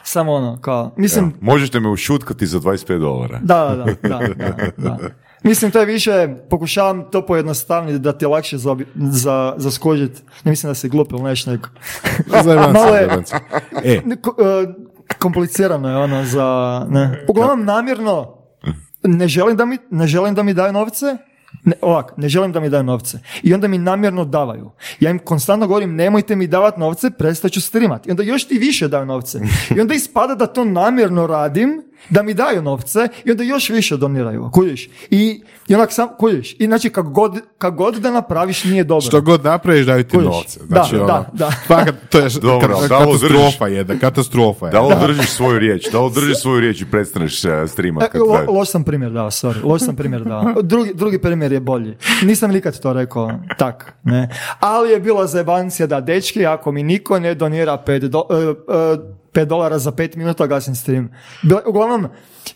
Samo 0.03 0.33
ono, 0.33 0.61
kao, 0.61 0.95
mislim, 0.97 1.33
Možete 1.41 1.81
me 1.81 1.89
ušutkati 1.89 2.47
za 2.47 2.59
25 2.59 2.99
dolara. 2.99 3.41
Da, 3.43 3.75
da, 3.77 4.09
da, 4.09 4.19
da, 4.35 4.71
da. 4.77 4.99
Mislim, 5.43 5.71
to 5.71 5.81
je 5.81 5.87
više, 5.87 6.29
pokušavam 6.51 7.11
to 7.11 7.27
pojednostavniti 7.27 7.99
da 7.99 8.13
ti 8.13 8.25
je 8.25 8.29
lakše 8.29 8.59
za, 8.59 8.77
za, 8.95 9.55
za 9.57 9.71
skužit. 9.71 10.23
Ne 10.45 10.51
mislim 10.51 10.71
da 10.71 10.75
si 10.75 10.89
glup 10.89 11.13
ili 11.13 11.23
nešto. 11.23 11.51
Zajebancija, 12.45 12.73
Malo 12.85 12.97
je-. 12.97 13.23
E, 13.85 13.95
e, 13.95 14.03
komplicirano 15.19 15.89
je 15.89 15.97
ono 15.97 16.25
za... 16.25 16.87
Ne. 16.91 17.25
Uglavnom, 17.29 17.65
namjerno 17.65 18.39
ne 19.03 19.29
želim 19.29 19.57
da 19.57 19.65
mi, 19.65 19.79
ne 19.91 20.07
želim 20.07 20.35
da 20.35 20.43
mi 20.43 20.55
daju 20.55 20.73
novce, 20.73 21.17
ne, 21.65 21.75
ovak, 21.81 22.13
ne 22.17 22.29
želim 22.29 22.53
da 22.53 22.61
mi 22.61 22.71
daju 22.71 22.85
novce. 22.85 23.19
I 23.43 23.55
onda 23.55 23.69
mi 23.69 23.79
namjerno 23.79 24.25
davaju. 24.25 24.71
Ja 25.01 25.11
im 25.11 25.19
konstantno 25.19 25.67
govorim, 25.67 25.95
nemojte 25.95 26.37
mi 26.37 26.47
davati 26.47 26.81
novce, 26.81 27.11
prestat 27.11 27.53
ću 27.53 27.61
streamat. 27.61 28.07
I 28.07 28.11
onda 28.11 28.23
još 28.23 28.45
ti 28.45 28.59
više 28.59 28.89
daju 28.89 29.07
novce. 29.07 29.41
I 29.77 29.81
onda 29.81 29.95
ispada 29.95 30.35
da 30.35 30.47
to 30.47 30.65
namjerno 30.65 31.27
radim, 31.27 31.83
da 32.11 32.23
mi 32.23 32.35
daju 32.35 32.63
novce 32.63 32.99
i 33.25 33.31
onda 33.31 33.43
još 33.45 33.69
više 33.69 33.97
doniraju. 33.97 34.51
Kužiš? 34.53 34.89
I, 35.11 35.41
i 35.69 35.75
onak 35.75 35.93
sam, 35.93 36.09
kužiš? 36.19 36.57
I 36.59 36.67
znači, 36.67 36.91
kak 36.91 37.07
god, 37.07 37.39
kak 37.59 37.75
god 37.75 37.95
da 37.95 38.11
napraviš, 38.11 38.65
nije 38.65 38.85
dobro. 38.85 39.01
što 39.01 39.21
god 39.21 39.45
napraviš 39.45 39.87
daju 39.87 40.05
ti 40.05 40.11
Kužiš? 40.11 40.27
novce. 40.27 40.61
Znači, 40.63 40.97
Da, 40.97 40.99
ono, 40.99 41.07
da, 41.07 41.29
da. 41.35 41.51
fakat, 41.67 41.95
to 42.09 42.19
je 42.19 42.29
Dobro, 42.43 42.69
kat- 42.71 42.89
da 42.89 42.99
li 42.99 43.05
držiš- 43.07 43.21
katastrofa 43.21 43.67
jedna, 43.69 43.95
katastrofa 43.97 44.67
je. 44.67 44.73
Da 44.73 44.81
li 44.81 44.95
držiš 44.99 45.29
svoju 45.29 45.59
riječ? 45.59 45.87
Da 45.89 46.01
li 46.01 46.13
držiš 46.13 46.41
svoju 46.41 46.61
riječ 46.61 46.81
i 46.81 46.87
prestaneš 46.87 47.45
uh, 47.45 47.51
streamat? 47.67 48.03
E, 48.03 48.09
kad 48.09 48.21
lo- 48.21 48.49
loš 48.49 48.69
sam 48.69 48.85
primjer 48.85 49.13
dao, 49.13 49.27
sorry. 49.29 49.65
Loš 49.65 49.83
sam 49.83 49.97
primjer 49.97 50.25
dao. 50.25 50.55
Drugi, 50.63 50.95
drugi 50.95 51.19
primjer 51.19 51.53
je 51.53 51.61
bolji. 51.61 51.97
Nisam 52.23 52.51
nikad 52.51 52.81
to 52.81 52.93
rekao 52.93 53.31
tak, 53.59 53.95
ne. 54.05 54.29
Ali 54.61 54.91
je 54.91 55.01
bila 55.01 55.27
zajebancija 55.27 55.87
da, 55.87 56.01
dečki, 56.01 56.47
ako 56.47 56.73
mi 56.73 56.83
niko 56.83 57.19
ne 57.19 57.35
donira 57.35 57.79
5 57.79 57.99
do, 58.01 58.23
e, 58.31 58.35
e, 58.35 59.19
5 59.39 59.45
dolara 59.45 59.79
za 59.79 59.93
5 59.93 60.17
minuta, 60.17 60.47
gasim 60.47 60.75
stream. 60.75 61.11
Uglavnom, 61.67 62.09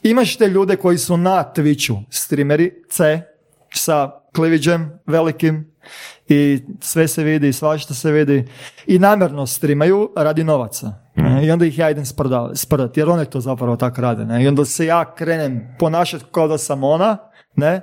imaš 0.02 0.36
te 0.36 0.48
ljude 0.48 0.76
koji 0.76 0.98
su 0.98 1.16
na 1.16 1.52
Twitchu, 1.56 2.02
streameri 2.10 2.72
C, 2.90 3.22
sa 3.74 4.10
kliviđem 4.34 4.90
velikim 5.06 5.72
i 6.28 6.62
sve 6.80 7.08
se 7.08 7.24
vidi, 7.24 7.52
svašta 7.52 7.94
se 7.94 8.12
vidi 8.12 8.48
i 8.86 8.98
namjerno 8.98 9.46
streamaju 9.46 10.12
radi 10.16 10.44
novaca. 10.44 10.92
ne, 11.16 11.46
I 11.46 11.50
onda 11.50 11.66
ih 11.66 11.78
ja 11.78 11.90
idem 11.90 12.06
sprda, 12.06 12.50
sprdat, 12.54 12.96
jer 12.96 13.08
one 13.08 13.24
to 13.24 13.40
zapravo 13.40 13.76
tako 13.76 14.00
rade. 14.00 14.24
Ne? 14.24 14.44
I 14.44 14.48
onda 14.48 14.64
se 14.64 14.86
ja 14.86 15.14
krenem 15.14 15.76
ponašati 15.78 16.24
kao 16.32 16.48
da 16.48 16.58
sam 16.58 16.84
ona, 16.84 17.18
ne? 17.56 17.80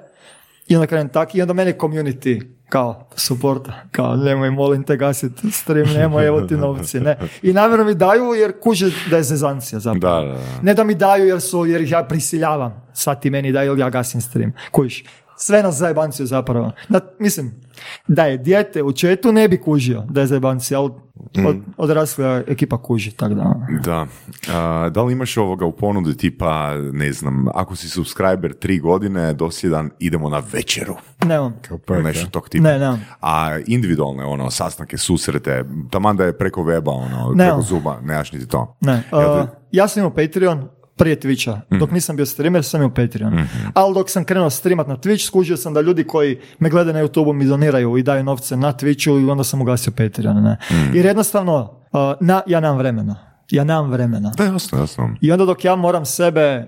I 0.68 0.76
onda 0.76 0.88
krenem 0.88 1.10
tak 1.10 1.36
i 1.36 1.42
onda 1.42 1.54
mene 1.54 1.78
community 1.78 2.59
kao 2.70 3.08
supporta, 3.16 3.74
kao 3.92 4.16
nemoj 4.16 4.50
molim 4.50 4.84
te 4.84 4.98
gasiti 4.98 5.52
stream, 5.52 5.94
nemoj 5.94 6.28
evo 6.28 6.42
ti 6.42 6.56
novci, 6.56 7.00
ne. 7.00 7.18
I 7.42 7.54
namjerno 7.54 7.86
mi 7.86 7.96
daju 7.96 8.34
jer 8.34 8.60
kuže 8.60 8.92
da 9.10 9.18
je 9.18 9.24
zezancija 9.24 9.80
zapravo. 9.80 10.22
Da, 10.22 10.28
da, 10.28 10.34
da. 10.34 10.62
Ne 10.62 10.74
da 10.74 10.84
mi 10.84 10.96
daju 10.96 11.28
jer 11.28 11.42
su, 11.42 11.66
jer 11.66 11.82
ih 11.82 11.92
ja 11.92 12.04
prisiljavam. 12.04 12.82
Sad 12.94 13.22
ti 13.22 13.30
meni 13.30 13.52
daju 13.52 13.72
ili 13.72 13.82
ja 13.82 13.90
gasim 13.90 14.22
stream. 14.22 14.54
Kužiš. 14.72 15.04
Sve 15.42 15.64
nas 15.64 15.76
zajebanciju 15.76 16.26
zapravo. 16.26 16.72
Da, 16.90 17.00
mislim, 17.20 17.52
da 18.08 18.26
je 18.26 18.38
dijete 18.38 18.84
u 18.84 18.92
četu 18.92 19.32
ne 19.32 19.48
bi 19.48 19.62
kužio 19.62 20.04
da 20.10 20.22
je 20.22 20.28
zajebancija, 20.28 20.80
ali 20.80 20.92
od, 21.48 21.58
odrasla 21.78 22.44
ekipa 22.48 22.82
kuži, 22.82 23.12
tako 23.12 23.34
da. 23.34 23.42
ono. 23.42 23.66
Da. 23.84 24.08
A, 24.54 24.90
da 24.90 25.04
li 25.04 25.14
imaš 25.14 25.38
ovoga 25.38 25.66
u 25.66 25.72
ponudi 25.72 26.18
tipa, 26.18 26.74
ne 26.76 27.14
znam, 27.14 27.48
ako 27.54 27.76
si 27.76 27.90
subscriber 27.90 28.54
tri 28.54 28.80
godine, 28.80 29.34
dosljedan, 29.34 29.90
idemo 30.00 30.30
na 30.30 30.42
večeru. 30.54 30.96
Nemam. 31.26 31.56
Ili 31.90 32.04
nešto 32.04 32.28
tog 32.28 32.50
tipa. 32.50 32.64
Ne, 32.64 32.80
nemam. 32.80 33.06
A 33.22 33.58
individualne, 33.68 34.26
ono, 34.26 34.52
sastanke, 34.52 34.98
susrete, 34.98 35.66
taman 35.92 36.18
da 36.18 36.24
je 36.24 36.38
preko 36.38 36.62
weba, 36.62 36.92
ono, 36.92 37.34
Ne. 37.36 37.46
preko 37.46 37.62
zuba, 37.62 38.00
nemaš 38.02 38.32
niti 38.32 38.48
to. 38.48 38.76
Ne. 38.82 39.04
Uh, 39.12 39.48
ja 39.72 39.88
sam 39.88 40.00
imao 40.00 40.14
Patreon 40.16 40.70
prije 41.00 41.16
Twitcha. 41.18 41.60
Dok 41.72 41.92
nisam 41.92 42.16
bio 42.16 42.26
streamer, 42.26 42.64
sam 42.64 42.82
imao 42.82 42.94
Patreon. 42.96 43.48
Ali 43.74 43.94
dok 43.94 44.10
sam 44.10 44.24
krenuo 44.24 44.50
streamat 44.50 44.88
na 44.88 44.98
Twitch, 44.98 45.26
skužio 45.26 45.58
sam 45.58 45.74
da 45.74 45.82
ljudi 45.82 46.04
koji 46.04 46.40
me 46.60 46.70
gledaju 46.70 46.94
na 46.94 47.02
YouTube 47.02 47.34
mi 47.34 47.46
doniraju 47.46 47.98
i 47.98 48.04
daju 48.04 48.24
novce 48.24 48.58
na 48.58 48.74
Twitchu 48.74 49.28
i 49.28 49.30
onda 49.30 49.44
sam 49.44 49.62
ugasio 49.62 49.94
Patreon. 49.94 50.44
Ne. 50.44 50.58
Jer 50.94 51.06
jednostavno, 51.06 51.62
uh, 51.92 52.00
na, 52.22 52.42
ja 52.48 52.60
nemam 52.60 52.78
vremena. 52.78 53.16
Ja 53.50 53.64
nemam 53.64 53.92
vremena. 53.92 54.32
Da, 54.38 54.44
jasno, 54.44 54.80
jasno. 54.80 55.10
I 55.22 55.32
onda 55.32 55.46
dok 55.46 55.66
ja 55.66 55.76
moram 55.76 56.06
sebe... 56.06 56.68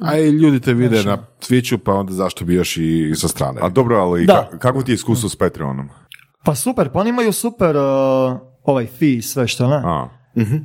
A 0.00 0.18
i 0.18 0.28
ljudi 0.30 0.60
te 0.60 0.74
vide 0.74 1.02
na 1.02 1.18
Twitchu, 1.40 1.78
pa 1.78 1.92
onda 1.92 2.12
zašto 2.12 2.44
bi 2.44 2.54
još 2.54 2.76
i 2.76 3.12
sa 3.16 3.28
strane. 3.28 3.60
A 3.62 3.68
dobro, 3.68 3.96
ali 3.96 4.26
Da. 4.26 4.48
ka- 4.52 4.58
kako 4.58 4.82
ti 4.82 4.90
je 4.90 4.94
iskustvo 4.94 5.28
s 5.28 5.36
Patreonom? 5.36 5.88
Pa 6.44 6.54
super, 6.54 6.88
pa 6.88 7.00
oni 7.00 7.10
imaju 7.10 7.32
super 7.32 7.76
uh, 7.76 7.82
ovaj 8.64 8.86
fee 8.86 9.22
sve 9.22 9.48
što 9.48 9.68
ne. 9.68 9.76
A, 9.84 10.08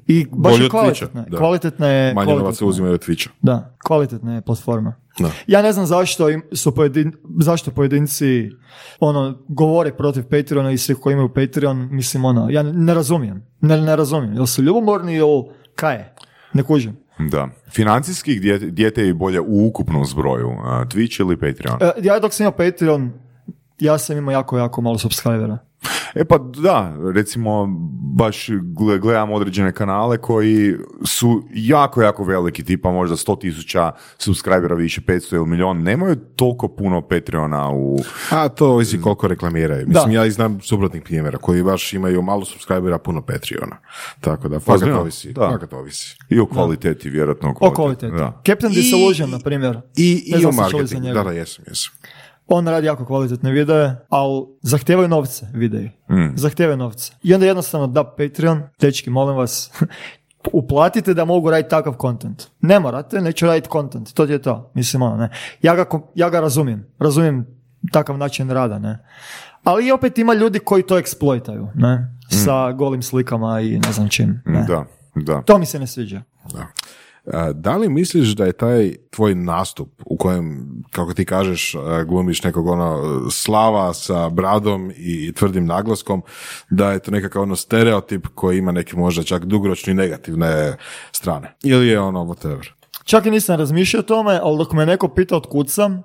I 0.08 0.26
baš 0.32 0.52
Bolje 0.54 0.64
je. 0.64 0.70
Twitcha, 0.70 1.30
da. 1.30 1.38
Kvalitetne, 1.38 2.14
Manje 2.16 2.30
novaca 2.32 2.42
kvalitetne. 2.44 2.68
uzimaju 2.68 2.94
od 2.94 3.06
Twitcha. 3.08 3.28
Da, 3.42 3.76
kvalitetne 3.84 4.42
platforme. 4.42 4.94
Da. 5.20 5.30
Ja 5.48 5.62
ne 5.62 5.72
znam 5.72 5.86
zašto 5.86 6.30
im, 6.30 6.44
su 6.54 6.76
pojedin, 6.76 7.14
zašto 7.40 7.72
pojedinci 7.72 8.52
ono, 9.00 9.38
govore 9.48 9.94
protiv 9.94 10.24
Patreona 10.24 10.72
i 10.72 10.78
svih 10.78 10.98
koji 10.98 11.14
imaju 11.14 11.34
Patreon, 11.34 11.88
mislim 11.92 12.26
ono, 12.26 12.50
ja 12.50 12.64
ne 12.64 12.94
razumijem. 12.94 13.46
Ne, 13.62 13.82
ne 13.82 13.96
razumijem. 13.96 14.34
Jel 14.36 14.46
su 14.46 14.62
ljubomorni 14.64 15.16
ili 15.16 15.44
kaj 15.76 15.96
je? 15.96 16.16
Ne 16.54 16.64
kužim. 16.64 16.98
da. 17.32 17.48
Financijski 17.72 18.36
gdje, 18.36 18.60
gdje 18.60 18.92
te 18.94 19.02
je 19.06 19.14
bolje 19.14 19.40
u 19.42 19.68
ukupnom 19.68 20.06
zbroju? 20.06 20.50
Twitch 20.64 21.22
ili 21.22 21.38
Patreon? 21.40 21.78
E, 21.82 21.92
ja 22.02 22.20
dok 22.20 22.34
sam 22.34 22.44
imao 22.44 22.58
Patreon, 22.58 23.12
ja 23.80 23.98
sam 23.98 24.18
imao 24.18 24.32
jako, 24.32 24.58
jako 24.58 24.82
malo 24.82 24.98
subscribera. 24.98 25.58
E 26.16 26.26
pa 26.26 26.38
da, 26.38 26.96
recimo 27.14 27.68
baš 28.16 28.48
gle- 28.50 29.00
gledam 29.00 29.32
određene 29.32 29.72
kanale 29.72 30.18
koji 30.18 30.76
su 31.06 31.44
jako, 31.52 32.02
jako 32.02 32.24
veliki, 32.24 32.64
tipa 32.64 32.92
možda 32.92 33.16
100 33.16 33.40
tisuća 33.40 33.92
subscribera 34.18 34.76
više, 34.76 35.02
500 35.02 35.36
ili 35.36 35.48
milion, 35.48 35.84
nemaju 35.84 36.16
toliko 36.16 36.68
puno 36.68 37.02
Patreona 37.02 37.70
u... 37.72 37.98
A 38.32 38.50
to 38.50 38.68
ovisi 38.68 39.02
koliko 39.02 39.28
reklamiraju. 39.28 39.88
Mislim, 39.88 40.06
Da. 40.06 40.12
ja 40.12 40.26
i 40.26 40.32
znam 40.32 40.62
suprotnih 40.62 41.02
primjera 41.04 41.38
koji 41.38 41.64
baš 41.64 41.94
imaju 41.94 42.22
malo 42.22 42.46
subscribera, 42.46 42.98
puno 42.98 43.22
Patreona. 43.22 43.78
Tako 44.20 44.48
da, 44.48 44.60
fakat 44.60 44.90
ovisi. 44.90 45.34
Da. 45.34 45.50
Fakat 45.50 45.74
ovisi. 45.74 46.18
I 46.30 46.40
o 46.40 46.46
kvaliteti, 46.46 47.10
vjerojatno 47.10 47.50
o 47.50 47.52
O 47.52 47.56
kvaliteti. 47.56 47.76
kvaliteti. 47.76 48.12
Da. 48.14 48.42
Captain 48.46 48.74
I- 48.74 48.76
Disillusion, 48.76 49.30
na 49.30 49.40
primjer. 49.40 49.82
I, 49.98 50.24
i 50.28 50.32
čuli 50.32 50.42
za 50.44 50.62
marketingu. 50.62 51.14
Da, 51.14 51.24
da, 51.24 51.32
jesam, 51.32 51.66
jesam. 51.68 51.94
On 52.48 52.68
radi 52.68 52.88
jako 52.88 53.06
kvalitetne 53.06 53.52
videe, 53.52 53.96
ali 54.10 54.46
zahtijevaju 54.62 55.08
novce 55.08 55.48
videi. 55.54 55.92
Mm. 56.10 56.36
Zahtijevaju 56.36 56.78
novce. 56.78 57.14
I 57.24 57.34
onda 57.34 57.46
jednostavno 57.46 57.88
da 57.88 58.04
Patreon, 58.04 58.64
dečki, 58.80 59.10
molim 59.10 59.36
vas, 59.36 59.72
uplatite 60.54 61.14
da 61.14 61.26
mogu 61.26 61.52
raditi 61.52 61.70
takav 61.70 61.96
content. 62.02 62.44
Ne 62.62 62.80
morate, 62.80 63.22
neću 63.22 63.46
raditi 63.46 63.70
content, 63.72 64.14
to 64.14 64.24
je 64.24 64.42
to. 64.42 64.72
Mislim, 64.74 65.02
ono, 65.02 65.18
ne. 65.18 65.30
Ja 65.62 65.76
ga, 65.76 65.86
ja 66.16 66.30
ga 66.30 66.40
razumijem, 66.40 66.88
razumijem 67.00 67.48
takav 67.92 68.18
način 68.18 68.50
rada, 68.50 68.80
ne. 68.80 69.00
Ali 69.64 69.92
opet 69.92 70.18
ima 70.18 70.34
ljudi 70.34 70.60
koji 70.60 70.84
to 70.84 70.98
eksploitaju, 70.98 71.68
ne, 71.76 72.16
sa 72.30 72.72
golim 72.72 73.02
slikama 73.02 73.62
i 73.62 73.80
ne 73.80 73.92
znam 73.92 74.10
čim. 74.10 74.42
Ne. 74.46 74.66
Da, 74.68 74.86
da. 75.16 75.42
To 75.42 75.58
mi 75.58 75.66
se 75.66 75.80
ne 75.80 75.88
sviđa. 75.88 76.22
A, 76.44 76.66
Da 77.54 77.78
li 77.78 77.90
misliš 77.90 78.36
da 78.36 78.46
je 78.46 78.54
taj 78.54 78.96
tvoj 79.10 79.36
nastup 79.36 79.90
u 80.06 80.18
kojem, 80.18 80.68
kako 80.92 81.14
ti 81.14 81.26
kažeš, 81.26 81.76
glumiš 82.08 82.44
nekog 82.44 82.68
ono 82.68 83.02
slava 83.32 83.94
sa 83.94 84.30
bradom 84.30 84.92
i 84.96 85.34
tvrdim 85.34 85.66
naglaskom, 85.66 86.22
da 86.70 86.92
je 86.92 87.00
to 87.00 87.12
nekakav 87.12 87.42
ono 87.42 87.56
stereotip 87.56 88.28
koji 88.36 88.58
ima 88.58 88.72
neke 88.72 88.98
možda 88.98 89.24
čak 89.24 89.46
dugoročni 89.46 89.94
negativne 89.94 90.78
strane? 91.12 91.56
Ili 91.64 91.88
je 91.88 92.00
ono 92.00 92.24
whatever? 92.24 92.70
Čak 93.04 93.26
i 93.26 93.32
nisam 93.32 93.60
razmišljao 93.60 94.00
o 94.00 94.04
tome, 94.04 94.40
ali 94.44 94.58
dok 94.58 94.74
me 94.74 94.86
neko 94.86 95.08
pita 95.08 95.38
od 95.38 95.48
kud 95.50 95.70
sam, 95.70 96.04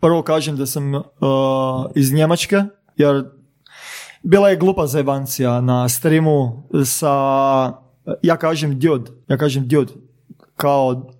prvo 0.00 0.22
kažem 0.22 0.56
da 0.56 0.66
sam 0.66 0.94
uh, 0.94 1.02
iz 1.94 2.12
Njemačke, 2.12 2.62
jer 2.96 3.24
bila 4.22 4.48
je 4.48 4.56
glupa 4.56 4.86
zajebancija 4.86 5.60
na 5.60 5.88
streamu 5.88 6.68
sa, 6.84 7.12
ja 8.22 8.36
kažem 8.36 8.78
diod, 8.78 9.10
ja 9.28 9.36
kažem 9.36 9.68
diod, 9.68 9.92
kao 10.56 11.12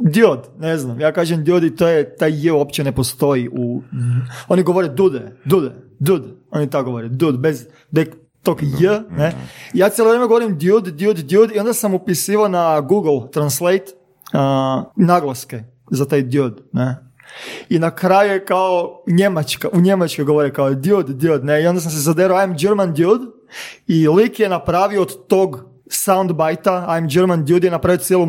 diod, 0.00 0.48
ne 0.58 0.78
znam, 0.78 1.00
ja 1.00 1.12
kažem 1.12 1.44
diod 1.44 1.64
i 1.64 1.76
to 1.76 1.88
je, 1.88 2.16
taj 2.16 2.46
je 2.46 2.52
uopće 2.52 2.84
ne 2.84 2.92
postoji 2.92 3.48
u, 3.48 3.82
oni 4.48 4.62
govore 4.62 4.88
dude, 4.88 5.36
dude, 5.44 5.70
dud, 5.98 6.22
oni 6.50 6.70
tako 6.70 6.84
govore, 6.84 7.08
dud, 7.08 7.38
bez 7.38 7.66
dek, 7.90 8.16
tog 8.42 8.62
j, 8.62 9.00
ne, 9.10 9.32
ja 9.74 9.88
cijelo 9.88 10.10
vrijeme 10.10 10.26
govorim 10.26 10.58
dude, 10.58 10.90
dude, 10.90 11.22
dude 11.22 11.54
i 11.54 11.58
onda 11.58 11.72
sam 11.72 11.94
upisivao 11.94 12.48
na 12.48 12.80
Google 12.80 13.30
Translate 13.32 13.92
a, 14.32 14.84
naglaske 14.96 15.62
za 15.90 16.04
taj 16.04 16.22
dude, 16.22 16.62
ne, 16.72 16.96
i 17.68 17.78
na 17.78 17.90
kraju 17.90 18.32
je 18.32 18.44
kao 18.44 19.02
Njemačka, 19.06 19.68
u 19.72 19.80
Njemačkoj 19.80 20.24
govore 20.24 20.52
kao 20.52 20.74
dude, 20.74 21.12
dude, 21.12 21.44
ne, 21.44 21.62
i 21.62 21.66
onda 21.66 21.80
sam 21.80 21.90
se 21.90 21.98
zaderao 21.98 22.38
I'm 22.38 22.60
German 22.60 22.94
dude 22.94 23.24
i 23.86 24.08
lik 24.08 24.40
je 24.40 24.48
napravio 24.48 25.02
od 25.02 25.26
tog 25.26 25.69
soundbite-a 25.90 26.86
I'm 26.88 27.06
German 27.14 27.44
dude 27.44 27.66
je 27.66 27.70
napravio 27.70 27.98
cijelu, 27.98 28.26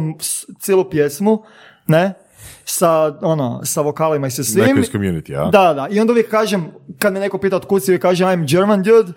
cijelu 0.59 0.89
pjesmu, 0.89 1.43
ne, 1.87 2.13
sa, 2.65 3.17
ono, 3.21 3.61
sa 3.63 3.81
vokalima 3.81 4.27
i 4.27 4.31
sa 4.31 4.43
svim. 4.43 4.65
Neko 4.65 4.79
iz 4.79 4.91
community, 4.91 5.35
a? 5.35 5.49
Da, 5.49 5.73
da. 5.73 5.87
I 5.91 5.99
onda 5.99 6.13
uvijek 6.13 6.29
kažem, 6.29 6.71
kad 6.99 7.13
me 7.13 7.19
neko 7.19 7.37
pita 7.37 7.55
od 7.55 7.65
kud 7.65 7.83
si, 7.83 7.91
uvijek 7.91 8.01
kažem 8.01 8.27
I'm 8.27 8.47
German 8.47 8.83
dude. 8.83 9.11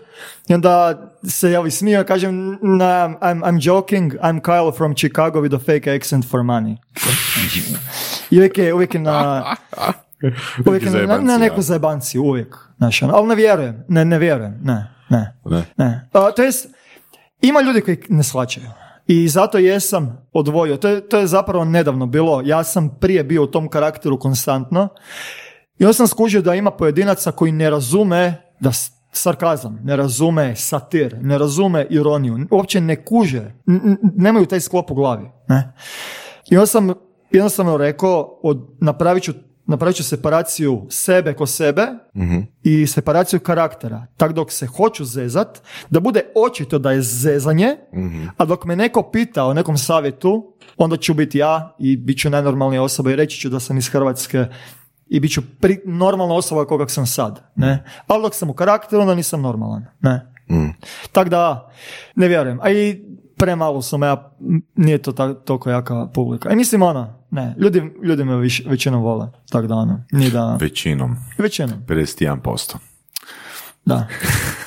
I 0.49 0.55
onda 0.55 1.03
se 1.29 1.51
ja 1.51 1.61
uvijek 1.61 1.75
smiju, 1.75 1.95
ja 1.95 2.05
kažem 2.05 2.59
no, 2.62 2.85
I'm, 2.85 3.43
I'm, 3.43 3.66
joking, 3.66 4.15
I'm 4.15 4.41
Kyle 4.41 4.77
from 4.77 4.95
Chicago 4.95 5.41
with 5.41 5.55
a 5.55 5.59
fake 5.59 5.97
accent 5.97 6.31
for 6.31 6.41
money. 6.41 6.77
I 8.31 8.37
uvijek 8.37 8.59
je, 8.59 8.75
uvijek 8.75 8.95
je 8.95 9.01
na... 9.01 9.45
Uvijek 10.66 10.83
je 10.83 10.91
na, 10.91 11.19
na, 11.19 11.39
neku 11.39 11.62
zajebanciju, 11.62 12.23
uvijek. 12.23 12.57
Znaš, 12.77 13.03
ono, 13.03 13.15
ali 13.15 13.29
ne 13.29 13.35
vjerujem, 13.35 13.85
ne, 13.89 14.05
ne 14.05 14.19
vjerujem, 14.19 14.61
ne, 14.62 14.87
ne. 15.09 15.35
Ne. 15.45 15.65
Ne. 15.77 16.09
A, 16.12 16.31
to 16.31 16.43
jest, 16.43 16.69
ima 17.49 17.61
ljudi 17.61 17.81
koji 17.81 17.99
ne 18.09 18.23
shvaćaju. 18.23 18.66
I 19.07 19.29
zato 19.29 19.59
jesam 19.59 20.29
odvojio. 20.33 20.77
To 20.77 20.89
je, 20.89 21.09
to 21.09 21.19
je 21.19 21.27
zapravo 21.27 21.65
nedavno 21.65 22.07
bilo. 22.07 22.43
Ja 22.45 22.65
sam 22.65 22.97
prije 23.01 23.25
bio 23.25 23.43
u 23.43 23.47
tom 23.47 23.69
karakteru 23.69 24.19
konstantno. 24.19 24.89
I 25.79 25.85
onda 25.85 25.93
sam 25.93 26.07
skužio 26.07 26.43
da 26.43 26.55
ima 26.55 26.71
pojedinaca 26.71 27.33
koji 27.33 27.53
ne 27.53 27.71
razume 27.71 28.43
da 28.61 28.71
sarkazam, 29.12 29.81
ne 29.85 29.97
razume 29.97 30.57
satir, 30.57 31.16
ne 31.21 31.39
razume 31.39 31.87
ironiju, 31.91 32.39
uopće 32.51 32.81
ne 32.81 33.05
kuže, 33.05 33.55
n- 33.66 33.99
nemaju 34.16 34.47
taj 34.47 34.61
sklop 34.61 34.91
u 34.91 34.95
glavi. 34.95 35.31
Ne? 35.49 35.73
I 36.51 36.57
onda 36.57 36.66
sam 36.66 36.93
jednostavno 37.31 37.77
rekao, 37.77 38.41
od, 38.43 38.66
napravit, 38.81 39.23
ću, 39.23 39.33
napravit 39.66 39.97
ću 39.97 40.05
separaciju 40.05 40.86
sebe 40.91 41.35
ko 41.35 41.47
sebe 41.47 41.86
i 42.62 42.86
separaciju 42.86 43.41
karaktera. 43.41 44.07
Tak 44.16 44.32
dok 44.32 44.53
se 44.53 44.66
hoću 44.66 45.05
zezat, 45.05 45.62
da 45.91 46.01
bude 46.01 46.23
očito 46.35 46.78
da 46.78 46.93
je 46.93 47.03
zezanje, 47.03 47.77
a 48.36 48.45
dok 48.45 48.65
me 48.65 48.77
neko 48.77 49.03
pita 49.03 49.45
o 49.45 49.55
nekom 49.55 49.78
savjetu, 49.78 50.55
onda 50.77 50.97
ću 50.97 51.15
biti 51.15 51.39
ja 51.39 51.77
i 51.78 51.97
bit 51.97 52.19
ću 52.19 52.31
najnormalnija 52.31 52.82
osoba 52.82 53.11
i 53.11 53.16
reći 53.16 53.41
ću 53.41 53.49
da 53.49 53.61
sam 53.61 53.78
iz 53.78 53.89
Hrvatske 53.89 54.45
i 55.07 55.20
bit 55.20 55.32
ću 55.32 55.43
pri, 55.61 55.81
normalna 55.85 56.35
osoba 56.35 56.65
koga 56.65 56.89
sam 56.89 57.07
sad. 57.07 57.41
Ne? 57.57 57.85
Ali 58.07 58.23
dok 58.23 58.35
sam 58.35 58.51
u 58.51 58.55
karakteru, 58.55 59.03
onda 59.03 59.15
nisam 59.15 59.43
normalan. 59.43 59.86
Ne? 60.01 60.32
Tako 61.12 61.31
da, 61.31 61.70
ne 62.16 62.28
vjerujem. 62.28 62.59
A 62.62 62.70
i 62.70 63.05
premalo 63.45 63.83
sam 63.83 64.03
ja, 64.03 64.33
m, 64.41 64.62
nije 64.75 64.99
to 64.99 65.12
ta, 65.12 65.35
toliko 65.35 65.71
jaka 65.71 66.09
publika. 66.15 66.53
I 66.53 66.57
mislim 66.57 66.83
ono, 66.83 67.15
ne, 67.31 67.55
ljudi, 67.59 67.93
ljudi 68.03 68.25
me 68.25 68.37
viš, 68.37 68.62
većinom 68.66 69.03
vole. 69.03 69.29
Tako 69.51 69.66
da 69.66 69.75
ono, 69.75 70.05
nije 70.12 70.31
da... 70.31 70.57
Većinom. 70.61 71.16
Većinom, 71.39 71.85
51%. 71.89 72.77
da. 73.85 74.07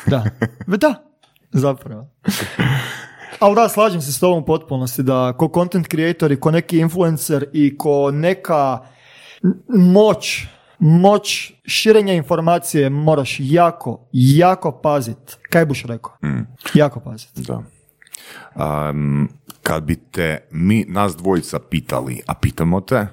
Da. 0.08 0.24
Da, 0.78 0.96
zapravo. 1.52 2.10
Ali 3.40 3.56
da, 3.56 3.70
slažem 3.70 4.02
se 4.02 4.14
s 4.14 4.20
tobom 4.20 4.44
u 4.44 4.46
potpunosti 4.46 5.04
da 5.04 5.34
ko 5.38 5.52
content 5.54 5.88
creator 5.88 6.32
i 6.32 6.40
ko 6.40 6.52
neki 6.52 6.80
influencer 6.80 7.46
i 7.54 7.78
ko 7.78 8.12
neka 8.12 8.80
moć, 9.68 10.48
moć 10.80 11.54
širenja 11.66 12.14
informacije 12.14 12.90
moraš 12.90 13.38
jako, 13.40 14.08
jako 14.12 14.72
pazit. 14.72 15.38
Kaj 15.50 15.66
buš 15.66 15.84
rekao? 15.84 16.18
Jako 16.74 17.00
pazit. 17.00 17.30
Da. 17.36 17.64
Um, 18.56 19.30
kad 19.64 19.84
bi 19.84 19.96
te 19.96 20.48
mi, 20.52 20.86
nas 20.88 21.16
dvojica 21.16 21.60
pitali, 21.60 22.22
a 22.28 22.34
pitamo 22.34 22.82
te, 22.82 23.08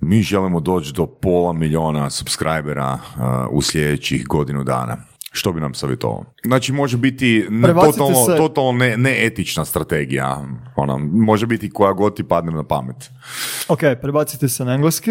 mi 0.00 0.22
želimo 0.22 0.60
doći 0.60 0.92
do 0.92 1.06
pola 1.06 1.52
miliona 1.52 2.10
subscribera 2.10 2.92
uh, 2.92 3.22
u 3.50 3.62
sljedećih 3.62 4.26
godinu 4.26 4.64
dana. 4.64 4.96
Što 5.32 5.52
bi 5.52 5.60
nam 5.60 5.74
savjetovao? 5.74 6.24
Znači, 6.44 6.72
može 6.72 6.96
biti 6.96 7.46
Prebacite 7.62 7.98
totalno, 7.98 8.24
se- 8.26 8.36
totalno 8.36 8.72
ne, 8.72 8.96
neetična 8.96 9.64
strategija. 9.64 10.44
Ona, 10.76 10.96
može 10.98 11.46
biti 11.46 11.70
koja 11.70 11.92
god 11.92 12.16
ti 12.16 12.24
padne 12.24 12.52
na 12.52 12.62
pamet. 12.64 12.96
Ok, 13.68 13.80
prebacite 14.02 14.48
se 14.48 14.64
na 14.64 14.74
engleski, 14.74 15.10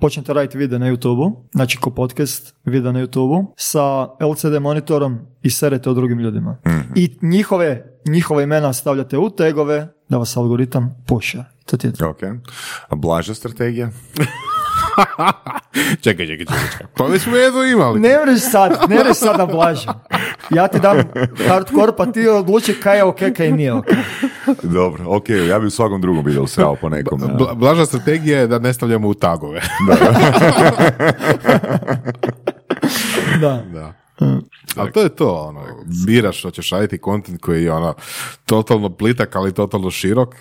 počnete 0.00 0.32
raditi 0.32 0.58
video 0.58 0.78
na 0.78 0.86
YouTube, 0.86 1.34
znači 1.52 1.78
ko 1.78 1.90
podcast, 1.90 2.54
video 2.64 2.92
na 2.92 3.00
YouTube, 3.00 3.46
sa 3.56 4.02
LCD 4.04 4.60
monitorom 4.60 5.18
i 5.42 5.50
serete 5.50 5.90
o 5.90 5.94
drugim 5.94 6.18
ljudima. 6.18 6.56
I 6.94 7.16
njihove, 7.22 7.86
njihove 8.06 8.42
imena 8.42 8.72
stavljate 8.72 9.18
u 9.18 9.30
tegove 9.30 9.88
da 10.08 10.18
vas 10.18 10.36
algoritam 10.36 11.02
puša. 11.06 11.44
To 11.66 11.76
ti 11.76 11.86
je 11.86 11.92
to. 11.92 12.08
Ok. 12.08 12.22
A 12.88 12.94
blaža 12.94 13.34
strategija? 13.34 13.90
Čekaj, 16.04 16.26
čekaj, 16.26 16.46
čekaj. 16.46 16.70
čekaj. 16.72 16.86
Pa 16.96 17.04
već 17.04 17.22
smo 17.22 17.36
jedno 17.36 17.62
imali. 17.62 18.00
Ne 18.00 18.18
mreš 18.22 18.40
sad, 18.50 18.90
ne 18.90 18.96
mreš 18.98 19.16
sad 19.16 19.36
da 19.36 19.46
blažim. 19.46 19.90
Ja 20.50 20.68
ti 20.68 20.80
dam 20.80 20.96
hardcore, 21.48 21.92
pa 21.96 22.06
ti 22.06 22.28
odluči 22.28 22.74
kaj 22.74 22.96
je 22.96 23.04
ok, 23.04 23.18
kaj 23.36 23.52
nije 23.52 23.72
ok. 23.72 23.86
Dobro, 24.62 25.04
ok, 25.06 25.28
ja 25.48 25.58
bi 25.58 25.66
u 25.66 25.70
svakom 25.70 26.00
drugom 26.00 26.24
videu 26.24 26.46
srao 26.46 26.76
po 26.76 26.88
nekom. 26.88 27.20
Bla- 27.20 27.54
blaža 27.54 27.86
strategija 27.86 28.38
je 28.40 28.46
da 28.46 28.58
ne 28.58 28.72
stavljamo 28.72 29.08
u 29.08 29.14
tagove. 29.14 29.60
Da. 33.40 33.62
da. 33.72 34.03
Ali 34.76 34.92
to 34.92 35.00
je 35.00 35.08
to, 35.08 35.34
ono, 35.34 35.60
biraš 36.06 36.38
što 36.38 36.50
ćeš 36.50 36.70
raditi 36.70 36.98
kontent 36.98 37.40
koji 37.40 37.64
je 37.64 37.72
ono 37.72 37.94
totalno 38.46 38.90
plitak, 38.90 39.36
ali 39.36 39.54
totalno 39.54 39.90
širok, 39.90 40.34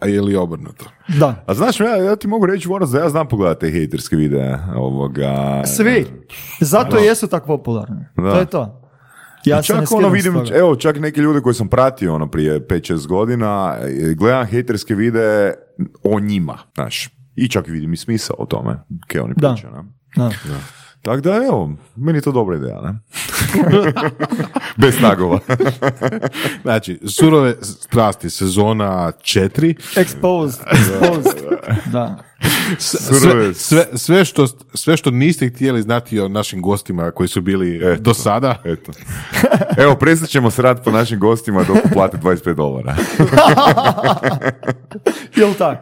a 0.00 0.08
ili 0.08 0.36
obrnuto. 0.36 0.84
Da. 1.18 1.44
A 1.46 1.54
znaš, 1.54 1.80
ja, 1.80 1.96
ja 1.96 2.16
ti 2.16 2.28
mogu 2.28 2.46
reći, 2.46 2.68
Vorac, 2.68 2.88
da 2.88 2.98
ja 2.98 3.08
znam 3.08 3.28
pogledati 3.28 3.60
te 3.60 3.72
hejterske 3.72 4.16
videe 4.16 4.58
ovoga. 4.76 5.62
Svi. 5.66 6.06
Zato 6.60 6.96
jesu 6.98 7.26
tako 7.26 7.46
popularni. 7.46 8.04
Da. 8.16 8.32
To 8.32 8.38
je 8.38 8.46
to. 8.46 8.82
Ja 9.44 9.62
čak 9.62 9.92
ono 9.92 10.08
vidim, 10.08 10.34
evo 10.54 10.76
čak 10.76 10.98
neke 10.98 11.20
ljude 11.20 11.40
koje 11.40 11.54
sam 11.54 11.68
pratio 11.68 12.14
ono 12.14 12.30
prije 12.30 12.66
5-6 12.66 13.06
godina, 13.06 13.76
gledam 14.16 14.46
hejterske 14.46 14.94
videe 14.94 15.54
o 16.04 16.20
njima, 16.20 16.58
znaš. 16.74 17.08
I 17.36 17.48
čak 17.48 17.68
vidim 17.68 17.92
i 17.92 17.96
smisao 17.96 18.36
o 18.38 18.46
tome, 18.46 18.78
kaj 19.06 19.20
oni 19.20 19.34
Da. 19.36 19.52
pričaju, 19.52 19.72
ne? 19.74 19.82
Da. 20.16 20.30
Tako 21.06 21.20
da, 21.20 21.34
evo, 21.36 21.72
meni 21.96 22.18
je 22.18 22.22
to 22.22 22.32
dobra 22.32 22.56
ideja, 22.56 22.80
ne? 22.80 22.98
Bez 24.82 24.94
tagova. 25.00 25.38
Znači, 26.62 26.98
surove 27.08 27.54
strasti, 27.62 28.30
sezona 28.30 29.12
četiri. 29.22 29.74
Exposed, 29.74 30.58
exposed. 30.72 31.32
Da. 31.92 32.18
Sve, 32.78 33.54
sve, 33.54 33.84
sve, 33.94 34.24
što, 34.24 34.46
sve 34.74 34.96
što 34.96 35.10
niste 35.10 35.48
htjeli 35.48 35.82
znati 35.82 36.20
o 36.20 36.28
našim 36.28 36.62
gostima 36.62 37.10
koji 37.10 37.28
su 37.28 37.40
bili 37.40 37.76
Eto. 37.92 38.02
do 38.02 38.14
sada. 38.14 38.62
Eto. 38.64 38.92
Evo, 39.76 39.94
prestat 39.94 40.28
ćemo 40.28 40.50
se 40.50 40.62
rad 40.62 40.84
po 40.84 40.90
našim 40.90 41.18
gostima 41.20 41.64
dok 41.64 41.78
plate 41.92 42.16
25 42.16 42.54
dolara. 42.54 42.96
Jel 45.36 45.54
tak? 45.58 45.78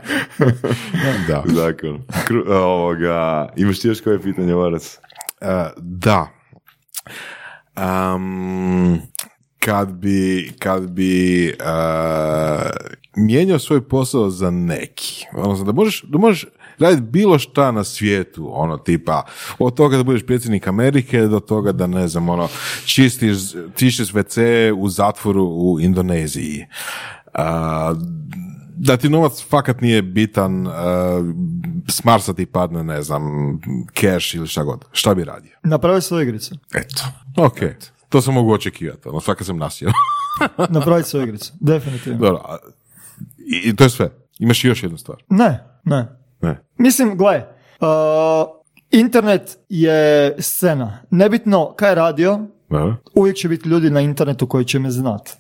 Da. 1.29 1.43
Zakon. 1.47 2.03
Kru- 2.29 2.53
ovoga, 2.53 3.49
imaš 3.57 3.79
ti 3.79 3.89
još 3.89 4.01
koje 4.01 4.23
pitanje, 4.23 4.55
Varac? 4.55 4.99
Da. 5.77 6.29
Um, 7.77 9.01
kad 9.59 9.93
bi, 9.93 10.53
kad 10.59 10.91
bi 10.91 11.49
uh, 11.61 12.71
mijenjao 13.17 13.59
svoj 13.59 13.89
posao 13.89 14.31
za 14.31 14.51
neki, 14.51 15.27
odnosno 15.33 15.65
da 15.65 15.73
možeš, 15.73 16.03
da 16.03 16.19
možeš 16.19 16.47
raditi 16.79 17.03
bilo 17.03 17.39
šta 17.39 17.71
na 17.73 17.85
svijetu, 17.85 18.51
ono 18.53 18.77
tipa 18.77 19.23
od 19.59 19.75
toga 19.75 19.97
da 19.97 20.03
budeš 20.03 20.27
predsjednik 20.27 20.67
Amerike 20.67 21.21
do 21.21 21.41
toga 21.41 21.73
da 21.73 21.87
ne 21.87 22.09
znam, 22.09 22.29
ono 22.29 22.49
čistiš, 22.85 23.37
čistiš 23.77 24.13
WC 24.13 24.73
u 24.77 24.89
zatvoru 24.89 25.45
u 25.45 25.81
Indoneziji. 25.81 26.67
Uh, 27.35 27.41
da 28.87 28.97
ti 28.97 29.09
novac 29.09 29.45
fakat 29.49 29.81
nije 29.81 30.03
bitan, 30.03 30.67
uh, 30.67 30.73
s 31.89 32.05
Marsa 32.05 32.35
ti 32.35 32.47
padne, 32.47 32.85
ne 32.85 33.03
znam, 33.03 33.23
cash 34.01 34.35
ili 34.35 34.47
šta 34.47 34.63
god. 34.63 34.85
Šta 34.93 35.15
bi 35.15 35.25
radio? 35.25 35.53
Napravi 35.63 36.03
svoju 36.03 36.23
igricu. 36.23 36.55
Eto. 36.75 37.03
Ok. 37.37 37.59
To 38.09 38.23
sam 38.23 38.35
mogu 38.35 38.53
očekivati. 38.53 39.09
Ono, 39.09 39.21
svaka 39.21 39.45
sam 39.45 39.57
nasio. 39.57 39.91
Napravi 40.69 41.03
svoju 41.03 41.25
igricu. 41.25 41.53
Definitivno. 41.61 42.19
Dobro. 42.19 42.43
I, 43.39 43.69
I 43.69 43.77
to 43.77 43.85
je 43.85 43.91
sve. 43.91 44.11
Imaš 44.39 44.65
još 44.65 44.83
jednu 44.83 44.99
stvar. 44.99 45.23
Ne, 45.29 45.65
ne. 45.85 46.09
Ne. 46.43 46.61
Mislim, 46.79 47.17
gle, 47.17 47.43
uh, 47.81 47.87
internet 48.91 49.59
je 49.69 50.35
scena. 50.39 50.99
Nebitno 51.11 51.73
kaj 51.77 51.91
je 51.91 51.95
radio, 51.95 52.41
Da. 52.71 52.97
uvijek 53.15 53.37
će 53.37 53.49
biti 53.49 53.69
ljudi 53.69 53.91
na 53.91 54.01
internetu 54.01 54.47
koji 54.47 54.65
će 54.65 54.79
me 54.79 54.91
znat. 54.91 55.31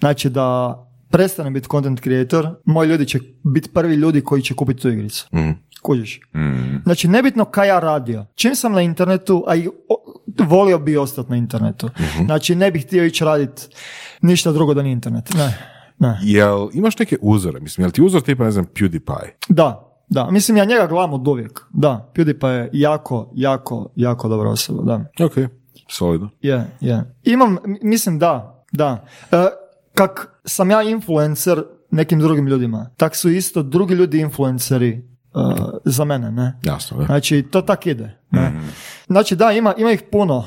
Znači 0.00 0.30
da 0.30 0.78
prestane 1.10 1.50
biti 1.50 1.68
content 1.70 2.00
creator, 2.00 2.48
moji 2.64 2.88
ljudi 2.88 3.06
će 3.06 3.18
biti 3.44 3.70
prvi 3.70 3.94
ljudi 3.94 4.20
koji 4.20 4.42
će 4.42 4.54
kupiti 4.54 4.82
tu 4.82 4.88
igricu. 4.88 5.28
Mhm. 5.34 5.50
Kužiš? 5.82 6.20
Znači, 6.82 7.08
nebitno 7.08 7.44
kaj 7.44 7.68
ja 7.68 7.78
radio. 7.78 8.26
Čim 8.34 8.54
sam 8.54 8.72
na 8.72 8.80
internetu, 8.80 9.44
a 9.46 9.54
i 9.54 9.68
o- 9.68 10.22
volio 10.38 10.78
bi 10.78 10.96
ostati 10.96 11.30
na 11.30 11.36
internetu. 11.36 11.90
Znači, 12.24 12.54
ne 12.54 12.70
bih 12.70 12.86
htio 12.86 13.04
ići 13.04 13.24
raditi 13.24 13.62
ništa 14.22 14.52
drugo 14.52 14.74
da 14.74 14.82
nije 14.82 14.92
internet. 14.92 15.34
Ne, 15.34 15.58
ne. 15.98 16.18
Jel 16.22 16.68
imaš 16.72 16.98
neke 16.98 17.16
uzore? 17.22 17.60
Mislim, 17.60 17.84
jel 17.84 17.90
ti 17.90 18.02
uzor 18.02 18.22
tipa, 18.22 18.44
ne 18.44 18.50
znam, 18.50 18.66
PewDiePie? 18.66 19.28
Da, 19.48 19.86
da. 20.08 20.30
Mislim, 20.30 20.56
ja 20.56 20.64
njega 20.64 20.86
gledam 20.86 21.12
od 21.12 21.28
uvijek. 21.28 21.60
Da, 21.70 22.10
PewDiePie 22.14 22.46
je 22.48 22.70
jako, 22.72 23.32
jako, 23.34 23.92
jako 23.96 24.28
dobra 24.28 24.50
osoba, 24.50 24.82
da. 24.82 25.24
Ok. 25.24 25.32
Solidno. 25.88 26.30
Je, 26.42 26.64
je. 26.80 27.14
Imam, 27.22 27.52
m- 27.64 27.76
mislim 27.82 28.18
da, 28.18 28.64
da. 28.72 29.04
E, 29.32 29.36
kak 30.00 30.40
sam 30.44 30.70
ja 30.70 30.82
influencer 30.82 31.62
nekim 31.90 32.20
drugim 32.20 32.46
ljudima, 32.46 32.90
tak 32.96 33.16
su 33.16 33.30
isto 33.30 33.62
drugi 33.62 33.94
ljudi 33.94 34.20
influenceri 34.20 34.88
e, 34.88 35.02
za 35.84 36.04
mene, 36.04 36.30
ne? 36.30 36.58
Jasno. 36.62 37.04
Znači, 37.06 37.42
to 37.42 37.62
tak 37.62 37.86
ide. 37.86 38.18
Ne? 38.30 38.52
Znači, 39.06 39.36
da, 39.36 39.52
ima, 39.52 39.74
ima 39.78 39.92
ih 39.92 40.02
puno, 40.12 40.44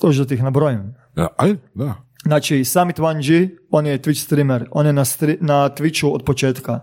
to 0.00 0.12
da 0.12 0.24
ti 0.24 0.34
ih 0.34 0.42
nabrojim. 0.42 0.94
Ja, 1.16 1.28
ajde, 1.36 1.58
da. 1.74 1.94
Znači, 2.24 2.64
Summit 2.64 2.98
1G, 2.98 3.50
on 3.70 3.86
je 3.86 3.98
Twitch 3.98 4.24
streamer, 4.24 4.68
on 4.70 4.86
je 4.86 4.92
na, 4.92 5.04
stri- 5.04 5.38
na 5.40 5.70
Twitchu 5.70 6.14
od 6.14 6.24
početka. 6.24 6.80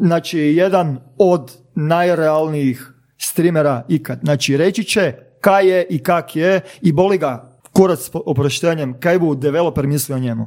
Znači, 0.00 0.38
jedan 0.38 0.98
od 1.18 1.52
najrealnijih 1.74 2.92
streamera 3.18 3.84
ikad. 3.88 4.18
Znači, 4.22 4.56
reći 4.56 4.84
će 4.84 5.14
kaj 5.40 5.68
je 5.68 5.86
i 5.90 5.98
kak 5.98 6.36
je 6.36 6.60
i 6.82 6.92
boli 6.92 7.18
ga 7.18 7.58
kurac 7.72 8.00
s 8.00 8.10
oproštenjem, 8.14 9.00
kaj 9.00 9.18
bu 9.18 9.34
developer 9.34 9.86
mislio 9.86 10.16
o 10.16 10.20
njemu. 10.20 10.46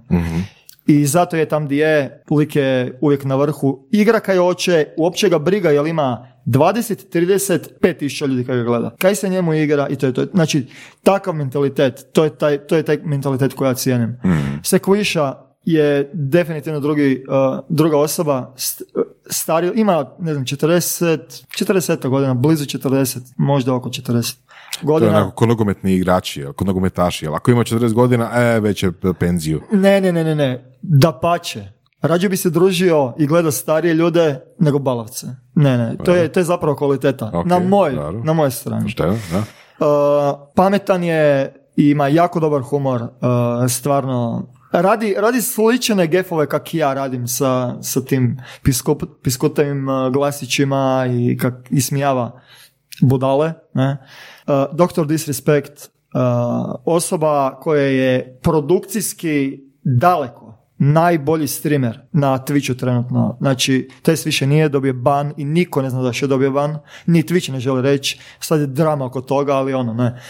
I 0.88 1.06
zato 1.06 1.36
je 1.36 1.46
tam 1.46 1.66
gdje 1.66 1.86
je, 1.86 2.24
lik 2.32 2.56
je 2.56 2.98
uvijek 3.02 3.24
na 3.24 3.36
vrhu. 3.36 3.88
Igra 3.92 4.20
kaj 4.20 4.38
hoće, 4.38 4.88
uopće 4.98 5.30
ga 5.30 5.40
briga 5.40 5.70
jel 5.70 5.88
ima 5.88 6.28
20, 6.46 7.18
30, 7.18 7.60
5 7.82 7.98
tisuća 7.98 8.26
ljudi 8.26 8.44
kaj 8.44 8.58
ga 8.58 8.64
gleda. 8.64 8.96
Kaj 9.00 9.16
se 9.16 9.30
njemu 9.30 9.54
igra 9.54 9.88
i 9.90 9.96
to 9.96 10.06
je 10.06 10.14
to. 10.14 10.26
Znači, 10.34 10.66
takav 11.04 11.34
mentalitet, 11.34 12.06
to 12.14 12.24
je 12.24 12.30
taj, 12.38 12.58
to 12.58 12.76
je 12.76 12.84
taj 12.84 12.98
mentalitet 13.04 13.54
koji 13.54 13.70
ja 13.70 13.74
cijenim. 13.74 14.18
Sekviša 14.64 15.45
je 15.66 16.10
definitivno 16.14 16.80
drugi, 16.80 17.24
uh, 17.28 17.60
druga 17.70 17.98
osoba, 17.98 18.54
st- 18.56 18.82
stari, 19.30 19.72
ima, 19.76 20.06
ne 20.20 20.34
znam, 20.34 20.46
40, 20.46 21.18
40 21.50 22.08
godina, 22.08 22.34
blizu 22.34 22.66
40, 22.66 23.20
možda 23.38 23.74
oko 23.74 23.90
40 23.90 24.04
To 24.04 24.12
je 24.82 24.86
godina. 24.86 25.12
onako 25.12 25.32
ko 25.32 25.46
nogometni 25.46 25.94
igrači, 25.94 26.40
jel, 26.42 26.54
ko 26.54 26.66
nogometaši. 26.66 27.26
Jel, 27.26 27.36
ako 27.36 27.52
ima 27.52 27.62
40 27.62 27.94
godina, 27.94 28.32
e, 28.34 28.60
već 28.60 28.84
je 28.84 28.92
penziju. 29.20 29.62
Ne, 29.72 30.02
ne, 30.02 30.12
ne, 30.12 30.24
ne, 30.24 30.36
ne. 30.36 30.72
Da 30.82 31.12
pače. 31.14 31.68
Rađe 32.02 32.30
bi 32.30 32.38
se 32.38 32.50
družio 32.50 33.14
i 33.18 33.28
gledao 33.28 33.52
starije 33.52 33.94
ljude 33.94 34.40
nego 34.60 34.80
balavce. 34.80 35.28
Ne, 35.56 35.78
ne, 35.78 35.96
to 35.98 36.16
je, 36.16 36.28
to 36.28 36.40
je 36.40 36.44
zapravo 36.44 36.76
kvaliteta. 36.76 37.32
Ok, 37.34 37.46
na 37.46 37.60
moj, 37.60 37.92
dobro. 37.92 38.24
na 38.24 38.34
moje 38.34 38.52
strani. 38.52 38.90
Šta 38.90 39.06
je, 39.06 39.20
da? 39.32 39.40
Uh, 39.80 40.40
pametan 40.56 41.04
je 41.04 41.54
ima 41.76 42.08
jako 42.08 42.40
dobar 42.40 42.62
humor, 42.62 43.02
uh, 43.02 43.10
stvarno. 43.70 44.48
Radi, 44.82 45.16
radi 45.18 45.42
slične 45.42 46.08
gefove 46.08 46.48
kak 46.48 46.74
ja 46.74 46.94
radim 46.94 47.28
sa, 47.28 47.82
sa 47.82 48.02
tim 48.02 48.38
piskop, 48.64 49.04
piskotavim 49.24 49.88
uh, 49.90 50.14
glasićima 50.14 51.08
i 51.12 51.38
kak 51.38 51.54
ismijava 51.70 52.42
budale. 53.02 53.54
Ne? 53.74 53.98
Uh, 54.48 54.54
Dr. 54.74 55.06
Disrespect, 55.06 55.72
uh, 55.72 56.76
osoba 56.86 57.60
koja 57.60 57.84
je 57.84 58.40
produkcijski 58.44 59.60
daleko 59.84 60.46
najbolji 60.78 61.48
streamer 61.48 62.00
na 62.12 62.40
Twitchu 62.48 62.80
trenutno. 62.80 63.38
Znači, 63.40 63.90
Tess 64.02 64.26
više 64.26 64.48
nije 64.48 64.70
dobio 64.70 64.94
ban 64.94 65.34
i 65.38 65.46
niko 65.46 65.82
ne 65.82 65.90
zna 65.90 66.02
da 66.02 66.12
će 66.12 66.28
dobio 66.28 66.52
ban. 66.52 66.78
Ni 67.06 67.24
Twitch 67.24 67.52
ne 67.52 67.60
želi 67.60 67.82
reći. 67.82 68.20
Sad 68.40 68.60
je 68.60 68.68
drama 68.68 69.06
oko 69.06 69.22
toga, 69.22 69.54
ali 69.54 69.74
ono, 69.74 69.94
ne. 69.94 70.22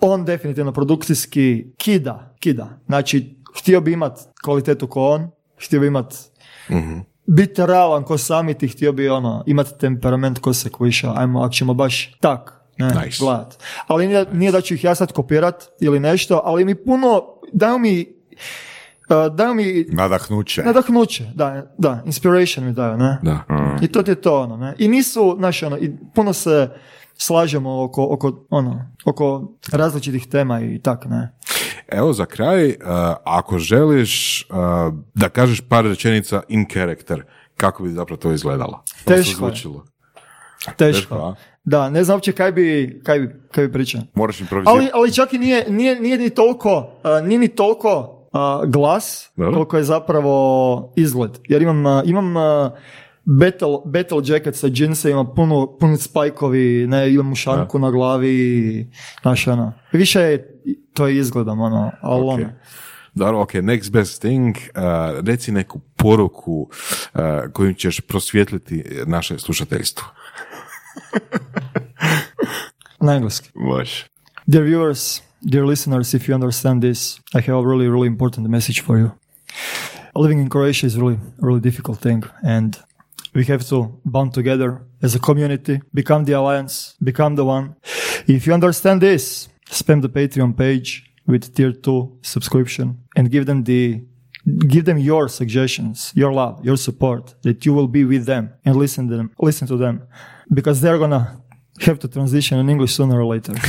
On 0.00 0.24
definitivno 0.24 0.72
produkcijski 0.72 1.66
kida, 1.76 2.34
kida. 2.40 2.68
Znači, 2.86 3.43
htio 3.58 3.80
bi 3.80 3.92
imat 3.92 4.18
kvalitetu 4.44 4.86
ko 4.86 5.08
on, 5.08 5.30
htio 5.66 5.80
bi 5.80 5.86
imat 5.86 6.14
biti 7.26 7.66
realan 7.66 8.02
ko 8.04 8.18
sami 8.18 8.54
ti 8.54 8.68
htio 8.68 8.92
bi 8.92 9.08
ono, 9.08 9.44
imati 9.46 9.78
temperament 9.78 10.38
ko 10.38 10.52
se 10.54 10.70
kviša, 10.70 11.12
ajmo, 11.16 11.40
ako 11.40 11.52
ćemo 11.54 11.74
baš 11.74 12.16
tak, 12.20 12.60
ne, 12.78 12.86
Nice. 12.86 13.16
gledat. 13.20 13.58
Ali 13.86 14.06
nije, 14.06 14.26
nije 14.32 14.52
da 14.52 14.60
ću 14.60 14.74
ih 14.74 14.84
ja 14.84 14.94
sad 14.94 15.12
kopirat 15.12 15.64
ili 15.80 16.00
nešto, 16.00 16.40
ali 16.44 16.64
mi 16.64 16.74
puno, 16.74 17.22
daju 17.52 17.78
mi, 17.78 18.06
uh, 19.10 19.34
daju 19.36 19.54
mi 19.54 19.86
Nadahnuće. 19.88 20.62
nadahnuće, 20.62 21.24
da, 21.34 21.74
da, 21.78 22.02
inspiration 22.06 22.66
mi 22.66 22.72
daju, 22.72 22.96
ne. 22.96 23.18
Da. 23.22 23.44
I 23.82 23.88
to 23.88 24.02
ti 24.02 24.10
je 24.10 24.14
to, 24.20 24.40
ono, 24.40 24.56
ne. 24.56 24.74
I 24.78 24.88
nisu, 24.88 25.34
znaš, 25.38 25.62
ono, 25.62 25.78
i 25.78 25.90
puno 26.14 26.32
se 26.32 26.68
slažemo 27.16 27.84
oko, 27.84 28.06
oko, 28.10 28.46
ono, 28.50 28.86
oko 29.04 29.52
različitih 29.72 30.26
tema 30.28 30.60
i 30.60 30.80
tak, 30.82 31.04
ne. 31.04 31.32
Evo 31.88 32.12
za 32.12 32.26
kraj, 32.26 32.68
uh, 32.68 32.74
ako 33.24 33.58
želiš 33.58 34.44
uh, 34.50 34.56
da 35.14 35.28
kažeš 35.28 35.60
par 35.68 35.84
rečenica 35.84 36.42
in 36.48 36.66
character, 36.72 37.22
kako 37.56 37.82
bi 37.82 37.90
zapravo 37.90 38.16
to 38.16 38.32
izgledalo? 38.32 38.84
Teško 39.04 39.36
zvučilo? 39.36 39.84
Teško. 40.76 41.14
a? 41.14 41.34
Da, 41.64 41.90
ne 41.90 42.04
znam 42.04 42.16
uopće 42.16 42.32
kaj 42.32 42.52
bi, 42.52 43.00
kaj 43.04 43.20
bi, 43.20 43.34
kaj 43.52 43.66
bi 43.66 43.72
pričao. 43.72 44.00
Moraš 44.14 44.40
improvizirati. 44.40 44.78
Ali, 44.78 44.90
ali 44.94 45.12
čak 45.12 45.32
i 45.32 45.38
nije, 45.38 45.66
nije, 45.68 46.00
nije 46.00 46.18
ni 46.18 46.30
toliko, 46.30 46.78
uh, 46.78 47.26
nije 47.26 47.38
ni 47.38 47.48
toliko 47.48 48.24
uh, 48.32 48.70
glas, 48.70 49.30
Dobro. 49.36 49.52
koliko 49.52 49.76
je 49.76 49.84
zapravo 49.84 50.92
izgled. 50.96 51.30
Jer 51.48 51.62
imam, 51.62 51.86
uh, 51.86 52.02
imam 52.04 52.36
uh, 52.36 52.72
battle, 53.24 53.78
battle 53.84 54.20
jacket 54.24 54.56
sa 54.56 54.68
džinsevima, 54.68 55.24
puno, 55.34 55.76
puno 55.80 55.96
spajkovi, 55.96 56.86
ne, 56.86 57.12
imam 57.14 57.32
ušanku 57.32 57.78
na 57.78 57.90
glavi, 57.90 58.90
znaš, 59.22 59.46
ono. 59.46 59.72
Više 59.92 60.20
je, 60.20 60.60
to 60.94 61.06
je 61.06 61.16
izgledam, 61.18 61.60
ono, 61.60 61.92
ali 62.00 62.22
Ok. 62.22 62.28
ono. 62.28 62.50
Dobro, 63.14 63.40
ok, 63.40 63.52
next 63.52 63.90
best 63.92 64.20
thing, 64.20 64.56
uh, 64.56 65.26
reci 65.26 65.52
neku 65.52 65.80
poruku 65.96 66.70
uh, 67.14 67.20
kojim 67.52 67.74
ćeš 67.74 68.00
prosvjetliti 68.00 68.84
naše 69.06 69.38
slušateljstvo. 69.38 70.04
Na 73.00 73.14
engleski. 73.14 73.50
Baš. 73.76 74.04
Dear 74.46 74.64
viewers, 74.64 75.20
dear 75.40 75.64
listeners, 75.64 76.14
if 76.14 76.28
you 76.28 76.34
understand 76.34 76.82
this, 76.82 77.20
I 77.34 77.40
have 77.40 77.58
a 77.58 77.62
really, 77.62 77.88
really 77.88 78.06
important 78.06 78.48
message 78.48 78.82
for 78.82 78.98
you. 78.98 79.10
Living 80.16 80.40
in 80.40 80.48
Croatia 80.48 80.86
is 80.86 80.96
really, 80.96 81.18
really 81.42 81.60
difficult 81.60 82.00
thing, 82.00 82.24
and 82.42 82.76
we 83.34 83.44
have 83.44 83.66
to 83.68 84.00
bond 84.04 84.32
together 84.32 84.86
as 85.02 85.14
a 85.14 85.18
community, 85.18 85.80
become 85.92 86.24
the 86.24 86.32
alliance, 86.32 86.94
become 87.02 87.34
the 87.36 87.44
one. 87.44 87.74
If 88.26 88.46
you 88.46 88.54
understand 88.54 89.00
this, 89.00 89.48
spam 89.68 90.02
the 90.02 90.08
Patreon 90.08 90.56
page, 90.56 91.10
with 91.26 91.54
tier 91.54 91.72
2 91.72 92.18
subscription 92.22 92.98
and 93.16 93.30
give 93.30 93.46
them 93.46 93.64
the 93.64 94.02
give 94.68 94.84
them 94.84 94.98
your 94.98 95.26
suggestions, 95.28 96.12
your 96.14 96.32
love, 96.32 96.62
your 96.62 96.76
support, 96.76 97.34
that 97.42 97.64
you 97.64 97.72
will 97.72 97.88
be 97.88 98.04
with 98.04 98.26
them 98.26 98.52
and 98.64 98.76
listen 98.76 99.08
to 99.08 99.16
them, 99.16 99.30
listen 99.38 99.66
to 99.66 99.76
them, 99.76 100.02
because 100.52 100.82
they're 100.82 100.98
gonna 100.98 101.40
have 101.80 101.98
to 101.98 102.08
transition 102.08 102.58
in 102.58 102.68
English 102.68 102.92
sooner 102.94 103.18
or 103.20 103.24
later. 103.24 103.54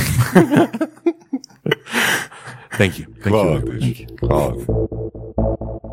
Thank 2.72 2.98
you. 2.98 3.06
Thank 3.22 3.34
Hvala 3.34 3.54
you. 3.64 3.94
ti. 3.94 4.06
Hvala 4.20 4.52
ti. 4.58 5.92